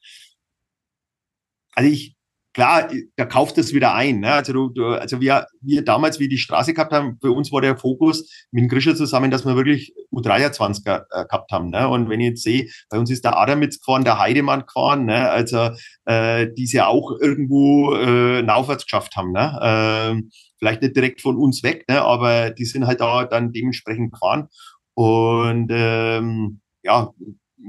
also 1.75 1.89
ich, 1.89 2.14
klar, 2.55 2.89
da 3.17 3.25
kauft 3.25 3.57
es 3.57 3.73
wieder 3.73 3.93
ein. 3.93 4.21
Ne? 4.21 4.31
Also, 4.31 4.53
du, 4.53 4.69
du, 4.69 4.85
also 4.87 5.19
wir, 5.19 5.45
wir 5.61 5.83
damals, 5.83 6.19
wie 6.19 6.29
die 6.29 6.37
Straße 6.37 6.73
gehabt 6.73 6.93
haben, 6.93 7.17
für 7.21 7.31
uns 7.31 7.51
war 7.51 7.61
der 7.61 7.77
Fokus 7.77 8.31
mit 8.51 8.63
dem 8.63 8.69
Grischer 8.69 8.95
zusammen, 8.95 9.29
dass 9.29 9.45
wir 9.45 9.57
wirklich 9.57 9.93
U23 10.13 10.87
äh, 10.87 11.25
gehabt 11.25 11.51
haben. 11.51 11.69
Ne? 11.69 11.87
Und 11.89 12.09
wenn 12.09 12.21
ich 12.21 12.29
jetzt 12.29 12.43
sehe, 12.43 12.67
bei 12.89 12.97
uns 12.97 13.11
ist 13.11 13.25
der 13.25 13.37
Adamitz 13.37 13.79
gefahren, 13.79 14.05
der 14.05 14.19
Heidemann 14.19 14.65
gefahren, 14.65 15.05
ne? 15.05 15.29
also 15.29 15.71
äh, 16.05 16.47
die 16.57 16.63
es 16.63 16.71
ja 16.71 16.87
auch 16.87 17.11
irgendwo 17.19 17.93
äh, 17.93 18.47
aufwärts 18.47 18.85
geschafft 18.85 19.17
haben. 19.17 19.33
Ne? 19.33 19.59
Äh, 19.61 20.21
vielleicht 20.57 20.81
nicht 20.81 20.95
direkt 20.95 21.21
von 21.21 21.35
uns 21.35 21.61
weg, 21.61 21.83
ne? 21.89 22.01
aber 22.01 22.51
die 22.51 22.65
sind 22.65 22.87
halt 22.87 23.01
da 23.01 23.25
dann 23.25 23.51
dementsprechend 23.51 24.13
gefahren. 24.13 24.47
Und 24.93 25.67
ähm, 25.71 26.61
ja, 26.83 27.11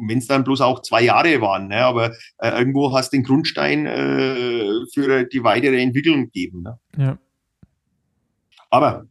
wenn 0.08 0.18
es 0.18 0.26
dann 0.26 0.44
bloß 0.44 0.60
auch 0.60 0.82
zwei 0.82 1.02
Jahre 1.02 1.40
waren, 1.40 1.68
ne? 1.68 1.84
aber 1.84 2.12
äh, 2.38 2.50
irgendwo 2.50 2.92
hast 2.92 3.12
du 3.12 3.16
den 3.16 3.24
Grundstein 3.24 3.86
äh, 3.86 4.68
für 4.92 5.24
die 5.24 5.42
weitere 5.42 5.80
Entwicklung 5.80 6.24
gegeben. 6.24 6.62
Ne? 6.62 6.78
Ja. 6.96 7.18
Aber 8.70 9.06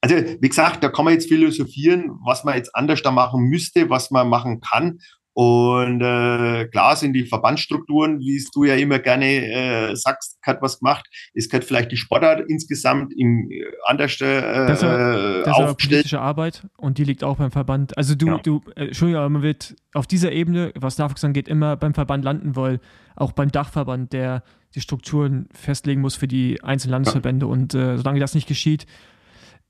also 0.00 0.16
wie 0.16 0.48
gesagt, 0.48 0.84
da 0.84 0.88
kann 0.88 1.04
man 1.04 1.14
jetzt 1.14 1.28
philosophieren, 1.28 2.18
was 2.24 2.44
man 2.44 2.54
jetzt 2.54 2.74
anders 2.74 3.02
da 3.02 3.10
machen 3.10 3.44
müsste, 3.44 3.90
was 3.90 4.10
man 4.10 4.28
machen 4.28 4.60
kann. 4.60 5.00
Und 5.38 6.00
äh, 6.00 6.66
klar 6.66 6.96
sind 6.96 7.12
die 7.12 7.24
Verbandsstrukturen, 7.24 8.18
wie 8.18 8.44
du 8.52 8.64
ja 8.64 8.74
immer 8.74 8.98
gerne 8.98 9.46
äh, 9.46 9.94
sagst, 9.94 10.36
hat 10.42 10.60
was 10.62 10.80
gemacht. 10.80 11.06
Es 11.32 11.48
hat 11.52 11.62
vielleicht 11.62 11.92
die 11.92 11.96
Sportart 11.96 12.42
insgesamt 12.48 13.12
äh, 13.16 13.62
anders 13.84 14.20
äh, 14.20 14.42
das 14.66 14.82
ist, 14.82 14.82
das 14.82 15.54
aufgestellt. 15.54 15.76
politische 15.78 16.20
Arbeit 16.20 16.66
und 16.76 16.98
die 16.98 17.04
liegt 17.04 17.22
auch 17.22 17.36
beim 17.36 17.52
Verband. 17.52 17.96
Also 17.96 18.16
du, 18.16 18.26
ja. 18.26 18.38
du, 18.38 18.62
äh, 18.74 18.86
Entschuldigung, 18.86 19.20
aber 19.20 19.28
man 19.28 19.42
wird 19.42 19.76
auf 19.94 20.08
dieser 20.08 20.32
Ebene, 20.32 20.72
was 20.74 20.98
Nachwuchs 20.98 21.22
angeht, 21.22 21.46
immer 21.46 21.76
beim 21.76 21.94
Verband 21.94 22.24
landen, 22.24 22.56
weil 22.56 22.80
auch 23.14 23.30
beim 23.30 23.52
Dachverband, 23.52 24.12
der 24.12 24.42
die 24.74 24.80
Strukturen 24.80 25.48
festlegen 25.52 26.00
muss 26.00 26.16
für 26.16 26.26
die 26.26 26.64
einzelnen 26.64 26.90
Landesverbände. 26.90 27.46
Ja. 27.46 27.52
Und 27.52 27.74
äh, 27.74 27.96
solange 27.96 28.18
das 28.18 28.34
nicht 28.34 28.48
geschieht, 28.48 28.86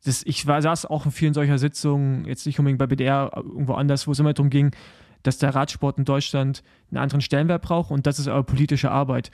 das, 0.03 0.23
ich 0.25 0.47
war, 0.47 0.63
saß 0.63 0.87
auch 0.87 1.05
in 1.05 1.13
vielen 1.13 1.35
solcher 1.35 1.59
Sitzungen, 1.59 2.25
jetzt 2.25 2.47
nicht 2.47 2.59
unbedingt 2.59 2.79
bei 2.79 2.87
BDR, 2.87 3.33
irgendwo 3.37 3.75
anders, 3.75 4.07
wo 4.07 4.13
es 4.13 4.19
immer 4.19 4.33
darum 4.33 4.49
ging, 4.49 4.71
dass 5.23 5.39
der 5.39 5.55
Radsport 5.55 5.99
in 5.99 6.05
Deutschland 6.05 6.63
einen 6.91 6.99
anderen 6.99 7.21
Stellenwert 7.21 7.63
braucht 7.63 7.91
und 7.91 8.07
das 8.07 8.19
ist 8.19 8.29
aber 8.29 8.43
politische 8.43 8.91
Arbeit. 8.91 9.31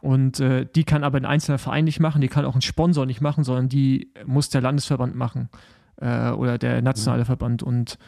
Und 0.00 0.40
äh, 0.40 0.66
die 0.74 0.84
kann 0.84 1.04
aber 1.04 1.18
ein 1.18 1.24
einzelner 1.24 1.58
Verein 1.58 1.84
nicht 1.84 2.00
machen, 2.00 2.20
die 2.20 2.28
kann 2.28 2.44
auch 2.44 2.54
ein 2.54 2.62
Sponsor 2.62 3.06
nicht 3.06 3.20
machen, 3.20 3.44
sondern 3.44 3.68
die 3.68 4.12
muss 4.24 4.50
der 4.50 4.60
Landesverband 4.60 5.16
machen 5.16 5.48
äh, 6.00 6.30
oder 6.30 6.58
der 6.58 6.82
nationale. 6.82 7.24
Verband. 7.24 7.62
Und 7.62 7.98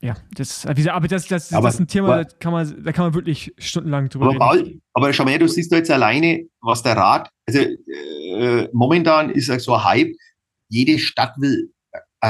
ja, 0.00 0.16
das, 0.34 0.66
aber 0.66 1.08
das, 1.08 1.28
das, 1.28 1.52
aber, 1.52 1.68
das 1.68 1.74
ist 1.74 1.80
ein 1.80 1.88
Thema, 1.88 2.08
aber, 2.08 2.24
da, 2.24 2.30
kann 2.38 2.52
man, 2.52 2.84
da 2.84 2.92
kann 2.92 3.06
man 3.06 3.14
wirklich 3.14 3.54
stundenlang 3.58 4.08
drüber 4.08 4.34
aber 4.34 4.54
reden. 4.54 4.82
Aber 4.92 5.12
schau 5.12 5.24
mal, 5.24 5.38
du 5.38 5.48
siehst 5.48 5.72
da 5.72 5.76
jetzt 5.76 5.90
alleine, 5.90 6.46
was 6.60 6.82
der 6.82 6.96
Rat, 6.96 7.30
also 7.46 7.60
äh, 7.60 8.68
momentan 8.72 9.30
ist 9.30 9.46
so 9.62 9.74
ein 9.74 9.84
Hype, 9.84 10.12
jede 10.68 10.98
Stadt 10.98 11.34
will 11.38 11.72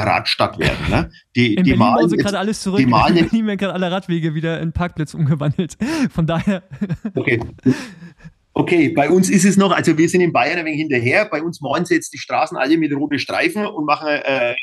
Radstadt 0.03 0.59
werden. 0.59 0.89
Ne? 0.89 1.11
Die, 1.35 1.55
in 1.55 1.63
die 1.63 1.71
Berlin 1.71 1.79
malen 1.79 2.09
sie 2.09 2.17
gerade 2.17 2.39
alles 2.39 2.61
zurück. 2.61 2.79
Die 2.79 2.85
malen 2.85 3.17
in 3.17 3.29
Berlin 3.29 3.47
werden 3.47 3.57
gerade 3.57 3.73
alle 3.73 3.91
Radwege 3.91 4.33
wieder 4.33 4.59
in 4.59 4.71
Parkplatz 4.71 5.13
umgewandelt. 5.13 5.77
Von 6.11 6.27
daher. 6.27 6.63
Okay. 7.13 7.39
Okay, 8.57 8.89
bei 8.89 9.09
uns 9.09 9.29
ist 9.29 9.43
es 9.43 9.57
noch, 9.57 9.71
also 9.71 9.97
wir 9.97 10.07
sind 10.07 10.21
in 10.21 10.31
Bayern 10.31 10.59
ein 10.59 10.65
wenig 10.65 10.79
hinterher. 10.79 11.25
Bei 11.25 11.43
uns 11.43 11.59
malen 11.59 11.85
sie 11.85 11.95
jetzt 11.95 12.13
die 12.13 12.17
Straßen 12.17 12.57
alle 12.57 12.77
mit 12.77 12.93
roten 12.93 13.19
Streifen 13.19 13.65
und 13.65 13.85
machen 13.85 14.07
äh, 14.07 14.55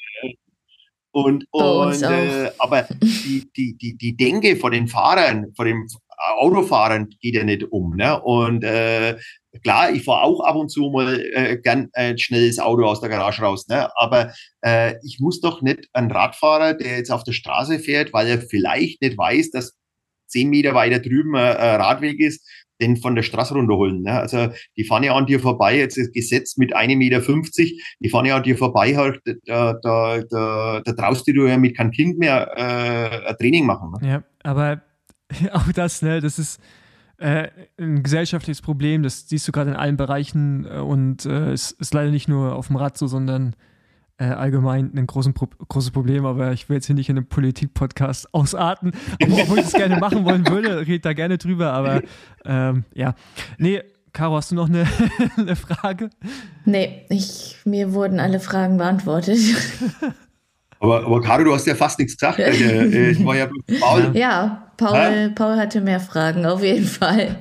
und, 1.13 1.47
und 1.51 2.03
äh, 2.03 2.51
aber 2.59 2.87
die, 3.03 3.51
die, 3.55 3.77
die, 3.77 3.97
die 3.99 4.17
Denke 4.17 4.57
vor 4.57 4.71
den 4.71 4.89
Fahrern, 4.89 5.53
vor 5.55 5.67
den 5.67 5.87
Autofahrern 6.37 7.09
geht 7.21 7.35
ja 7.35 7.45
nicht 7.45 7.65
um. 7.73 7.97
Ne? 7.97 8.21
Und 8.21 8.65
äh, 8.65 9.17
klar, 9.63 9.93
ich 9.93 10.05
fahre 10.05 10.23
auch 10.23 10.41
ab 10.41 10.57
und 10.57 10.71
zu 10.71 10.91
mal 10.91 11.21
äh, 11.33 11.59
gern 11.59 11.89
ein 11.93 12.19
schnelles 12.19 12.59
Auto 12.59 12.85
aus 12.85 13.01
der 13.01 13.11
Garage 13.11 13.43
raus. 13.43 13.67
Ne? 13.69 13.89
Aber 13.97 14.33
äh, 14.65 14.95
ich 15.05 15.19
muss 15.21 15.41
doch 15.41 15.63
nicht 15.63 15.89
einen 15.93 16.11
Radfahrer, 16.11 16.75
der 16.75 16.99
jetzt 16.99 17.11
auf 17.11 17.25
der 17.25 17.33
Straße 17.33 17.79
fährt, 17.79 18.13
weil 18.13 18.29
er 18.29 18.41
vielleicht 18.41 19.03
nicht 19.03 19.19
weiß, 19.19 19.51
dass 19.51 19.77
zehn 20.27 20.49
Meter 20.49 20.75
weiter 20.75 20.99
drüben 20.99 21.37
ein 21.37 21.81
Radweg 21.81 22.19
ist, 22.19 22.49
den 22.81 22.97
von 22.97 23.15
der 23.15 23.23
Straße 23.23 23.55
runterholen. 23.55 24.03
Ne? 24.03 24.19
Also 24.19 24.49
die 24.77 24.85
fahren 24.85 25.05
ja 25.05 25.15
an 25.15 25.27
dir 25.27 25.41
vorbei, 25.41 25.79
jetzt 25.79 25.97
ist 25.97 26.13
Gesetz 26.13 26.57
mit 26.57 26.75
1,50 26.75 26.97
Meter, 26.97 27.21
die 28.01 28.09
fahren 28.09 28.27
ja 28.27 28.37
an 28.37 28.43
dir 28.43 28.57
vorbei, 28.57 28.97
halt, 28.97 29.21
da, 29.45 29.75
da, 29.75 30.23
da, 30.23 30.81
da 30.85 30.93
traust 30.93 31.27
du 31.29 31.47
ja 31.47 31.57
mit 31.57 31.77
keinem 31.77 31.93
Kind 31.93 32.19
mehr 32.19 32.51
äh, 32.57 33.29
ein 33.29 33.37
Training 33.37 33.67
machen. 33.67 33.93
Ne? 34.01 34.09
Ja, 34.09 34.25
aber 34.43 34.83
auch 35.53 35.71
das, 35.73 36.03
ne, 36.03 36.21
das 36.21 36.39
ist 36.39 36.61
äh, 37.19 37.49
ein 37.79 38.03
gesellschaftliches 38.03 38.63
Problem, 38.63 39.03
das 39.03 39.29
siehst 39.29 39.47
du 39.47 39.53
gerade 39.53 39.71
in 39.71 39.77
allen 39.77 39.97
Bereichen 39.97 40.67
äh, 40.67 40.79
und 40.79 41.25
äh, 41.25 41.53
es 41.53 41.71
ist 41.71 41.95
leider 41.95 42.11
nicht 42.11 42.29
nur 42.29 42.57
auf 42.57 42.67
dem 42.67 42.77
Rad 42.77 42.99
so, 42.99 43.07
sondern 43.07 43.55
äh, 44.19 44.25
allgemein 44.25 44.93
ein 44.97 45.07
großen 45.07 45.33
Pro 45.35 45.49
großes 45.69 45.91
Problem, 45.91 46.27
aber 46.27 46.53
ich 46.53 46.69
will 46.69 46.77
jetzt 46.77 46.87
hier 46.87 46.95
nicht 46.95 47.09
in 47.09 47.17
einem 47.17 47.27
Politik-Podcast 47.27 48.35
ausarten, 48.35 48.93
obwohl 49.23 49.59
ich 49.59 49.67
es 49.67 49.73
gerne 49.73 49.99
machen 49.99 50.25
wollen 50.25 50.47
würde, 50.49 50.87
red 50.87 51.05
da 51.05 51.13
gerne 51.13 51.39
drüber, 51.39 51.73
aber 51.73 52.03
ähm, 52.45 52.85
ja. 52.95 53.15
Nee, 53.59 53.83
Caro, 54.13 54.37
hast 54.37 54.51
du 54.51 54.55
noch 54.55 54.69
eine, 54.69 54.87
eine 55.37 55.57
Frage? 55.57 56.11
Nee, 56.65 57.07
ich, 57.09 57.57
mir 57.65 57.95
wurden 57.95 58.21
alle 58.21 58.41
Fragen 58.41 58.77
beantwortet. 58.77 59.39
Aber, 60.83 61.07
aber 61.07 61.21
Caro, 61.21 61.45
du 61.45 61.55
hast 61.55 61.65
ja 61.67 61.77
fast 61.77 61.99
nichts 62.01 62.17
gesagt. 62.17 62.41
Also, 62.41 62.65
äh, 62.65 63.11
ich 63.13 63.25
war 63.25 63.37
ja 63.37 63.49
Paul. 63.81 64.11
Ja, 64.15 64.73
Paul, 64.77 65.31
Paul 65.33 65.57
hatte 65.57 65.81
mehr 65.81 66.01
Fragen, 66.01 66.45
auf 66.45 66.63
jeden 66.63 66.87
Fall. 66.87 67.37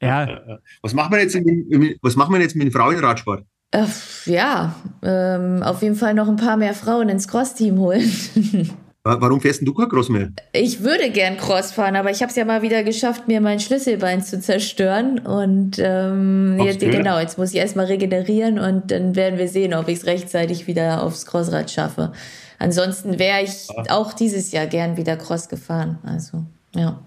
Ja. 0.00 0.40
Was 0.80 0.94
macht 0.94 1.10
man 1.10 1.20
jetzt, 1.20 1.34
in, 1.34 1.96
was 2.00 2.16
macht 2.16 2.30
man 2.30 2.40
jetzt 2.40 2.56
mit 2.56 2.66
dem 2.66 2.72
Frauenradsport? 2.72 3.44
Äh, 3.72 3.84
ja, 4.24 4.74
ähm, 5.02 5.62
auf 5.62 5.82
jeden 5.82 5.96
Fall 5.96 6.14
noch 6.14 6.28
ein 6.28 6.36
paar 6.36 6.56
mehr 6.56 6.72
Frauen 6.72 7.10
ins 7.10 7.28
Cross-Team 7.28 7.78
holen. 7.78 8.10
Warum 9.18 9.40
fährst 9.40 9.66
du 9.66 9.74
kein 9.74 9.88
Cross 9.88 10.08
mehr? 10.08 10.30
Ich 10.52 10.82
würde 10.82 11.10
gern 11.10 11.36
Cross 11.36 11.72
fahren, 11.72 11.96
aber 11.96 12.10
ich 12.10 12.22
habe 12.22 12.30
es 12.30 12.36
ja 12.36 12.44
mal 12.44 12.62
wieder 12.62 12.84
geschafft, 12.84 13.28
mir 13.28 13.40
mein 13.40 13.60
Schlüsselbein 13.60 14.22
zu 14.22 14.40
zerstören. 14.40 15.18
Und 15.18 15.78
ähm, 15.78 16.60
jetzt, 16.62 16.80
genau, 16.80 17.18
jetzt 17.18 17.38
muss 17.38 17.50
ich 17.50 17.56
erstmal 17.56 17.86
regenerieren 17.86 18.58
und 18.58 18.90
dann 18.90 19.16
werden 19.16 19.38
wir 19.38 19.48
sehen, 19.48 19.74
ob 19.74 19.88
ich 19.88 19.98
es 19.98 20.06
rechtzeitig 20.06 20.66
wieder 20.66 21.02
aufs 21.02 21.26
Crossrad 21.26 21.70
schaffe. 21.70 22.12
Ansonsten 22.58 23.18
wäre 23.18 23.42
ich 23.42 23.68
ah. 23.74 23.84
auch 23.88 24.12
dieses 24.12 24.52
Jahr 24.52 24.66
gern 24.66 24.96
wieder 24.96 25.16
Cross 25.16 25.48
gefahren. 25.48 25.98
Also, 26.04 26.44
ja. 26.74 27.00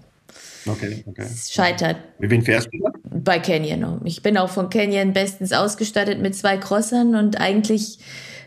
Okay, 0.66 1.04
okay. 1.06 1.22
Es 1.22 1.52
scheitert. 1.52 1.96
Mit 2.18 2.30
wem 2.30 2.42
fährst 2.42 2.68
du? 2.72 2.88
Bei 3.04 3.38
Canyon. 3.38 4.00
Ich 4.04 4.22
bin 4.22 4.36
auch 4.38 4.48
von 4.48 4.70
Canyon 4.70 5.12
bestens 5.12 5.52
ausgestattet 5.52 6.20
mit 6.20 6.34
zwei 6.34 6.56
Crossern 6.56 7.14
und 7.14 7.40
eigentlich 7.40 7.98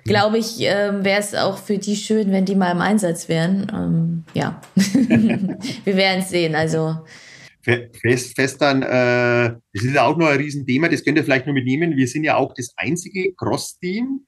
glaube 0.07 0.37
ich, 0.37 0.57
ähm, 0.61 1.03
wäre 1.03 1.19
es 1.19 1.35
auch 1.35 1.57
für 1.57 1.77
die 1.77 1.95
schön, 1.95 2.31
wenn 2.31 2.45
die 2.45 2.55
mal 2.55 2.71
im 2.71 2.81
Einsatz 2.81 3.29
wären. 3.29 3.67
Ähm, 3.73 4.23
ja, 4.33 4.61
wir 4.75 5.95
werden 5.95 6.21
es 6.21 6.29
sehen. 6.29 6.55
Also 6.55 6.97
fest, 7.61 8.35
fest 8.35 8.61
dann, 8.61 8.81
äh, 8.81 9.55
das 9.73 9.83
ist 9.83 9.93
ja 9.93 10.05
auch 10.05 10.17
noch 10.17 10.27
ein 10.27 10.37
Riesenthema, 10.37 10.87
das 10.87 11.03
könnt 11.03 11.17
ihr 11.17 11.23
vielleicht 11.23 11.45
nur 11.45 11.53
mitnehmen. 11.53 11.95
Wir 11.95 12.07
sind 12.07 12.23
ja 12.23 12.37
auch 12.37 12.53
das 12.53 12.73
einzige 12.77 13.33
Cross-Team, 13.33 14.25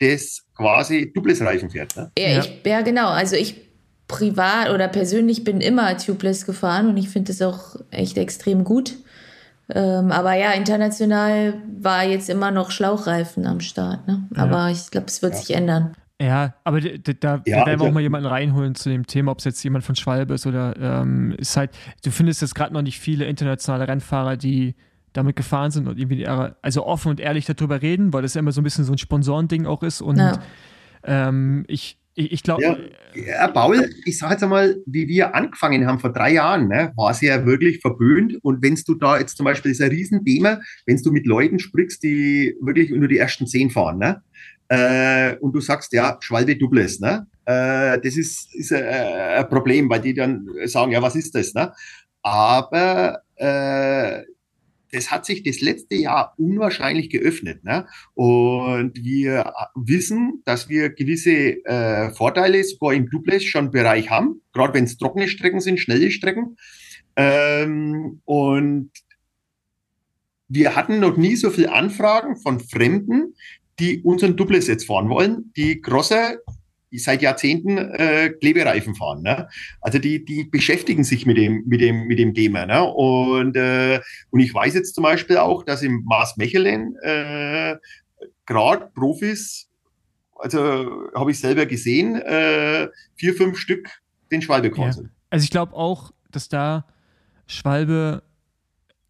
das 0.00 0.42
quasi 0.54 1.12
Tubeless-Reifen 1.14 1.70
fährt. 1.70 1.96
Ne? 1.96 2.12
Ja, 2.18 2.40
ich, 2.40 2.60
ja, 2.64 2.82
genau. 2.82 3.08
Also 3.08 3.36
ich 3.36 3.66
privat 4.08 4.70
oder 4.70 4.88
persönlich 4.88 5.42
bin 5.42 5.60
immer 5.60 5.96
Tubeless 5.96 6.46
gefahren 6.46 6.88
und 6.88 6.96
ich 6.96 7.08
finde 7.08 7.32
das 7.32 7.42
auch 7.42 7.76
echt 7.90 8.18
extrem 8.18 8.64
gut. 8.64 8.96
Ähm, 9.68 10.12
aber 10.12 10.34
ja, 10.34 10.52
international 10.52 11.54
war 11.80 12.04
jetzt 12.04 12.30
immer 12.30 12.50
noch 12.50 12.70
Schlauchreifen 12.70 13.46
am 13.46 13.60
Start. 13.60 14.06
Ne? 14.06 14.28
Ja. 14.34 14.42
Aber 14.44 14.70
ich 14.70 14.90
glaube, 14.90 15.08
es 15.08 15.22
wird 15.22 15.34
ja. 15.34 15.38
sich 15.38 15.56
ändern. 15.56 15.94
Ja, 16.20 16.54
aber 16.64 16.80
da, 16.80 16.90
da, 16.96 17.12
da 17.12 17.42
ja, 17.44 17.56
werden 17.56 17.66
wir 17.66 17.72
also, 17.72 17.86
auch 17.86 17.92
mal 17.92 18.00
jemanden 18.00 18.26
reinholen 18.26 18.74
zu 18.74 18.88
dem 18.88 19.06
Thema, 19.06 19.32
ob 19.32 19.38
es 19.38 19.44
jetzt 19.44 19.62
jemand 19.62 19.84
von 19.84 19.96
Schwalbe 19.96 20.34
ist 20.34 20.46
oder 20.46 20.74
ähm, 20.78 21.32
ist 21.32 21.56
halt, 21.56 21.72
du 22.04 22.10
findest 22.10 22.40
jetzt 22.40 22.54
gerade 22.54 22.72
noch 22.72 22.80
nicht 22.80 22.98
viele 22.98 23.26
internationale 23.26 23.86
Rennfahrer, 23.86 24.36
die 24.36 24.76
damit 25.12 25.36
gefahren 25.36 25.70
sind 25.70 25.88
und 25.88 25.98
irgendwie 25.98 26.26
also 26.26 26.86
offen 26.86 27.10
und 27.10 27.20
ehrlich 27.20 27.44
darüber 27.44 27.82
reden, 27.82 28.12
weil 28.12 28.22
das 28.22 28.34
ja 28.34 28.38
immer 28.38 28.52
so 28.52 28.60
ein 28.60 28.64
bisschen 28.64 28.84
so 28.84 28.92
ein 28.92 28.98
Sponsorending 28.98 29.66
auch 29.66 29.82
ist 29.82 30.00
und 30.00 30.18
ja. 30.18 30.38
ähm, 31.04 31.64
ich, 31.68 31.98
ich, 32.16 32.32
ich 32.32 32.42
glaube. 32.42 32.62
Ja, 32.62 32.76
ja, 33.14 33.48
Paul, 33.48 33.90
ich 34.04 34.18
sage 34.18 34.32
jetzt 34.32 34.42
einmal, 34.42 34.82
wie 34.86 35.06
wir 35.06 35.34
angefangen 35.34 35.86
haben 35.86 36.00
vor 36.00 36.12
drei 36.12 36.32
Jahren, 36.32 36.68
ne, 36.68 36.92
war 36.96 37.10
es 37.10 37.20
ja 37.20 37.44
wirklich 37.46 37.80
verböhnt. 37.80 38.38
Und 38.42 38.62
wenn 38.62 38.74
du 38.74 38.94
da 38.94 39.18
jetzt 39.18 39.36
zum 39.36 39.44
Beispiel, 39.44 39.70
das 39.70 39.78
ist 39.78 39.84
ein 39.84 39.90
Riesenthema, 39.90 40.60
wenn 40.86 40.96
du 40.96 41.12
mit 41.12 41.26
Leuten 41.26 41.58
sprichst, 41.58 42.02
die 42.02 42.56
wirklich 42.60 42.90
nur 42.90 43.06
die 43.06 43.18
ersten 43.18 43.46
zehn 43.46 43.70
fahren, 43.70 43.98
ne, 43.98 44.22
äh, 44.68 45.36
und 45.36 45.52
du 45.52 45.60
sagst, 45.60 45.92
ja, 45.92 46.16
Schwalbe 46.20 46.56
Doubles, 46.56 47.00
ne, 47.00 47.26
äh, 47.44 48.00
das 48.00 48.16
ist, 48.16 48.54
ist 48.54 48.72
ein, 48.72 48.82
ein 48.82 49.48
Problem, 49.48 49.88
weil 49.90 50.00
die 50.00 50.14
dann 50.14 50.48
sagen, 50.64 50.92
ja, 50.92 51.02
was 51.02 51.16
ist 51.16 51.34
das, 51.34 51.54
ne? 51.54 51.72
Aber 52.22 53.20
äh, 53.36 54.22
das 54.92 55.10
hat 55.10 55.26
sich 55.26 55.42
das 55.42 55.60
letzte 55.60 55.96
Jahr 55.96 56.34
unwahrscheinlich 56.38 57.10
geöffnet. 57.10 57.64
Ne? 57.64 57.86
Und 58.14 58.92
wir 59.02 59.52
wissen, 59.74 60.42
dass 60.44 60.68
wir 60.68 60.90
gewisse 60.90 61.64
äh, 61.64 62.10
Vorteile 62.14 62.62
sogar 62.64 62.94
im 62.94 63.10
Duplex 63.10 63.44
schon 63.44 63.70
Bereich 63.70 64.10
haben, 64.10 64.42
gerade 64.52 64.74
wenn 64.74 64.84
es 64.84 64.96
trockene 64.96 65.28
Strecken 65.28 65.60
sind, 65.60 65.80
schnelle 65.80 66.10
Strecken. 66.10 66.56
Ähm, 67.16 68.20
und 68.24 68.90
wir 70.48 70.76
hatten 70.76 71.00
noch 71.00 71.16
nie 71.16 71.36
so 71.36 71.50
viele 71.50 71.72
Anfragen 71.72 72.36
von 72.36 72.60
Fremden, 72.60 73.34
die 73.78 74.02
unseren 74.02 74.36
Duplex 74.36 74.68
jetzt 74.68 74.86
fahren 74.86 75.08
wollen. 75.08 75.52
Die 75.56 75.80
große 75.80 76.38
die 76.96 77.00
seit 77.00 77.20
Jahrzehnten 77.20 77.76
äh, 77.76 78.30
Klebereifen 78.30 78.94
fahren. 78.94 79.20
Ne? 79.20 79.50
Also 79.82 79.98
die, 79.98 80.24
die 80.24 80.44
beschäftigen 80.44 81.04
sich 81.04 81.26
mit 81.26 81.36
dem, 81.36 81.62
mit 81.66 81.82
dem, 81.82 82.06
mit 82.06 82.18
dem 82.18 82.32
Thema. 82.32 82.64
Ne? 82.64 82.82
Und, 82.84 83.54
äh, 83.54 84.00
und 84.30 84.40
ich 84.40 84.54
weiß 84.54 84.72
jetzt 84.72 84.94
zum 84.94 85.04
Beispiel 85.04 85.36
auch, 85.36 85.62
dass 85.62 85.82
im 85.82 86.04
Maas 86.06 86.38
Mechelen 86.38 86.96
äh, 87.02 87.76
gerade 88.46 88.90
Profis, 88.94 89.68
also 90.36 91.10
habe 91.14 91.32
ich 91.32 91.38
selber 91.38 91.66
gesehen, 91.66 92.16
äh, 92.16 92.88
vier, 93.16 93.34
fünf 93.34 93.58
Stück 93.58 93.90
den 94.32 94.40
Schwalbe 94.40 94.70
gefahren 94.70 94.86
ja. 94.86 94.92
sind. 94.92 95.10
Also 95.28 95.44
ich 95.44 95.50
glaube 95.50 95.74
auch, 95.74 96.12
dass 96.30 96.48
da 96.48 96.86
Schwalbe 97.46 98.22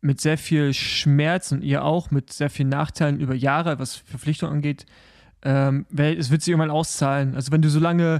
mit 0.00 0.20
sehr 0.20 0.38
viel 0.38 0.74
Schmerz 0.74 1.52
und 1.52 1.62
ihr 1.62 1.84
auch 1.84 2.10
mit 2.10 2.32
sehr 2.32 2.50
vielen 2.50 2.68
Nachteilen 2.68 3.20
über 3.20 3.34
Jahre, 3.34 3.78
was 3.78 3.94
Verpflichtung 3.94 4.50
angeht, 4.50 4.86
ähm, 5.42 5.86
weil 5.90 6.16
es 6.18 6.30
wird 6.30 6.42
sich 6.42 6.52
irgendwann 6.52 6.70
auszahlen. 6.70 7.34
Also 7.34 7.52
wenn 7.52 7.62
du 7.62 7.70
so 7.70 7.80
lange 7.80 8.18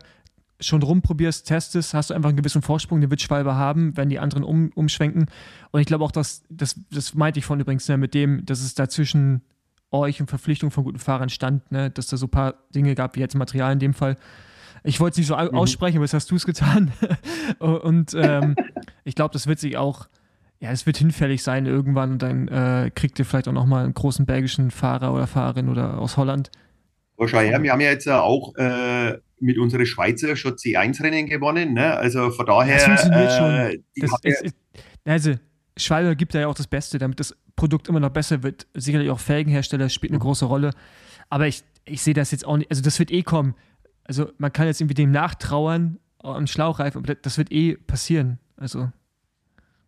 schon 0.61 0.83
rumprobierst, 0.83 1.47
testest, 1.47 1.95
hast 1.95 2.11
du 2.11 2.15
einfach 2.15 2.29
einen 2.29 2.39
gewissen 2.39 2.63
Vorsprung, 2.63 3.01
den 3.01 3.11
wird 3.11 3.21
Schwalbe 3.21 3.55
haben, 3.55 3.97
wenn 3.97 4.09
die 4.09 4.19
anderen 4.19 4.45
um, 4.45 4.71
umschwenken. 4.75 5.27
Und 5.71 5.81
ich 5.81 5.87
glaube 5.87 6.05
auch, 6.05 6.13
dass, 6.13 6.45
das, 6.49 6.81
das 6.91 7.15
meinte 7.15 7.39
ich 7.39 7.45
von 7.45 7.61
übrigens, 7.61 7.89
ne, 7.89 7.99
mit 7.99 8.15
dem, 8.15 8.45
dass 8.47 8.61
es 8.61 8.75
da 8.75 8.89
zwischen 8.89 9.43
euch 9.91 10.21
und 10.21 10.29
Verpflichtung 10.29 10.71
von 10.71 10.85
guten 10.85 10.99
Fahrern 10.99 11.29
stand, 11.29 11.71
ne, 11.71 11.91
dass 11.91 12.07
da 12.07 12.17
so 12.17 12.27
ein 12.27 12.31
paar 12.31 12.55
Dinge 12.75 12.95
gab, 12.95 13.17
wie 13.17 13.21
jetzt 13.21 13.35
Material 13.35 13.73
in 13.73 13.79
dem 13.79 13.95
Fall. 13.95 14.17
Ich 14.83 15.01
wollte 15.01 15.15
es 15.15 15.19
nicht 15.19 15.27
so 15.27 15.37
mhm. 15.37 15.57
aussprechen, 15.57 15.97
aber 15.97 16.05
jetzt 16.05 16.15
hast 16.15 16.31
du 16.31 16.37
es 16.37 16.47
getan. 16.47 16.93
und 17.59 18.15
ähm, 18.15 18.57
ich 19.05 19.15
glaube, 19.15 19.33
das 19.33 19.47
wird 19.47 19.59
sich 19.59 19.77
auch, 19.77 20.09
ja, 20.61 20.71
es 20.71 20.87
wird 20.87 20.97
hinfällig 20.97 21.43
sein 21.43 21.67
irgendwann 21.67 22.13
und 22.13 22.23
dann 22.23 22.49
äh, 22.49 22.91
kriegt 22.95 23.19
ihr 23.19 23.25
vielleicht 23.25 23.49
auch 23.49 23.53
nochmal 23.53 23.85
einen 23.85 23.95
großen 23.95 24.27
belgischen 24.27 24.71
Fahrer 24.71 25.13
oder 25.13 25.27
Fahrerin 25.27 25.69
oder 25.69 25.99
aus 25.99 26.17
Holland, 26.17 26.51
schau 27.25 27.39
her, 27.39 27.63
wir 27.63 27.73
haben 27.73 27.81
ja 27.81 27.91
jetzt 27.91 28.09
auch 28.09 28.55
äh, 28.57 29.19
mit 29.41 29.59
unseren 29.59 29.87
Schweizer 29.87 30.37
schon 30.37 30.55
C1-Rennen 30.55 31.27
gewonnen. 31.27 31.75
Ne? 31.75 31.95
Also 31.97 32.31
von 32.31 32.47
daher. 32.47 32.75
Das 32.75 32.85
funktioniert 32.85 33.31
äh, 33.31 33.37
schon. 33.37 33.85
Das, 33.97 34.11
es, 34.23 34.43
es, 34.43 34.55
also, 35.05 35.35
Schwalbe 35.77 36.17
gibt 36.17 36.35
da 36.35 36.41
ja 36.41 36.49
auch 36.49 36.55
das 36.55 36.67
Beste, 36.67 36.99
damit 36.99 37.21
das 37.21 37.35
Produkt 37.55 37.89
immer 37.89 38.01
noch 38.01 38.11
besser 38.11 38.43
wird. 38.43 38.67
Sicherlich 38.75 39.11
auch 39.11 39.21
Felgenhersteller 39.21 39.89
spielt 39.89 40.13
eine 40.13 40.19
große 40.19 40.45
Rolle. 40.45 40.71
Aber 41.29 41.47
ich, 41.47 41.63
ich 41.85 42.03
sehe 42.03 42.15
das 42.15 42.31
jetzt 42.31 42.47
auch 42.47 42.57
nicht. 42.57 42.71
Also, 42.71 42.83
das 42.83 42.99
wird 42.99 43.11
eh 43.11 43.23
kommen. 43.23 43.55
Also, 44.05 44.31
man 44.39 44.53
kann 44.53 44.67
jetzt 44.67 44.81
irgendwie 44.81 44.95
dem 44.95 45.11
nachtrauern 45.11 45.99
am 46.19 46.47
Schlauchreifen, 46.47 47.05
aber 47.05 47.15
das 47.15 47.39
wird 47.39 47.53
eh 47.53 47.77
passieren. 47.77 48.39
Also. 48.57 48.91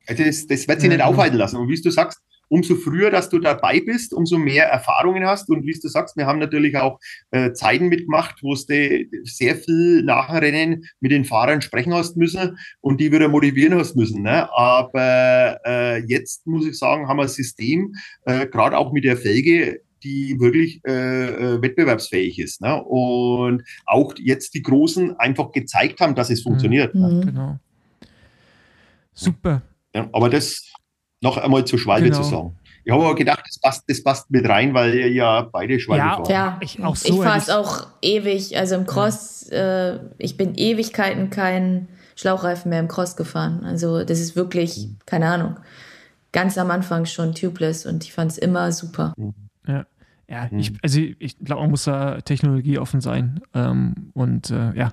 also 0.06 0.24
das, 0.24 0.46
das 0.46 0.68
wird 0.68 0.80
sich 0.80 0.90
ja, 0.90 0.96
nicht 0.96 1.05
genau. 1.05 1.05
aufhalten 1.06 1.36
lassen. 1.36 1.56
Und 1.56 1.68
wie 1.68 1.80
du 1.80 1.90
sagst, 1.90 2.20
umso 2.49 2.77
früher, 2.77 3.11
dass 3.11 3.29
du 3.29 3.39
dabei 3.39 3.81
bist, 3.81 4.12
umso 4.12 4.39
mehr 4.39 4.66
Erfahrungen 4.66 5.27
hast. 5.27 5.49
Und 5.49 5.65
wie 5.65 5.79
du 5.79 5.89
sagst, 5.89 6.16
wir 6.16 6.27
haben 6.27 6.39
natürlich 6.39 6.77
auch 6.77 6.99
äh, 7.31 7.53
Zeiten 7.53 7.89
mitgemacht, 7.89 8.43
wo 8.43 8.55
du 8.55 9.07
sehr 9.25 9.57
viel 9.57 10.03
Nachrennen 10.03 10.85
mit 11.01 11.12
den 11.12 11.25
Fahrern 11.25 11.62
sprechen 11.62 11.95
hast 11.95 12.16
müssen 12.16 12.59
und 12.81 13.01
die 13.01 13.12
wieder 13.12 13.29
motivieren 13.29 13.79
hast 13.79 13.97
müssen. 13.97 14.23
Ne? 14.23 14.49
Aber 14.53 15.61
äh, 15.65 16.05
jetzt 16.07 16.47
muss 16.47 16.66
ich 16.66 16.79
sagen, 16.79 17.09
haben 17.09 17.19
wir 17.19 17.25
ein 17.25 17.29
System, 17.29 17.95
äh, 18.25 18.47
gerade 18.47 18.77
auch 18.77 18.93
mit 18.93 19.05
der 19.05 19.16
Felge, 19.16 19.81
die 20.03 20.39
wirklich 20.39 20.81
äh, 20.87 21.55
äh, 21.55 21.62
wettbewerbsfähig 21.62 22.39
ist. 22.39 22.61
Ne? 22.61 22.83
Und 22.83 23.65
auch 23.85 24.15
jetzt 24.19 24.55
die 24.55 24.62
Großen 24.62 25.16
einfach 25.19 25.53
gezeigt 25.53 26.01
haben, 26.01 26.15
dass 26.15 26.31
es 26.31 26.43
funktioniert. 26.43 26.95
Mhm. 26.95 27.01
Ne? 27.01 27.20
Genau. 27.25 27.59
Super. 29.12 29.62
Ja, 29.95 30.09
aber 30.12 30.31
das, 30.31 30.70
noch 31.20 31.36
einmal 31.36 31.65
zur 31.65 31.78
Schwalbe 31.78 32.11
genau. 32.11 32.23
zu 32.23 32.28
sagen. 32.28 32.57
Ich 32.85 32.93
habe 32.93 33.05
aber 33.05 33.15
gedacht, 33.15 33.43
das 33.47 33.59
passt, 33.59 33.85
das 33.89 34.03
passt 34.03 34.31
mit 34.31 34.49
rein, 34.49 34.73
weil 34.73 34.95
ihr 34.95 35.12
ja 35.12 35.43
beide 35.43 35.78
Schwalbe 35.78 36.05
ja, 36.05 36.16
fahren. 36.16 36.31
Ja, 36.31 36.59
ich, 36.62 36.82
auch 36.82 36.97
so 36.97 37.09
ich 37.09 37.20
fahre 37.23 37.39
es 37.39 37.51
auch 37.51 37.86
ewig. 38.01 38.57
Also 38.57 38.77
im 38.77 38.86
Cross, 38.86 39.49
ja. 39.51 39.90
äh, 39.90 40.01
ich 40.16 40.36
bin 40.36 40.55
Ewigkeiten 40.55 41.28
kein 41.28 41.89
Schlauchreifen 42.16 42.70
mehr 42.70 42.81
im 42.81 42.89
Cross 42.89 43.16
gefahren. 43.16 43.62
Also 43.65 44.05
das 44.05 44.20
ist 44.20 44.36
wirklich, 44.36 44.89
keine 45.05 45.27
Ahnung, 45.27 45.57
ganz 46.32 46.57
am 46.57 46.70
Anfang 46.70 47.05
schon 47.05 47.35
tubeless 47.35 47.85
und 47.85 48.05
ich 48.05 48.12
fand 48.12 48.32
es 48.32 48.39
immer 48.39 48.73
super. 48.73 49.15
Ja. 49.66 49.85
Ja, 50.31 50.47
ich, 50.53 50.74
also 50.82 51.01
ich 51.01 51.39
glaube, 51.39 51.62
man 51.62 51.70
muss 51.70 51.85
da 51.85 52.20
Technologie 52.20 52.78
offen 52.78 53.01
sein. 53.01 53.40
Ähm, 53.55 54.11
und 54.12 54.51
äh, 54.51 54.74
ja, 54.74 54.93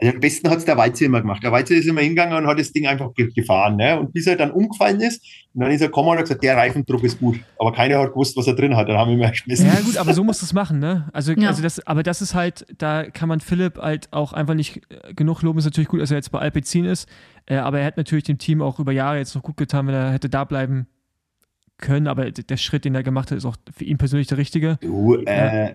also 0.00 0.14
am 0.14 0.20
besten 0.20 0.48
hat 0.48 0.58
es 0.58 0.64
der 0.64 0.76
Weize 0.76 1.04
immer 1.06 1.20
gemacht. 1.20 1.42
Der 1.42 1.50
Weize 1.50 1.74
ist 1.74 1.86
immer 1.86 2.02
hingegangen 2.02 2.36
und 2.36 2.46
hat 2.46 2.58
das 2.58 2.72
Ding 2.72 2.86
einfach 2.86 3.10
gefahren. 3.14 3.76
Ne? 3.76 3.98
Und 3.98 4.12
bis 4.12 4.28
er 4.28 4.36
dann 4.36 4.52
umgefallen 4.52 5.00
ist, 5.00 5.24
und 5.54 5.62
dann 5.62 5.72
ist 5.72 5.80
er 5.80 5.88
gekommen 5.88 6.10
und 6.10 6.18
hat 6.18 6.24
gesagt, 6.24 6.44
der 6.44 6.56
Reifendruck 6.56 7.02
ist 7.02 7.18
gut. 7.18 7.40
Aber 7.58 7.72
keiner 7.72 7.98
hat 7.98 8.10
gewusst, 8.10 8.36
was 8.36 8.46
er 8.46 8.54
drin 8.54 8.76
hat. 8.76 8.88
Dann 8.88 8.96
haben 8.96 9.08
wir 9.10 9.16
immer 9.16 9.30
geschmissen. 9.30 9.66
Ja 9.66 9.80
gut, 9.80 9.96
aber 9.96 10.14
so 10.14 10.22
muss 10.22 10.40
es 10.40 10.52
machen. 10.52 10.78
Ne? 10.78 11.08
Also, 11.12 11.32
ja. 11.32 11.48
also 11.48 11.62
das, 11.62 11.84
aber 11.84 12.04
das 12.04 12.22
ist 12.22 12.34
halt, 12.34 12.64
da 12.78 13.10
kann 13.10 13.28
man 13.28 13.40
Philipp 13.40 13.78
halt 13.78 14.12
auch 14.12 14.32
einfach 14.32 14.54
nicht 14.54 14.82
äh, 14.88 15.14
genug 15.14 15.42
loben. 15.42 15.58
Ist 15.58 15.64
natürlich 15.64 15.88
gut, 15.88 16.00
dass 16.00 16.12
er 16.12 16.18
jetzt 16.18 16.30
bei 16.30 16.38
Alpecin 16.38 16.84
ist. 16.84 17.08
Äh, 17.46 17.56
aber 17.56 17.80
er 17.80 17.86
hat 17.86 17.96
natürlich 17.96 18.24
dem 18.24 18.38
Team 18.38 18.62
auch 18.62 18.78
über 18.78 18.92
Jahre 18.92 19.18
jetzt 19.18 19.34
noch 19.34 19.42
gut 19.42 19.56
getan, 19.56 19.88
wenn 19.88 19.94
er 19.94 20.12
hätte 20.12 20.28
da 20.28 20.44
bleiben 20.44 20.86
können. 21.76 22.06
Aber 22.06 22.30
der 22.30 22.56
Schritt, 22.56 22.84
den 22.84 22.94
er 22.94 23.02
gemacht 23.02 23.32
hat, 23.32 23.38
ist 23.38 23.44
auch 23.44 23.56
für 23.76 23.84
ihn 23.84 23.98
persönlich 23.98 24.28
der 24.28 24.38
richtige. 24.38 24.78
Du, 24.80 25.16
äh, 25.16 25.74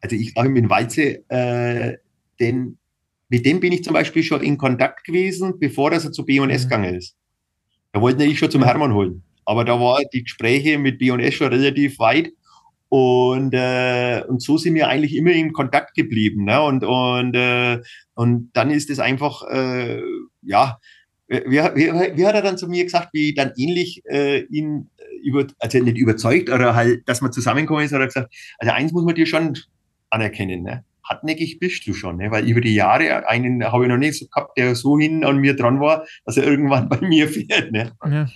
also 0.00 0.14
ich 0.14 0.34
sage 0.34 0.48
mit 0.48 0.70
Weize, 0.70 1.28
äh, 1.28 1.96
den 2.38 2.78
mit 3.28 3.44
dem 3.44 3.60
bin 3.60 3.72
ich 3.72 3.84
zum 3.84 3.92
Beispiel 3.92 4.22
schon 4.22 4.42
in 4.42 4.56
Kontakt 4.56 5.04
gewesen, 5.04 5.58
bevor 5.58 5.92
er 5.92 6.00
zu 6.00 6.24
B&S 6.24 6.64
mhm. 6.64 6.68
gegangen 6.68 6.94
ist. 6.94 7.16
Da 7.92 8.00
wollten 8.00 8.20
ich 8.22 8.38
schon 8.38 8.50
zum 8.50 8.64
Hermann 8.64 8.94
holen. 8.94 9.22
Aber 9.44 9.64
da 9.64 9.80
waren 9.80 10.04
die 10.12 10.24
Gespräche 10.24 10.78
mit 10.78 10.98
B&S 10.98 11.34
schon 11.34 11.48
relativ 11.48 11.98
weit. 11.98 12.32
Und, 12.90 13.52
äh, 13.52 14.22
und 14.26 14.42
so 14.42 14.56
sind 14.56 14.74
wir 14.74 14.88
eigentlich 14.88 15.14
immer 15.14 15.32
in 15.32 15.52
Kontakt 15.52 15.94
geblieben. 15.94 16.44
Ne? 16.44 16.60
Und, 16.62 16.84
und, 16.84 17.34
äh, 17.34 17.80
und 18.14 18.50
dann 18.54 18.70
ist 18.70 18.88
es 18.88 18.98
einfach, 18.98 19.42
äh, 19.50 20.00
ja, 20.42 20.78
wie, 21.28 21.58
wie, 21.58 22.16
wie 22.16 22.26
hat 22.26 22.34
er 22.34 22.42
dann 22.42 22.56
zu 22.56 22.68
mir 22.68 22.84
gesagt, 22.84 23.10
wie 23.12 23.34
dann 23.34 23.52
ähnlich 23.56 24.02
äh, 24.06 24.44
ihn 24.46 24.88
über, 25.22 25.46
also 25.58 25.78
nicht 25.78 25.98
überzeugt 25.98 26.48
oder 26.48 26.74
halt, 26.74 27.06
dass 27.06 27.20
man 27.20 27.32
zusammenkommen 27.32 27.84
ist, 27.84 27.92
hat 27.92 28.00
er 28.00 28.06
gesagt, 28.06 28.34
also 28.58 28.72
eins 28.72 28.92
muss 28.92 29.04
man 29.04 29.14
dir 29.14 29.26
schon 29.26 29.58
anerkennen, 30.08 30.62
ne? 30.62 30.84
Hartnäckig 31.08 31.58
bist 31.58 31.86
du 31.86 31.94
schon, 31.94 32.16
ne? 32.16 32.30
weil 32.30 32.46
über 32.46 32.60
die 32.60 32.74
Jahre 32.74 33.26
einen 33.28 33.64
habe 33.64 33.84
ich 33.84 33.88
noch 33.88 33.96
nicht 33.96 34.18
so 34.18 34.26
gehabt, 34.26 34.56
der 34.58 34.74
so 34.74 34.98
hin 34.98 35.24
an 35.24 35.38
mir 35.38 35.56
dran 35.56 35.80
war, 35.80 36.04
dass 36.24 36.36
er 36.36 36.44
irgendwann 36.44 36.88
bei 36.88 37.00
mir 37.00 37.28
fährt. 37.28 37.72
Ne? 37.72 37.92
Ja. 38.04 38.28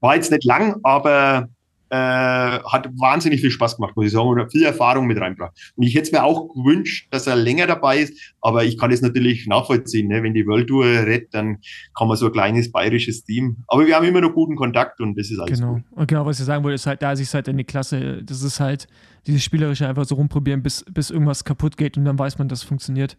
War 0.00 0.14
jetzt 0.14 0.30
nicht 0.30 0.44
lang, 0.44 0.76
aber 0.82 1.48
äh, 1.88 1.96
hat 1.96 2.88
wahnsinnig 2.98 3.40
viel 3.40 3.50
Spaß 3.50 3.76
gemacht, 3.76 3.96
muss 3.96 4.06
ich 4.06 4.12
sagen, 4.12 4.28
und 4.28 4.40
hat 4.40 4.50
viel 4.50 4.64
Erfahrung 4.64 5.06
mit 5.06 5.20
reingebracht. 5.20 5.72
Und 5.76 5.84
ich 5.84 5.94
hätte 5.94 6.06
es 6.06 6.12
mir 6.12 6.24
auch 6.24 6.48
gewünscht, 6.48 7.06
dass 7.10 7.26
er 7.26 7.36
länger 7.36 7.66
dabei 7.66 7.98
ist, 7.98 8.34
aber 8.40 8.64
ich 8.64 8.76
kann 8.76 8.90
es 8.90 9.02
natürlich 9.02 9.46
nachvollziehen. 9.46 10.08
Ne? 10.08 10.22
Wenn 10.22 10.34
die 10.34 10.46
World 10.46 10.68
Tour 10.68 10.84
redet, 10.84 11.32
dann 11.32 11.58
kann 11.96 12.08
man 12.08 12.16
so 12.16 12.26
ein 12.26 12.32
kleines 12.32 12.72
bayerisches 12.72 13.24
Team. 13.24 13.58
Aber 13.68 13.86
wir 13.86 13.94
haben 13.94 14.04
immer 14.04 14.20
noch 14.20 14.34
guten 14.34 14.56
Kontakt 14.56 15.00
und 15.00 15.16
das 15.16 15.30
ist 15.30 15.38
alles 15.38 15.60
Genau. 15.60 15.74
Gut. 15.74 15.82
Und 15.92 16.08
genau, 16.08 16.26
was 16.26 16.40
ich 16.40 16.46
sagen 16.46 16.64
wollte, 16.64 16.74
ist 16.74 16.86
halt, 16.86 17.02
da 17.02 17.12
ist 17.12 17.20
es 17.20 17.32
halt 17.32 17.48
eine 17.48 17.64
Klasse, 17.64 18.22
das 18.24 18.42
ist 18.42 18.58
halt 18.58 18.88
dieses 19.26 19.42
Spielerische 19.42 19.88
einfach 19.88 20.04
so 20.04 20.14
rumprobieren, 20.14 20.62
bis, 20.62 20.84
bis 20.90 21.10
irgendwas 21.10 21.44
kaputt 21.44 21.76
geht 21.76 21.96
und 21.96 22.04
dann 22.04 22.18
weiß 22.18 22.38
man, 22.38 22.48
dass 22.48 22.60
es 22.60 22.64
funktioniert. 22.64 23.16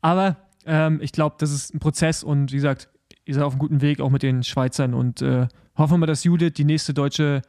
Aber 0.00 0.36
ähm, 0.66 1.00
ich 1.02 1.12
glaube, 1.12 1.36
das 1.38 1.52
ist 1.52 1.74
ein 1.74 1.80
Prozess 1.80 2.24
und 2.24 2.52
wie 2.52 2.56
gesagt, 2.56 2.88
ihr 3.24 3.34
seid 3.34 3.44
auf 3.44 3.52
einem 3.52 3.60
guten 3.60 3.80
Weg, 3.80 4.00
auch 4.00 4.10
mit 4.10 4.22
den 4.22 4.42
Schweizern 4.42 4.94
und 4.94 5.22
äh, 5.22 5.46
hoffen 5.76 6.00
wir, 6.00 6.06
dass 6.06 6.24
Judith 6.24 6.54
die 6.56 6.64
nächste 6.64 6.94
deutsche 6.94 7.42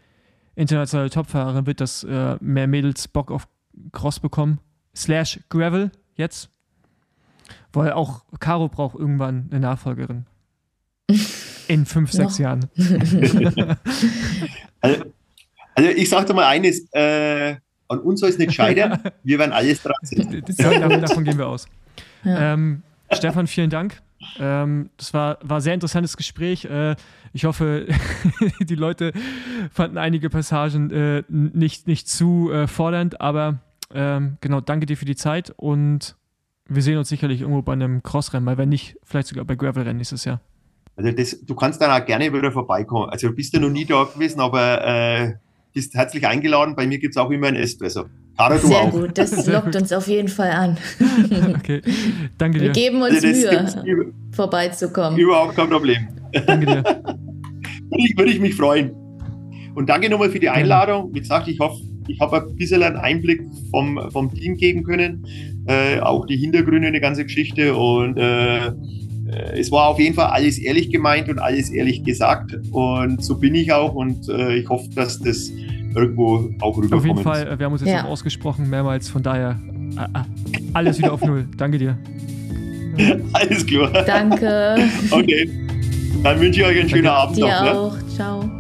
internationale 0.56 1.10
Topfahrerin 1.10 1.66
wird, 1.66 1.82
dass 1.82 2.04
äh, 2.04 2.38
mehr 2.40 2.68
Mädels 2.68 3.08
Bock 3.08 3.32
auf 3.32 3.48
Cross 3.92 4.20
bekommen. 4.20 4.60
Slash 4.96 5.40
Gravel 5.50 5.92
jetzt. 6.16 6.50
Weil 7.74 7.92
auch 7.92 8.24
Caro 8.40 8.70
braucht 8.70 8.98
irgendwann 8.98 9.50
eine 9.52 9.60
Nachfolgerin. 9.60 10.26
In 11.68 11.86
fünf, 11.86 12.12
sechs 12.12 12.38
Jahren. 12.38 12.70
also, 14.82 15.04
also, 15.74 15.90
ich 15.90 16.10
sage 16.10 16.28
dir 16.28 16.36
mal 16.36 16.46
eines, 16.46 16.88
äh, 16.94 17.56
an 17.88 18.00
uns 18.00 18.20
soll 18.20 18.30
es 18.30 18.38
nicht 18.38 18.54
scheitern, 18.54 19.00
wir 19.24 19.40
werden 19.40 19.52
alles 19.52 19.82
dran 19.82 19.96
setzen. 20.02 20.44
davon, 20.58 21.02
davon 21.02 21.24
gehen 21.24 21.38
wir 21.38 21.48
aus. 21.48 21.68
Ja. 22.24 22.54
Ähm, 22.54 22.84
Stefan, 23.12 23.48
vielen 23.48 23.70
Dank. 23.70 24.02
Ähm, 24.40 24.90
das 24.98 25.14
war, 25.14 25.38
war 25.44 25.58
ein 25.58 25.62
sehr 25.62 25.74
interessantes 25.74 26.18
Gespräch. 26.18 26.66
Äh, 26.66 26.96
ich 27.34 27.46
hoffe, 27.46 27.88
die 28.60 28.76
Leute 28.76 29.14
fanden 29.72 29.98
einige 29.98 30.30
Passagen 30.30 30.90
äh, 30.92 31.24
nicht, 31.30 31.88
nicht 31.88 32.08
zu 32.08 32.52
äh, 32.52 32.68
fordernd, 32.68 33.22
aber 33.22 33.60
ähm, 33.94 34.38
genau, 34.42 34.62
danke 34.62 34.86
dir 34.86 34.98
für 34.98 35.06
die 35.06 35.16
Zeit 35.16 35.54
und 35.56 36.16
wir 36.68 36.82
sehen 36.82 36.98
uns 36.98 37.10
sicherlich 37.10 37.42
irgendwo 37.42 37.62
bei 37.62 37.74
einem 37.74 38.02
Crossrennen, 38.02 38.46
weil 38.48 38.58
wenn 38.58 38.70
nicht, 38.70 38.98
vielleicht 39.04 39.28
sogar 39.28 39.46
bei 39.46 39.56
Gravelrennen 39.56 39.98
nächstes 39.98 40.26
Jahr. 40.26 40.42
Also 40.96 41.12
das, 41.12 41.40
du 41.42 41.56
kannst 41.56 41.82
dann 41.82 41.92
auch 41.92 42.06
gerne 42.06 42.34
wieder 42.34 42.52
vorbeikommen. 42.52 43.10
Also 43.10 43.28
du 43.28 43.36
bist 43.36 43.54
ja 43.54 43.60
noch 43.60 43.70
nie 43.70 43.86
da 43.86 44.04
gewesen, 44.06 44.40
aber 44.40 44.84
äh, 44.86 45.34
bist 45.76 45.94
herzlich 45.94 46.26
eingeladen. 46.26 46.74
Bei 46.76 46.88
mir 46.88 46.98
gibt 46.98 47.16
es 47.16 47.18
auch 47.18 47.30
immer 47.30 47.48
ein 47.48 47.56
Espresso. 47.56 48.06
Tara, 48.38 48.58
Sehr 48.58 48.78
auch. 48.78 48.92
gut, 48.92 49.18
das 49.18 49.46
lockt 49.46 49.76
uns 49.76 49.94
auf 49.94 50.08
jeden 50.08 50.28
Fall 50.28 50.52
an. 50.52 50.78
okay, 51.56 51.82
danke 52.38 52.60
dir. 52.60 52.66
Wir 52.66 52.72
geben 52.72 53.02
uns 53.02 53.22
das 53.22 53.76
Mühe, 53.84 54.14
vorbeizukommen. 54.32 55.20
Überhaupt 55.20 55.56
kein 55.56 55.70
Problem. 55.70 56.08
Danke 56.46 56.66
dir. 56.66 56.84
würde, 58.18 58.32
ich, 58.32 58.40
mich 58.40 58.56
freuen. 58.56 58.92
Und 59.76 59.90
danke 59.90 60.10
nochmal 60.10 60.30
für 60.30 60.40
die 60.40 60.50
Einladung. 60.50 61.14
Wie 61.14 61.20
gesagt, 61.20 61.48
ich 61.48 61.60
hoffe, 61.60 61.82
ich 62.08 62.20
habe 62.20 62.38
ein 62.38 62.56
bisschen 62.56 62.82
einen 62.82 62.98
Einblick 62.98 63.42
vom, 63.72 64.10
vom 64.12 64.34
Team 64.34 64.56
geben 64.58 64.84
können. 64.84 65.26
Äh, 65.68 66.00
auch 66.00 66.26
die 66.26 66.38
Hintergründe, 66.38 66.88
eine 66.88 67.02
ganze 67.02 67.24
Geschichte. 67.24 67.76
Und 67.76 68.18
äh, 68.18 68.72
es 69.54 69.72
war 69.72 69.90
auf 69.90 70.00
jeden 70.00 70.16
Fall 70.16 70.28
alles 70.28 70.58
ehrlich 70.58 70.90
gemeint 70.92 71.30
und 71.30 71.40
alles 71.40 71.70
ehrlich 71.70 72.04
gesagt. 72.04 72.56
Und 72.72 73.24
so 73.24 73.38
bin 73.38 73.56
ich 73.56 73.72
auch 73.72 73.94
und 73.94 74.30
äh, 74.30 74.58
ich 74.58 74.70
hoffe, 74.70 74.90
dass 74.96 75.20
das 75.20 75.52
irgendwo 75.96 76.50
auch 76.62 76.78
rüberkommt. 76.78 76.94
Auf 76.94 77.06
jeden 77.06 77.24
Fall, 77.24 77.48
äh, 77.48 77.60
wir 77.60 77.66
haben 77.66 77.74
uns 77.74 77.82
jetzt 77.82 77.92
ja. 77.92 78.04
auch 78.04 78.10
ausgesprochen, 78.10 78.70
mehrmals, 78.70 79.10
von 79.10 79.24
daher 79.24 79.60
äh, 79.98 80.20
alles 80.74 80.98
wieder 80.98 81.14
auf 81.14 81.22
Null. 81.22 81.48
Danke 81.58 81.78
dir. 81.78 81.98
alles 83.34 83.66
klar. 83.66 83.92
Danke. 84.06 84.78
Okay. 85.12 85.50
Dann 86.24 86.40
wünsche 86.40 86.62
ich 86.62 86.66
euch 86.66 86.80
einen 86.80 86.90
schönen 86.90 87.08
Abend 87.08 87.38
Dir 87.38 87.46
noch. 87.46 87.62
Ne? 87.62 87.72
auch. 87.74 87.98
Ciao. 88.16 88.55